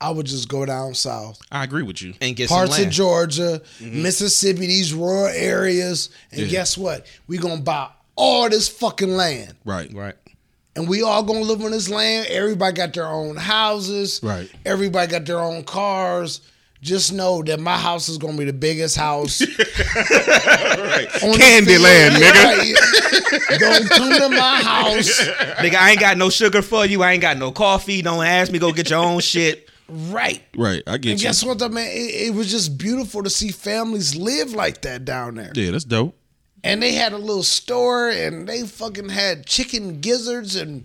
I 0.00 0.10
would 0.10 0.26
just 0.26 0.48
go 0.48 0.66
down 0.66 0.94
south. 0.94 1.38
I 1.52 1.62
agree 1.62 1.82
with 1.84 2.02
you. 2.02 2.14
And 2.20 2.34
get 2.34 2.48
Parts 2.48 2.74
some 2.76 2.86
of. 2.86 2.90
Georgia, 2.90 3.62
Mm-hmm. 3.78 4.02
Mississippi, 4.02 4.66
these 4.66 4.92
rural 4.92 5.26
areas. 5.26 6.08
And 6.32 6.40
Yeah. 6.40 6.46
guess 6.48 6.76
what? 6.76 7.06
we 7.28 7.38
gonna 7.38 7.60
buy 7.60 7.90
all 8.20 8.48
this 8.50 8.68
fucking 8.68 9.16
land. 9.16 9.54
Right. 9.64 9.92
Right. 9.92 10.14
And 10.76 10.88
we 10.88 11.02
all 11.02 11.22
gonna 11.22 11.40
live 11.40 11.64
on 11.64 11.72
this 11.72 11.88
land. 11.88 12.28
Everybody 12.28 12.76
got 12.76 12.92
their 12.94 13.06
own 13.06 13.36
houses. 13.36 14.20
Right. 14.22 14.50
Everybody 14.64 15.10
got 15.10 15.24
their 15.26 15.40
own 15.40 15.64
cars. 15.64 16.42
Just 16.82 17.12
know 17.12 17.42
that 17.42 17.60
my 17.60 17.76
house 17.76 18.08
is 18.08 18.16
gonna 18.18 18.38
be 18.38 18.44
the 18.44 18.52
biggest 18.52 18.96
house. 18.96 19.40
on 19.42 19.48
the 19.48 21.38
Candyland, 21.38 22.10
nigga. 22.10 22.44
Right. 22.44 23.58
Don't 23.58 23.88
come 23.90 24.12
to 24.18 24.28
my 24.30 24.62
house. 24.62 25.20
Nigga, 25.58 25.74
I 25.74 25.90
ain't 25.90 26.00
got 26.00 26.16
no 26.16 26.30
sugar 26.30 26.62
for 26.62 26.86
you. 26.86 27.02
I 27.02 27.12
ain't 27.12 27.22
got 27.22 27.36
no 27.36 27.52
coffee. 27.52 28.00
Don't 28.02 28.24
ask 28.24 28.50
me. 28.52 28.58
Go 28.58 28.72
get 28.72 28.90
your 28.90 29.00
own 29.00 29.20
shit. 29.20 29.68
Right. 29.88 30.42
Right. 30.56 30.82
I 30.86 30.96
get 30.98 31.12
And 31.12 31.20
you. 31.20 31.26
guess 31.28 31.42
what, 31.44 31.58
though, 31.58 31.68
man? 31.68 31.88
It, 31.88 32.28
it 32.28 32.34
was 32.34 32.50
just 32.50 32.78
beautiful 32.78 33.22
to 33.24 33.30
see 33.30 33.50
families 33.50 34.14
live 34.14 34.52
like 34.54 34.82
that 34.82 35.04
down 35.04 35.34
there. 35.34 35.52
Yeah, 35.54 35.72
that's 35.72 35.84
dope. 35.84 36.16
And 36.62 36.82
they 36.82 36.92
had 36.92 37.12
a 37.14 37.18
little 37.18 37.42
store, 37.42 38.10
and 38.10 38.46
they 38.46 38.62
fucking 38.66 39.08
had 39.08 39.46
chicken 39.46 40.00
gizzards 40.00 40.56
and 40.56 40.84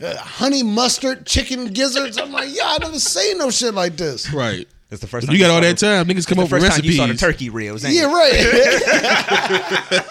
uh, 0.00 0.16
honey 0.16 0.62
mustard 0.62 1.26
chicken 1.26 1.72
gizzards. 1.72 2.16
I'm 2.18 2.30
like, 2.30 2.48
yeah, 2.54 2.62
I 2.66 2.78
never 2.80 2.98
seen 3.00 3.38
no 3.38 3.50
shit 3.50 3.74
like 3.74 3.96
this. 3.96 4.32
Right. 4.32 4.68
It's 4.88 5.00
the 5.00 5.08
first 5.08 5.26
time 5.26 5.34
You 5.34 5.40
got 5.42 5.50
all 5.50 5.60
that 5.62 5.78
time, 5.78 6.06
niggas 6.06 6.28
come 6.28 6.36
The 6.38 6.44
up 6.44 6.52
with 6.52 6.62
first 6.62 6.76
time 6.76 6.84
you 6.84 6.90
recipes. 6.92 6.96
saw 6.96 7.06
the 7.08 7.14
turkey 7.32 7.50
ribs. 7.50 7.84
ain't 7.84 7.94
Yeah, 7.94 8.08
it? 8.08 8.12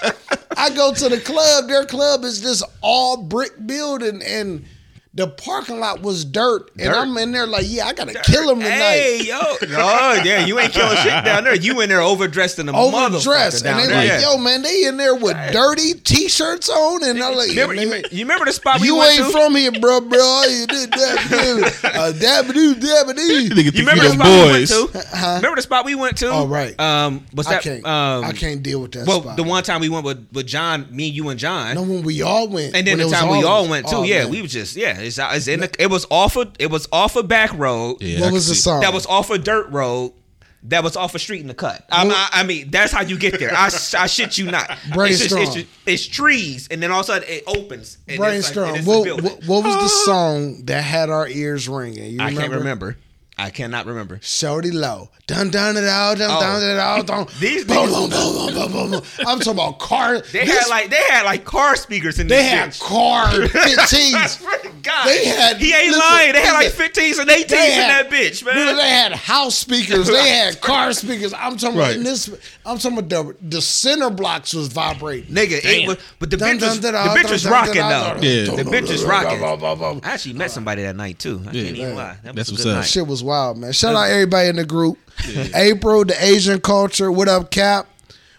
right. 0.03 0.15
I 0.57 0.69
go 0.75 0.93
to 0.93 1.07
the 1.09 1.19
club. 1.21 1.67
Their 1.69 1.85
club 1.85 2.23
is 2.25 2.41
just 2.41 2.63
all 2.81 3.15
brick 3.17 3.51
building, 3.65 4.21
and 4.21 4.65
the 5.15 5.27
parking 5.29 5.79
lot 5.79 6.01
was 6.01 6.25
dirt. 6.25 6.69
And 6.77 6.91
Dirt. 6.91 6.95
I'm 6.97 7.17
in 7.17 7.31
there 7.31 7.47
like, 7.47 7.63
yeah, 7.67 7.85
I 7.87 7.93
gotta 7.93 8.13
kill 8.25 8.49
him 8.51 8.59
tonight. 8.59 8.75
Hey, 8.75 9.21
yo. 9.23 9.39
Oh, 9.77 10.21
yeah. 10.25 10.45
You 10.45 10.59
ain't 10.59 10.73
killing 10.73 10.97
shit 10.97 11.23
down 11.23 11.45
there. 11.45 11.55
You 11.55 11.79
in 11.79 11.87
there 11.89 12.01
overdressed 12.01 12.59
in 12.59 12.67
a 12.67 12.77
Overdressed, 12.77 13.63
motherfucker 13.63 13.63
down 13.63 13.79
and 13.79 13.89
they 13.89 13.93
there. 13.93 13.97
like, 14.13 14.21
Yeah. 14.21 14.31
yo, 14.33 14.37
man, 14.37 14.61
they 14.61 14.83
in 14.85 14.97
there 14.97 15.15
with 15.15 15.37
dirty 15.53 15.93
t-shirts 15.93 16.69
on, 16.69 17.03
and 17.05 17.23
I'm 17.23 17.33
like, 17.35 17.49
Remember, 17.49 17.75
you, 17.75 17.95
you 18.11 18.25
remember 18.25 18.43
the 18.45 18.51
spot 18.51 18.81
we 18.81 18.87
you 18.87 18.97
went 18.97 19.17
ain't 19.19 19.27
to? 19.27 19.31
from 19.31 19.55
here, 19.55 19.71
bro, 19.71 20.01
bro. 20.01 20.43
You 20.49 20.67
did 20.67 20.91
that, 20.91 21.81
uh, 21.83 22.11
dabba-doo, 22.13 22.75
dabba-doo. 22.75 23.21
You 23.21 23.49
think 23.55 23.73
remember 23.75 24.03
the 24.03 24.09
them 24.09 24.17
spot 24.19 24.27
we 24.27 24.37
went 24.43 24.53
boys. 24.53 24.69
to? 24.69 25.25
Remember 25.35 25.55
the 25.55 25.61
spot 25.61 25.85
we 25.85 25.95
went 25.95 26.17
to? 26.17 26.29
All 26.31 26.47
right. 26.47 26.75
right. 26.77 26.79
Um, 27.05 27.25
was 27.33 27.47
I 27.47 27.51
that? 27.51 27.63
can't, 27.63 27.85
um, 27.85 28.23
I 28.25 28.33
can't 28.33 28.61
deal 28.61 28.81
with 28.81 28.91
that 28.93 29.07
Well, 29.07 29.21
spot. 29.21 29.37
the 29.37 29.43
one 29.43 29.63
time 29.63 29.79
we 29.81 29.89
went 29.89 30.05
with, 30.05 30.27
with 30.33 30.45
John, 30.47 30.87
me, 30.91 31.07
you, 31.07 31.29
and 31.29 31.39
John. 31.39 31.75
no, 31.75 31.83
when 31.83 32.03
we 32.03 32.21
all 32.21 32.47
went, 32.49 32.75
And 32.75 32.85
then 32.85 32.97
the 32.97 33.09
time 33.09 33.29
we 33.29 33.43
all 33.43 33.67
went 33.69 33.87
too, 33.87 34.03
yeah, 34.05 34.25
we 34.27 34.41
was 34.41 34.51
just 34.51 34.75
yeah, 34.75 34.99
it's, 35.05 35.19
it's 35.19 35.47
in 35.47 35.61
the, 35.61 35.75
it 35.79 35.89
was 35.89 36.05
off 36.09 36.35
of 36.35 36.53
it 36.59 36.69
was 36.69 36.87
off 36.91 37.15
a 37.15 37.23
back 37.23 37.53
road. 37.53 38.01
Yeah, 38.01 38.19
What 38.19 38.25
can 38.27 38.33
was 38.33 38.47
the 38.47 38.55
see. 38.55 38.61
song? 38.61 38.81
That 38.81 38.93
was 38.93 39.05
off 39.05 39.29
a 39.29 39.37
dirt 39.37 39.69
road. 39.71 40.13
That 40.69 40.83
was 40.83 40.97
off 40.97 41.13
a 41.13 41.19
street 41.19 41.41
in 41.41 41.47
the 41.47 41.53
cut. 41.53 41.85
I'm, 41.91 42.09
I, 42.09 42.29
I 42.33 42.43
mean, 42.43 42.71
that's 42.71 42.91
how 42.91 43.03
you 43.03 43.19
get 43.19 43.37
there. 43.37 43.53
I, 43.53 43.69
I 43.99 44.07
shit 44.07 44.39
you 44.39 44.49
not. 44.49 44.67
It's, 44.71 44.79
just, 44.81 44.95
Brainstorm. 44.95 45.41
it's, 45.43 45.53
just- 45.53 45.67
it's 45.85 46.07
trees, 46.07 46.67
and 46.71 46.81
then 46.81 46.89
all 46.91 47.01
of 47.01 47.03
a 47.03 47.07
sudden 47.07 47.29
it 47.29 47.43
opens. 47.45 47.99
And 48.07 48.17
brainstorm. 48.17 48.73
It's 48.75 48.87
like, 48.87 49.05
and 49.05 49.17
what, 49.19 49.19
it's 49.19 49.19
a 49.19 49.35
what, 49.35 49.45
what 49.45 49.63
was 49.63 49.75
the 49.75 49.83
ah. 49.83 50.03
song 50.05 50.65
that 50.65 50.81
had 50.81 51.11
our 51.11 51.27
ears 51.27 51.69
ringing? 51.69 52.13
You 52.13 52.21
I 52.21 52.33
can't 52.33 52.51
remember. 52.51 52.97
I 53.37 53.49
cannot 53.49 53.85
remember. 53.85 54.17
Shawty 54.19 54.71
Lo. 54.73 55.09
Dun 55.27 55.49
dun 55.49 55.75
it 55.75 55.83
out, 55.83 56.19
dun 56.19 56.29
Oh. 56.31 56.39
dun 56.39 56.63
it 56.63 56.77
out, 56.79 57.07
dun. 57.07 57.27
These 57.39 57.65
boom, 57.65 57.89
boom, 57.89 58.09
boom, 58.09 58.33
boom, 58.35 58.53
boom, 58.53 58.71
boom, 58.71 58.91
boom. 58.91 59.01
I'm 59.27 59.39
talking 59.39 59.53
about 59.53 59.79
car. 59.79 60.21
They 60.21 60.45
this- 60.45 60.57
had 60.57 60.69
like 60.69 60.89
they 60.89 61.01
had 61.09 61.23
like 61.25 61.43
car 61.43 61.75
speakers 61.75 62.19
in 62.19 62.27
they 62.27 62.37
this 62.37 62.49
had 62.51 62.69
bitch. 62.69 62.79
car 62.79 63.27
15s. 63.27 64.39
God, 64.83 65.07
They 65.07 65.25
had- 65.25 65.57
he 65.57 65.73
ain't 65.73 65.87
listen, 65.87 65.99
lying. 65.99 66.33
They 66.33 66.41
had 66.41 66.53
like 66.53 66.65
listen. 66.77 66.85
15s 66.85 67.19
and 67.19 67.29
18s 67.29 67.47
They 67.49 67.73
in 67.73 67.81
had- 67.81 68.05
that 68.05 68.09
bitch, 68.11 68.45
man. 68.45 68.55
Dude, 68.55 68.77
they 68.77 68.89
had 68.89 69.11
house 69.13 69.57
speakers. 69.57 70.07
They 70.07 70.29
had 70.29 70.61
car 70.61 70.93
speakers. 70.93 71.33
I'm 71.33 71.57
talking 71.57 71.77
Right. 71.77 71.85
about 71.87 71.97
in 71.97 72.03
this. 72.03 72.29
I'm 72.65 72.77
talking 72.77 72.99
about 72.99 73.09
the 73.09 73.35
the 73.57 73.61
center 73.61 74.09
blocks 74.11 74.53
was 74.53 74.67
vibrating. 74.67 75.33
Nigga, 75.33 75.59
it 75.63 75.87
was, 75.87 75.97
but 76.19 76.29
the 76.29 76.37
Dun, 76.37 76.57
bitch 76.57 76.61
was, 76.61 76.79
dun, 76.79 76.93
the 76.93 77.19
bitch 77.19 77.31
was 77.31 77.45
rocking 77.45 77.73
though. 77.81 78.17
Yeah. 78.21 78.55
The 78.55 78.63
bitch 78.63 78.89
was 78.91 79.03
rocking. 79.03 79.43
I 79.43 79.99
actually 80.13 80.33
met 80.33 80.51
somebody 80.51 80.83
that 80.83 80.95
night 80.95 81.17
too. 81.19 81.41
I 81.41 81.51
can't 81.51 81.55
even 81.55 81.95
lie. 81.95 82.17
That 82.23 82.35
was 82.35 82.35
That's 82.35 82.49
a 82.49 82.51
what's 82.53 82.63
good 82.63 82.71
up. 82.73 82.77
night. 82.81 82.87
Shit 82.87 83.07
was 83.07 83.23
wild, 83.25 83.57
man. 83.57 83.71
Shout 83.73 83.95
out 83.95 84.09
everybody 84.09 84.49
in 84.49 84.55
the 84.55 84.65
group. 84.65 84.97
April, 85.55 86.05
the 86.05 86.15
Asian 86.23 86.59
culture. 86.61 87.11
What 87.11 87.27
up, 87.27 87.51
Cap? 87.51 87.87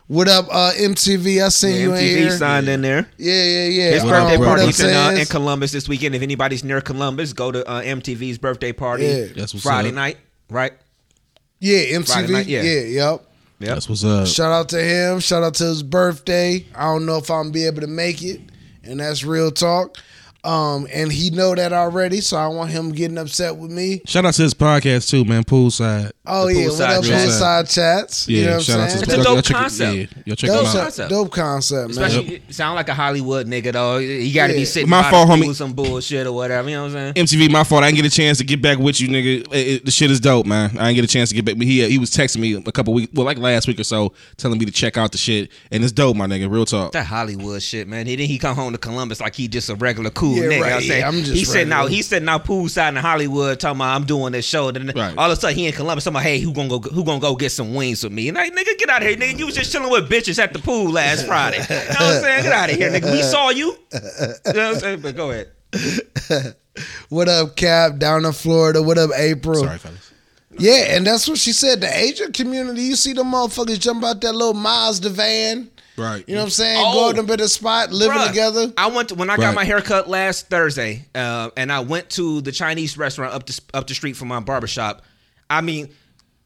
What 0.09 0.29
up, 0.29 0.47
uh, 0.53 0.73
MTV? 0.77 1.45
I 1.45 1.49
seen 1.49 1.81
you 1.81 1.93
in 1.93 1.99
MTV 2.01 2.17
here. 2.17 2.31
signed 2.39 2.69
in 2.69 2.81
there. 2.83 3.09
Yeah, 3.19 3.43
yeah, 3.43 3.65
yeah. 3.67 3.91
His 3.91 4.03
Um, 4.05 4.09
birthday 4.11 4.37
what 4.37 4.49
up, 4.49 4.57
party's 4.59 4.81
in, 4.81 4.95
uh, 4.95 5.11
in 5.19 5.27
Columbus 5.27 5.73
this 5.73 5.89
weekend. 5.89 6.15
If 6.15 6.23
anybody's 6.23 6.63
near 6.63 6.81
Columbus, 6.81 7.33
go 7.33 7.51
to 7.51 7.69
uh, 7.69 7.83
MTV's 7.83 8.39
birthday 8.39 8.73
party. 8.73 9.05
Yeah. 9.05 9.25
That's 9.35 9.53
what's 9.53 9.65
Friday 9.65 9.89
up. 9.89 9.95
night, 9.97 10.19
right? 10.49 10.73
Yeah, 11.59 11.99
MTV. 11.99 12.31
night, 12.31 12.47
yeah. 12.47 12.63
yeah. 12.63 12.81
yep. 12.83 13.27
Yep. 13.59 13.69
That's 13.75 13.89
what's 13.89 14.05
up. 14.05 14.27
Shout 14.29 14.53
out 14.53 14.69
to 14.69 14.81
him. 14.81 15.19
Shout 15.19 15.43
out 15.43 15.55
to 15.55 15.65
his 15.65 15.83
birthday. 15.83 16.65
I 16.75 16.85
don't 16.85 17.05
know 17.07 17.17
if 17.17 17.29
I'm 17.31 17.45
gonna 17.45 17.51
be 17.53 17.65
able 17.67 17.81
to 17.81 17.87
make 17.89 18.23
it, 18.23 18.41
and 18.85 19.01
that's 19.01 19.25
real 19.25 19.51
talk. 19.51 19.97
Um, 20.47 20.87
and 20.93 21.11
he 21.11 21.31
know 21.31 21.55
that 21.57 21.73
already, 21.73 22.21
so 22.21 22.37
I 22.37 22.47
want 22.47 22.71
him 22.71 22.93
getting 22.93 23.19
upset 23.19 23.57
with 23.57 23.71
me. 23.73 24.01
Shout 24.07 24.25
out 24.25 24.35
to 24.35 24.43
his 24.43 24.55
podcast 24.55 25.11
too, 25.11 25.25
man. 25.25 25.43
Poolside. 25.43 26.13
Oh 26.25 26.47
The 26.47 26.55
yeah, 26.55 26.69
what 26.69 26.81
up, 26.81 27.05
chats. 27.05 27.09
poolside 27.41 27.75
chats? 27.75 28.29
You 28.29 28.45
know 28.45 28.51
what 28.51 28.55
I'm 28.57 28.61
shout 28.63 28.81
out 28.81 28.91
saying? 28.91 29.05
to 29.05 29.11
It's 29.11 29.13
a 29.13 29.17
dope 29.25 29.35
y'all 29.35 29.43
check 29.43 29.57
concept. 29.57 29.95
Yeah, 29.97 30.07
y'all 30.25 30.37
check 30.37 30.51
Dope, 30.51 30.59
them 30.59 30.67
out. 30.77 30.83
concept. 30.83 31.11
dope 31.11 31.31
concept, 31.33 31.81
man. 31.81 31.91
Especially 31.91 32.35
you 32.47 32.53
sound 32.53 32.77
like 32.77 32.89
a 32.89 32.95
Hollywood 32.95 33.47
nigga 33.49 33.73
though. 33.73 33.99
He 33.99 34.33
got 34.33 34.47
to 34.49 34.53
Yeah. 34.53 34.59
be 34.61 34.65
sitting 34.65 34.89
My 34.89 35.03
by 35.03 35.11
fault, 35.11 35.29
the 35.29 35.35
homie. 35.35 35.39
pool 35.41 35.49
with 35.49 35.57
some 35.57 35.73
bullshit 35.73 36.27
or 36.29 36.33
whatever. 36.33 36.69
You 36.71 36.77
know 36.77 36.83
what 36.85 36.97
I'm 36.97 37.15
saying? 37.17 37.27
MTV, 37.27 37.51
my 37.51 37.65
fault. 37.65 37.83
I 37.83 37.89
didn't 37.89 38.03
get 38.03 38.13
a 38.13 38.17
chance 38.17 38.39
to 38.39 38.45
get 38.45 38.63
back 38.63 38.79
with 38.79 39.01
you, 39.01 39.09
nigga. 39.09 39.47
It- 39.53 39.67
it- 39.69 39.85
the 39.85 39.91
shit 39.91 40.11
is 40.11 40.21
dope, 40.21 40.47
man. 40.47 40.71
I 40.79 40.87
didn't 40.87 40.95
get 40.97 41.05
a 41.05 41.09
chance 41.09 41.29
to 41.31 41.35
get 41.35 41.45
back. 41.45 41.57
But 41.59 41.67
he 41.67 41.89
he 41.89 41.99
was 41.99 42.11
texting 42.11 42.39
me 42.39 42.55
a 42.55 42.73
couple 42.73 42.95
weeks, 42.95 43.13
well, 43.15 43.27
like 43.27 43.39
last 43.39 43.67
week 43.67 43.81
or 43.81 43.85
so, 43.85 44.13
telling 44.37 44.59
me 44.59 44.65
to 44.67 44.73
check 44.73 44.97
out 44.97 45.11
the 45.13 45.19
shit, 45.19 45.51
and 45.73 45.83
it's 45.83 45.93
dope, 45.93 46.17
my 46.17 46.27
nigga. 46.27 46.49
Real 46.51 46.65
talk. 46.67 46.93
That 46.93 47.07
Hollywood 47.07 47.63
shit, 47.63 47.89
man. 47.89 48.07
He 48.07 48.15
then 48.17 48.27
he 48.27 48.39
come 48.39 48.55
home 48.55 48.73
to 48.73 48.79
Columbus 48.79 49.21
like 49.21 49.35
he 49.35 49.49
just 49.49 49.69
a 49.71 49.75
regular 49.75 50.11
cool 50.11 50.36
Yeah, 50.43 50.49
nigga. 50.49 50.61
right. 50.63 50.73
I'm 50.75 50.81
saying 50.83 51.01
Yeah, 51.01 51.09
I'm 51.09 51.15
just 51.23 51.33
he 51.33 51.45
sitting 51.45 51.73
out, 51.73 51.77
regular. 51.85 51.97
he 51.97 52.03
sitting 52.03 52.29
out 52.29 52.45
poolside 52.45 52.89
in 52.91 52.97
Hollywood 52.97 53.59
talking 53.61 53.77
about 53.79 53.95
I'm 53.97 54.05
doing 54.05 54.33
this 54.33 54.45
show. 54.47 54.71
Then 54.71 54.93
Right. 54.95 55.15
all 55.17 55.31
of 55.31 55.37
a 55.39 55.41
sudden 55.41 55.57
he 55.57 55.67
in 55.67 55.73
Columbus, 55.73 56.05
talking 56.05 56.17
about 56.17 56.23
hey, 56.25 56.41
who 56.41 56.53
gonna 56.53 56.69
go? 56.69 56.81
Who 56.81 57.05
gonna 57.05 57.21
go 57.21 57.35
get 57.37 57.51
some 57.53 57.75
wings 57.75 58.03
with 58.05 58.13
me? 58.13 58.29
And 58.29 58.37
like 58.37 58.53
nigga, 58.53 58.79
get 58.79 58.89
out 58.91 59.03
of 59.03 59.09
here, 59.09 59.17
nigga. 59.17 59.39
You 59.39 59.47
was 59.47 59.55
just 59.55 59.73
chilling 59.73 59.91
with 59.91 60.09
bitches 60.11 60.39
at 60.39 60.53
the 60.53 60.59
pool 60.59 60.91
last 60.91 61.27
Friday. 61.29 61.59
You 61.59 61.75
know 61.75 61.77
what 61.77 62.01
I'm 62.01 62.23
saying? 62.23 62.43
Get 62.45 62.53
out 62.53 62.71
of 62.71 62.77
here, 62.77 62.91
nigga. 62.91 63.13
We 63.13 63.23
saw 63.23 63.51
you. 63.51 63.77
You 63.93 64.01
know 64.01 64.33
what 64.45 64.57
I'm 64.57 64.79
saying? 64.79 65.01
But 65.01 65.17
go 65.17 65.31
ahead. 65.31 65.49
What 67.09 67.29
up, 67.29 67.57
Cap? 67.57 67.97
Down 67.99 68.25
in 68.27 68.33
Florida. 68.33 68.83
What 68.83 68.99
up, 68.99 69.11
April? 69.17 69.55
Sorry, 69.65 69.79
fellas. 69.79 70.13
Yeah, 70.59 70.95
and 70.97 71.07
that's 71.07 71.27
what 71.29 71.39
she 71.39 71.53
said. 71.53 71.81
The 71.81 71.95
Asian 71.97 72.33
community, 72.33 72.83
you 72.83 72.97
see 72.97 73.13
them 73.15 73.33
motherfuckers 73.33 73.79
jump 73.81 74.05
out 74.05 74.21
that 74.21 74.35
little 74.35 74.53
Mazda 74.55 75.09
van. 75.11 75.71
Right. 75.97 76.25
You 76.29 76.35
know 76.35 76.43
what 76.43 76.47
I'm 76.47 76.51
saying? 76.51 76.83
Oh. 76.85 76.93
Go 76.95 77.13
to 77.13 77.23
them 77.23 77.31
at 77.31 77.41
a 77.41 77.49
spot, 77.49 77.91
living 77.91 78.19
Bruh, 78.19 78.29
together. 78.29 78.73
I 78.77 78.89
went 78.89 79.09
to, 79.11 79.15
when 79.15 79.31
I 79.31 79.37
got 79.37 79.55
my 79.55 79.65
haircut 79.65 80.09
last 80.09 80.49
Thursday, 80.49 81.07
uh, 81.15 81.51
and 81.57 81.73
I 81.73 81.81
went 81.81 82.11
to 82.11 82.41
the 82.43 82.53
Chinese 82.53 82.99
restaurant 82.99 83.33
up 83.33 83.47
the 83.47 83.61
up 83.73 83.87
the 83.87 83.95
street 83.95 84.15
from 84.15 84.29
my 84.29 84.41
barbershop. 84.41 85.03
I 85.49 85.61
mean, 85.63 85.89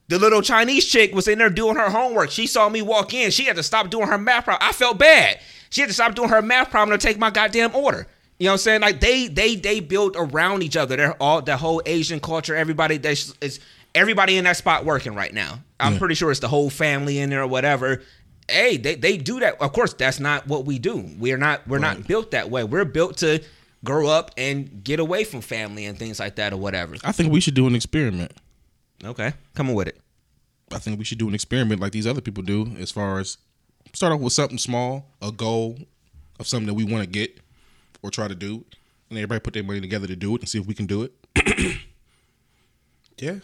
the 0.09 0.19
little 0.19 0.43
Chinese 0.43 0.85
chick 0.87 1.15
was 1.15 1.29
in 1.29 1.39
there 1.39 1.51
doing 1.51 1.77
her 1.77 1.91
homework. 1.91 2.31
She 2.31 2.47
saw 2.47 2.69
me 2.69 2.83
walk 2.83 3.15
in. 3.15 3.31
She 3.31 3.45
had 3.45 3.57
to 3.57 3.63
stop 3.63 3.91
doing 3.91 4.09
her 4.09 4.19
math 4.19 4.45
problem. 4.45 4.69
I 4.69 4.73
felt 4.73 4.99
bad. 4.99 5.41
She 5.71 5.81
had 5.81 5.89
to 5.89 5.95
stop 5.95 6.15
doing 6.15 6.29
her 6.29 6.43
math 6.43 6.71
problem 6.71 6.99
to 6.99 7.05
take 7.05 7.19
my 7.19 7.31
goddamn 7.31 7.75
order. 7.75 8.07
You 8.39 8.47
know 8.47 8.53
what 8.53 8.55
I'm 8.55 8.59
saying? 8.59 8.81
Like 8.81 9.01
they 9.01 9.29
they 9.29 9.57
they 9.57 9.81
build 9.81 10.17
around 10.19 10.63
each 10.63 10.77
other. 10.77 10.97
They're 10.97 11.23
all 11.23 11.43
the 11.43 11.57
whole 11.57 11.83
Asian 11.87 12.21
culture. 12.21 12.57
Everybody 12.57 12.97
that's 12.97 13.35
is 13.41 13.61
everybody 13.95 14.37
in 14.37 14.45
that 14.45 14.57
spot 14.57 14.85
working 14.85 15.15
right 15.15 15.33
now. 15.33 15.61
I'm 15.79 15.99
pretty 15.99 16.15
sure 16.15 16.31
it's 16.31 16.41
the 16.41 16.49
whole 16.49 16.71
family 16.71 17.19
in 17.19 17.31
there 17.31 17.43
or 17.43 17.47
whatever. 17.47 18.03
Hey, 18.51 18.77
they, 18.77 18.95
they 18.95 19.17
do 19.17 19.41
that. 19.41 19.61
Of 19.61 19.73
course, 19.73 19.93
that's 19.95 20.21
not 20.21 20.47
what 20.47 20.65
we 20.65 20.79
do. 20.79 21.09
We're 21.19 21.37
not 21.39 21.67
we're 21.67 21.79
not 21.79 22.07
built 22.07 22.31
that 22.33 22.51
way. 22.51 22.65
We're 22.65 22.85
built 22.85 23.19
to 23.19 23.43
grow 23.85 24.09
up 24.09 24.33
and 24.37 24.83
get 24.85 25.01
away 25.01 25.25
from 25.25 25.41
family 25.41 25.87
and 25.87 25.99
things 25.99 26.21
like 26.21 26.37
that 26.37 26.53
or 26.53 26.57
whatever. 26.59 26.97
I 27.05 27.13
think 27.13 27.33
we 27.33 27.41
should 27.41 27.55
do 27.55 27.67
an 27.67 27.75
experiment. 27.75 28.33
Okay, 29.05 29.33
coming 29.55 29.75
with 29.75 29.89
it. 29.89 30.01
I 30.73 30.79
think 30.79 30.99
we 30.99 31.05
should 31.05 31.19
do 31.19 31.29
an 31.29 31.35
experiment 31.35 31.81
like 31.81 31.93
these 31.93 32.07
other 32.07 32.21
people 32.21 32.43
do, 32.43 32.75
as 32.79 32.91
far 32.91 33.19
as 33.19 33.39
start 33.93 34.13
off 34.13 34.21
with 34.21 34.33
something 34.33 34.59
small, 34.59 35.07
a 35.21 35.33
goal 35.33 35.79
of 36.39 36.47
something 36.47 36.67
that 36.67 36.75
we 36.75 36.85
want 36.85 37.03
to 37.05 37.11
get 37.11 37.41
or 38.03 38.11
try 38.11 38.29
to 38.29 38.35
do, 38.35 38.65
and 39.09 39.19
everybody 39.19 39.41
put 39.41 39.55
their 39.55 39.65
money 39.65 39.81
together 39.81 40.07
to 40.07 40.17
do 40.17 40.35
it 40.35 40.43
and 40.43 40.49
see 40.49 40.59
if 40.59 40.67
we 40.67 40.75
can 40.75 40.87
do 40.87 41.03
it. 41.03 41.13
Yeah. 43.21 43.37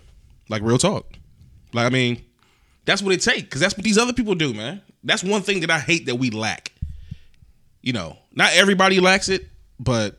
Like 0.48 0.62
real 0.62 0.78
talk. 0.78 1.12
Like 1.72 1.86
I 1.86 1.90
mean, 1.90 2.24
that's 2.86 3.02
what 3.02 3.12
it 3.12 3.20
takes 3.20 3.42
because 3.42 3.60
that's 3.60 3.76
what 3.76 3.84
these 3.84 3.98
other 3.98 4.12
people 4.14 4.34
do, 4.34 4.54
man. 4.54 4.80
That's 5.04 5.22
one 5.22 5.42
thing 5.42 5.60
that 5.60 5.70
I 5.70 5.78
hate 5.78 6.06
that 6.06 6.16
we 6.16 6.30
lack. 6.30 6.72
You 7.82 7.92
know, 7.92 8.16
not 8.34 8.52
everybody 8.54 8.98
lacks 9.00 9.28
it, 9.28 9.46
but 9.78 10.18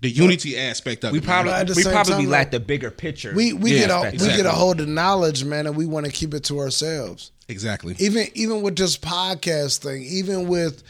the 0.00 0.08
unity 0.10 0.56
aspect 0.56 1.02
of 1.04 1.12
We 1.12 1.18
it. 1.18 1.24
probably 1.24 1.50
But 1.50 1.60
at 1.62 1.66
the 1.68 1.74
we 1.74 1.82
same 1.82 1.92
probably 1.92 2.12
time, 2.14 2.26
lack 2.26 2.50
the 2.52 2.60
bigger 2.60 2.90
picture. 2.90 3.32
We 3.34 3.52
we 3.52 3.72
Yeah, 3.72 3.86
get 3.88 3.90
a 3.90 4.10
we 4.12 4.36
get 4.36 4.46
a 4.46 4.52
hold 4.52 4.80
of 4.80 4.88
knowledge, 4.88 5.44
man, 5.44 5.66
and 5.66 5.76
we 5.76 5.86
want 5.86 6.06
to 6.06 6.12
keep 6.12 6.34
it 6.34 6.44
to 6.44 6.58
ourselves. 6.60 7.32
exactly. 7.48 7.96
Even 7.98 8.28
even 8.34 8.62
with 8.62 8.76
this 8.76 8.96
podcast 8.96 9.78
thing, 9.78 10.02
even 10.02 10.46
with 10.46 10.82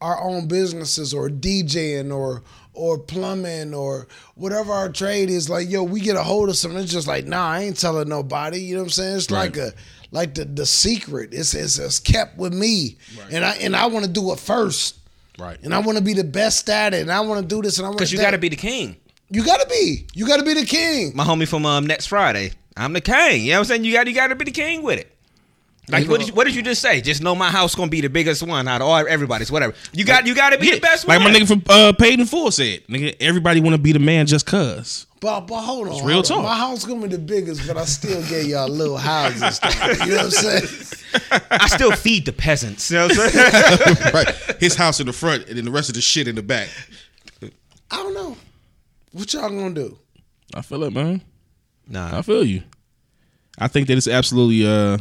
our 0.00 0.20
own 0.20 0.46
businesses 0.48 1.12
or 1.14 1.28
DJing 1.28 2.12
or 2.14 2.42
or 2.72 2.98
plumbing 2.98 3.74
or 3.74 4.06
whatever 4.36 4.72
our 4.72 4.88
trade 4.88 5.30
is, 5.30 5.48
like 5.48 5.68
yo, 5.70 5.82
we 5.84 6.00
get 6.00 6.16
a 6.16 6.22
hold 6.22 6.48
of 6.48 6.56
something. 6.56 6.80
It's 6.80 6.92
just 6.92 7.06
like, 7.06 7.26
nah, 7.26 7.48
I 7.50 7.60
ain't 7.62 7.78
telling 7.78 8.08
nobody. 8.08 8.58
You 8.60 8.74
know 8.76 8.80
what 8.82 8.86
I'm 8.86 8.90
saying? 8.90 9.16
It's 9.18 9.30
like 9.30 9.56
a 9.56 9.72
like 10.10 10.34
the 10.34 10.44
the 10.44 10.66
secret. 10.66 11.30
It's 11.32 11.54
it's, 11.54 11.78
it's 11.78 11.98
kept 11.98 12.38
with 12.38 12.54
me, 12.54 12.96
and 13.30 13.44
I 13.44 13.54
and 13.56 13.74
I 13.76 13.86
want 13.86 14.04
to 14.04 14.10
do 14.10 14.32
it 14.32 14.38
first. 14.40 14.96
Right. 15.38 15.58
And 15.62 15.72
I 15.72 15.78
want 15.78 15.96
to 15.98 16.02
be 16.02 16.14
the 16.14 16.24
best 16.24 16.68
at 16.68 16.94
it, 16.94 17.02
and 17.02 17.12
I 17.12 17.20
want 17.20 17.40
to 17.40 17.46
do 17.46 17.62
this, 17.62 17.78
and 17.78 17.86
I 17.86 17.90
want 17.90 17.98
because 17.98 18.12
you 18.12 18.18
got 18.18 18.32
to 18.32 18.38
be 18.38 18.48
the 18.48 18.56
king. 18.56 18.96
you 19.30 19.44
got 19.44 19.60
to 19.60 19.68
be, 19.68 20.06
you 20.12 20.26
got 20.26 20.38
to 20.38 20.44
be 20.44 20.54
the 20.54 20.66
king. 20.66 21.12
My 21.14 21.24
homie 21.24 21.46
from 21.46 21.64
um, 21.64 21.86
next 21.86 22.06
Friday. 22.06 22.52
I'm 22.76 22.92
the 22.92 23.00
king. 23.00 23.42
You 23.42 23.52
know 23.52 23.56
what 23.56 23.58
I'm 23.58 23.64
saying? 23.66 23.84
You 23.84 23.92
got 23.92 24.06
you 24.06 24.14
got 24.14 24.28
to 24.28 24.36
be 24.36 24.44
the 24.44 24.50
king 24.50 24.82
with 24.82 24.98
it. 24.98 25.14
Like 25.90 26.08
what 26.08 26.20
did, 26.20 26.28
you, 26.28 26.34
what 26.34 26.44
did 26.44 26.54
you 26.54 26.62
just 26.62 26.82
say? 26.82 27.00
Just 27.00 27.22
know 27.22 27.34
my 27.34 27.50
house 27.50 27.74
gonna 27.74 27.90
be 27.90 28.00
the 28.00 28.10
biggest 28.10 28.42
one 28.42 28.68
out 28.68 28.82
of 28.82 28.88
all 28.88 29.06
everybody's 29.08 29.50
whatever. 29.50 29.74
You 29.92 30.04
got 30.04 30.26
you 30.26 30.34
got 30.34 30.50
to 30.50 30.58
be 30.58 30.72
the 30.72 30.80
best 30.80 31.06
one. 31.06 31.16
like 31.16 31.24
one. 31.24 31.32
my 31.32 31.38
nigga 31.38 31.48
from 31.48 31.62
uh, 31.68 31.92
Paid 31.92 32.20
in 32.20 32.26
Full 32.26 32.50
said, 32.50 32.86
nigga, 32.88 33.16
everybody 33.20 33.60
want 33.60 33.74
to 33.74 33.80
be 33.80 33.92
the 33.92 33.98
man 33.98 34.26
just 34.26 34.44
cause. 34.44 35.06
But, 35.20 35.42
but 35.42 35.62
hold 35.62 35.88
on, 35.88 36.04
real 36.04 36.16
hold 36.16 36.16
on. 36.16 36.22
talk. 36.24 36.42
My 36.44 36.56
house 36.56 36.84
gonna 36.84 37.02
be 37.02 37.08
the 37.08 37.18
biggest, 37.18 37.66
but 37.66 37.76
I 37.76 37.84
still 37.86 38.20
get 38.28 38.46
y'all 38.46 38.68
little 38.68 38.98
houses. 38.98 39.58
though. 39.58 40.04
You 40.04 40.10
know 40.12 40.16
what 40.16 40.24
I'm 40.24 40.30
saying? 40.30 41.42
I 41.50 41.66
still 41.68 41.92
feed 41.92 42.26
the 42.26 42.32
peasants. 42.32 42.90
You 42.90 42.98
know 42.98 43.06
what 43.08 43.18
I'm 43.18 43.30
saying? 43.30 43.96
right. 44.14 44.28
His 44.60 44.76
house 44.76 45.00
in 45.00 45.06
the 45.06 45.12
front 45.12 45.48
and 45.48 45.56
then 45.56 45.64
the 45.64 45.70
rest 45.70 45.88
of 45.88 45.94
the 45.94 46.02
shit 46.02 46.28
in 46.28 46.34
the 46.34 46.42
back. 46.42 46.68
I 47.42 47.96
don't 47.96 48.14
know. 48.14 48.36
What 49.12 49.32
y'all 49.32 49.48
gonna 49.48 49.74
do? 49.74 49.98
I 50.54 50.62
feel 50.62 50.84
it, 50.84 50.92
man. 50.92 51.22
nah, 51.88 52.18
I 52.18 52.22
feel 52.22 52.44
you. 52.44 52.62
I 53.58 53.68
think 53.68 53.88
that 53.88 53.96
it's 53.96 54.06
absolutely 54.06 54.66
uh 54.66 54.98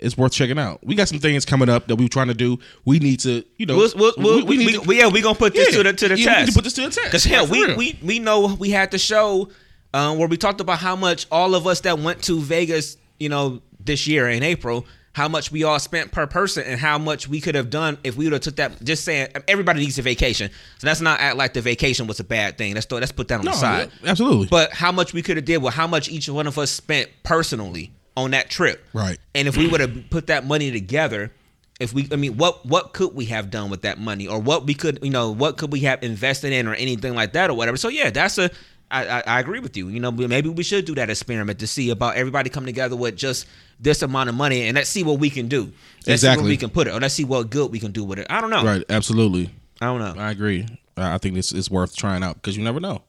it's 0.00 0.16
worth 0.16 0.32
checking 0.32 0.58
out. 0.58 0.84
We 0.84 0.94
got 0.94 1.08
some 1.08 1.18
things 1.18 1.44
coming 1.44 1.68
up 1.68 1.86
that 1.88 1.96
we're 1.96 2.08
trying 2.08 2.28
to 2.28 2.34
do. 2.34 2.58
We 2.84 2.98
need 2.98 3.20
to, 3.20 3.44
you 3.58 3.66
know, 3.66 3.76
We'll, 3.76 4.12
we'll, 4.16 4.46
we, 4.46 4.58
we, 4.58 4.72
to- 4.72 4.80
we- 4.80 4.98
yeah, 4.98 5.08
we 5.08 5.20
gonna 5.20 5.34
put 5.34 5.54
this 5.54 5.70
Yeah. 5.70 5.78
to 5.78 5.82
the 5.84 5.92
to 5.92 6.08
the 6.08 6.18
Yeah, 6.18 6.24
we 6.24 6.24
test. 6.24 6.40
need 6.40 6.46
to 6.48 6.52
put 6.54 6.64
this 6.64 6.72
to 6.74 6.80
the 6.82 6.90
test. 6.90 7.04
Because 7.04 7.24
hell, 7.24 7.46
we, 7.46 7.64
real. 7.64 7.76
we 7.76 7.98
we 8.02 8.18
know 8.18 8.54
we 8.58 8.70
had 8.70 8.90
the 8.90 8.98
show 8.98 9.50
um, 9.94 10.18
where 10.18 10.28
we 10.28 10.36
talked 10.36 10.60
about 10.60 10.78
how 10.78 10.96
much 10.96 11.26
all 11.30 11.54
of 11.54 11.66
us 11.66 11.80
that 11.82 11.98
went 11.98 12.22
to 12.24 12.40
Vegas, 12.40 12.96
you 13.18 13.28
know, 13.28 13.60
this 13.78 14.06
year 14.06 14.28
in 14.28 14.42
April, 14.42 14.86
how 15.12 15.26
much 15.26 15.50
we 15.50 15.64
all 15.64 15.78
spent 15.80 16.12
per 16.12 16.26
person, 16.28 16.62
and 16.64 16.78
how 16.78 16.96
much 16.96 17.26
we 17.28 17.40
could 17.40 17.56
have 17.56 17.68
done 17.70 17.98
if 18.04 18.16
we 18.16 18.24
would 18.26 18.32
have 18.34 18.42
took 18.42 18.56
that. 18.56 18.80
Just 18.84 19.04
saying, 19.04 19.28
everybody 19.48 19.80
needs 19.80 19.98
a 19.98 20.02
vacation, 20.02 20.48
so 20.78 20.86
let's 20.86 21.00
not 21.00 21.18
act 21.18 21.36
like 21.36 21.52
the 21.54 21.60
vacation 21.60 22.06
was 22.06 22.20
a 22.20 22.24
bad 22.24 22.56
thing. 22.56 22.74
Let's 22.74 22.86
throw, 22.86 22.98
let's 22.98 23.10
put 23.10 23.26
that 23.28 23.40
on 23.40 23.44
no, 23.44 23.50
the 23.50 23.56
side. 23.56 23.90
absolutely. 24.06 24.46
But 24.46 24.72
how 24.72 24.92
much 24.92 25.12
we 25.12 25.22
could 25.22 25.36
have 25.36 25.44
did 25.44 25.58
with 25.58 25.74
how 25.74 25.88
much 25.88 26.08
each 26.08 26.28
one 26.28 26.46
of 26.46 26.56
us 26.58 26.70
spent 26.70 27.10
personally 27.24 27.90
on 28.16 28.32
that 28.32 28.50
trip. 28.50 28.84
Right. 28.92 29.18
And 29.34 29.48
if 29.48 29.56
we 29.56 29.68
would 29.68 29.80
have 29.80 30.10
put 30.10 30.26
that 30.28 30.46
money 30.46 30.70
together, 30.70 31.32
if 31.78 31.92
we 31.94 32.08
I 32.12 32.16
mean 32.16 32.36
what 32.36 32.66
what 32.66 32.92
could 32.92 33.14
we 33.14 33.26
have 33.26 33.50
done 33.50 33.70
with 33.70 33.82
that 33.82 33.98
money? 33.98 34.26
Or 34.26 34.38
what 34.38 34.66
we 34.66 34.74
could 34.74 34.98
you 35.02 35.10
know, 35.10 35.30
what 35.30 35.56
could 35.56 35.72
we 35.72 35.80
have 35.80 36.02
invested 36.02 36.52
in 36.52 36.66
or 36.66 36.74
anything 36.74 37.14
like 37.14 37.32
that 37.32 37.50
or 37.50 37.54
whatever. 37.54 37.76
So 37.76 37.88
yeah, 37.88 38.10
that's 38.10 38.38
a 38.38 38.50
I, 38.90 39.06
I, 39.06 39.22
I 39.26 39.40
agree 39.40 39.60
with 39.60 39.76
you. 39.76 39.88
You 39.88 40.00
know, 40.00 40.10
maybe 40.10 40.48
we 40.48 40.64
should 40.64 40.84
do 40.84 40.96
that 40.96 41.08
experiment 41.10 41.60
to 41.60 41.66
see 41.66 41.90
about 41.90 42.16
everybody 42.16 42.50
come 42.50 42.66
together 42.66 42.96
with 42.96 43.16
just 43.16 43.46
this 43.78 44.02
amount 44.02 44.28
of 44.28 44.34
money 44.34 44.62
and 44.66 44.74
let's 44.74 44.90
see 44.90 45.04
what 45.04 45.20
we 45.20 45.30
can 45.30 45.46
do. 45.46 45.72
Let's 46.06 46.22
see 46.22 46.26
where 46.26 46.34
Exactly. 46.34 46.48
we 46.48 46.56
can 46.56 46.70
put 46.70 46.88
it, 46.88 46.90
or 46.94 46.98
let's 46.98 47.14
see 47.14 47.24
what 47.24 47.50
good 47.50 47.70
we 47.70 47.78
can 47.78 47.92
do 47.92 48.02
with 48.02 48.18
it. 48.18 48.26
I 48.28 48.40
don't 48.40 48.50
know. 48.50 48.64
right, 48.64 48.84
absolutely. 48.90 49.50
I 49.80 49.86
don't 49.86 50.00
know. 50.00 50.20
I 50.20 50.30
agree. 50.32 50.66
I 50.96 51.14
I 51.14 51.18
think 51.18 51.34
this 51.36 51.52
is 51.52 51.70
worth 51.70 51.96
trying 51.96 52.22
out 52.24 52.34
because 52.34 52.56
you 52.56 52.64
never 52.64 52.80
know. 52.80 53.02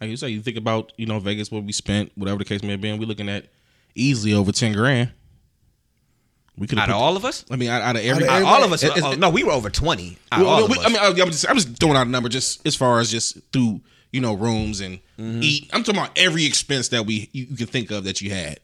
Like 0.00 0.10
you 0.10 0.16
say, 0.16 0.28
you 0.30 0.42
think 0.42 0.56
about 0.56 0.92
you 0.96 1.06
know 1.06 1.20
Vegas, 1.20 1.50
what 1.52 1.62
we 1.62 1.72
spent, 1.72 2.10
whatever 2.16 2.38
the 2.38 2.44
case 2.44 2.62
may 2.64 2.72
have 2.72 2.80
been. 2.80 2.98
We're 2.98 3.06
looking 3.06 3.28
at 3.28 3.46
easily 3.94 4.32
over 4.32 4.52
ten 4.52 4.72
grand. 4.72 5.12
We 6.56 6.66
could 6.66 6.78
Out 6.78 6.90
of 6.90 6.96
all 6.96 7.16
of 7.16 7.24
us? 7.24 7.44
I 7.50 7.56
mean, 7.56 7.70
out, 7.70 7.80
out 7.80 7.96
of 7.96 8.02
every, 8.04 8.28
Out 8.28 8.42
of 8.42 8.46
all 8.48 8.62
of 8.62 8.72
us. 8.72 8.82
It- 8.82 8.96
it- 8.96 9.02
oh, 9.02 9.14
no, 9.14 9.30
we 9.30 9.42
were 9.42 9.52
over 9.52 9.70
twenty. 9.70 10.18
Out 10.30 10.40
of 10.40 10.46
Well, 10.46 10.54
all 10.54 10.58
no, 10.60 10.64
of 10.66 10.70
we- 10.72 10.78
us. 10.78 10.84
I 10.84 10.88
mean, 10.90 10.98
I- 10.98 11.06
I'm 11.22 11.30
just, 11.30 11.48
I'm 11.48 11.56
just 11.56 11.76
throwing 11.78 11.96
out 11.96 12.06
a 12.06 12.10
number 12.10 12.28
just 12.28 12.66
as 12.66 12.76
far 12.76 13.00
as 13.00 13.10
just 13.10 13.38
through 13.52 13.80
you 14.12 14.20
know 14.20 14.34
rooms 14.34 14.80
and 14.80 14.98
Mm-hmm. 15.18 15.40
eat. 15.42 15.70
I'm 15.72 15.82
talking 15.84 16.00
about 16.00 16.18
every 16.18 16.44
expense 16.44 16.88
that 16.88 17.06
we 17.06 17.28
you, 17.32 17.46
you 17.50 17.56
can 17.56 17.66
think 17.68 17.90
of 17.90 18.04
that 18.04 18.20
you 18.20 18.30
had. 18.30 18.60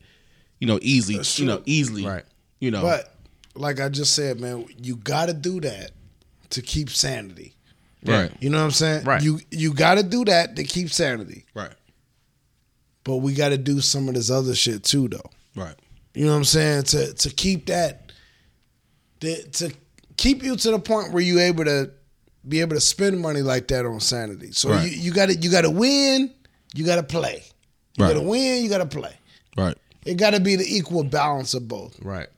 You 0.60 0.66
know, 0.66 0.78
easily. 0.82 1.22
You 1.36 1.44
know, 1.46 1.62
easily. 1.66 2.04
Right. 2.04 2.24
You 2.60 2.70
know, 2.72 2.82
But 2.82 3.14
like 3.54 3.80
I 3.80 3.88
just 3.88 4.14
said, 4.14 4.40
man, 4.40 4.66
you 4.82 4.96
got 4.96 5.26
to 5.26 5.32
do 5.34 5.60
that 5.60 5.92
to 6.50 6.60
keep 6.62 6.90
sanity. 6.90 7.54
right, 8.04 8.30
You 8.40 8.50
know 8.50 8.58
what 8.58 8.64
I'm 8.64 8.70
saying? 8.72 9.04
Right. 9.04 9.22
You 9.22 9.40
you 9.50 9.72
got 9.72 9.94
to 9.94 10.02
do 10.02 10.24
that 10.26 10.56
to 10.56 10.64
keep 10.64 10.90
sanity. 10.90 11.44
right, 11.54 11.70
But 13.08 13.16
we 13.16 13.32
got 13.32 13.48
to 13.48 13.56
do 13.58 13.80
some 13.80 14.06
of 14.06 14.14
this 14.16 14.30
other 14.30 14.54
shit 14.54 14.84
too, 14.84 15.08
though. 15.08 15.30
right. 15.56 15.74
You 16.12 16.26
know 16.26 16.32
what 16.32 16.36
I'm 16.38 16.44
saying? 16.44 16.82
To 16.84 17.14
to 17.14 17.30
keep 17.30 17.66
that, 17.66 18.12
to, 19.20 19.42
to 19.50 19.72
keep 20.18 20.42
you 20.42 20.56
to 20.56 20.70
the 20.72 20.78
point 20.78 21.12
where 21.14 21.22
you 21.22 21.38
able 21.40 21.64
to 21.64 21.90
be 22.46 22.60
able 22.60 22.74
to 22.76 22.80
spend 22.82 23.18
money 23.18 23.40
like 23.40 23.68
that 23.68 23.86
on 23.86 23.98
sanity. 24.00 24.52
So 24.52 24.68
Right. 24.70 24.92
you 24.92 25.10
got 25.12 25.30
to 25.30 25.34
you 25.34 25.50
got 25.50 25.62
to 25.62 25.70
win, 25.70 26.30
you 26.74 26.84
got 26.84 26.96
to 26.96 27.02
play. 27.02 27.42
You 27.96 28.04
Right. 28.04 28.12
got 28.14 28.20
to 28.20 28.26
win, 28.26 28.62
you 28.62 28.68
got 28.68 28.78
to 28.78 28.86
play. 28.86 29.14
Right. 29.56 29.76
It 30.04 30.14
got 30.18 30.30
to 30.30 30.40
be 30.40 30.56
the 30.56 30.66
equal 30.66 31.02
balance 31.04 31.54
of 31.54 31.66
both. 31.66 31.98
Right. 32.02 32.28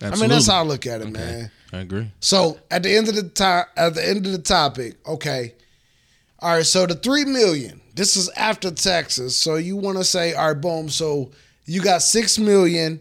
I 0.00 0.14
mean, 0.16 0.30
that's 0.30 0.46
how 0.46 0.60
I 0.60 0.62
look 0.64 0.86
at 0.86 1.00
it, 1.00 1.10
man. 1.10 1.50
I 1.72 1.78
agree. 1.78 2.10
So 2.20 2.58
at 2.70 2.84
the 2.84 2.94
end 2.96 3.08
of 3.08 3.16
the 3.16 3.24
time, 3.24 3.64
at 3.76 3.94
the 3.94 4.08
end 4.08 4.24
of 4.26 4.32
the 4.32 4.38
topic, 4.38 4.96
okay. 5.06 5.54
All 6.38 6.56
right, 6.56 6.66
so 6.66 6.86
the 6.86 6.94
three 6.94 7.24
million. 7.24 7.80
This 7.94 8.16
is 8.16 8.28
after 8.30 8.70
taxes. 8.70 9.36
So 9.36 9.56
you 9.56 9.76
want 9.76 9.98
to 9.98 10.04
say, 10.04 10.34
all 10.34 10.48
right, 10.52 10.60
boom. 10.60 10.88
So 10.88 11.30
you 11.66 11.82
got 11.82 12.02
six 12.02 12.38
million, 12.38 13.00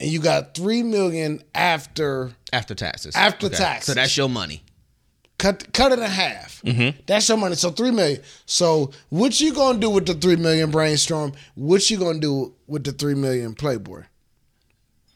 and 0.00 0.10
you 0.10 0.18
got 0.20 0.54
three 0.54 0.82
million 0.82 1.42
after 1.54 2.32
After 2.52 2.74
taxes. 2.74 3.14
After 3.16 3.46
Okay. 3.46 3.56
taxes. 3.56 3.86
So 3.86 3.94
that's 3.94 4.16
your 4.16 4.28
money. 4.28 4.62
cut 5.38 5.72
cut 5.72 5.92
it 5.92 5.98
in 5.98 6.04
half. 6.04 6.62
That's 7.06 7.28
your 7.28 7.36
money. 7.38 7.54
So 7.56 7.70
three 7.70 7.90
million. 7.90 8.20
So 8.46 8.90
what 9.10 9.40
you 9.40 9.52
gonna 9.54 9.78
do 9.78 9.90
with 9.90 10.06
the 10.06 10.14
three 10.14 10.36
million 10.36 10.70
brainstorm? 10.70 11.32
What 11.54 11.88
you 11.90 11.98
gonna 11.98 12.18
do 12.20 12.54
with 12.66 12.84
the 12.84 12.92
three 12.92 13.14
million 13.14 13.54
Playboy? 13.54 14.04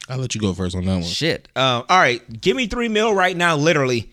I'll 0.08 0.18
let 0.18 0.34
you 0.34 0.40
go 0.40 0.54
first 0.54 0.74
on 0.74 0.84
that 0.86 0.92
one. 0.94 1.02
Shit. 1.02 1.48
Uh, 1.54 1.82
all 1.88 1.98
right. 1.98 2.22
Give 2.40 2.56
me 2.56 2.66
three 2.66 2.88
mil 2.88 3.12
right 3.14 3.36
now, 3.36 3.56
literally. 3.56 4.10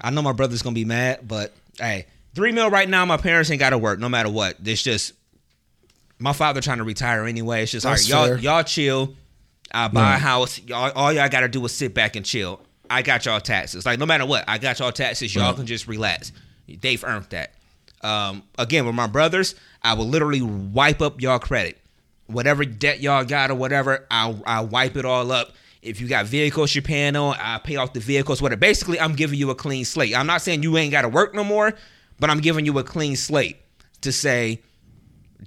I 0.00 0.10
know 0.10 0.22
my 0.22 0.32
brother's 0.32 0.62
gonna 0.62 0.74
be 0.74 0.84
mad, 0.84 1.26
but 1.26 1.52
hey, 1.78 2.06
three 2.34 2.52
mil 2.52 2.70
right 2.70 2.88
now. 2.88 3.04
My 3.04 3.16
parents 3.16 3.50
ain't 3.50 3.60
gotta 3.60 3.78
work 3.78 3.98
no 3.98 4.08
matter 4.08 4.28
what. 4.28 4.56
It's 4.64 4.82
just 4.82 5.12
my 6.18 6.32
father 6.32 6.60
trying 6.60 6.78
to 6.78 6.84
retire 6.84 7.24
anyway. 7.24 7.62
It's 7.62 7.72
just 7.72 7.84
That's 7.84 8.10
all 8.12 8.20
right. 8.20 8.28
Y'all, 8.28 8.36
fair. 8.36 8.44
y'all 8.44 8.62
chill. 8.62 9.14
I 9.72 9.88
buy 9.88 10.14
a 10.14 10.18
house. 10.18 10.60
Y'all, 10.60 10.92
all 10.94 11.12
y'all 11.12 11.28
gotta 11.28 11.48
do 11.48 11.64
is 11.64 11.72
sit 11.72 11.94
back 11.94 12.16
and 12.16 12.24
chill. 12.24 12.60
I 12.88 13.02
got 13.02 13.24
y'all 13.24 13.40
taxes. 13.40 13.84
Like 13.86 13.98
no 13.98 14.06
matter 14.06 14.26
what, 14.26 14.44
I 14.46 14.58
got 14.58 14.78
y'all 14.78 14.92
taxes. 14.92 15.34
Y'all 15.34 15.54
can 15.54 15.66
just 15.66 15.88
relax. 15.88 16.32
They've 16.68 17.02
earned 17.04 17.26
that. 17.30 17.54
Um, 18.02 18.42
again, 18.58 18.84
with 18.86 18.94
my 18.94 19.06
brothers, 19.06 19.54
I 19.82 19.94
will 19.94 20.06
literally 20.06 20.42
wipe 20.42 21.00
up 21.00 21.20
y'all 21.20 21.38
credit. 21.38 21.78
Whatever 22.26 22.64
debt 22.64 23.00
y'all 23.00 23.24
got 23.24 23.50
or 23.50 23.54
whatever, 23.54 24.06
I'll, 24.10 24.42
I'll 24.46 24.66
wipe 24.66 24.96
it 24.96 25.04
all 25.04 25.32
up. 25.32 25.52
If 25.82 26.00
you 26.00 26.08
got 26.08 26.26
vehicles 26.26 26.74
you're 26.74 26.82
paying 26.82 27.16
on, 27.16 27.36
I'll 27.38 27.60
pay 27.60 27.76
off 27.76 27.92
the 27.92 28.00
vehicles. 28.00 28.40
Whatever. 28.40 28.60
Basically, 28.60 28.98
I'm 29.00 29.14
giving 29.14 29.38
you 29.38 29.50
a 29.50 29.54
clean 29.54 29.84
slate. 29.84 30.16
I'm 30.16 30.26
not 30.26 30.40
saying 30.40 30.62
you 30.62 30.76
ain't 30.78 30.92
got 30.92 31.02
to 31.02 31.08
work 31.08 31.34
no 31.34 31.44
more, 31.44 31.74
but 32.18 32.30
I'm 32.30 32.40
giving 32.40 32.66
you 32.66 32.78
a 32.78 32.84
clean 32.84 33.16
slate 33.16 33.58
to 34.02 34.12
say 34.12 34.60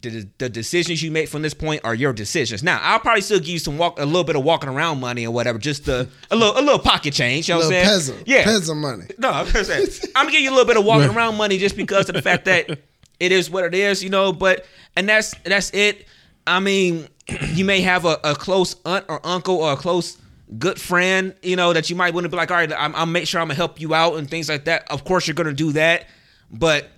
the, 0.02 0.28
the 0.38 0.50
decisions 0.50 1.02
you 1.02 1.12
make 1.12 1.30
from 1.30 1.42
this 1.42 1.54
point 1.54 1.82
are 1.84 1.96
your 1.96 2.14
decisions. 2.14 2.64
Now, 2.64 2.80
I'll 2.82 3.00
probably 3.00 3.22
still 3.22 3.40
give 3.40 3.50
you 3.50 3.60
some 3.60 3.78
walk, 3.78 4.00
a 4.00 4.06
little 4.06 4.24
bit 4.24 4.36
of 4.36 4.44
walking 4.44 4.70
around 4.70 5.00
money 5.00 5.26
or 5.26 5.32
whatever, 5.32 5.58
just 5.58 5.88
a, 5.88 6.08
a 6.30 6.36
little, 6.36 6.58
a 6.58 6.62
little 6.62 6.80
pocket 6.80 7.14
change. 7.14 7.48
You 7.48 7.56
know 7.56 7.60
what 7.60 7.66
I'm 7.66 7.72
saying? 7.72 7.86
peasant, 7.86 8.28
yeah, 8.28 8.44
peasant 8.44 8.80
money. 8.80 9.06
no, 9.18 9.30
I'm 9.30 9.52
gonna 9.52 9.66
I'm 10.16 10.26
gonna 10.26 10.32
give 10.32 10.42
you 10.42 10.50
a 10.50 10.52
little 10.52 10.66
bit 10.66 10.78
of 10.78 10.86
walking 10.86 11.16
around 11.16 11.38
money 11.38 11.58
just 11.58 11.76
because 11.76 12.10
of 12.10 12.16
the 12.16 12.22
fact 12.22 12.46
that 12.46 12.70
it 13.20 13.32
is 13.32 13.50
what 13.50 13.64
it 13.64 13.74
is, 13.74 14.04
you 14.04 14.10
know. 14.10 14.34
But 14.34 14.66
and 14.96 15.08
that's 15.08 15.34
that's 15.44 15.72
it. 15.74 16.06
I 16.46 16.60
mean, 16.60 17.08
you 17.54 17.66
may 17.66 17.82
have 17.82 18.06
a, 18.06 18.20
a 18.24 18.36
close 18.36 18.76
aunt 18.86 19.06
or 19.10 19.26
uncle 19.26 19.58
or 19.58 19.74
a 19.74 19.78
close 19.78 20.18
good 20.58 20.80
friend, 20.80 21.36
you 21.42 21.56
know, 21.56 21.74
that 21.74 21.90
you 21.90 21.96
might 21.96 22.14
want 22.14 22.24
to 22.24 22.30
be 22.30 22.38
like, 22.38 22.52
all 22.52 22.58
right, 22.58 22.72
I'm, 22.72 22.96
I'll 22.96 23.06
make 23.06 23.28
sure 23.28 23.42
I'm 23.42 23.48
gonna 23.48 23.56
help 23.56 23.82
you 23.82 23.94
out 23.94 24.16
and 24.16 24.30
things 24.30 24.48
like 24.48 24.66
that. 24.66 24.90
Of 24.90 25.04
course, 25.04 25.28
you're 25.28 25.36
gonna 25.36 25.54
do 25.54 25.74
that, 25.74 26.08
but 26.52 26.90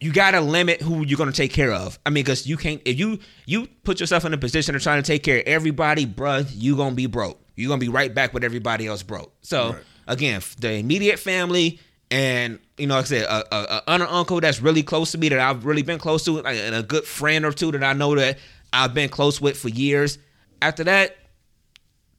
you 0.00 0.12
gotta 0.12 0.40
limit 0.40 0.82
who 0.82 1.04
you're 1.04 1.16
gonna 1.16 1.32
take 1.32 1.52
care 1.52 1.72
of. 1.72 1.98
I 2.04 2.10
mean, 2.10 2.24
because 2.24 2.46
you 2.46 2.56
can't 2.56 2.82
if 2.84 2.98
you 2.98 3.18
you 3.46 3.66
put 3.84 4.00
yourself 4.00 4.24
in 4.24 4.34
a 4.34 4.38
position 4.38 4.74
of 4.74 4.82
trying 4.82 5.02
to 5.02 5.06
take 5.06 5.22
care 5.22 5.38
of 5.38 5.44
everybody, 5.46 6.06
bruh, 6.06 6.46
you 6.54 6.76
gonna 6.76 6.94
be 6.94 7.06
broke. 7.06 7.40
You're 7.54 7.68
gonna 7.68 7.80
be 7.80 7.88
right 7.88 8.14
back 8.14 8.34
with 8.34 8.44
everybody 8.44 8.86
else 8.86 9.02
broke. 9.02 9.32
So 9.40 9.76
again, 10.06 10.42
the 10.60 10.72
immediate 10.74 11.18
family 11.18 11.80
and 12.10 12.58
you 12.76 12.86
know, 12.86 12.94
like 12.94 13.06
I 13.06 13.08
said, 13.08 13.22
a, 13.24 13.54
a, 13.54 13.62
a 13.76 13.82
aunt 13.88 14.02
or 14.02 14.06
uncle 14.06 14.40
that's 14.40 14.60
really 14.60 14.82
close 14.82 15.12
to 15.12 15.18
me 15.18 15.28
that 15.30 15.40
I've 15.40 15.64
really 15.64 15.82
been 15.82 15.98
close 15.98 16.24
to, 16.26 16.40
and 16.44 16.74
a 16.74 16.82
good 16.82 17.04
friend 17.04 17.44
or 17.44 17.52
two 17.52 17.72
that 17.72 17.82
I 17.82 17.94
know 17.94 18.14
that 18.14 18.38
I've 18.72 18.94
been 18.94 19.08
close 19.08 19.40
with 19.40 19.56
for 19.56 19.68
years. 19.68 20.18
After 20.62 20.84
that, 20.84 21.16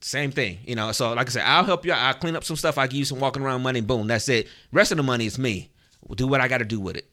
same 0.01 0.31
thing, 0.31 0.59
you 0.65 0.75
know. 0.75 0.91
So 0.91 1.13
like 1.13 1.27
I 1.27 1.29
said, 1.31 1.43
I'll 1.45 1.63
help 1.63 1.85
you. 1.85 1.91
out. 1.93 1.99
I'll 1.99 2.13
clean 2.13 2.35
up 2.35 2.43
some 2.43 2.55
stuff. 2.55 2.77
I 2.77 2.87
give 2.87 2.99
you 2.99 3.05
some 3.05 3.19
walking 3.19 3.41
around 3.43 3.63
money. 3.63 3.81
Boom, 3.81 4.07
that's 4.07 4.29
it. 4.29 4.47
Rest 4.71 4.91
of 4.91 4.97
the 4.97 5.03
money 5.03 5.25
is 5.25 5.37
me. 5.39 5.69
We'll 6.07 6.15
do 6.15 6.27
what 6.27 6.41
I 6.41 6.47
got 6.47 6.59
to 6.59 6.65
do 6.65 6.79
with 6.79 6.95
it. 6.97 7.07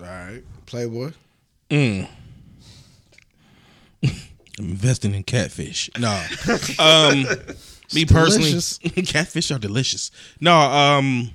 All 0.00 0.06
right, 0.06 0.42
Playboy. 0.66 1.12
I'm 1.70 2.08
investing 4.58 5.14
in 5.14 5.22
catfish. 5.22 5.90
No. 5.98 6.10
um 6.78 7.24
me 7.94 8.04
personally 8.04 8.50
delicious. 8.50 8.78
catfish 9.06 9.50
are 9.50 9.58
delicious. 9.58 10.10
No, 10.40 10.54
um 10.56 11.30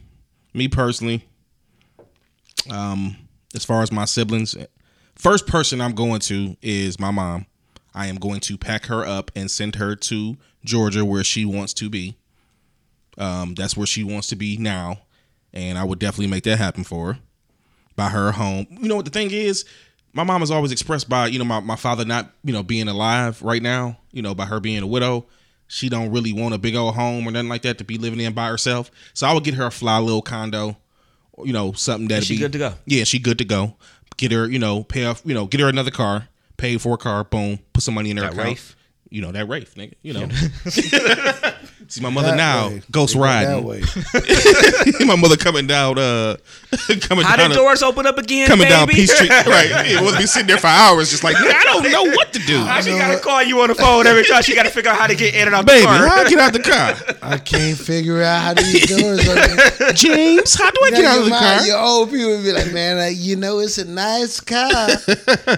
me 0.54 0.68
personally 0.68 1.26
um 2.70 3.16
as 3.56 3.66
far 3.66 3.82
as 3.82 3.92
my 3.92 4.06
siblings, 4.06 4.56
first 5.16 5.48
person 5.48 5.82
I'm 5.82 5.94
going 5.96 6.20
to 6.22 6.56
is 6.62 7.00
my 7.00 7.12
mom. 7.12 7.46
I 7.96 8.08
am 8.08 8.18
going 8.18 8.42
to 8.42 8.58
pack 8.58 8.86
her 8.86 9.04
up 9.06 9.32
and 9.36 9.50
send 9.50 9.76
her 9.78 9.96
to 9.96 10.38
Georgia 10.68 11.04
where 11.04 11.24
she 11.24 11.46
wants 11.46 11.74
to 11.76 11.90
be. 11.90 12.18
Um 13.18 13.56
that's 13.56 13.76
where 13.76 13.88
she 13.88 14.04
wants 14.04 14.28
to 14.28 14.36
be 14.36 14.58
now 14.58 15.00
and 15.54 15.78
I 15.78 15.84
would 15.84 16.00
definitely 16.00 16.28
make 16.28 16.44
that 16.44 16.58
happen 16.58 16.84
for 16.84 17.14
her. 17.14 17.20
Buy 17.96 18.10
her 18.10 18.32
home. 18.34 18.68
You 18.70 18.88
know 18.88 18.96
what 18.96 19.06
the 19.06 19.12
thing 19.12 19.32
is? 19.32 19.66
my 20.14 20.24
mom 20.24 20.42
has 20.42 20.50
always 20.50 20.72
expressed 20.72 21.08
by 21.08 21.28
you 21.28 21.38
know 21.38 21.46
my, 21.46 21.60
my 21.60 21.76
father 21.76 22.04
not 22.04 22.32
you 22.44 22.52
know 22.52 22.64
being 22.64 22.88
alive 22.88 23.42
right 23.44 23.62
now 23.62 23.98
you 24.12 24.22
know 24.22 24.34
by 24.34 24.46
her 24.46 24.60
being 24.60 24.82
a 24.82 24.88
widow 24.88 25.26
she 25.68 25.90
don't 25.90 26.12
really 26.12 26.34
want 26.34 26.56
a 26.56 26.58
big 26.58 26.76
old 26.76 26.96
home 26.96 27.28
or 27.28 27.32
nothing 27.32 27.50
like 27.50 27.62
that 27.62 27.78
to 27.78 27.84
be 27.84 27.98
living 28.00 28.20
in 28.20 28.34
by 28.34 28.48
herself 28.48 28.90
so 29.14 29.28
i 29.28 29.34
would 29.34 29.44
get 29.44 29.54
her 29.54 29.68
a 29.68 29.72
fly 29.72 30.00
little 30.00 30.22
condo 30.24 30.76
you 31.44 31.54
know 31.54 31.72
something 31.74 32.08
that 32.08 32.24
she 32.24 32.36
be 32.36 32.40
good 32.40 32.52
to 32.54 32.58
go? 32.58 32.74
yeah 32.86 33.04
she 33.04 33.20
good 33.20 33.38
to 33.38 33.46
go 33.46 33.76
get 34.18 34.32
her 34.32 34.50
you 34.50 34.58
know 34.58 34.84
pay 34.84 35.06
off 35.06 35.22
you 35.24 35.36
know 35.36 35.46
get 35.46 35.60
her 35.60 35.68
another 35.70 35.92
car 35.92 36.28
pay 36.58 36.78
for 36.78 36.96
a 36.96 36.98
car 36.98 37.24
boom 37.24 37.60
put 37.72 37.84
some 37.84 37.94
money 37.94 38.10
in 38.10 38.18
her 38.18 38.24
That 38.24 38.34
account 38.34 38.48
Wraith? 38.48 38.76
You 39.10 39.22
know 39.22 39.32
that 39.32 39.48
Rafe 39.48 39.76
nigga 39.76 39.94
you 40.02 40.14
know 40.14 40.28
see 41.90 42.02
my 42.02 42.10
mother 42.10 42.30
That 42.32 42.38
now 42.38 42.70
way. 42.70 42.82
ghost 42.92 43.14
They 43.14 43.20
go 43.20 43.24
riding 43.26 43.56
That 43.56 45.00
way. 45.00 45.06
my 45.06 45.16
mother 45.16 45.38
coming 45.38 45.68
down 45.68 45.98
uh 45.98 46.36
coming 47.02 47.26
How 47.26 47.36
down 47.36 47.50
the 47.50 47.56
doors 47.56 47.82
open 47.84 48.06
up 48.06 48.18
again? 48.18 48.48
coming 48.48 48.68
down 48.68 48.88
baby? 48.88 49.02
Peachtree. 49.08 49.28
right. 49.48 49.70
Yeah, 49.90 50.02
we'll 50.02 50.18
be 50.18 50.26
sitting 50.26 50.48
there 50.48 50.58
for 50.58 50.68
hours 50.68 51.10
just 51.10 51.24
like, 51.24 51.36
"Nigga, 51.38 51.54
I 51.54 51.64
don't 51.64 51.90
know 51.92 52.04
what 52.16 52.34
to 52.34 52.40
do. 52.40 52.64
Now 52.66 52.82
she 52.82 52.92
gotta 52.92 53.20
call 53.20 53.42
you 53.44 53.62
on 53.62 53.70
the 53.70 53.76
phone 53.76 54.06
every 54.08 54.26
time. 54.26 54.42
She 54.44 54.54
gotta 54.56 54.70
figure 54.70 54.92
out 54.92 54.98
how 54.98 55.08
to 55.08 55.16
get 55.16 55.34
in 55.34 55.48
and 55.48 55.56
out 55.56 55.66
Baby, 55.66 55.82
the 55.82 55.88
car. 55.88 56.08
how 56.08 56.16
I 56.24 56.30
get 56.30 56.40
out 56.40 56.54
the 56.54 56.60
car? 56.60 56.96
I 57.22 57.38
can't 57.38 57.78
figure 57.78 58.22
out 58.22 58.42
how 58.42 58.54
these 58.54 58.88
doors 58.88 59.28
open. 59.28 59.96
James, 59.96 60.56
how 60.56 60.70
do 60.72 60.80
I 60.84 60.92
get 60.92 61.06
out 61.06 61.20
of 61.20 61.24
the 61.26 61.30
Your 61.32 61.40
car? 61.40 61.56
mind- 61.56 61.68
Your 61.68 61.80
old 61.80 62.12
people 62.12 62.42
be 62.44 62.52
like, 62.52 62.74
man, 62.74 62.98
like, 62.98 63.16
you 63.18 63.36
know, 63.36 63.60
it's 63.60 63.78
a 63.78 63.86
nice 63.86 64.40
car. 64.40 64.88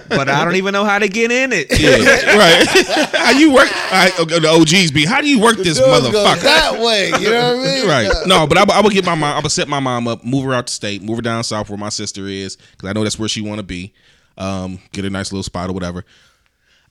but 0.08 0.28
I 0.28 0.44
don't 0.44 0.56
even 0.56 0.72
know 0.72 0.84
how 0.84 0.98
to 0.98 1.08
get 1.08 1.30
in 1.32 1.50
it. 1.52 1.66
Yeah, 1.78 2.36
right. 2.36 2.66
how 3.14 3.30
you 3.32 3.52
work? 3.52 3.68
I, 3.72 4.10
the 4.24 4.48
OGs 4.48 4.90
be, 4.92 5.04
how 5.06 5.20
do 5.20 5.28
you 5.28 5.40
work 5.40 5.56
this 5.56 5.78
Doors 5.78 6.02
go 6.24 6.42
that 6.42 6.80
way. 6.80 7.06
You 7.06 7.30
know 7.30 7.56
what 7.56 7.66
I 7.66 7.74
mean? 7.74 7.88
Right. 7.88 8.26
No, 8.26 8.46
but 8.46 8.58
I, 8.58 8.78
I 8.78 8.80
would 8.80 8.92
get 8.92 9.04
my 9.04 9.14
mom. 9.14 9.36
I 9.36 9.40
would 9.40 9.52
set 9.52 9.68
my 9.68 9.80
mom 9.80 10.08
up, 10.08 10.24
move 10.24 10.44
her 10.44 10.52
out 10.54 10.66
the 10.66 10.72
state, 10.72 11.02
move 11.02 11.16
her 11.16 11.22
down 11.22 11.42
south 11.44 11.68
where 11.68 11.78
my 11.78 11.88
sister 11.88 12.26
is, 12.26 12.56
because 12.56 12.88
I 12.88 12.92
know 12.92 13.02
that's 13.02 13.18
where 13.18 13.28
she 13.28 13.40
want 13.40 13.58
to 13.58 13.62
be. 13.64 13.92
Um, 14.38 14.78
get 14.92 15.04
a 15.04 15.10
nice 15.10 15.32
little 15.32 15.42
spot 15.42 15.68
or 15.70 15.72
whatever. 15.72 16.04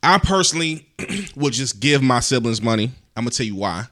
I 0.04 0.18
personally 0.20 0.88
would 1.36 1.54
just 1.54 1.80
give 1.80 2.02
my 2.02 2.20
siblings 2.20 2.62
money. 2.62 2.92
I'm 3.16 3.24
gonna 3.24 3.32
tell 3.32 3.46
you 3.46 3.56
why. 3.56 3.86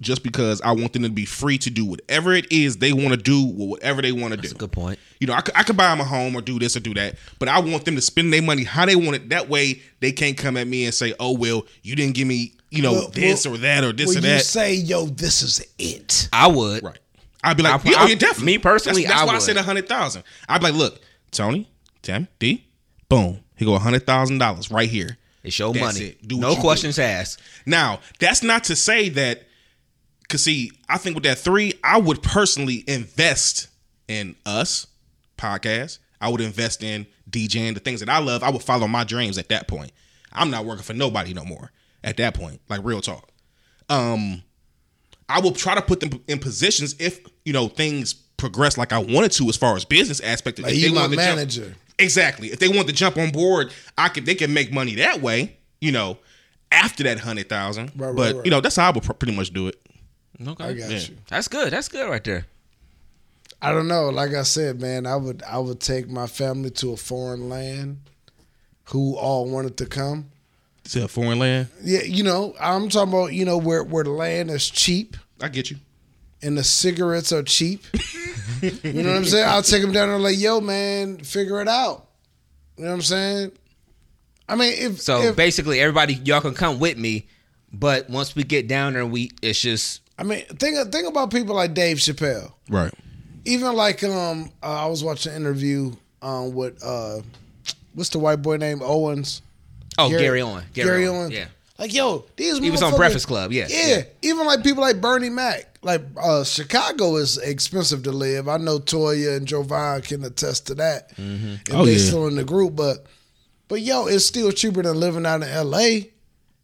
Just 0.00 0.22
because 0.22 0.62
I 0.62 0.72
want 0.72 0.94
them 0.94 1.02
to 1.02 1.10
be 1.10 1.26
free 1.26 1.58
to 1.58 1.68
do 1.68 1.84
whatever 1.84 2.32
it 2.32 2.50
is 2.50 2.78
they 2.78 2.92
want 2.94 3.10
to 3.10 3.18
do, 3.18 3.44
whatever 3.44 4.00
they 4.00 4.12
want 4.12 4.32
to 4.32 4.40
do. 4.40 4.48
Good 4.54 4.72
point. 4.72 4.98
You 5.18 5.26
know, 5.26 5.34
I 5.34 5.42
could, 5.42 5.54
I 5.54 5.62
could 5.62 5.76
buy 5.76 5.90
them 5.90 6.00
a 6.00 6.04
home 6.04 6.34
or 6.34 6.40
do 6.40 6.58
this 6.58 6.74
or 6.74 6.80
do 6.80 6.94
that, 6.94 7.16
but 7.38 7.48
I 7.48 7.58
want 7.60 7.84
them 7.84 7.96
to 7.96 8.00
spend 8.00 8.32
their 8.32 8.40
money 8.40 8.64
how 8.64 8.86
they 8.86 8.96
want 8.96 9.16
it. 9.16 9.28
That 9.28 9.50
way, 9.50 9.82
they 10.00 10.10
can't 10.12 10.38
come 10.38 10.56
at 10.56 10.66
me 10.66 10.86
and 10.86 10.94
say, 10.94 11.12
"Oh, 11.20 11.32
well, 11.36 11.66
you 11.82 11.94
didn't 11.96 12.14
give 12.14 12.26
me, 12.26 12.54
you 12.70 12.80
know, 12.82 12.92
Well, 12.92 13.08
this 13.08 13.44
well, 13.44 13.56
or 13.56 13.58
that 13.58 13.84
or 13.84 13.92
this 13.92 14.06
When 14.08 14.16
or 14.16 14.20
you 14.20 14.34
that." 14.36 14.44
say, 14.44 14.72
yo, 14.74 15.04
this 15.04 15.42
is 15.42 15.62
it. 15.78 16.30
I 16.32 16.46
would. 16.46 16.82
Right. 16.82 16.98
I'd 17.44 17.58
be 17.58 17.62
like, 17.62 17.84
I- 17.84 17.90
yeah, 17.90 17.96
oh, 17.98 18.04
I- 18.04 18.08
yeah, 18.08 18.14
definitely. 18.14 18.46
me 18.54 18.58
personally, 18.58 19.02
that's, 19.02 19.12
that's 19.12 19.22
I 19.22 19.26
why 19.26 19.32
I 19.32 19.34
would. 19.34 19.42
said 19.42 19.56
a 19.58 19.62
hundred 19.62 19.86
thousand. 19.86 20.24
I'd 20.48 20.58
be 20.62 20.68
like, 20.68 20.74
look, 20.76 21.00
Tony, 21.30 21.68
Tim, 22.00 22.26
D, 22.38 22.66
boom, 23.10 23.40
he 23.56 23.66
go 23.66 23.74
a 23.74 23.78
hundred 23.78 24.06
thousand 24.06 24.38
dollars 24.38 24.70
right 24.70 24.88
here. 24.88 25.18
It's 25.42 25.58
your 25.58 25.72
That's 25.74 25.98
money. 25.98 26.06
it. 26.10 26.26
Do 26.26 26.36
what 26.36 26.40
no 26.42 26.48
you 26.50 26.54
do. 26.56 26.60
questions 26.62 26.98
asked. 26.98 27.40
Now, 27.66 28.00
that's 28.18 28.42
not 28.42 28.64
to 28.64 28.76
say 28.76 29.08
that, 29.10 29.44
cause 30.30 30.44
see, 30.44 30.72
I 30.88 30.96
think 30.96 31.14
with 31.14 31.24
that 31.24 31.38
three, 31.38 31.74
I 31.84 31.98
would 31.98 32.22
personally 32.22 32.84
invest 32.86 33.68
in 34.08 34.36
us 34.46 34.86
podcast. 35.36 35.98
I 36.20 36.28
would 36.28 36.40
invest 36.40 36.82
in 36.82 37.06
DJing 37.30 37.74
the 37.74 37.80
things 37.80 38.00
that 38.00 38.08
I 38.08 38.18
love. 38.18 38.42
I 38.42 38.50
would 38.50 38.62
follow 38.62 38.86
my 38.86 39.04
dreams 39.04 39.38
at 39.38 39.48
that 39.48 39.68
point. 39.68 39.92
I'm 40.32 40.50
not 40.50 40.64
working 40.64 40.84
for 40.84 40.94
nobody 40.94 41.34
no 41.34 41.44
more 41.44 41.72
at 42.04 42.16
that 42.18 42.34
point. 42.34 42.60
Like 42.68 42.80
real 42.84 43.00
talk. 43.00 43.28
Um, 43.88 44.42
I 45.28 45.40
will 45.40 45.52
try 45.52 45.74
to 45.74 45.82
put 45.82 46.00
them 46.00 46.22
in 46.28 46.38
positions 46.38 46.94
if 46.98 47.20
you 47.44 47.52
know 47.52 47.68
things 47.68 48.14
progress 48.36 48.78
like 48.78 48.92
I 48.92 48.98
wanted 48.98 49.32
to 49.32 49.48
as 49.48 49.56
far 49.56 49.76
as 49.76 49.84
business 49.84 50.20
aspect. 50.20 50.58
Like 50.58 50.74
you 50.74 50.88
they 50.88 50.94
my 50.94 51.02
to 51.02 51.08
jump- 51.08 51.16
manager. 51.16 51.74
exactly. 51.98 52.48
If 52.48 52.58
they 52.58 52.68
want 52.68 52.88
to 52.88 52.94
jump 52.94 53.16
on 53.16 53.30
board, 53.30 53.72
I 53.98 54.08
could. 54.08 54.26
They 54.26 54.34
can 54.34 54.52
make 54.52 54.72
money 54.72 54.96
that 54.96 55.20
way. 55.20 55.56
You 55.80 55.92
know, 55.92 56.18
after 56.70 57.02
that 57.04 57.18
hundred 57.18 57.48
thousand. 57.48 57.92
Right, 57.96 58.08
right, 58.08 58.16
but 58.16 58.36
right. 58.36 58.44
you 58.44 58.50
know, 58.50 58.60
that's 58.60 58.76
how 58.76 58.88
I 58.88 58.92
would 58.92 59.02
pr- 59.02 59.12
pretty 59.12 59.36
much 59.36 59.52
do 59.52 59.68
it. 59.68 59.80
Okay. 60.46 60.64
I 60.64 60.72
got 60.74 60.90
Yeah. 60.90 60.98
you. 60.98 61.16
That's 61.28 61.48
good. 61.48 61.72
That's 61.72 61.88
good 61.88 62.08
right 62.08 62.24
there. 62.24 62.46
I 63.62 63.72
don't 63.72 63.88
know. 63.88 64.08
Like 64.08 64.32
I 64.32 64.42
said, 64.42 64.80
man, 64.80 65.06
I 65.06 65.16
would 65.16 65.42
I 65.42 65.58
would 65.58 65.80
take 65.80 66.08
my 66.08 66.26
family 66.26 66.70
to 66.72 66.92
a 66.92 66.96
foreign 66.96 67.48
land, 67.50 67.98
who 68.84 69.16
all 69.16 69.48
wanted 69.50 69.76
to 69.78 69.86
come. 69.86 70.30
To 70.90 71.04
a 71.04 71.08
foreign 71.08 71.38
land. 71.38 71.68
Yeah, 71.84 72.02
you 72.02 72.24
know, 72.24 72.54
I'm 72.58 72.88
talking 72.88 73.12
about 73.12 73.32
you 73.34 73.44
know 73.44 73.58
where 73.58 73.84
where 73.84 74.02
the 74.04 74.10
land 74.10 74.50
is 74.50 74.68
cheap 74.68 75.16
I 75.42 75.48
get 75.48 75.70
you. 75.70 75.76
and 76.42 76.56
the 76.56 76.64
cigarettes 76.64 77.32
are 77.32 77.42
cheap. 77.42 77.84
you 78.62 78.70
know 79.02 79.10
what 79.10 79.16
I'm 79.18 79.24
saying? 79.26 79.46
I'll 79.48 79.62
take 79.62 79.82
them 79.82 79.92
down 79.92 80.08
there 80.08 80.18
like, 80.18 80.38
yo, 80.38 80.60
man, 80.62 81.18
figure 81.18 81.60
it 81.60 81.68
out. 81.68 82.06
You 82.78 82.84
know 82.84 82.90
what 82.90 82.96
I'm 82.96 83.02
saying? 83.02 83.52
I 84.48 84.56
mean, 84.56 84.72
if 84.76 85.02
So 85.02 85.20
if, 85.22 85.36
basically, 85.36 85.80
everybody 85.80 86.14
y'all 86.14 86.40
can 86.40 86.54
come 86.54 86.78
with 86.80 86.96
me, 86.96 87.28
but 87.72 88.08
once 88.08 88.34
we 88.34 88.42
get 88.42 88.66
down 88.68 88.94
there, 88.94 89.04
we 89.06 89.30
it's 89.42 89.60
just 89.60 90.00
I 90.20 90.22
mean, 90.22 90.44
think 90.44 90.92
think 90.92 91.08
about 91.08 91.30
people 91.30 91.54
like 91.54 91.72
Dave 91.74 91.96
Chappelle. 91.96 92.52
Right. 92.68 92.92
Even 93.46 93.74
like 93.74 94.04
um, 94.04 94.50
uh, 94.62 94.84
I 94.84 94.86
was 94.86 95.02
watching 95.02 95.32
an 95.32 95.40
interview 95.40 95.92
um 96.22 96.52
with 96.54 96.78
uh, 96.84 97.20
what's 97.94 98.10
the 98.10 98.18
white 98.18 98.42
boy 98.42 98.58
name 98.58 98.80
Owens. 98.82 99.40
oh 99.98 100.10
Gary- 100.10 100.22
Gary, 100.22 100.42
Owen, 100.42 100.64
Gary 100.74 101.06
Owens. 101.06 101.32
yeah. 101.32 101.46
Like, 101.78 101.94
yo, 101.94 102.26
these 102.36 102.58
He 102.58 102.70
was 102.70 102.82
on 102.82 102.94
Breakfast 102.94 103.26
Club, 103.26 103.52
yeah, 103.52 103.66
yeah. 103.70 103.86
yeah. 103.88 104.02
Even 104.20 104.44
like 104.44 104.62
people 104.62 104.82
like 104.82 105.00
Bernie 105.00 105.30
Mac. 105.30 105.78
Like 105.82 106.02
uh, 106.22 106.44
Chicago 106.44 107.16
is 107.16 107.38
expensive 107.38 108.02
to 108.02 108.12
live. 108.12 108.46
I 108.50 108.58
know 108.58 108.78
Toya 108.78 109.38
and 109.38 109.46
Jovan 109.48 110.02
can 110.02 110.22
attest 110.24 110.66
to 110.66 110.74
that. 110.74 111.16
Mm-hmm. 111.16 111.54
If 111.66 111.72
Oh, 111.74 111.86
they 111.86 111.92
yeah. 111.94 111.98
still 112.06 112.26
in 112.26 112.36
the 112.36 112.44
group, 112.44 112.76
but 112.76 113.06
but 113.68 113.80
yo, 113.80 114.04
it's 114.08 114.26
still 114.26 114.52
cheaper 114.52 114.82
than 114.82 115.00
living 115.00 115.24
out 115.24 115.42
in 115.42 115.48
L.A. 115.48 116.10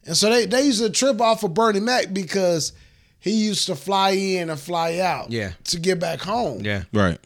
And 0.05 0.15
so 0.15 0.29
they 0.29 0.45
they 0.45 0.67
used 0.67 0.83
to 0.83 0.91
trip 0.91 1.19
off 1.23 1.43
of 1.45 1.55
Bernie 1.55 1.81
Mac 1.81 2.13
because 2.13 2.73
he 3.27 3.33
used 3.45 3.67
to 3.67 3.75
fly 3.75 4.11
in 4.11 4.51
and 4.51 4.59
fly 4.59 4.99
out. 4.99 5.31
Yeah. 5.33 5.51
To 5.65 5.81
get 5.81 5.99
back 5.99 6.21
home. 6.21 6.61
Yeah. 6.61 6.85
Right. 6.93 7.19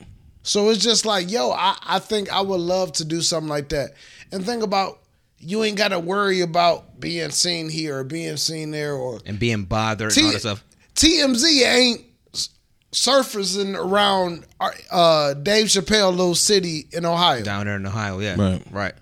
So 0.43 0.71
it's 0.71 0.83
just 0.83 1.05
like, 1.05 1.31
yo, 1.31 1.51
I, 1.51 1.77
I 1.87 1.99
think 1.99 2.33
I 2.33 2.41
would 2.41 2.61
love 2.61 2.93
to 2.93 3.05
do 3.05 3.21
something 3.21 3.51
like 3.51 3.69
that. 3.69 3.91
And 4.33 4.45
think 4.45 4.63
about 4.63 4.99
you 5.39 5.63
ain't 5.63 5.77
gotta 5.77 5.99
worry 5.99 6.41
about 6.41 6.99
being 6.99 7.31
seen 7.31 7.69
here 7.69 7.99
or 7.99 8.05
being 8.05 8.39
seen 8.39 8.71
there 8.71 8.95
or 8.95 9.21
And 9.27 9.39
being 9.39 9.65
bothered 9.65 10.13
T- 10.13 10.21
and 10.21 10.27
all 10.29 10.33
that 10.33 10.41
stuff. 10.41 10.65
TMZ 10.95 11.63
ain't 11.67 12.05
surfacing 12.93 13.77
around 13.77 14.47
uh, 14.91 15.35
Dave 15.35 15.67
Chappelle 15.67 16.11
little 16.11 16.35
city 16.35 16.89
in 16.93 17.05
Ohio. 17.05 17.43
Down 17.43 17.67
there 17.67 17.77
in 17.77 17.87
Ohio, 17.87 18.21
yeah. 18.21 18.37
Right. 18.39 18.63
Right. 18.71 18.95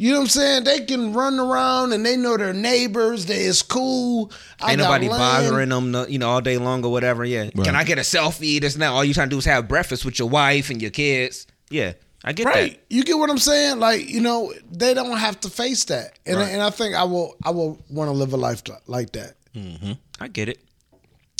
You 0.00 0.12
know 0.12 0.20
what 0.20 0.22
I'm 0.24 0.28
saying? 0.30 0.64
They 0.64 0.80
can 0.86 1.12
run 1.12 1.38
around 1.38 1.92
and 1.92 2.06
they 2.06 2.16
know 2.16 2.38
their 2.38 2.54
neighbors. 2.54 3.26
They 3.26 3.40
it's 3.42 3.60
cool. 3.60 4.32
I 4.58 4.70
Ain't 4.70 4.80
nobody 4.80 5.10
land. 5.10 5.20
bothering 5.20 5.68
them, 5.68 6.06
you 6.10 6.18
know, 6.18 6.30
all 6.30 6.40
day 6.40 6.56
long 6.56 6.82
or 6.86 6.90
whatever. 6.90 7.22
Yeah. 7.22 7.50
Right. 7.54 7.64
Can 7.66 7.76
I 7.76 7.84
get 7.84 7.98
a 7.98 8.00
selfie? 8.00 8.62
That's 8.62 8.78
not 8.78 8.94
All 8.94 9.04
you 9.04 9.12
trying 9.12 9.28
to 9.28 9.34
do 9.34 9.38
is 9.38 9.44
have 9.44 9.68
breakfast 9.68 10.06
with 10.06 10.18
your 10.18 10.30
wife 10.30 10.70
and 10.70 10.80
your 10.80 10.90
kids. 10.90 11.46
Yeah. 11.68 11.92
I 12.24 12.32
get 12.32 12.46
Right. 12.46 12.72
that. 12.72 12.80
You 12.88 13.04
get 13.04 13.18
what 13.18 13.28
I'm 13.28 13.36
saying? 13.36 13.78
Like, 13.78 14.08
you 14.08 14.22
know, 14.22 14.54
they 14.72 14.94
don't 14.94 15.18
have 15.18 15.38
to 15.40 15.50
face 15.50 15.84
that. 15.84 16.18
And 16.24 16.38
Right. 16.38 16.48
and 16.48 16.62
I 16.62 16.70
think 16.70 16.94
I 16.94 17.04
will 17.04 17.36
I 17.44 17.50
will 17.50 17.78
want 17.90 18.08
to 18.08 18.12
live 18.12 18.32
a 18.32 18.38
life 18.38 18.62
like 18.86 19.12
that. 19.12 19.34
Mm-hmm. 19.54 19.92
I 20.18 20.28
get 20.28 20.48
it. 20.48 20.64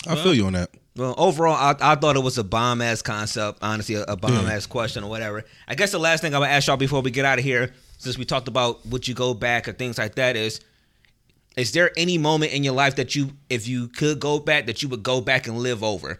I 0.06 0.16
feel 0.16 0.34
you 0.34 0.44
on 0.44 0.52
that. 0.52 0.68
Well, 0.96 1.14
overall, 1.16 1.54
I, 1.54 1.92
I 1.92 1.94
thought 1.94 2.16
it 2.16 2.22
was 2.22 2.36
a 2.36 2.44
bomb 2.44 2.82
ass 2.82 3.00
concept. 3.00 3.60
Honestly, 3.62 3.94
a, 3.94 4.02
a 4.02 4.16
bomb 4.16 4.46
ass 4.48 4.66
question 4.66 5.02
or 5.02 5.08
whatever. 5.08 5.44
I 5.66 5.74
guess 5.76 5.92
the 5.92 5.98
last 5.98 6.20
thing 6.20 6.34
I'm 6.34 6.42
gonna 6.42 6.52
ask 6.52 6.66
y'all 6.66 6.76
before 6.76 7.00
we 7.00 7.10
get 7.10 7.24
out 7.24 7.38
of 7.38 7.44
here, 7.44 7.72
since 8.00 8.16
we 8.16 8.24
talked 8.24 8.48
about 8.48 8.84
would 8.86 9.06
you 9.06 9.14
go 9.14 9.34
back 9.34 9.68
or 9.68 9.72
things 9.72 9.98
like 9.98 10.14
that, 10.14 10.34
is 10.34 10.60
is 11.54 11.72
there 11.72 11.90
any 11.98 12.16
moment 12.16 12.52
in 12.52 12.64
your 12.64 12.72
life 12.72 12.96
that 12.96 13.14
you, 13.14 13.32
if 13.50 13.68
you 13.68 13.88
could 13.88 14.20
go 14.20 14.38
back, 14.38 14.66
that 14.66 14.82
you 14.82 14.88
would 14.88 15.02
go 15.02 15.20
back 15.20 15.46
and 15.46 15.58
live 15.58 15.84
over? 15.84 16.18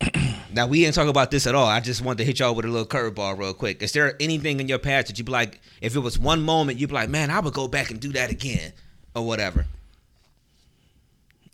now 0.52 0.66
we 0.66 0.80
didn't 0.80 0.94
talk 0.94 1.08
about 1.08 1.30
this 1.30 1.46
at 1.46 1.54
all. 1.54 1.66
I 1.66 1.80
just 1.80 2.00
wanted 2.00 2.18
to 2.18 2.24
hit 2.24 2.38
y'all 2.38 2.54
with 2.54 2.64
a 2.64 2.68
little 2.68 2.86
curveball 2.86 3.38
real 3.38 3.52
quick. 3.52 3.82
Is 3.82 3.92
there 3.92 4.16
anything 4.18 4.60
in 4.60 4.68
your 4.68 4.78
past 4.78 5.08
that 5.08 5.18
you'd 5.18 5.26
be 5.26 5.32
like, 5.32 5.60
if 5.82 5.94
it 5.94 6.00
was 6.00 6.18
one 6.18 6.42
moment, 6.42 6.78
you'd 6.78 6.88
be 6.88 6.94
like, 6.94 7.10
man, 7.10 7.30
I 7.30 7.40
would 7.40 7.52
go 7.52 7.68
back 7.68 7.90
and 7.90 8.00
do 8.00 8.12
that 8.12 8.30
again 8.30 8.72
or 9.14 9.26
whatever? 9.26 9.66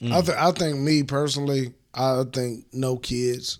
I 0.00 0.22
think 0.22 0.38
I 0.38 0.52
think 0.52 0.78
me 0.78 1.02
personally, 1.02 1.74
I 1.92 2.22
think 2.32 2.66
no 2.72 2.98
kids. 2.98 3.58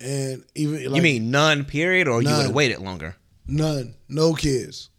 And 0.00 0.42
even 0.54 0.90
like 0.90 0.96
you 0.96 1.02
mean 1.02 1.30
none, 1.30 1.66
period, 1.66 2.08
or 2.08 2.22
you 2.22 2.30
would 2.30 2.46
have 2.46 2.54
waited 2.54 2.78
longer? 2.78 3.16
None. 3.48 3.94
No 4.08 4.34
kids. 4.34 4.90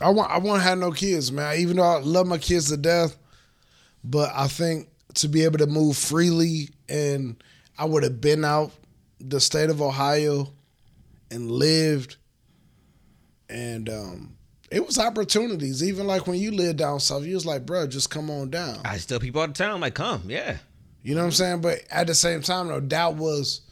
I 0.00 0.10
want 0.10 0.30
I 0.30 0.38
want 0.38 0.62
to 0.62 0.68
have 0.68 0.78
no 0.78 0.92
kids, 0.92 1.32
man. 1.32 1.58
Even 1.58 1.76
though 1.76 1.82
I 1.82 1.98
love 2.00 2.26
my 2.26 2.38
kids 2.38 2.68
to 2.68 2.76
death, 2.76 3.16
but 4.04 4.30
I 4.34 4.46
think 4.48 4.88
to 5.14 5.28
be 5.28 5.44
able 5.44 5.58
to 5.58 5.66
move 5.66 5.96
freely 5.96 6.70
and 6.88 7.42
I 7.78 7.84
would 7.84 8.02
have 8.04 8.20
been 8.20 8.44
out 8.44 8.72
the 9.20 9.40
state 9.40 9.70
of 9.70 9.82
Ohio 9.82 10.52
and 11.30 11.50
lived 11.50 12.16
and 13.48 13.88
um 13.88 14.36
it 14.70 14.86
was 14.86 14.98
opportunities. 14.98 15.82
Even 15.82 16.06
like 16.06 16.26
when 16.26 16.38
you 16.38 16.50
lived 16.50 16.78
down 16.78 17.00
south, 17.00 17.24
you 17.24 17.34
was 17.34 17.46
like, 17.46 17.64
bro, 17.64 17.86
just 17.86 18.10
come 18.10 18.30
on 18.30 18.50
down. 18.50 18.80
I 18.84 18.98
still 18.98 19.18
people 19.18 19.40
all 19.40 19.46
the 19.46 19.54
time 19.54 19.80
like, 19.80 19.94
come, 19.94 20.24
yeah. 20.26 20.58
You 21.02 21.14
know 21.14 21.22
what 21.22 21.28
I'm 21.28 21.32
saying? 21.32 21.60
But 21.62 21.84
at 21.90 22.06
the 22.06 22.14
same 22.14 22.42
time, 22.42 22.68
though, 22.68 22.80
that 22.80 23.14
was 23.14 23.62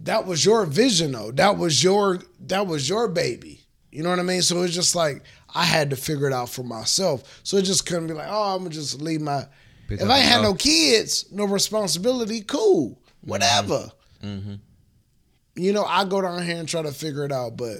that 0.00 0.26
was 0.26 0.44
your 0.44 0.66
vision, 0.66 1.12
though. 1.12 1.30
That 1.32 1.58
was 1.58 1.82
your 1.82 2.20
that 2.40 2.66
was 2.66 2.88
your 2.88 3.08
baby. 3.08 3.60
You 3.90 4.02
know 4.02 4.10
what 4.10 4.18
I 4.18 4.22
mean? 4.22 4.42
So 4.42 4.62
it's 4.62 4.74
just 4.74 4.94
like 4.94 5.22
I 5.54 5.64
had 5.64 5.90
to 5.90 5.96
figure 5.96 6.26
it 6.26 6.32
out 6.32 6.50
for 6.50 6.62
myself. 6.62 7.40
So 7.42 7.56
it 7.56 7.62
just 7.62 7.86
couldn't 7.86 8.08
be 8.08 8.14
like, 8.14 8.28
oh, 8.28 8.54
I'm 8.54 8.58
gonna 8.58 8.70
just 8.70 9.00
leave 9.00 9.20
my. 9.20 9.46
Pick 9.88 10.00
if 10.00 10.08
I 10.08 10.18
ain't 10.18 10.26
had 10.26 10.42
no 10.42 10.54
kids, 10.54 11.26
no 11.32 11.44
responsibility, 11.44 12.42
cool, 12.42 13.00
whatever. 13.22 13.90
Mm-hmm. 14.22 14.54
You 15.54 15.72
know, 15.72 15.84
I 15.84 16.04
go 16.04 16.20
down 16.20 16.42
here 16.42 16.58
and 16.58 16.68
try 16.68 16.82
to 16.82 16.92
figure 16.92 17.24
it 17.24 17.32
out, 17.32 17.56
but 17.56 17.78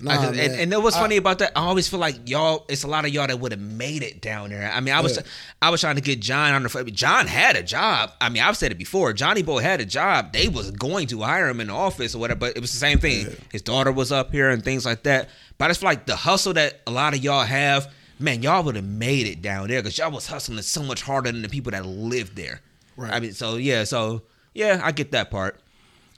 nah, 0.00 0.16
just, 0.30 0.40
and, 0.40 0.60
and 0.60 0.72
it 0.72 0.82
was 0.82 0.94
I- 0.96 1.00
funny 1.00 1.16
about 1.16 1.38
that. 1.40 1.52
I 1.56 1.62
always 1.66 1.88
feel 1.88 1.98
like 2.00 2.28
y'all. 2.28 2.64
It's 2.68 2.82
a 2.84 2.86
lot 2.88 3.04
of 3.04 3.12
y'all 3.12 3.26
that 3.26 3.38
would 3.38 3.52
have 3.52 3.60
made 3.60 4.02
it 4.02 4.20
down 4.20 4.50
there. 4.50 4.70
I 4.72 4.80
mean, 4.80 4.94
I 4.94 5.00
was, 5.00 5.16
Yeah. 5.16 5.22
I 5.62 5.70
was 5.70 5.80
trying 5.80 5.96
to 5.96 6.00
get 6.00 6.20
John 6.20 6.52
on 6.52 6.62
the. 6.62 6.68
phone. 6.68 6.86
John 6.92 7.26
had 7.26 7.56
a 7.56 7.62
job. 7.62 8.12
I 8.20 8.28
mean, 8.28 8.42
I've 8.42 8.56
said 8.56 8.72
it 8.72 8.78
before. 8.78 9.12
Johnny 9.12 9.42
Boy 9.42 9.60
had 9.60 9.80
a 9.80 9.84
job. 9.86 10.32
They 10.32 10.48
was 10.48 10.70
going 10.70 11.06
to 11.08 11.20
hire 11.20 11.48
him 11.48 11.60
in 11.60 11.66
the 11.68 11.72
office 11.74 12.14
or 12.14 12.18
whatever, 12.18 12.40
but 12.40 12.56
it 12.56 12.60
was 12.60 12.72
the 12.72 12.78
same 12.78 12.98
thing. 12.98 13.26
His 13.52 13.62
daughter 13.62 13.92
was 13.92 14.10
up 14.12 14.32
here 14.32 14.50
and 14.50 14.64
things 14.64 14.84
like 14.86 15.02
that. 15.04 15.28
But 15.58 15.66
I 15.66 15.68
just 15.68 15.80
feel 15.80 15.88
like 15.88 16.06
the 16.06 16.16
hustle 16.16 16.54
that 16.54 16.80
a 16.86 16.90
lot 16.90 17.12
of 17.14 17.22
y'all 17.22 17.44
have, 17.44 17.92
man, 18.18 18.42
y'all 18.42 18.62
would 18.64 18.76
have 18.76 18.84
made 18.84 19.26
it 19.26 19.42
down 19.42 19.68
there 19.68 19.82
because 19.82 19.98
y'all 19.98 20.10
was 20.10 20.26
hustling 20.26 20.60
so 20.62 20.82
much 20.82 21.02
harder 21.02 21.30
than 21.30 21.42
the 21.42 21.48
people 21.48 21.72
that 21.72 21.84
lived 21.84 22.36
there. 22.36 22.60
Right. 22.96 23.12
I 23.12 23.20
mean, 23.20 23.32
so 23.32 23.56
yeah, 23.56 23.84
so 23.84 24.22
yeah, 24.54 24.80
I 24.82 24.92
get 24.92 25.12
that 25.12 25.30
part. 25.30 25.60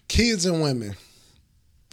kids 0.09 0.47
and 0.47 0.63
women. 0.63 0.95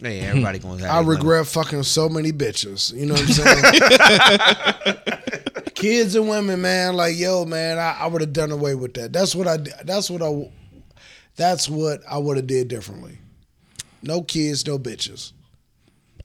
Hey, 0.00 0.20
everybody 0.20 0.58
to 0.58 0.66
have 0.68 0.82
I 0.90 1.00
regret 1.00 1.46
fucking 1.46 1.82
so 1.82 2.08
many 2.08 2.32
bitches. 2.32 2.94
You 2.94 3.06
know 3.06 3.14
what 3.14 3.22
I'm 3.22 4.94
saying? 4.94 5.64
Kids 5.74 6.14
and 6.14 6.28
women, 6.28 6.62
man. 6.62 6.94
Like, 6.94 7.18
yo, 7.18 7.44
man, 7.44 7.78
I, 7.78 7.98
I 8.00 8.06
would 8.06 8.20
have 8.22 8.32
done 8.32 8.50
away 8.50 8.74
with 8.74 8.94
that. 8.94 9.12
That's 9.12 9.34
what 9.34 9.46
I. 9.46 9.58
That's 9.84 10.10
what 10.10 10.22
I. 10.22 10.50
That's 11.36 11.68
what 11.68 12.00
I 12.08 12.18
would 12.18 12.36
have 12.36 12.46
did 12.46 12.68
differently. 12.68 13.18
No 14.02 14.22
kids, 14.22 14.66
no 14.66 14.78
bitches, 14.78 15.32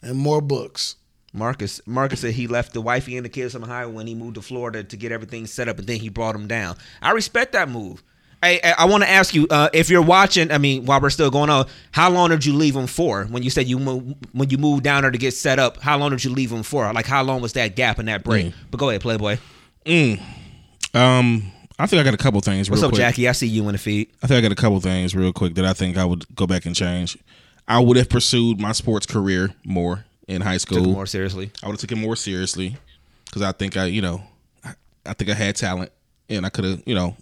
and 0.01 0.17
more 0.17 0.41
books. 0.41 0.95
Marcus 1.33 1.81
Marcus 1.85 2.21
said 2.21 2.33
he 2.33 2.47
left 2.47 2.73
the 2.73 2.79
wifey 2.81 3.17
and 3.17 3.25
the 3.25 3.29
kids 3.29 3.55
on 3.55 3.61
the 3.61 3.67
highway 3.67 3.91
when 3.91 4.07
he 4.07 4.15
moved 4.15 4.35
to 4.35 4.41
Florida 4.41 4.83
to 4.85 4.97
get 4.97 5.11
everything 5.11 5.45
set 5.45 5.67
up, 5.67 5.77
and 5.79 5.87
then 5.87 5.99
he 5.99 6.07
brought 6.07 6.31
them 6.31 6.47
down. 6.47 6.77
I 7.01 7.11
respect 7.11 7.51
that 7.53 7.67
move. 7.69 8.03
I, 8.45 8.75
I 8.77 8.85
want 8.85 9.03
to 9.03 9.09
ask 9.09 9.33
you 9.33 9.47
uh, 9.49 9.69
if 9.73 9.89
you're 9.89 10.01
watching. 10.01 10.51
I 10.51 10.57
mean, 10.57 10.85
while 10.85 11.01
we're 11.01 11.09
still 11.09 11.31
going 11.31 11.49
on, 11.49 11.67
how 11.91 12.09
long 12.09 12.29
did 12.29 12.45
you 12.45 12.53
leave 12.53 12.73
them 12.75 12.87
for? 12.87 13.25
When 13.25 13.41
you 13.43 13.49
said 13.49 13.67
you 13.67 13.79
move, 13.79 14.15
when 14.33 14.49
you 14.49 14.57
moved 14.57 14.83
down 14.83 15.01
there 15.01 15.11
to 15.11 15.17
get 15.17 15.31
set 15.33 15.57
up, 15.59 15.77
how 15.81 15.97
long 15.97 16.11
did 16.11 16.23
you 16.23 16.31
leave 16.31 16.49
them 16.51 16.63
for? 16.63 16.91
Like, 16.93 17.05
how 17.07 17.23
long 17.23 17.41
was 17.41 17.53
that 17.53 17.75
gap 17.75 17.99
in 17.99 18.05
that 18.05 18.23
break? 18.23 18.53
But 18.69 18.77
go 18.77 18.89
ahead, 18.89 19.01
Playboy. 19.01 19.37
Um, 20.93 21.51
I 21.77 21.87
think 21.87 21.99
I 21.99 22.03
got 22.03 22.13
a 22.13 22.17
couple 22.17 22.39
things. 22.41 22.69
What's 22.69 22.83
up, 22.83 22.91
quick. 22.91 22.99
Jackie? 22.99 23.27
I 23.27 23.31
see 23.33 23.47
you 23.47 23.65
in 23.67 23.73
the 23.73 23.77
feed. 23.77 24.09
I 24.23 24.27
think 24.27 24.37
I 24.37 24.41
got 24.41 24.51
a 24.51 24.55
couple 24.55 24.79
things 24.79 25.15
real 25.15 25.33
quick 25.33 25.55
that 25.55 25.65
I 25.65 25.73
think 25.73 25.97
I 25.97 26.05
would 26.05 26.25
go 26.35 26.47
back 26.47 26.65
and 26.65 26.75
change. 26.75 27.17
I 27.67 27.79
would 27.79 27.97
have 27.97 28.09
pursued 28.09 28.61
my 28.61 28.71
sports 28.71 29.05
career 29.05 29.49
more 29.65 30.05
in 30.27 30.41
high 30.41 30.57
Took 30.57 30.71
it 30.71 30.75
school. 30.81 30.93
more 30.93 31.05
seriously. 31.05 31.51
I 31.63 31.67
would 31.67 31.73
have 31.73 31.81
taken 31.81 31.97
it 31.97 32.01
more 32.01 32.15
seriously 32.15 32.77
because 33.25 33.41
I 33.41 33.51
think 33.51 33.75
I, 33.75 33.85
you 33.85 34.01
know, 34.01 34.21
I, 34.63 34.73
I 35.05 35.13
think 35.13 35.31
I 35.31 35.33
had 35.33 35.55
talent 35.55 35.91
and 36.29 36.45
I 36.45 36.49
could 36.49 36.63
have, 36.63 36.83
you 36.85 36.95
know, 36.95 37.15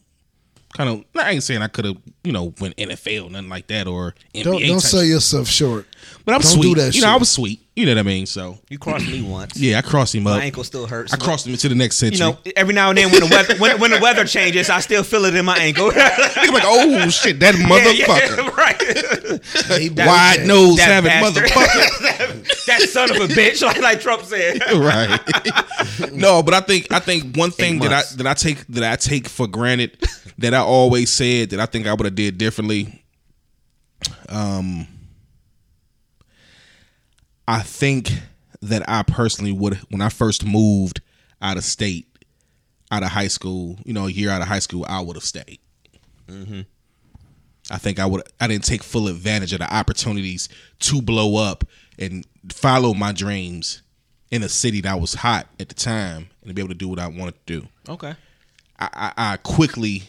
kind 0.73 0.89
of. 0.89 1.03
I 1.15 1.31
ain't 1.31 1.43
saying 1.43 1.61
I 1.61 1.67
could 1.67 1.85
have, 1.85 1.97
you 2.23 2.31
know, 2.31 2.53
went 2.59 2.75
NFL 2.77 3.31
nothing 3.31 3.49
like 3.49 3.67
that 3.67 3.87
or 3.87 4.13
NBA. 4.33 4.43
Don't 4.43 4.61
don't 4.61 4.79
sell 4.79 5.03
yourself 5.03 5.47
short. 5.47 5.85
But 6.25 6.35
I'm 6.35 6.41
Don't 6.41 6.51
sweet. 6.51 6.75
do 6.75 6.81
that 6.81 6.95
you 6.95 7.01
know, 7.01 7.09
I 7.09 7.13
shit. 7.13 7.19
was 7.19 7.29
sweet. 7.29 7.59
You 7.75 7.85
know 7.87 7.91
what 7.93 7.99
I 7.99 8.03
mean? 8.03 8.25
So 8.27 8.59
You 8.69 8.77
crossed 8.77 9.07
me 9.07 9.21
once. 9.21 9.57
yeah, 9.57 9.79
I 9.79 9.81
crossed 9.81 10.13
him 10.13 10.27
up. 10.27 10.37
My 10.37 10.43
ankle 10.45 10.63
still 10.63 10.85
hurts. 10.85 11.11
I 11.11 11.17
crossed 11.17 11.47
him 11.47 11.53
into 11.53 11.67
the 11.69 11.75
next 11.75 11.97
century. 11.97 12.19
You 12.25 12.33
know, 12.33 12.37
every 12.55 12.73
now 12.73 12.89
and 12.89 12.97
then 12.97 13.09
when 13.11 13.21
the 13.21 13.27
weather 13.27 13.55
when, 13.57 13.79
when 13.79 13.91
the 13.91 13.99
weather 13.99 14.23
changes, 14.25 14.69
I 14.69 14.79
still 14.79 15.03
feel 15.03 15.25
it 15.25 15.35
in 15.35 15.43
my 15.43 15.57
ankle. 15.57 15.91
I'm 15.95 16.53
like, 16.53 16.63
oh 16.65 17.09
shit, 17.09 17.39
that 17.39 17.55
motherfucker, 17.55 18.55
right? 18.57 19.81
He 19.81 19.89
wide 19.97 20.39
okay. 20.39 20.47
nose 20.47 20.77
That 20.77 20.89
having 21.03 21.09
bastard. 21.09 21.45
motherfucker. 21.45 22.65
that 22.67 22.81
son 22.89 23.09
of 23.11 23.17
a 23.17 23.33
bitch, 23.33 23.63
like, 23.65 23.81
like 23.81 23.99
Trump 24.01 24.23
said. 24.23 24.61
right. 24.73 25.19
no, 26.13 26.43
but 26.43 26.53
I 26.53 26.59
think 26.61 26.91
I 26.91 26.99
think 26.99 27.35
one 27.35 27.51
thing 27.51 27.79
that 27.79 27.91
I 27.91 28.03
that 28.17 28.27
I 28.27 28.33
take 28.33 28.65
that 28.67 28.83
I 28.83 28.95
take 28.97 29.27
for 29.27 29.47
granted 29.47 29.97
that 30.43 30.53
I 30.53 30.59
always 30.59 31.11
said 31.11 31.49
that 31.51 31.59
I 31.59 31.65
think 31.65 31.87
I 31.87 31.93
would 31.93 32.05
have 32.05 32.15
did 32.15 32.37
differently. 32.37 33.03
Um, 34.29 34.87
I 37.47 37.61
think 37.61 38.11
that 38.61 38.87
I 38.87 39.03
personally 39.03 39.51
would 39.51 39.75
when 39.89 40.01
I 40.01 40.09
first 40.09 40.45
moved 40.45 41.01
out 41.41 41.57
of 41.57 41.63
state, 41.63 42.07
out 42.91 43.03
of 43.03 43.09
high 43.09 43.27
school, 43.27 43.77
you 43.85 43.93
know, 43.93 44.07
a 44.07 44.11
year 44.11 44.29
out 44.29 44.41
of 44.41 44.47
high 44.47 44.59
school, 44.59 44.85
I 44.87 45.01
would 45.01 45.15
have 45.15 45.23
stayed. 45.23 45.59
I 47.71 47.77
think 47.77 47.99
I 47.99 48.05
would. 48.05 48.23
I 48.41 48.47
didn't 48.47 48.65
take 48.65 48.83
full 48.83 49.07
advantage 49.07 49.53
of 49.53 49.59
the 49.59 49.73
opportunities 49.73 50.49
to 50.79 51.01
blow 51.01 51.37
up 51.37 51.63
and 51.97 52.27
follow 52.49 52.93
my 52.93 53.13
dreams 53.13 53.81
in 54.31 54.43
a 54.43 54.49
city 54.49 54.81
that 54.81 54.99
was 54.99 55.13
hot 55.13 55.47
at 55.59 55.69
the 55.69 55.75
time, 55.75 56.29
and 56.41 56.49
to 56.49 56.53
be 56.53 56.61
able 56.61 56.69
to 56.69 56.75
do 56.75 56.89
what 56.89 56.99
I 56.99 57.07
wanted 57.07 57.35
to 57.47 57.59
do. 57.61 57.67
Okay. 57.87 58.15
I, 58.79 58.89
I, 58.93 59.33
I 59.33 59.37
quickly, 59.37 60.03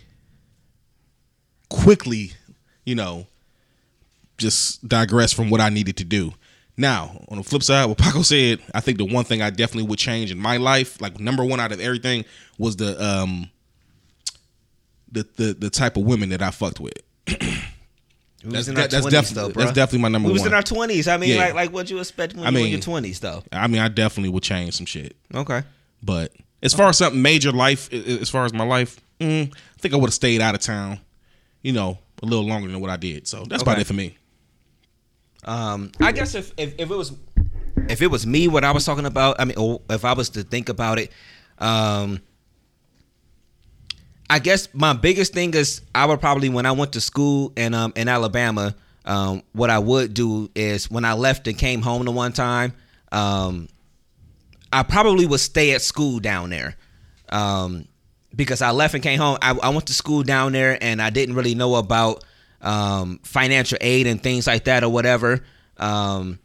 quickly, 1.68 2.32
you 2.84 2.94
know, 2.94 3.26
just 4.38 4.86
digress 4.86 5.32
from 5.32 5.50
what 5.50 5.60
I 5.60 5.68
needed 5.68 5.96
to 5.98 6.04
do. 6.04 6.32
Now, 6.76 7.24
on 7.28 7.38
the 7.38 7.44
flip 7.44 7.62
side, 7.62 7.86
what 7.86 7.98
Paco 7.98 8.22
said, 8.22 8.58
I 8.74 8.80
think 8.80 8.98
the 8.98 9.04
one 9.04 9.24
thing 9.24 9.40
I 9.42 9.50
definitely 9.50 9.88
would 9.88 9.98
change 9.98 10.32
in 10.32 10.38
my 10.38 10.56
life, 10.56 11.00
like 11.00 11.20
number 11.20 11.44
one 11.44 11.60
out 11.60 11.70
of 11.72 11.80
everything, 11.80 12.24
was 12.58 12.76
the 12.76 13.02
um 13.04 13.48
the 15.10 15.26
the, 15.36 15.54
the 15.54 15.70
type 15.70 15.96
of 15.96 16.04
women 16.04 16.30
that 16.30 16.42
I 16.42 16.50
fucked 16.50 16.80
with. 16.80 16.94
That's- 17.26 17.64
was 18.44 18.68
in 18.68 18.76
our 18.76 18.82
that- 18.82 18.90
that's 18.90 19.06
20s, 19.06 19.10
definitely- 19.10 19.52
though, 19.52 19.60
that's 19.60 19.72
definitely 19.72 20.00
my 20.00 20.08
number 20.08 20.26
one. 20.26 20.30
We 20.32 20.34
was 20.34 20.42
one. 20.42 20.48
in 20.48 20.54
our 20.54 20.62
twenties. 20.62 21.08
I 21.08 21.16
mean, 21.16 21.30
Yeah. 21.30 21.36
like 21.44 21.54
like 21.54 21.72
what 21.72 21.88
you 21.90 21.98
expect 21.98 22.34
when 22.34 22.44
I 22.46 22.50
mean, 22.50 22.54
you 22.56 22.60
were 22.62 22.66
in 22.66 22.72
your 22.72 22.80
twenties, 22.80 23.20
though. 23.20 23.42
I 23.52 23.68
mean, 23.68 23.80
I 23.80 23.88
definitely 23.88 24.30
would 24.30 24.42
change 24.42 24.74
some 24.74 24.86
shit. 24.86 25.16
Okay. 25.34 25.62
But 26.02 26.32
as 26.62 26.74
far 26.74 26.88
as 26.88 26.98
something 26.98 27.22
major 27.22 27.52
life, 27.52 27.90
as 27.92 28.28
far 28.28 28.44
as 28.44 28.52
my 28.52 28.64
life, 28.64 29.00
mm, 29.20 29.46
I 29.48 29.78
think 29.80 29.94
I 29.94 29.96
would 29.96 30.08
have 30.08 30.14
stayed 30.14 30.40
out 30.42 30.54
of 30.54 30.60
town, 30.60 30.98
you 31.64 31.72
know, 31.72 31.98
a 32.22 32.26
little 32.26 32.44
longer 32.46 32.68
than 32.68 32.80
what 32.80 32.90
I 32.90 32.96
did. 32.96 33.26
So 33.26 33.44
that's 33.48 33.62
about 33.62 33.80
it 33.80 33.86
for 33.88 33.94
me. 33.94 34.16
Um, 35.44 35.90
I 36.00 36.12
guess 36.12 36.36
if, 36.36 36.52
if 36.56 36.74
if 36.78 36.90
it 36.90 36.94
was 36.94 37.12
if 37.88 38.00
it 38.00 38.06
was 38.06 38.26
me, 38.26 38.46
what 38.46 38.62
I 38.62 38.70
was 38.70 38.84
talking 38.84 39.06
about, 39.06 39.40
I 39.40 39.46
mean, 39.46 39.58
or 39.58 39.80
if 39.90 40.04
I 40.04 40.12
was 40.12 40.30
to 40.30 40.44
think 40.44 40.68
about 40.68 40.98
it, 40.98 41.10
um, 41.58 42.20
I 44.30 44.38
guess 44.38 44.68
my 44.72 44.92
biggest 44.92 45.32
thing 45.32 45.54
is 45.54 45.82
I 45.94 46.06
would 46.06 46.20
probably 46.20 46.48
when 46.48 46.66
I 46.66 46.72
went 46.72 46.92
to 46.92 47.00
school 47.00 47.52
and 47.56 47.74
um 47.74 47.92
in 47.96 48.08
Alabama, 48.08 48.74
um, 49.06 49.42
what 49.52 49.70
I 49.70 49.78
would 49.78 50.14
do 50.14 50.50
is 50.54 50.90
when 50.90 51.04
I 51.04 51.14
left 51.14 51.48
and 51.48 51.58
came 51.58 51.82
home 51.82 52.04
the 52.04 52.10
one 52.10 52.32
time, 52.32 52.74
um, 53.10 53.68
I 54.72 54.82
probably 54.82 55.26
would 55.26 55.40
stay 55.40 55.72
at 55.72 55.82
school 55.82 56.20
down 56.20 56.50
there. 56.50 56.76
Um, 57.30 57.86
because 58.34 58.62
I 58.62 58.70
left 58.70 58.94
and 58.94 59.02
came 59.02 59.18
home. 59.18 59.38
I, 59.42 59.52
I 59.52 59.68
went 59.70 59.86
to 59.86 59.94
school 59.94 60.22
down 60.22 60.52
there 60.52 60.78
and 60.82 61.00
I 61.00 61.10
didn't 61.10 61.34
really 61.34 61.54
know 61.54 61.76
about 61.76 62.24
um, 62.60 63.20
financial 63.22 63.78
aid 63.80 64.06
and 64.06 64.22
things 64.22 64.46
like 64.46 64.64
that 64.64 64.84
or 64.84 64.88
whatever. 64.88 65.40
Um, 65.76 66.38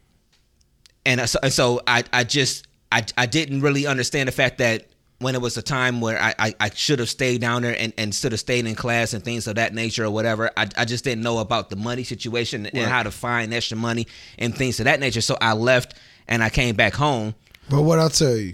and 1.06 1.28
so, 1.30 1.40
and 1.42 1.54
so 1.54 1.82
I, 1.88 2.04
I 2.12 2.24
just 2.24 2.68
I, 2.92 3.06
I 3.18 3.26
didn't 3.26 3.62
really 3.62 3.88
understand 3.88 4.28
the 4.28 4.32
fact 4.32 4.58
that 4.58 4.88
when 5.20 5.36
it 5.36 5.42
was 5.42 5.58
a 5.58 5.62
time 5.62 6.00
where 6.02 6.20
I, 6.22 6.34
I, 6.40 6.56
I 6.60 6.70
should 6.70 7.00
have 7.00 7.10
stayed 7.10 7.42
down 7.42 7.62
there 7.62 7.76
and, 7.78 7.94
and 7.98 8.16
should 8.16 8.32
have 8.32 8.40
stayed 8.40 8.66
in 8.66 8.74
class 8.76 9.14
and 9.14 9.24
things 9.24 9.48
of 9.48 9.56
that 9.56 9.74
nature 9.74 10.06
or 10.06 10.12
whatever. 10.12 10.50
I, 10.56 10.68
I 10.78 10.86
just 10.86 11.04
didn't 11.04 11.24
know 11.24 11.40
about 11.40 11.70
the 11.70 11.76
money 11.76 12.04
situation 12.04 12.66
and 12.66 12.78
how 12.90 13.04
to 13.04 13.12
find 13.12 13.54
extra 13.54 13.78
money 13.78 14.08
and 14.38 14.56
things 14.56 14.80
of 14.80 14.86
that 14.86 15.00
nature. 15.00 15.22
So 15.22 15.38
I 15.42 15.54
left 15.54 15.96
and 16.28 16.42
I 16.42 16.50
came 16.50 16.76
back 16.76 16.94
home. 16.94 17.36
But 17.70 17.82
what 17.82 18.00
I 18.00 18.08
tell 18.08 18.36
you, 18.38 18.54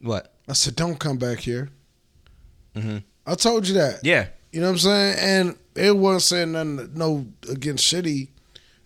What? 0.00 0.32
I 0.48 0.54
said, 0.54 0.76
don't 0.76 0.98
come 0.98 1.18
back 1.18 1.40
here. 1.40 1.68
I 3.26 3.34
told 3.34 3.68
you 3.68 3.74
that. 3.74 4.00
Yeah. 4.02 4.28
You 4.52 4.60
know 4.60 4.68
what 4.68 4.72
I'm 4.72 4.78
saying? 4.78 5.16
And 5.18 5.58
it 5.74 5.96
wasn't 5.96 6.22
saying 6.22 6.52
nothing, 6.52 6.90
no 6.94 7.26
against 7.50 7.84
shitty 7.84 8.28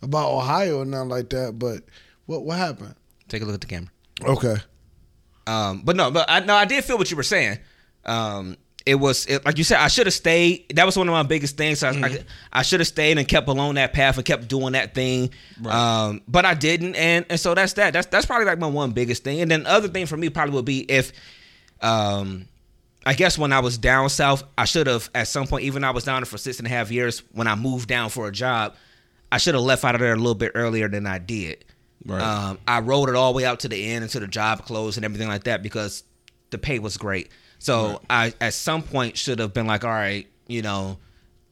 about 0.03 0.31
Ohio 0.31 0.81
or 0.81 0.85
nothing 0.85 1.09
like 1.09 1.31
that. 1.31 1.59
But 1.59 1.83
what 2.27 2.45
what 2.45 2.59
happened? 2.59 2.95
Take 3.29 3.43
a 3.43 3.45
look 3.45 3.55
at 3.55 3.61
the 3.61 3.67
camera. 3.67 3.91
Okay. 4.25 4.57
Um, 5.47 5.83
but 5.85 5.97
no, 5.97 6.11
but 6.11 6.27
I 6.29 6.41
no, 6.41 6.55
I 6.55 6.65
did 6.65 6.85
feel 6.85 6.99
what 6.99 7.11
you 7.11 7.17
were 7.17 7.23
saying. 7.23 7.59
Um, 8.05 8.57
it 8.85 8.97
was 8.97 9.27
it, 9.27 9.45
like 9.45 9.59
you 9.59 9.65
said, 9.65 9.79
I 9.79 9.89
should 9.89 10.07
have 10.07 10.15
stayed. 10.15 10.73
That 10.75 10.87
was 10.87 10.97
one 10.97 11.09
of 11.09 11.13
my 11.13 11.23
biggest 11.23 11.57
things. 11.57 11.83
I, 11.83 11.91
I, 11.91 12.19
I 12.53 12.63
should 12.63 12.81
have 12.81 12.89
stayed 12.89 13.17
and 13.17 13.27
kept 13.27 13.49
along 13.49 13.75
that 13.75 13.93
path 13.93 14.17
and 14.17 14.25
kept 14.25 14.49
doing 14.49 14.73
that 14.73 14.95
thing. 14.95 15.31
Um, 15.65 16.23
but 16.27 16.45
I 16.45 16.55
didn't, 16.55 16.97
and 16.97 17.25
and 17.31 17.39
so 17.39 17.55
that's 17.55 17.75
that. 17.75 17.93
That's 17.93 18.07
that's 18.09 18.27
probably 18.27 18.47
like 18.47 18.59
my 18.59 18.67
one 18.67 18.91
biggest 18.91 19.25
thing. 19.25 19.41
And 19.41 19.51
then 19.51 19.63
the 19.63 19.71
other 19.71 19.89
thing 19.89 20.07
for 20.07 20.17
me 20.17 20.31
probably 20.31 20.55
would 20.55 20.65
be 20.65 20.81
if, 20.81 21.13
um, 21.81 22.47
I 23.05 23.15
guess 23.15 23.37
when 23.37 23.53
I 23.53 23.59
was 23.61 23.79
down 23.79 24.09
south, 24.11 24.45
I 24.57 24.65
should 24.65 24.87
have 24.87 25.11
at 25.15 25.27
some 25.29 25.47
point, 25.47 25.65
even 25.65 25.83
I 25.85 25.91
was 25.91 26.05
down 26.05 26.21
there 26.21 26.27
for 26.27 26.39
six 26.39 26.59
and 26.59 26.67
a 26.67 26.71
half 26.71 26.91
years, 26.91 27.23
when 27.33 27.47
I 27.47 27.55
moved 27.55 27.89
down 27.89 28.11
for 28.11 28.29
a 28.29 28.33
job, 28.33 28.75
I 29.31 29.39
should 29.39 29.55
have 29.55 29.63
left 29.65 29.85
out 29.85 29.95
of 29.95 30.01
there 30.01 30.13
a 30.13 30.17
little 30.17 30.35
bit 30.35 30.53
earlier 30.55 30.89
than 30.89 31.07
I 31.07 31.19
did. 31.19 31.65
Right. 32.05 32.21
Um, 32.21 32.59
I 32.67 32.81
rode 32.81 33.09
it 33.09 33.15
all 33.15 33.33
the 33.33 33.37
way 33.37 33.45
out 33.45 33.61
to 33.61 33.69
the 33.69 33.93
end 33.93 34.05
until 34.05 34.21
the 34.21 34.27
job 34.27 34.65
closed 34.65 34.99
and 34.99 35.05
everything 35.05 35.29
like 35.29 35.45
that 35.45 35.63
because 35.63 36.05
the 36.51 36.59
pay 36.59 36.79
was 36.79 36.97
great. 36.97 37.31
So 37.59 38.01
I 38.11 38.35
at 38.41 38.55
some 38.55 38.83
point 38.83 39.17
should 39.17 39.39
have 39.39 39.53
been 39.55 39.67
like, 39.67 39.85
all 39.85 39.91
right, 39.91 40.27
you 40.49 40.63
know, 40.63 40.99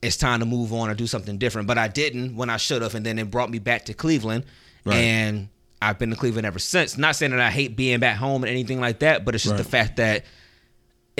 it's 0.02 0.16
time 0.16 0.40
to 0.40 0.46
move 0.46 0.72
on 0.72 0.88
or 0.90 0.94
do 0.94 1.06
something 1.06 1.38
different. 1.38 1.68
But 1.68 1.78
I 1.78 1.88
didn't 1.88 2.36
when 2.36 2.50
I 2.50 2.56
should 2.56 2.82
have, 2.82 2.94
and 2.94 3.04
then 3.06 3.18
it 3.18 3.30
brought 3.30 3.50
me 3.50 3.58
back 3.60 3.84
to 3.86 3.94
Cleveland, 3.94 4.44
Right. 4.84 4.96
and 4.96 5.48
I've 5.82 5.98
been 5.98 6.10
to 6.10 6.16
Cleveland 6.16 6.46
ever 6.46 6.58
since. 6.58 6.98
Not 6.98 7.16
saying 7.16 7.30
that 7.32 7.40
I 7.40 7.50
hate 7.50 7.76
being 7.76 8.00
back 8.00 8.16
home 8.16 8.42
and 8.42 8.50
anything 8.50 8.80
like 8.80 9.00
that, 9.00 9.24
but 9.24 9.34
it's 9.34 9.44
just 9.44 9.56
the 9.56 9.64
fact 9.64 9.96
that 9.96 10.24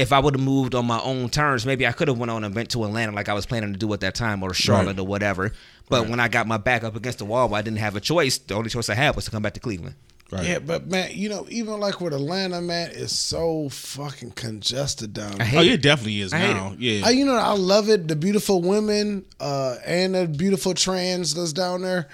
if 0.01 0.13
I 0.13 0.19
would 0.19 0.35
have 0.35 0.45
moved 0.45 0.75
on 0.75 0.87
my 0.87 1.01
own 1.01 1.29
terms, 1.29 1.67
maybe 1.67 1.87
I 1.87 1.93
could 1.93 2.09
have 2.09 2.19
went 2.19 2.31
on 2.31 2.43
and 2.43 2.55
went 2.55 2.71
to 2.71 2.85
Atlanta 2.85 3.13
like 3.13 3.29
I 3.29 3.35
was 3.35 3.45
planning 3.47 3.73
to 3.73 3.79
do 3.79 3.93
at 3.93 4.01
that 4.01 4.15
time, 4.15 4.43
or 4.43 4.55
Charlotte 4.55 4.99
or 4.99 5.07
whatever. 5.07 5.53
But 5.89 6.09
when 6.09 6.21
I 6.21 6.29
got 6.29 6.47
my 6.47 6.57
back 6.57 6.85
up 6.85 6.97
against 6.97 7.19
the 7.19 7.25
wall, 7.25 7.55
I 7.55 7.63
didn't 7.63 7.79
have 7.79 7.97
a 7.97 8.01
choice. 8.01 8.39
The 8.39 8.55
only 8.55 8.71
choice 8.71 8.89
I 8.89 8.95
had 8.95 9.15
was 9.15 9.27
to 9.27 9.31
come 9.31 9.43
back 9.43 9.55
to 9.55 9.61
Cleveland. 9.61 9.97
Right. 10.33 10.47
Yeah, 10.47 10.59
but 10.61 10.87
man, 10.87 11.11
you 11.13 11.29
know, 11.29 11.45
even 11.51 11.81
like 11.81 12.01
with 12.01 12.15
Atlanta, 12.15 12.61
man, 12.61 12.93
it's 12.95 13.19
so 13.19 13.69
fucking 13.69 14.31
congested 14.33 15.13
down 15.13 15.33
there. 15.39 15.47
hate 15.47 15.59
Oh, 15.59 15.63
it. 15.63 15.73
it 15.73 15.83
definitely 15.83 16.21
is 16.21 16.33
I 16.33 16.39
now. 16.39 16.77
Yeah. 16.79 17.05
I, 17.05 17.11
you 17.11 17.25
know, 17.25 17.35
I 17.35 17.53
love 17.55 17.89
it. 17.89 18.07
The 18.07 18.15
beautiful 18.15 18.63
women 18.63 19.25
uh, 19.41 19.77
and 19.85 20.15
the 20.15 20.29
beautiful 20.29 20.73
trans 20.73 21.35
that's 21.35 21.53
down 21.53 21.83
there. 21.83 22.09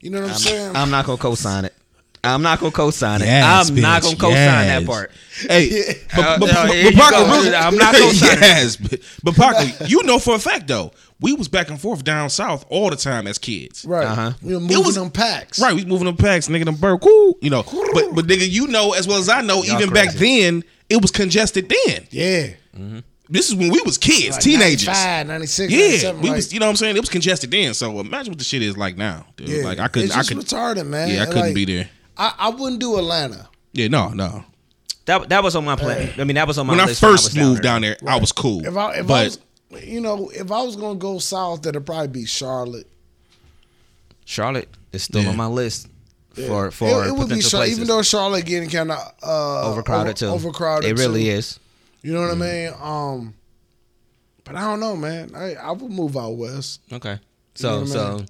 You 0.00 0.10
know 0.10 0.20
what 0.20 0.30
I'm, 0.30 0.36
saying? 0.36 0.76
I'm 0.76 0.90
not 0.90 1.06
gonna 1.06 1.18
co-sign 1.18 1.64
it. 1.64 1.74
I'm 2.26 2.42
not 2.42 2.60
gonna 2.60 2.72
co-sign 2.72 3.22
it. 3.22 3.26
Yes, 3.26 3.70
I'm 3.70 3.76
not 3.76 4.02
gonna 4.02 4.16
co-sign 4.16 4.34
that 4.66 4.86
part. 4.86 5.10
Hey, 5.48 5.94
but, 6.16 6.40
but, 6.40 6.48
uh, 6.50 6.66
but, 6.66 6.68
but 6.68 6.76
you 6.76 6.90
Paco, 6.92 7.10
go. 7.10 7.30
really- 7.30 7.54
I'm 7.54 7.76
not 7.76 7.94
going 7.94 8.14
to 8.14 8.20
co-signing. 8.20 8.40
yes, 8.42 8.76
but, 8.76 9.00
but 9.22 9.34
Paco, 9.34 9.84
you 9.86 10.02
know 10.04 10.18
for 10.18 10.34
a 10.34 10.38
fact 10.38 10.66
though, 10.66 10.92
we 11.20 11.34
was 11.34 11.46
back 11.48 11.68
and 11.68 11.78
forth 11.80 12.04
down 12.04 12.30
south 12.30 12.64
all 12.70 12.88
the 12.90 12.96
time 12.96 13.26
as 13.26 13.36
kids. 13.38 13.84
right. 13.84 14.06
Uh-huh. 14.06 14.32
we 14.42 14.52
know, 14.52 14.60
moving 14.60 14.78
was- 14.84 14.94
them 14.94 15.10
packs. 15.10 15.58
Right, 15.60 15.72
we 15.74 15.76
was 15.82 15.86
moving 15.86 16.06
them 16.06 16.16
packs, 16.16 16.48
nigga, 16.48 16.64
them 16.64 16.76
bird, 16.76 17.00
cool, 17.02 17.36
you 17.42 17.50
know. 17.50 17.62
But 17.64 18.14
but 18.14 18.26
nigga, 18.26 18.48
you 18.48 18.66
know 18.68 18.92
as 18.94 19.06
well 19.06 19.18
as 19.18 19.28
I 19.28 19.42
know, 19.42 19.62
Y'all 19.62 19.76
even 19.80 19.92
back 19.92 20.14
then, 20.14 20.64
it 20.88 21.02
was 21.02 21.10
congested. 21.10 21.68
Then 21.68 22.06
Yeah. 22.10 22.48
this 23.28 23.50
is 23.50 23.54
when 23.56 23.70
we 23.70 23.80
was 23.84 23.98
kids, 23.98 24.36
Like 24.36 24.40
teenagers. 24.40 24.86
95, 24.86 25.26
96, 25.26 25.72
Yeah, 25.72 26.12
we 26.12 26.28
like, 26.28 26.36
was, 26.36 26.52
you 26.54 26.60
know 26.60 26.66
what 26.66 26.70
I'm 26.70 26.76
saying. 26.76 26.96
It 26.96 27.00
was 27.00 27.08
congested 27.10 27.50
then. 27.50 27.74
So 27.74 28.00
imagine 28.00 28.30
what 28.32 28.38
the 28.38 28.44
shit 28.44 28.62
is 28.62 28.76
like 28.78 28.96
now, 28.96 29.26
dude. 29.36 29.48
yeah. 29.48 29.64
Like 29.64 29.80
I 29.80 29.88
couldn't, 29.88 30.08
It's 30.08 30.16
I 30.16 30.22
could, 30.22 30.38
retarded, 30.38 30.86
man. 30.86 31.10
yeah, 31.10 31.22
I 31.24 31.26
couldn't 31.26 31.42
like, 31.42 31.54
be 31.54 31.64
there. 31.66 31.90
I, 32.18 32.32
I 32.38 32.48
wouldn't 32.50 32.80
do 32.80 32.96
Atlanta. 32.98 33.48
Yeah, 33.72 33.88
no, 33.88 34.08
no. 34.10 34.44
That 35.06 35.28
that 35.28 35.42
was 35.44 35.54
on 35.54 35.64
my 35.64 35.76
plan. 35.76 36.12
I 36.18 36.24
mean, 36.24 36.34
that 36.36 36.46
was 36.48 36.58
on 36.58 36.66
my 36.66 36.72
When 36.72 36.80
I 36.80 36.86
list 36.86 37.00
first 37.00 37.24
was 37.24 37.36
moved 37.36 37.62
down 37.62 37.82
there, 37.82 37.96
I 38.06 38.18
was 38.18 38.32
cool. 38.32 38.64
If 38.66 38.76
I, 38.76 38.94
if 38.96 39.10
I 39.10 39.24
was, 39.24 39.38
you 39.82 40.00
know, 40.00 40.30
if 40.34 40.50
I 40.50 40.62
was 40.62 40.74
gonna 40.76 40.98
go 40.98 41.18
south, 41.18 41.62
that'd 41.62 41.84
probably 41.86 42.08
be 42.08 42.24
Charlotte. 42.26 42.88
Charlotte 44.24 44.68
is 44.92 45.04
still 45.04 45.22
Yeah. 45.22 45.30
on 45.30 45.36
my 45.36 45.46
list 45.46 45.88
for 46.46 46.70
for 46.70 47.04
it, 47.04 47.08
it 47.08 47.12
would 47.12 47.28
be 47.28 47.36
potential 47.36 47.50
Charlotte, 47.50 47.64
places. 47.66 47.78
even 47.78 47.88
though 47.88 48.02
Charlotte 48.02 48.44
getting 48.46 48.68
kind 48.70 48.90
of 48.92 48.98
uh, 49.22 49.70
overcrowded 49.70 50.08
over- 50.08 50.14
too. 50.14 50.26
Overcrowded. 50.48 50.90
It 50.90 50.98
really 50.98 51.24
too. 51.24 51.30
is. 51.30 51.60
You 52.02 52.12
know 52.12 52.20
what 52.22 52.30
I 52.30 52.34
mean? 52.34 52.72
Um, 52.80 53.34
but 54.44 54.56
I 54.56 54.60
don't 54.62 54.80
know, 54.80 54.96
man. 54.96 55.32
I 55.34 55.54
I 55.54 55.70
would 55.72 55.90
move 55.90 56.16
out 56.16 56.30
west. 56.36 56.80
Okay. 56.92 57.18
So 57.54 57.70
know 57.70 57.78
what 57.80 57.88
I 57.88 57.92
so 57.92 58.16
mean? 58.16 58.26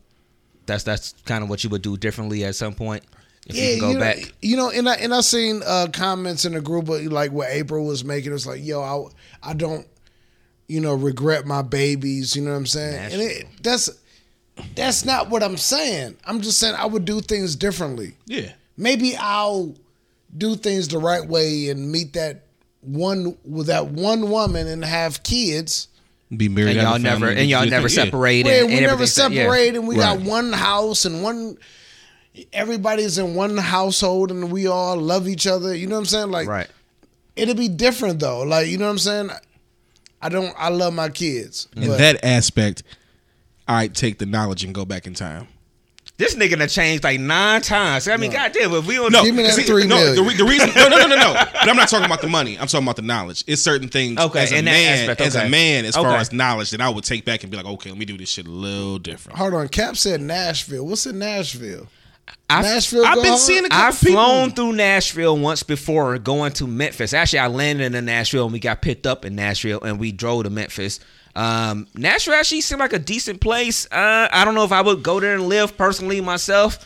that's 0.66 0.84
that's 0.84 1.14
kind 1.24 1.42
of 1.42 1.48
what 1.50 1.64
you 1.64 1.70
would 1.70 1.82
do 1.82 1.96
differently 1.96 2.44
at 2.44 2.54
some 2.54 2.74
point 2.74 3.02
if 3.47 3.55
yeah, 3.55 3.64
you 3.64 3.70
can 3.70 3.81
go 3.81 3.90
you 3.90 3.98
back. 3.98 4.16
Know, 4.18 4.24
you 4.43 4.56
know, 4.56 4.70
and 4.70 4.89
I 4.89 4.94
and 4.97 5.14
I 5.14 5.20
seen 5.20 5.62
uh, 5.64 5.86
comments 5.93 6.44
in 6.44 6.52
the 6.52 6.60
group 6.60 6.89
of, 6.89 7.01
like 7.05 7.32
what 7.32 7.48
April 7.51 7.86
was 7.86 8.05
making. 8.05 8.32
It's 8.32 8.47
like, 8.47 8.64
yo, 8.64 8.82
I 8.82 9.51
I 9.51 9.52
don't, 9.55 9.86
you 10.68 10.81
know, 10.81 10.94
regret 10.94 11.47
my 11.47 11.62
babies. 11.62 12.35
You 12.35 12.43
know 12.43 12.51
what 12.51 12.56
I'm 12.56 12.66
saying? 12.66 13.12
And 13.12 13.23
it, 13.23 13.47
that's 13.62 13.89
that's 14.74 15.05
not 15.05 15.31
what 15.31 15.43
I'm 15.43 15.56
saying. 15.56 16.16
I'm 16.24 16.40
just 16.40 16.59
saying 16.59 16.74
I 16.77 16.86
would 16.86 17.05
do 17.05 17.20
things 17.20 17.56
differently. 17.56 18.14
yeah, 18.27 18.52
Maybe 18.77 19.16
I'll 19.16 19.74
do 20.36 20.56
things 20.56 20.89
the 20.89 20.98
right 20.98 21.27
way 21.27 21.68
and 21.68 21.90
meet 21.90 22.14
that 22.14 22.43
one 22.81 23.36
with 23.44 23.68
that 23.68 23.86
one 23.86 24.31
woman 24.31 24.66
and 24.66 24.85
have 24.85 25.23
kids. 25.23 25.89
be 26.36 26.48
married. 26.48 26.77
And 26.77 26.89
y'all 26.89 26.98
never 26.98 27.28
and 27.28 27.48
y'all 27.48 27.66
never 27.66 27.82
your 27.82 27.89
thing. 27.89 27.98
Yeah. 27.98 28.05
separated. 28.05 28.48
Where 28.48 28.60
and, 28.60 28.68
we 28.68 28.73
and 28.74 28.82
never 28.82 28.94
everything. 28.94 29.32
Yeah. 29.32 29.43
separate 29.44 29.77
and 29.77 29.89
we 29.89 29.97
got 29.97 30.20
one 30.20 30.52
house 30.52 31.05
and 31.05 31.23
one 31.23 31.59
everybody's 32.52 33.18
in 33.18 33.34
one 33.34 33.56
household 33.56 34.30
and 34.30 34.50
we 34.50 34.66
all 34.66 34.96
love 34.96 35.28
each 35.28 35.46
other. 35.46 35.74
You 35.74 35.86
know 35.86 35.96
what 35.96 36.00
I'm 36.00 36.06
saying? 36.06 36.30
Like 36.30 36.48
Right. 36.48 36.68
it'll 37.34 37.54
be 37.54 37.68
different 37.68 38.20
though. 38.20 38.42
Like, 38.42 38.68
you 38.68 38.78
know 38.78 38.84
what 38.86 38.92
I'm 38.92 38.98
saying? 38.98 39.30
I 40.22 40.28
don't 40.28 40.54
I 40.58 40.68
love 40.68 40.92
my 40.94 41.08
kids. 41.08 41.68
In 41.76 41.88
but- 41.88 41.98
that 41.98 42.24
aspect, 42.24 42.82
I 43.68 43.88
take 43.88 44.18
the 44.18 44.26
knowledge 44.26 44.64
and 44.64 44.74
go 44.74 44.84
back 44.84 45.06
in 45.06 45.14
time. 45.14 45.48
This 46.18 46.34
nigga 46.34 46.58
done 46.58 46.68
changed 46.68 47.04
like 47.04 47.20
nine 47.20 47.60
times. 47.60 48.08
I 48.08 48.16
mean, 48.16 48.32
goddamn, 48.32 48.72
if 48.72 48.86
we 48.86 48.94
don't 48.94 49.12
No, 49.12 49.22
Give 49.22 49.34
me 49.34 49.42
that 49.42 49.52
see, 49.52 49.64
three 49.64 49.86
no, 49.86 49.98
the, 49.98 50.22
million. 50.22 50.26
re- 50.26 50.36
the 50.36 50.44
reason, 50.44 50.70
no, 50.74 50.88
no, 50.88 50.96
no, 50.96 51.08
no, 51.08 51.16
no. 51.16 51.32
But 51.52 51.68
I'm 51.68 51.76
not 51.76 51.90
talking 51.90 52.06
about 52.06 52.22
the 52.22 52.28
money. 52.28 52.58
I'm 52.58 52.68
talking 52.68 52.86
about 52.86 52.96
the 52.96 53.02
knowledge. 53.02 53.44
It's 53.46 53.60
certain 53.60 53.88
things 53.88 54.18
Okay, 54.18 54.40
as 54.44 54.50
a 54.50 54.62
man, 54.62 55.00
aspect, 55.00 55.20
as 55.20 55.34
a 55.34 55.46
man, 55.46 55.84
as 55.84 55.94
far 55.94 56.16
as 56.16 56.32
knowledge 56.32 56.70
that 56.70 56.80
I 56.80 56.88
would 56.88 57.04
take 57.04 57.26
back 57.26 57.42
and 57.42 57.50
be 57.50 57.58
like, 57.58 57.66
okay, 57.66 57.90
let 57.90 57.98
me 57.98 58.06
do 58.06 58.16
this 58.16 58.30
shit 58.30 58.46
a 58.46 58.50
little 58.50 58.98
different. 58.98 59.36
Hold 59.38 59.52
on, 59.52 59.68
Cap 59.68 59.98
said 59.98 60.22
Nashville. 60.22 60.86
What's 60.86 61.04
in 61.04 61.18
Nashville? 61.18 61.86
I've- 62.48 62.66
Nashville. 62.66 63.05
I've 63.05 63.16
been 63.16 63.27
hard? 63.27 63.40
seeing 63.40 63.65
a 63.65 63.69
couple 63.69 63.85
I've 63.86 64.01
people. 64.01 64.15
flown 64.15 64.51
through 64.53 64.73
Nashville 64.74 65.36
once 65.39 65.62
before 65.62 66.16
going 66.19 66.53
to 66.55 66.66
Memphis. 66.66 67.12
Actually, 67.12 67.40
I 67.40 67.47
landed 67.48 67.94
in 67.94 68.05
Nashville 68.05 68.44
and 68.44 68.53
we 68.53 68.59
got 68.61 68.82
picked 68.82 69.07
up 69.07 69.24
in 69.24 69.35
Nashville 69.35 69.81
and 69.82 69.98
we 69.98 70.12
drove 70.12 70.44
to 70.44 70.51
Memphis. 70.51 71.01
Um, 71.35 71.86
Nashville 71.94 72.35
actually 72.35 72.62
seemed 72.62 72.81
like 72.81 72.93
a 72.93 72.98
decent 72.98 73.40
place. 73.40 73.86
Uh, 73.93 74.28
I 74.32 74.44
don't 74.44 74.55
know 74.55 74.65
if 74.65 74.73
I 74.73 74.81
would 74.81 75.03
go 75.03 75.20
there 75.20 75.35
and 75.35 75.48
live 75.48 75.77
personally 75.77 76.20
myself. 76.20 76.78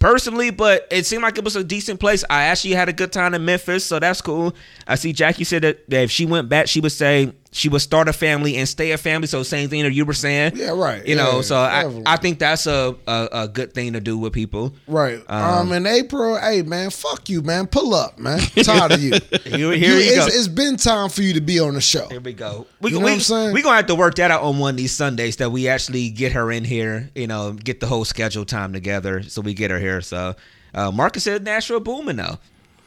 Personally, 0.00 0.50
but 0.50 0.86
it 0.92 1.06
seemed 1.06 1.24
like 1.24 1.38
it 1.38 1.44
was 1.44 1.56
a 1.56 1.64
decent 1.64 1.98
place. 1.98 2.22
I 2.30 2.44
actually 2.44 2.74
had 2.74 2.88
a 2.88 2.92
good 2.92 3.12
time 3.12 3.34
in 3.34 3.44
Memphis, 3.44 3.84
so 3.84 3.98
that's 3.98 4.20
cool. 4.20 4.54
I 4.86 4.94
see 4.94 5.12
Jackie 5.12 5.42
said 5.42 5.62
that, 5.62 5.90
that 5.90 6.02
if 6.04 6.10
she 6.12 6.24
went 6.24 6.48
back, 6.48 6.68
she 6.68 6.80
would 6.80 6.92
say 6.92 7.32
she 7.50 7.68
would 7.70 7.80
start 7.80 8.08
a 8.08 8.12
family 8.12 8.56
and 8.56 8.68
stay 8.68 8.90
a 8.92 8.98
family. 8.98 9.26
So 9.26 9.42
same 9.42 9.68
thing 9.70 9.82
that 9.84 9.92
you 9.92 10.04
were 10.04 10.12
saying. 10.12 10.52
Yeah, 10.56 10.70
right. 10.70 11.04
You 11.06 11.16
know, 11.16 11.36
Yeah, 11.36 11.40
so 11.42 11.56
I, 11.58 11.82
definitely. 11.82 12.02
I 12.06 12.16
think 12.16 12.38
that's 12.38 12.66
a, 12.66 12.94
a 13.06 13.28
a 13.32 13.48
good 13.48 13.72
thing 13.72 13.94
to 13.94 14.00
do 14.00 14.18
with 14.18 14.32
people. 14.34 14.74
Right. 14.86 15.20
Um, 15.30 15.72
in 15.72 15.86
April, 15.86 16.38
hey 16.38 16.62
man, 16.62 16.90
fuck 16.90 17.28
you, 17.28 17.40
man. 17.42 17.66
Pull 17.66 17.94
up, 17.94 18.18
man. 18.18 18.38
tired 18.40 18.92
of 18.92 19.02
you. 19.02 19.12
Here, 19.44 19.72
here 19.72 19.72
You- 19.72 19.94
you 20.04 20.16
go. 20.16 20.26
it's, 20.26 20.36
it's 20.36 20.48
been 20.48 20.76
time 20.76 21.08
for 21.08 21.22
you 21.22 21.34
to 21.34 21.40
be 21.40 21.58
on 21.58 21.74
the 21.74 21.80
show. 21.80 22.06
Here 22.08 22.20
we 22.20 22.32
go. 22.34 22.66
We, 22.80 22.90
You 22.90 22.96
know 22.98 23.04
we, 23.06 23.10
what 23.10 23.12
I'm 23.14 23.20
saying? 23.20 23.52
We're 23.54 23.62
gonna 23.62 23.76
have 23.76 23.86
to 23.86 23.94
work 23.94 24.16
that 24.16 24.30
out 24.30 24.42
on 24.42 24.58
one 24.58 24.70
of 24.74 24.76
these 24.76 24.94
Sundays 24.94 25.36
that 25.36 25.50
we 25.50 25.68
actually 25.68 26.10
get 26.10 26.32
her 26.32 26.52
in 26.52 26.64
here. 26.64 27.10
You 27.14 27.26
know, 27.28 27.52
get 27.54 27.80
the 27.80 27.86
whole 27.86 28.04
schedule 28.04 28.44
time 28.44 28.72
together 28.72 29.22
so 29.22 29.40
we 29.40 29.54
get 29.54 29.70
her 29.70 29.78
here. 29.78 30.00
So 30.02 30.34
uh, 30.74 30.90
Marcus 30.90 31.24
said 31.24 31.44
Nashville 31.44 31.80
booming 31.80 32.16
though. 32.16 32.38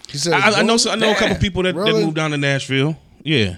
He 0.08 0.18
said, 0.18 0.34
I, 0.34 0.60
I 0.60 0.64
know. 0.64 0.78
I 0.90 0.96
know 0.98 1.12
a 1.12 1.16
couple 1.16 1.36
people 1.38 1.64
that, 1.64 1.74
Really? 1.74 1.94
that 1.94 2.06
moved 2.06 2.16
down 2.18 2.32
to 2.32 2.38
Nashville. 2.38 2.98
Yeah, 3.24 3.58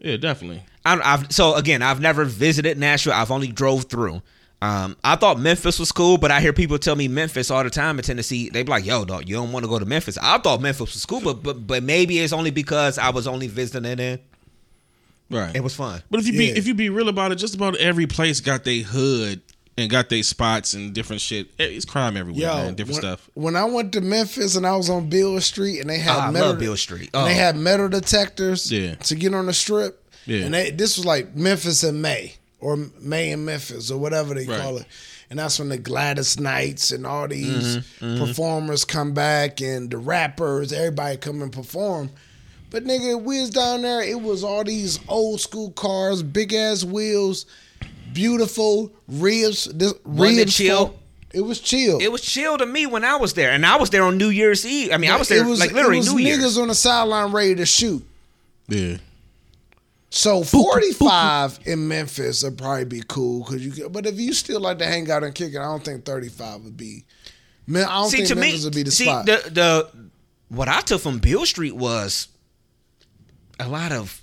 yeah, 0.00 0.16
definitely. 0.16 0.62
I, 0.84 1.00
I've 1.02 1.32
so 1.32 1.54
again, 1.54 1.82
I've 1.82 2.00
never 2.00 2.24
visited 2.24 2.78
Nashville. 2.78 3.12
I've 3.12 3.30
only 3.30 3.48
drove 3.48 3.84
through. 3.84 4.22
Um, 4.62 4.96
I 5.02 5.16
thought 5.16 5.38
Memphis 5.38 5.78
was 5.78 5.90
cool, 5.90 6.18
but 6.18 6.30
I 6.30 6.40
hear 6.40 6.52
people 6.52 6.78
tell 6.78 6.94
me 6.94 7.08
Memphis 7.08 7.50
all 7.50 7.64
the 7.64 7.70
time 7.70 7.98
in 7.98 8.04
Tennessee. 8.04 8.50
They 8.50 8.62
be 8.62 8.70
like, 8.70 8.84
"Yo, 8.84 9.04
dog, 9.06 9.26
you 9.28 9.36
don't 9.36 9.52
want 9.52 9.64
to 9.64 9.68
go 9.70 9.78
to 9.78 9.86
Memphis." 9.86 10.18
I 10.20 10.36
thought 10.38 10.60
Memphis 10.60 10.92
was 10.94 11.06
cool, 11.06 11.20
but 11.22 11.42
but 11.42 11.66
but 11.66 11.82
maybe 11.82 12.18
it's 12.18 12.32
only 12.34 12.50
because 12.50 12.98
I 12.98 13.08
was 13.10 13.26
only 13.26 13.46
visiting 13.46 13.98
it. 13.98 14.22
Right. 15.30 15.54
It 15.54 15.62
was 15.62 15.74
fun. 15.74 16.02
But 16.10 16.20
if 16.20 16.26
you 16.26 16.32
be 16.32 16.46
Yeah. 16.46 16.54
if 16.56 16.66
you 16.66 16.74
be 16.74 16.90
real 16.90 17.08
about 17.08 17.32
it, 17.32 17.36
just 17.36 17.54
about 17.54 17.76
every 17.76 18.06
place 18.06 18.40
got 18.40 18.64
their 18.64 18.82
hood 18.82 19.40
and 19.78 19.88
got 19.90 20.08
their 20.08 20.22
spots 20.22 20.74
and 20.74 20.92
different 20.92 21.22
shit. 21.22 21.48
Eh, 21.58 21.64
It's 21.64 21.84
crime 21.84 22.16
everywhere, 22.16 22.42
Yo, 22.42 22.54
man. 22.54 22.74
Different 22.74 23.02
when, 23.02 23.12
stuff. 23.16 23.30
When 23.34 23.56
I 23.56 23.64
went 23.64 23.92
to 23.92 24.00
Memphis 24.00 24.56
and 24.56 24.66
I 24.66 24.76
was 24.76 24.90
on 24.90 25.08
Beale 25.08 25.40
Street 25.40 25.80
and 25.80 25.88
they 25.88 25.98
had 25.98 26.16
Ah, 26.16 26.28
I 26.28 26.30
metal, 26.30 26.48
love 26.50 26.58
Beale 26.58 26.76
Street. 26.76 27.10
and 27.14 27.26
they 27.26 27.32
Oh. 27.32 27.34
had 27.34 27.56
metal 27.56 27.88
detectors 27.88 28.70
Yeah. 28.70 28.96
to 28.96 29.14
get 29.14 29.34
on 29.34 29.46
the 29.46 29.54
strip. 29.54 30.02
Yeah. 30.26 30.44
And 30.44 30.54
they, 30.54 30.70
this 30.70 30.96
was 30.96 31.06
like 31.06 31.34
Memphis 31.34 31.82
in 31.82 32.00
May 32.02 32.34
or 32.60 32.76
May 33.00 33.30
in 33.30 33.44
Memphis 33.44 33.90
or 33.90 33.98
whatever 33.98 34.34
they 34.34 34.44
Right. 34.46 34.60
call 34.60 34.76
it. 34.78 34.86
And 35.30 35.38
that's 35.38 35.58
when 35.60 35.68
the 35.68 35.78
Gladys 35.78 36.38
Knights 36.40 36.90
and 36.90 37.06
all 37.06 37.28
these 37.28 37.78
Mm-hmm, 37.78 38.18
performers 38.18 38.84
come 38.84 39.12
back 39.12 39.60
and 39.62 39.88
the 39.88 39.96
rappers, 39.98 40.72
everybody 40.72 41.16
come 41.16 41.40
and 41.40 41.52
perform. 41.52 42.10
But 42.70 42.84
nigga, 42.84 43.20
we 43.22 43.40
was 43.40 43.50
down 43.50 43.82
there. 43.82 44.02
It 44.02 44.20
was 44.20 44.44
all 44.44 44.64
these 44.64 44.98
old 45.08 45.40
school 45.40 45.70
cars, 45.70 46.22
big 46.22 46.52
ass 46.52 46.84
wheels, 46.84 47.46
beautiful 48.12 48.92
ribs. 49.08 49.64
This 49.66 49.92
Wasn't 50.04 50.38
it 50.38 50.48
chill? 50.48 50.88
for- 50.88 50.94
It 51.32 51.42
was 51.42 51.60
chill. 51.60 51.98
It 52.00 52.10
was 52.10 52.22
chill 52.22 52.58
to 52.58 52.66
me 52.66 52.86
when 52.86 53.04
I 53.04 53.16
was 53.16 53.34
there, 53.34 53.50
and 53.52 53.64
I 53.64 53.76
was 53.76 53.90
there 53.90 54.02
on 54.02 54.18
New 54.18 54.30
Year's 54.30 54.66
Eve. 54.66 54.90
I 54.92 54.96
mean, 54.96 55.10
I 55.10 55.16
was 55.16 55.28
there 55.28 55.44
It 55.44 55.48
was, 55.48 55.60
like 55.60 55.72
literally 55.72 55.98
it 55.98 56.00
was 56.00 56.12
New 56.14 56.20
niggas 56.24 56.38
Year's. 56.40 56.58
on 56.58 56.68
the 56.68 56.74
sideline 56.74 57.30
ready 57.32 57.54
to 57.56 57.66
shoot. 57.66 58.04
Yeah. 58.68 58.96
So 60.12 60.42
forty 60.42 60.92
five 60.92 61.58
in 61.66 61.86
Memphis 61.86 62.42
would 62.42 62.58
probably 62.58 62.84
be 62.84 63.02
cool 63.06 63.44
because 63.44 63.64
you. 63.64 63.88
But 63.88 64.06
if 64.06 64.18
you 64.18 64.32
still 64.32 64.60
like 64.60 64.78
to 64.78 64.86
hang 64.86 65.08
out 65.08 65.22
and 65.22 65.32
kick 65.34 65.54
it, 65.54 65.58
I 65.58 65.62
don't 65.62 65.84
think 65.84 66.04
thirty 66.04 66.28
five 66.28 66.62
would 66.64 66.76
be. 66.76 67.04
Man, 67.68 67.84
I 67.84 68.00
don't 68.00 68.10
See, 68.10 68.16
think 68.16 68.28
to 68.30 68.34
me, 68.34 68.58
would 68.64 68.74
be 68.74 68.82
the 68.82 68.90
see 68.90 69.04
spot. 69.04 69.26
the 69.26 69.42
the 69.52 69.88
what 70.48 70.66
I 70.68 70.80
took 70.80 71.00
from 71.00 71.18
Beale 71.20 71.46
Street 71.46 71.76
was 71.76 72.26
a 73.60 73.68
lot 73.68 73.92
of 73.92 74.20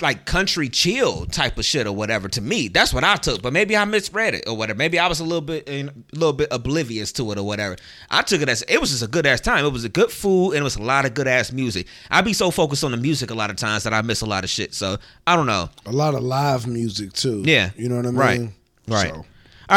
like 0.00 0.26
country 0.26 0.68
chill 0.68 1.26
type 1.26 1.58
of 1.58 1.64
shit 1.64 1.86
or 1.86 1.92
whatever. 1.92 2.28
To 2.28 2.40
me, 2.40 2.68
that's 2.68 2.92
what 2.92 3.04
I 3.04 3.16
took. 3.16 3.42
But 3.42 3.52
maybe 3.52 3.76
I 3.76 3.84
misread 3.84 4.34
it 4.34 4.44
or 4.46 4.56
whatever. 4.56 4.76
Maybe 4.76 4.98
I 4.98 5.06
was 5.06 5.20
a 5.20 5.24
little 5.24 5.40
bit 5.40 5.68
a 5.68 5.88
little 6.12 6.32
bit 6.32 6.48
oblivious 6.50 7.12
to 7.12 7.32
it 7.32 7.38
or 7.38 7.42
whatever. 7.44 7.76
I 8.10 8.22
took 8.22 8.42
it 8.42 8.48
as 8.48 8.62
it 8.62 8.80
was 8.80 8.90
just 8.90 9.02
a 9.02 9.06
good 9.08 9.26
ass 9.26 9.40
time. 9.40 9.64
It 9.64 9.72
was 9.72 9.84
a 9.84 9.88
good 9.88 10.10
food 10.10 10.52
and 10.52 10.60
it 10.60 10.64
was 10.64 10.76
a 10.76 10.82
lot 10.82 11.04
of 11.06 11.14
good 11.14 11.26
ass 11.26 11.52
music. 11.52 11.86
I 12.10 12.20
be 12.20 12.32
so 12.32 12.50
focused 12.50 12.84
on 12.84 12.90
the 12.90 12.96
music 12.96 13.30
a 13.30 13.34
lot 13.34 13.50
of 13.50 13.56
times 13.56 13.84
that 13.84 13.94
I 13.94 14.02
miss 14.02 14.20
a 14.20 14.26
lot 14.26 14.44
of 14.44 14.50
shit. 14.50 14.74
So 14.74 14.96
I 15.26 15.36
don't 15.36 15.46
know. 15.46 15.70
a 15.86 15.92
lot 15.92 16.14
of 16.14 16.22
live 16.22 16.66
music 16.66 17.12
too. 17.12 17.42
Yeah. 17.44 17.70
you 17.76 17.88
know 17.88 17.96
what 17.96 18.06
I 18.06 18.10
mean. 18.10 18.16
Right. 18.16 18.50
Right. 18.88 19.08
So, 19.08 19.16
All 19.16 19.24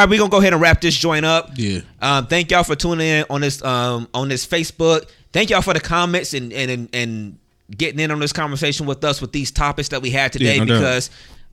right, 0.01 0.09
we're 0.09 0.19
gonna 0.19 0.29
go 0.29 0.37
ahead 0.37 0.53
and 0.53 0.61
wrap 0.61 0.81
this 0.81 0.95
joint 0.95 1.25
up. 1.25 1.51
Yeah. 1.55 1.79
Um, 2.01 2.27
thank 2.27 2.51
y'all 2.51 2.63
for 2.63 2.75
tuning 2.75 3.07
in 3.07 3.25
on 3.29 3.41
this 3.41 3.63
um 3.63 4.07
on 4.13 4.29
this 4.29 4.45
Facebook. 4.45 5.09
Thank 5.31 5.49
y'all 5.49 5.61
for 5.61 5.73
the 5.73 5.79
comments 5.79 6.33
and 6.33 6.51
and 6.53 6.69
and, 6.71 6.89
and 6.93 7.39
getting 7.75 7.99
in 7.99 8.11
on 8.11 8.19
this 8.19 8.33
conversation 8.33 8.85
with 8.85 9.03
us 9.03 9.21
with 9.21 9.31
these 9.31 9.51
topics 9.51 9.89
that 9.89 10.01
we 10.01 10.09
had 10.09 10.31
today 10.33 10.57
no 10.59 10.65
doubt. 10.65 10.79
because 10.79 11.09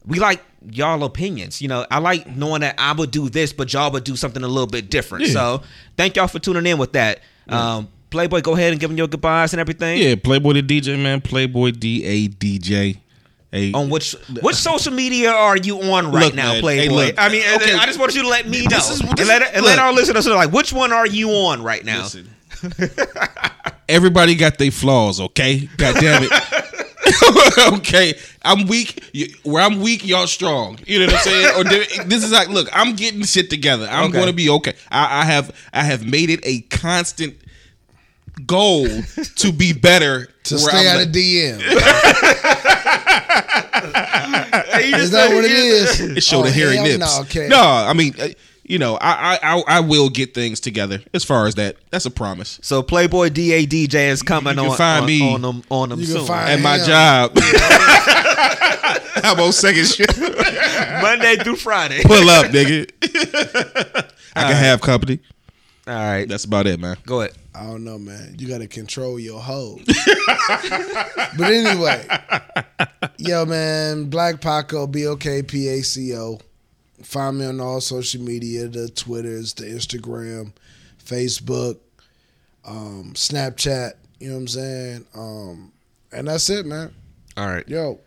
we 0.06 0.18
like 0.18 0.43
y'all 0.70 1.02
opinions. 1.05 1.60
You 1.60 1.68
know, 1.68 1.84
I 1.90 1.98
like 1.98 2.26
knowing 2.36 2.60
that 2.60 2.76
I 2.78 2.93
would 2.93 3.10
do 3.10 3.28
this, 3.28 3.52
but 3.52 3.72
y'all 3.72 3.90
would 3.93 4.05
do 4.05 4.16
something 4.16 4.43
a 4.43 4.48
little 4.48 4.66
bit 4.68 4.88
different. 4.90 5.26
Yeah. 5.26 5.32
So 5.32 5.62
thank 5.97 6.16
y'all 6.16 6.28
for 6.28 6.38
tuning 6.38 6.66
in 6.66 6.78
with 6.78 6.93
that. 6.93 7.20
Um, 7.48 7.88
Playboy, 8.10 8.40
go 8.40 8.55
ahead 8.55 8.70
and 8.72 8.80
give 8.80 8.88
them 8.88 8.97
your 8.97 9.09
goodbyes 9.09 9.52
and 9.52 9.60
everything. 9.60 10.01
Yeah, 10.01 10.14
Playboy 10.14 10.55
the 10.55 10.62
DJ, 10.62 10.98
man. 11.01 11.20
Playboy 11.20 11.72
D 11.72 12.05
A 12.05 12.28
D 12.28 12.59
J. 12.59 13.01
A 13.52 13.72
On 13.72 13.88
which 13.90 14.14
which 14.43 14.56
social 14.56 14.93
media 14.93 15.30
are 15.30 15.56
you 15.56 15.80
on 15.80 16.10
right 16.10 16.26
Look, 16.26 16.34
now, 16.34 16.52
man, 16.55 16.60
Playboy? 16.62 16.82
hey, 16.82 17.06
look. 17.06 17.14
I 17.18 17.28
mean, 17.28 17.43
Okay. 17.56 17.74
I 17.74 17.86
just 17.86 17.98
want 17.98 18.14
you 18.14 18.22
to 18.22 18.28
let 18.28 18.48
me 18.48 18.66
know 18.66 18.76
is- 18.78 19.01
and 19.01 19.18
let 19.26 19.55
and 19.55 19.64
let 19.64 19.78
our 19.78 19.93
listeners 19.93 20.26
know 20.26 20.34
like 20.34 20.52
which 20.52 20.72
one 20.72 20.93
are 20.93 21.06
you 21.06 21.30
on 21.30 21.62
right 21.62 21.84
now? 21.84 22.02
Listen. 22.02 22.28
Everybody 23.88 24.34
got 24.34 24.58
their 24.58 24.70
flaws, 24.70 25.20
okay? 25.20 25.68
God 25.76 25.94
damn 26.00 26.22
it. 26.24 26.32
okay, 27.78 28.14
I'm 28.42 28.66
weak. 28.66 29.02
Where 29.44 29.62
I'm 29.62 29.80
weak, 29.80 30.04
y'all 30.06 30.26
strong. 30.26 30.78
You 30.86 30.98
know 31.00 31.06
what 31.06 31.14
I'm 31.14 31.20
saying? 31.20 31.46
Or 31.56 31.64
this 32.04 32.24
is 32.24 32.32
like, 32.32 32.48
look, 32.48 32.68
I'm 32.72 32.96
getting 32.96 33.22
shit 33.22 33.48
together. 33.48 33.86
I'm 33.90 34.04
Okay. 34.06 34.12
going 34.14 34.26
to 34.26 34.32
be 34.32 34.50
okay. 34.50 34.74
I, 34.90 35.20
I 35.20 35.24
have, 35.24 35.54
I 35.72 35.84
have 35.84 36.04
made 36.04 36.30
it 36.30 36.40
a 36.44 36.62
constant 36.62 37.36
goal 38.44 38.86
to 39.36 39.52
be 39.52 39.72
better. 39.72 40.28
to 40.44 40.58
stay 40.58 40.78
I'm 40.78 40.86
out 40.88 40.98
like- 40.98 41.06
of 41.08 41.12
DM. 41.12 41.60
Is 44.98 45.10
that 45.12 45.30
what 45.32 45.44
it 45.44 45.50
is? 45.50 46.00
It 46.00 46.22
showed 46.22 46.42
the 46.42 46.48
Oh, 46.48 46.52
hairy 46.52 46.80
nips. 46.80 46.98
No, 46.98 47.20
okay. 47.22 47.48
no, 47.48 47.60
I 47.62 47.92
mean, 47.92 48.14
uh, 48.20 48.28
you 48.68 48.78
know, 48.78 48.97
I, 48.97 49.36
I, 49.36 49.38
I, 49.56 49.62
I 49.66 49.80
will 49.80 50.09
get 50.09 50.34
things 50.34 50.59
together. 50.60 51.01
As 51.14 51.24
far 51.24 51.47
as 51.47 51.55
that, 51.56 51.76
that's 51.90 52.05
a 52.06 52.10
promise. 52.10 52.59
So 52.62 52.82
Playboy 52.82 53.28
DA 53.30 53.66
DJ 53.66 54.09
is 54.09 54.22
coming 54.22 54.55
You 54.56 54.62
can 54.62 54.70
on 54.72 54.76
find 54.76 55.01
on, 55.02 55.06
me 55.06 55.34
on 55.34 55.43
them 55.43 55.62
on 55.70 55.88
them 55.90 56.01
You 56.01 56.06
soon. 56.06 56.26
find- 56.26 56.51
At 56.51 56.60
my 56.60 56.76
Damn. 56.78 56.86
job, 56.86 57.32
I'm 59.24 59.40
on 59.40 59.52
second 59.52 59.86
shift. 59.86 60.18
Monday 61.02 61.36
through 61.36 61.56
Friday. 61.56 62.02
Pull 62.05 62.28
up, 62.28 62.47
nigga. 62.52 62.90
I 64.34 64.43
can 64.43 64.56
have 64.56 64.80
company. 64.80 65.20
All 65.86 65.94
right, 65.94 66.28
That's 66.28 66.44
about 66.44 66.66
it, 66.66 66.80
man. 66.80 66.97
go 67.06 67.20
ahead. 67.20 67.36
I 67.55 67.62
don't 67.64 67.84
know, 67.84 67.97
man. 67.98 68.34
You 68.38 68.48
got 68.48 68.59
to 68.59 68.66
control 68.66 69.18
your 69.20 69.40
hoe. 69.40 69.78
but 71.38 71.52
anyway, 71.52 72.06
yo, 73.18 73.47
man, 73.47 74.10
Black 74.10 74.40
Paco, 74.40 74.86
B 74.86 75.06
O 75.06 75.16
K 75.16 75.43
P 75.43 75.68
A 75.68 75.82
C 75.82 76.14
O. 76.16 76.38
Find 77.02 77.39
me 77.39 77.47
on 77.47 77.60
all 77.60 77.81
social 77.81 78.23
media: 78.23 78.68
the 78.68 78.89
Twitters, 78.89 79.55
the 79.55 79.64
Instagram, 79.64 80.52
Facebook, 81.05 81.78
um, 82.64 83.12
Snapchat. 83.14 83.93
You 84.18 84.28
know 84.28 84.35
what 84.35 84.40
I'm 84.40 84.48
saying? 84.48 85.06
Um, 85.14 85.73
and 86.12 86.28
that's 86.28 86.48
it, 86.51 86.66
man. 86.66 86.94
All 87.36 87.47
right. 87.47 87.68
Yo, 87.68 88.01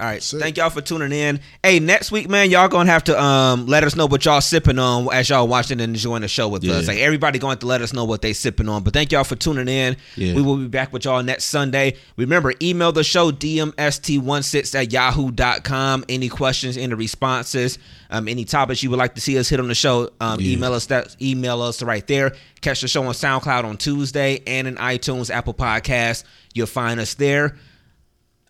All 0.00 0.06
right. 0.06 0.22
Sick. 0.22 0.38
Thank 0.40 0.56
y'all 0.58 0.70
for 0.70 0.80
tuning 0.80 1.10
in. 1.10 1.40
Hey, 1.60 1.80
next 1.80 2.12
week, 2.12 2.28
man, 2.28 2.50
y'all 2.50 2.68
gonna 2.68 2.88
have 2.88 3.02
to 3.04 3.20
um 3.20 3.66
let 3.66 3.82
us 3.82 3.96
know 3.96 4.06
what 4.06 4.24
y'all 4.24 4.40
sipping 4.40 4.78
on 4.78 5.12
as 5.12 5.28
y'all 5.28 5.48
watching 5.48 5.80
and 5.80 5.92
enjoying 5.94 6.22
the 6.22 6.28
show 6.28 6.46
with 6.48 6.62
Yeah. 6.62 6.74
us. 6.74 6.86
Like 6.86 6.98
everybody 6.98 7.40
going 7.40 7.58
to 7.58 7.66
let 7.66 7.82
us 7.82 7.92
know 7.92 8.04
what 8.04 8.22
they 8.22 8.32
sipping 8.32 8.68
on. 8.68 8.84
But 8.84 8.92
thank 8.92 9.10
y'all 9.10 9.24
for 9.24 9.34
tuning 9.34 9.66
in. 9.66 9.96
Yeah. 10.14 10.34
We 10.34 10.42
will 10.42 10.56
be 10.56 10.68
back 10.68 10.92
with 10.92 11.04
y'all 11.04 11.20
next 11.24 11.46
Sunday. 11.46 11.96
Remember, 12.16 12.52
email 12.62 12.92
the 12.92 13.02
show 13.02 13.32
dmst16 13.32 14.74
at 14.80 14.92
yahoo.com. 14.92 16.04
Any 16.08 16.28
questions, 16.28 16.76
any 16.76 16.94
responses, 16.94 17.78
um, 18.10 18.28
any 18.28 18.44
topics 18.44 18.82
you 18.84 18.90
would 18.90 18.98
like 19.00 19.16
to 19.16 19.20
see 19.20 19.36
us 19.36 19.48
hit 19.48 19.58
on 19.58 19.66
the 19.68 19.74
show, 19.74 20.10
um, 20.20 20.40
Yeah. 20.40 20.52
email 20.52 20.74
us 20.74 20.86
that 20.86 21.16
email 21.20 21.60
us 21.60 21.82
right 21.82 22.06
there. 22.06 22.34
Catch 22.60 22.82
the 22.82 22.88
show 22.88 23.04
on 23.04 23.14
SoundCloud 23.14 23.64
on 23.64 23.76
Tuesday 23.76 24.42
and 24.46 24.68
in 24.68 24.76
iTunes, 24.76 25.28
Apple 25.30 25.54
Podcasts. 25.54 26.22
You'll 26.54 26.66
find 26.66 26.98
us 27.00 27.14
there 27.14 27.56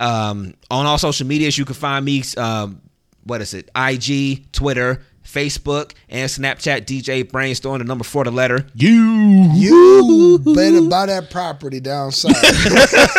um, 0.01 0.55
on 0.71 0.87
all 0.87 0.99
social 0.99 1.27
medias 1.27 1.57
you 1.59 1.65
can 1.65 1.75
find 1.75 2.05
me 2.05 2.23
um, 2.37 2.81
what 3.25 3.41
is 3.41 3.55
it? 3.55 3.71
Ig 3.77 4.51
twitter 4.53 5.03
Facebook, 5.29 5.93
and 6.09 6.29
Snapchat. 6.31 6.87
DJ 6.87 7.31
Brainstorm, 7.31 7.79
the 7.79 7.85
number 7.85 8.05
four, 8.05 8.25
the 8.25 8.31
letter. 8.31 8.67
You. 8.75 9.51
You 9.55 10.39
better 10.55 10.83
buy 10.83 11.07
that 11.07 11.31
property 11.31 11.81
down 11.81 12.13
south. 12.13 12.35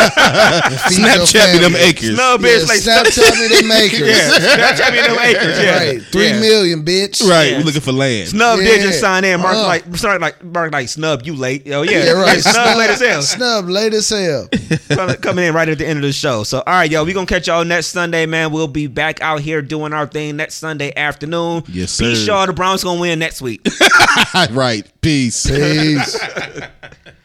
And 0.09 0.79
feed 0.81 0.99
your 0.99 1.07
Snapchat 1.07 1.53
me 1.53 1.59
them 1.59 1.71
family. 1.73 1.87
acres. 1.89 2.15
Snub 2.15 2.41
Yeah, 2.41 2.47
bitch, 2.47 2.67
like 2.67 2.79
Snapchat 2.79 3.39
me 3.39 3.47
them 3.61 3.71
acres. 3.83 3.99
yeah, 3.99 4.29
Snapchat 4.39 4.91
me 4.91 5.01
them 5.01 5.19
acres. 5.21 5.57
Yeah, 5.59 5.77
Right, 5.77 6.01
three 6.03 6.27
yeah. 6.29 6.39
million, 6.39 6.83
bitch. 6.85 7.27
Right. 7.27 7.51
Yeah. 7.51 7.57
We 7.59 7.63
looking 7.63 7.81
for 7.81 7.91
land. 7.91 8.29
Snub 8.29 8.59
did 8.59 8.81
just 8.81 8.99
sign 8.99 9.23
in. 9.23 9.39
Mark 9.41 9.55
Uh. 9.55 9.63
like, 9.67 9.95
sorry, 9.97 10.19
like 10.19 10.43
Mark 10.43 10.71
like 10.71 10.89
snub. 10.89 11.25
You 11.25 11.35
late? 11.35 11.63
Oh 11.71 11.81
yeah, 11.83 12.03
Yeah, 12.05 12.11
right. 12.13 12.39
Snub 12.39 12.77
late 12.77 12.89
as 12.89 12.99
hell. 13.01 13.21
Snub 13.21 13.65
late 13.69 13.93
as 13.93 14.09
hell. 14.09 14.47
coming, 14.89 15.15
coming 15.17 15.45
in 15.45 15.53
right 15.53 15.69
at 15.69 15.77
the 15.77 15.87
end 15.87 15.97
of 15.97 16.03
the 16.03 16.13
show. 16.13 16.43
So, 16.43 16.59
all 16.65 16.73
right, 16.73 16.89
yo, 16.89 17.03
we 17.03 17.13
gonna 17.13 17.25
catch 17.27 17.47
y'all 17.47 17.65
next 17.65 17.87
Sunday, 17.87 18.25
man. 18.25 18.51
We'll 18.51 18.67
be 18.67 18.87
back 18.87 19.21
out 19.21 19.41
here 19.41 19.61
doing 19.61 19.93
our 19.93 20.07
thing 20.07 20.35
next 20.37 20.55
Sunday 20.55 20.93
afternoon. 20.95 21.63
Yes, 21.67 21.98
Be 21.99 22.15
sir. 22.15 22.25
sure 22.25 22.47
the 22.47 22.53
Browns 22.53 22.83
gonna 22.83 22.99
win 22.99 23.19
next 23.19 23.41
week. 23.41 23.65
right. 24.51 24.89
Peace. 25.01 25.45
Peace. 25.45 26.19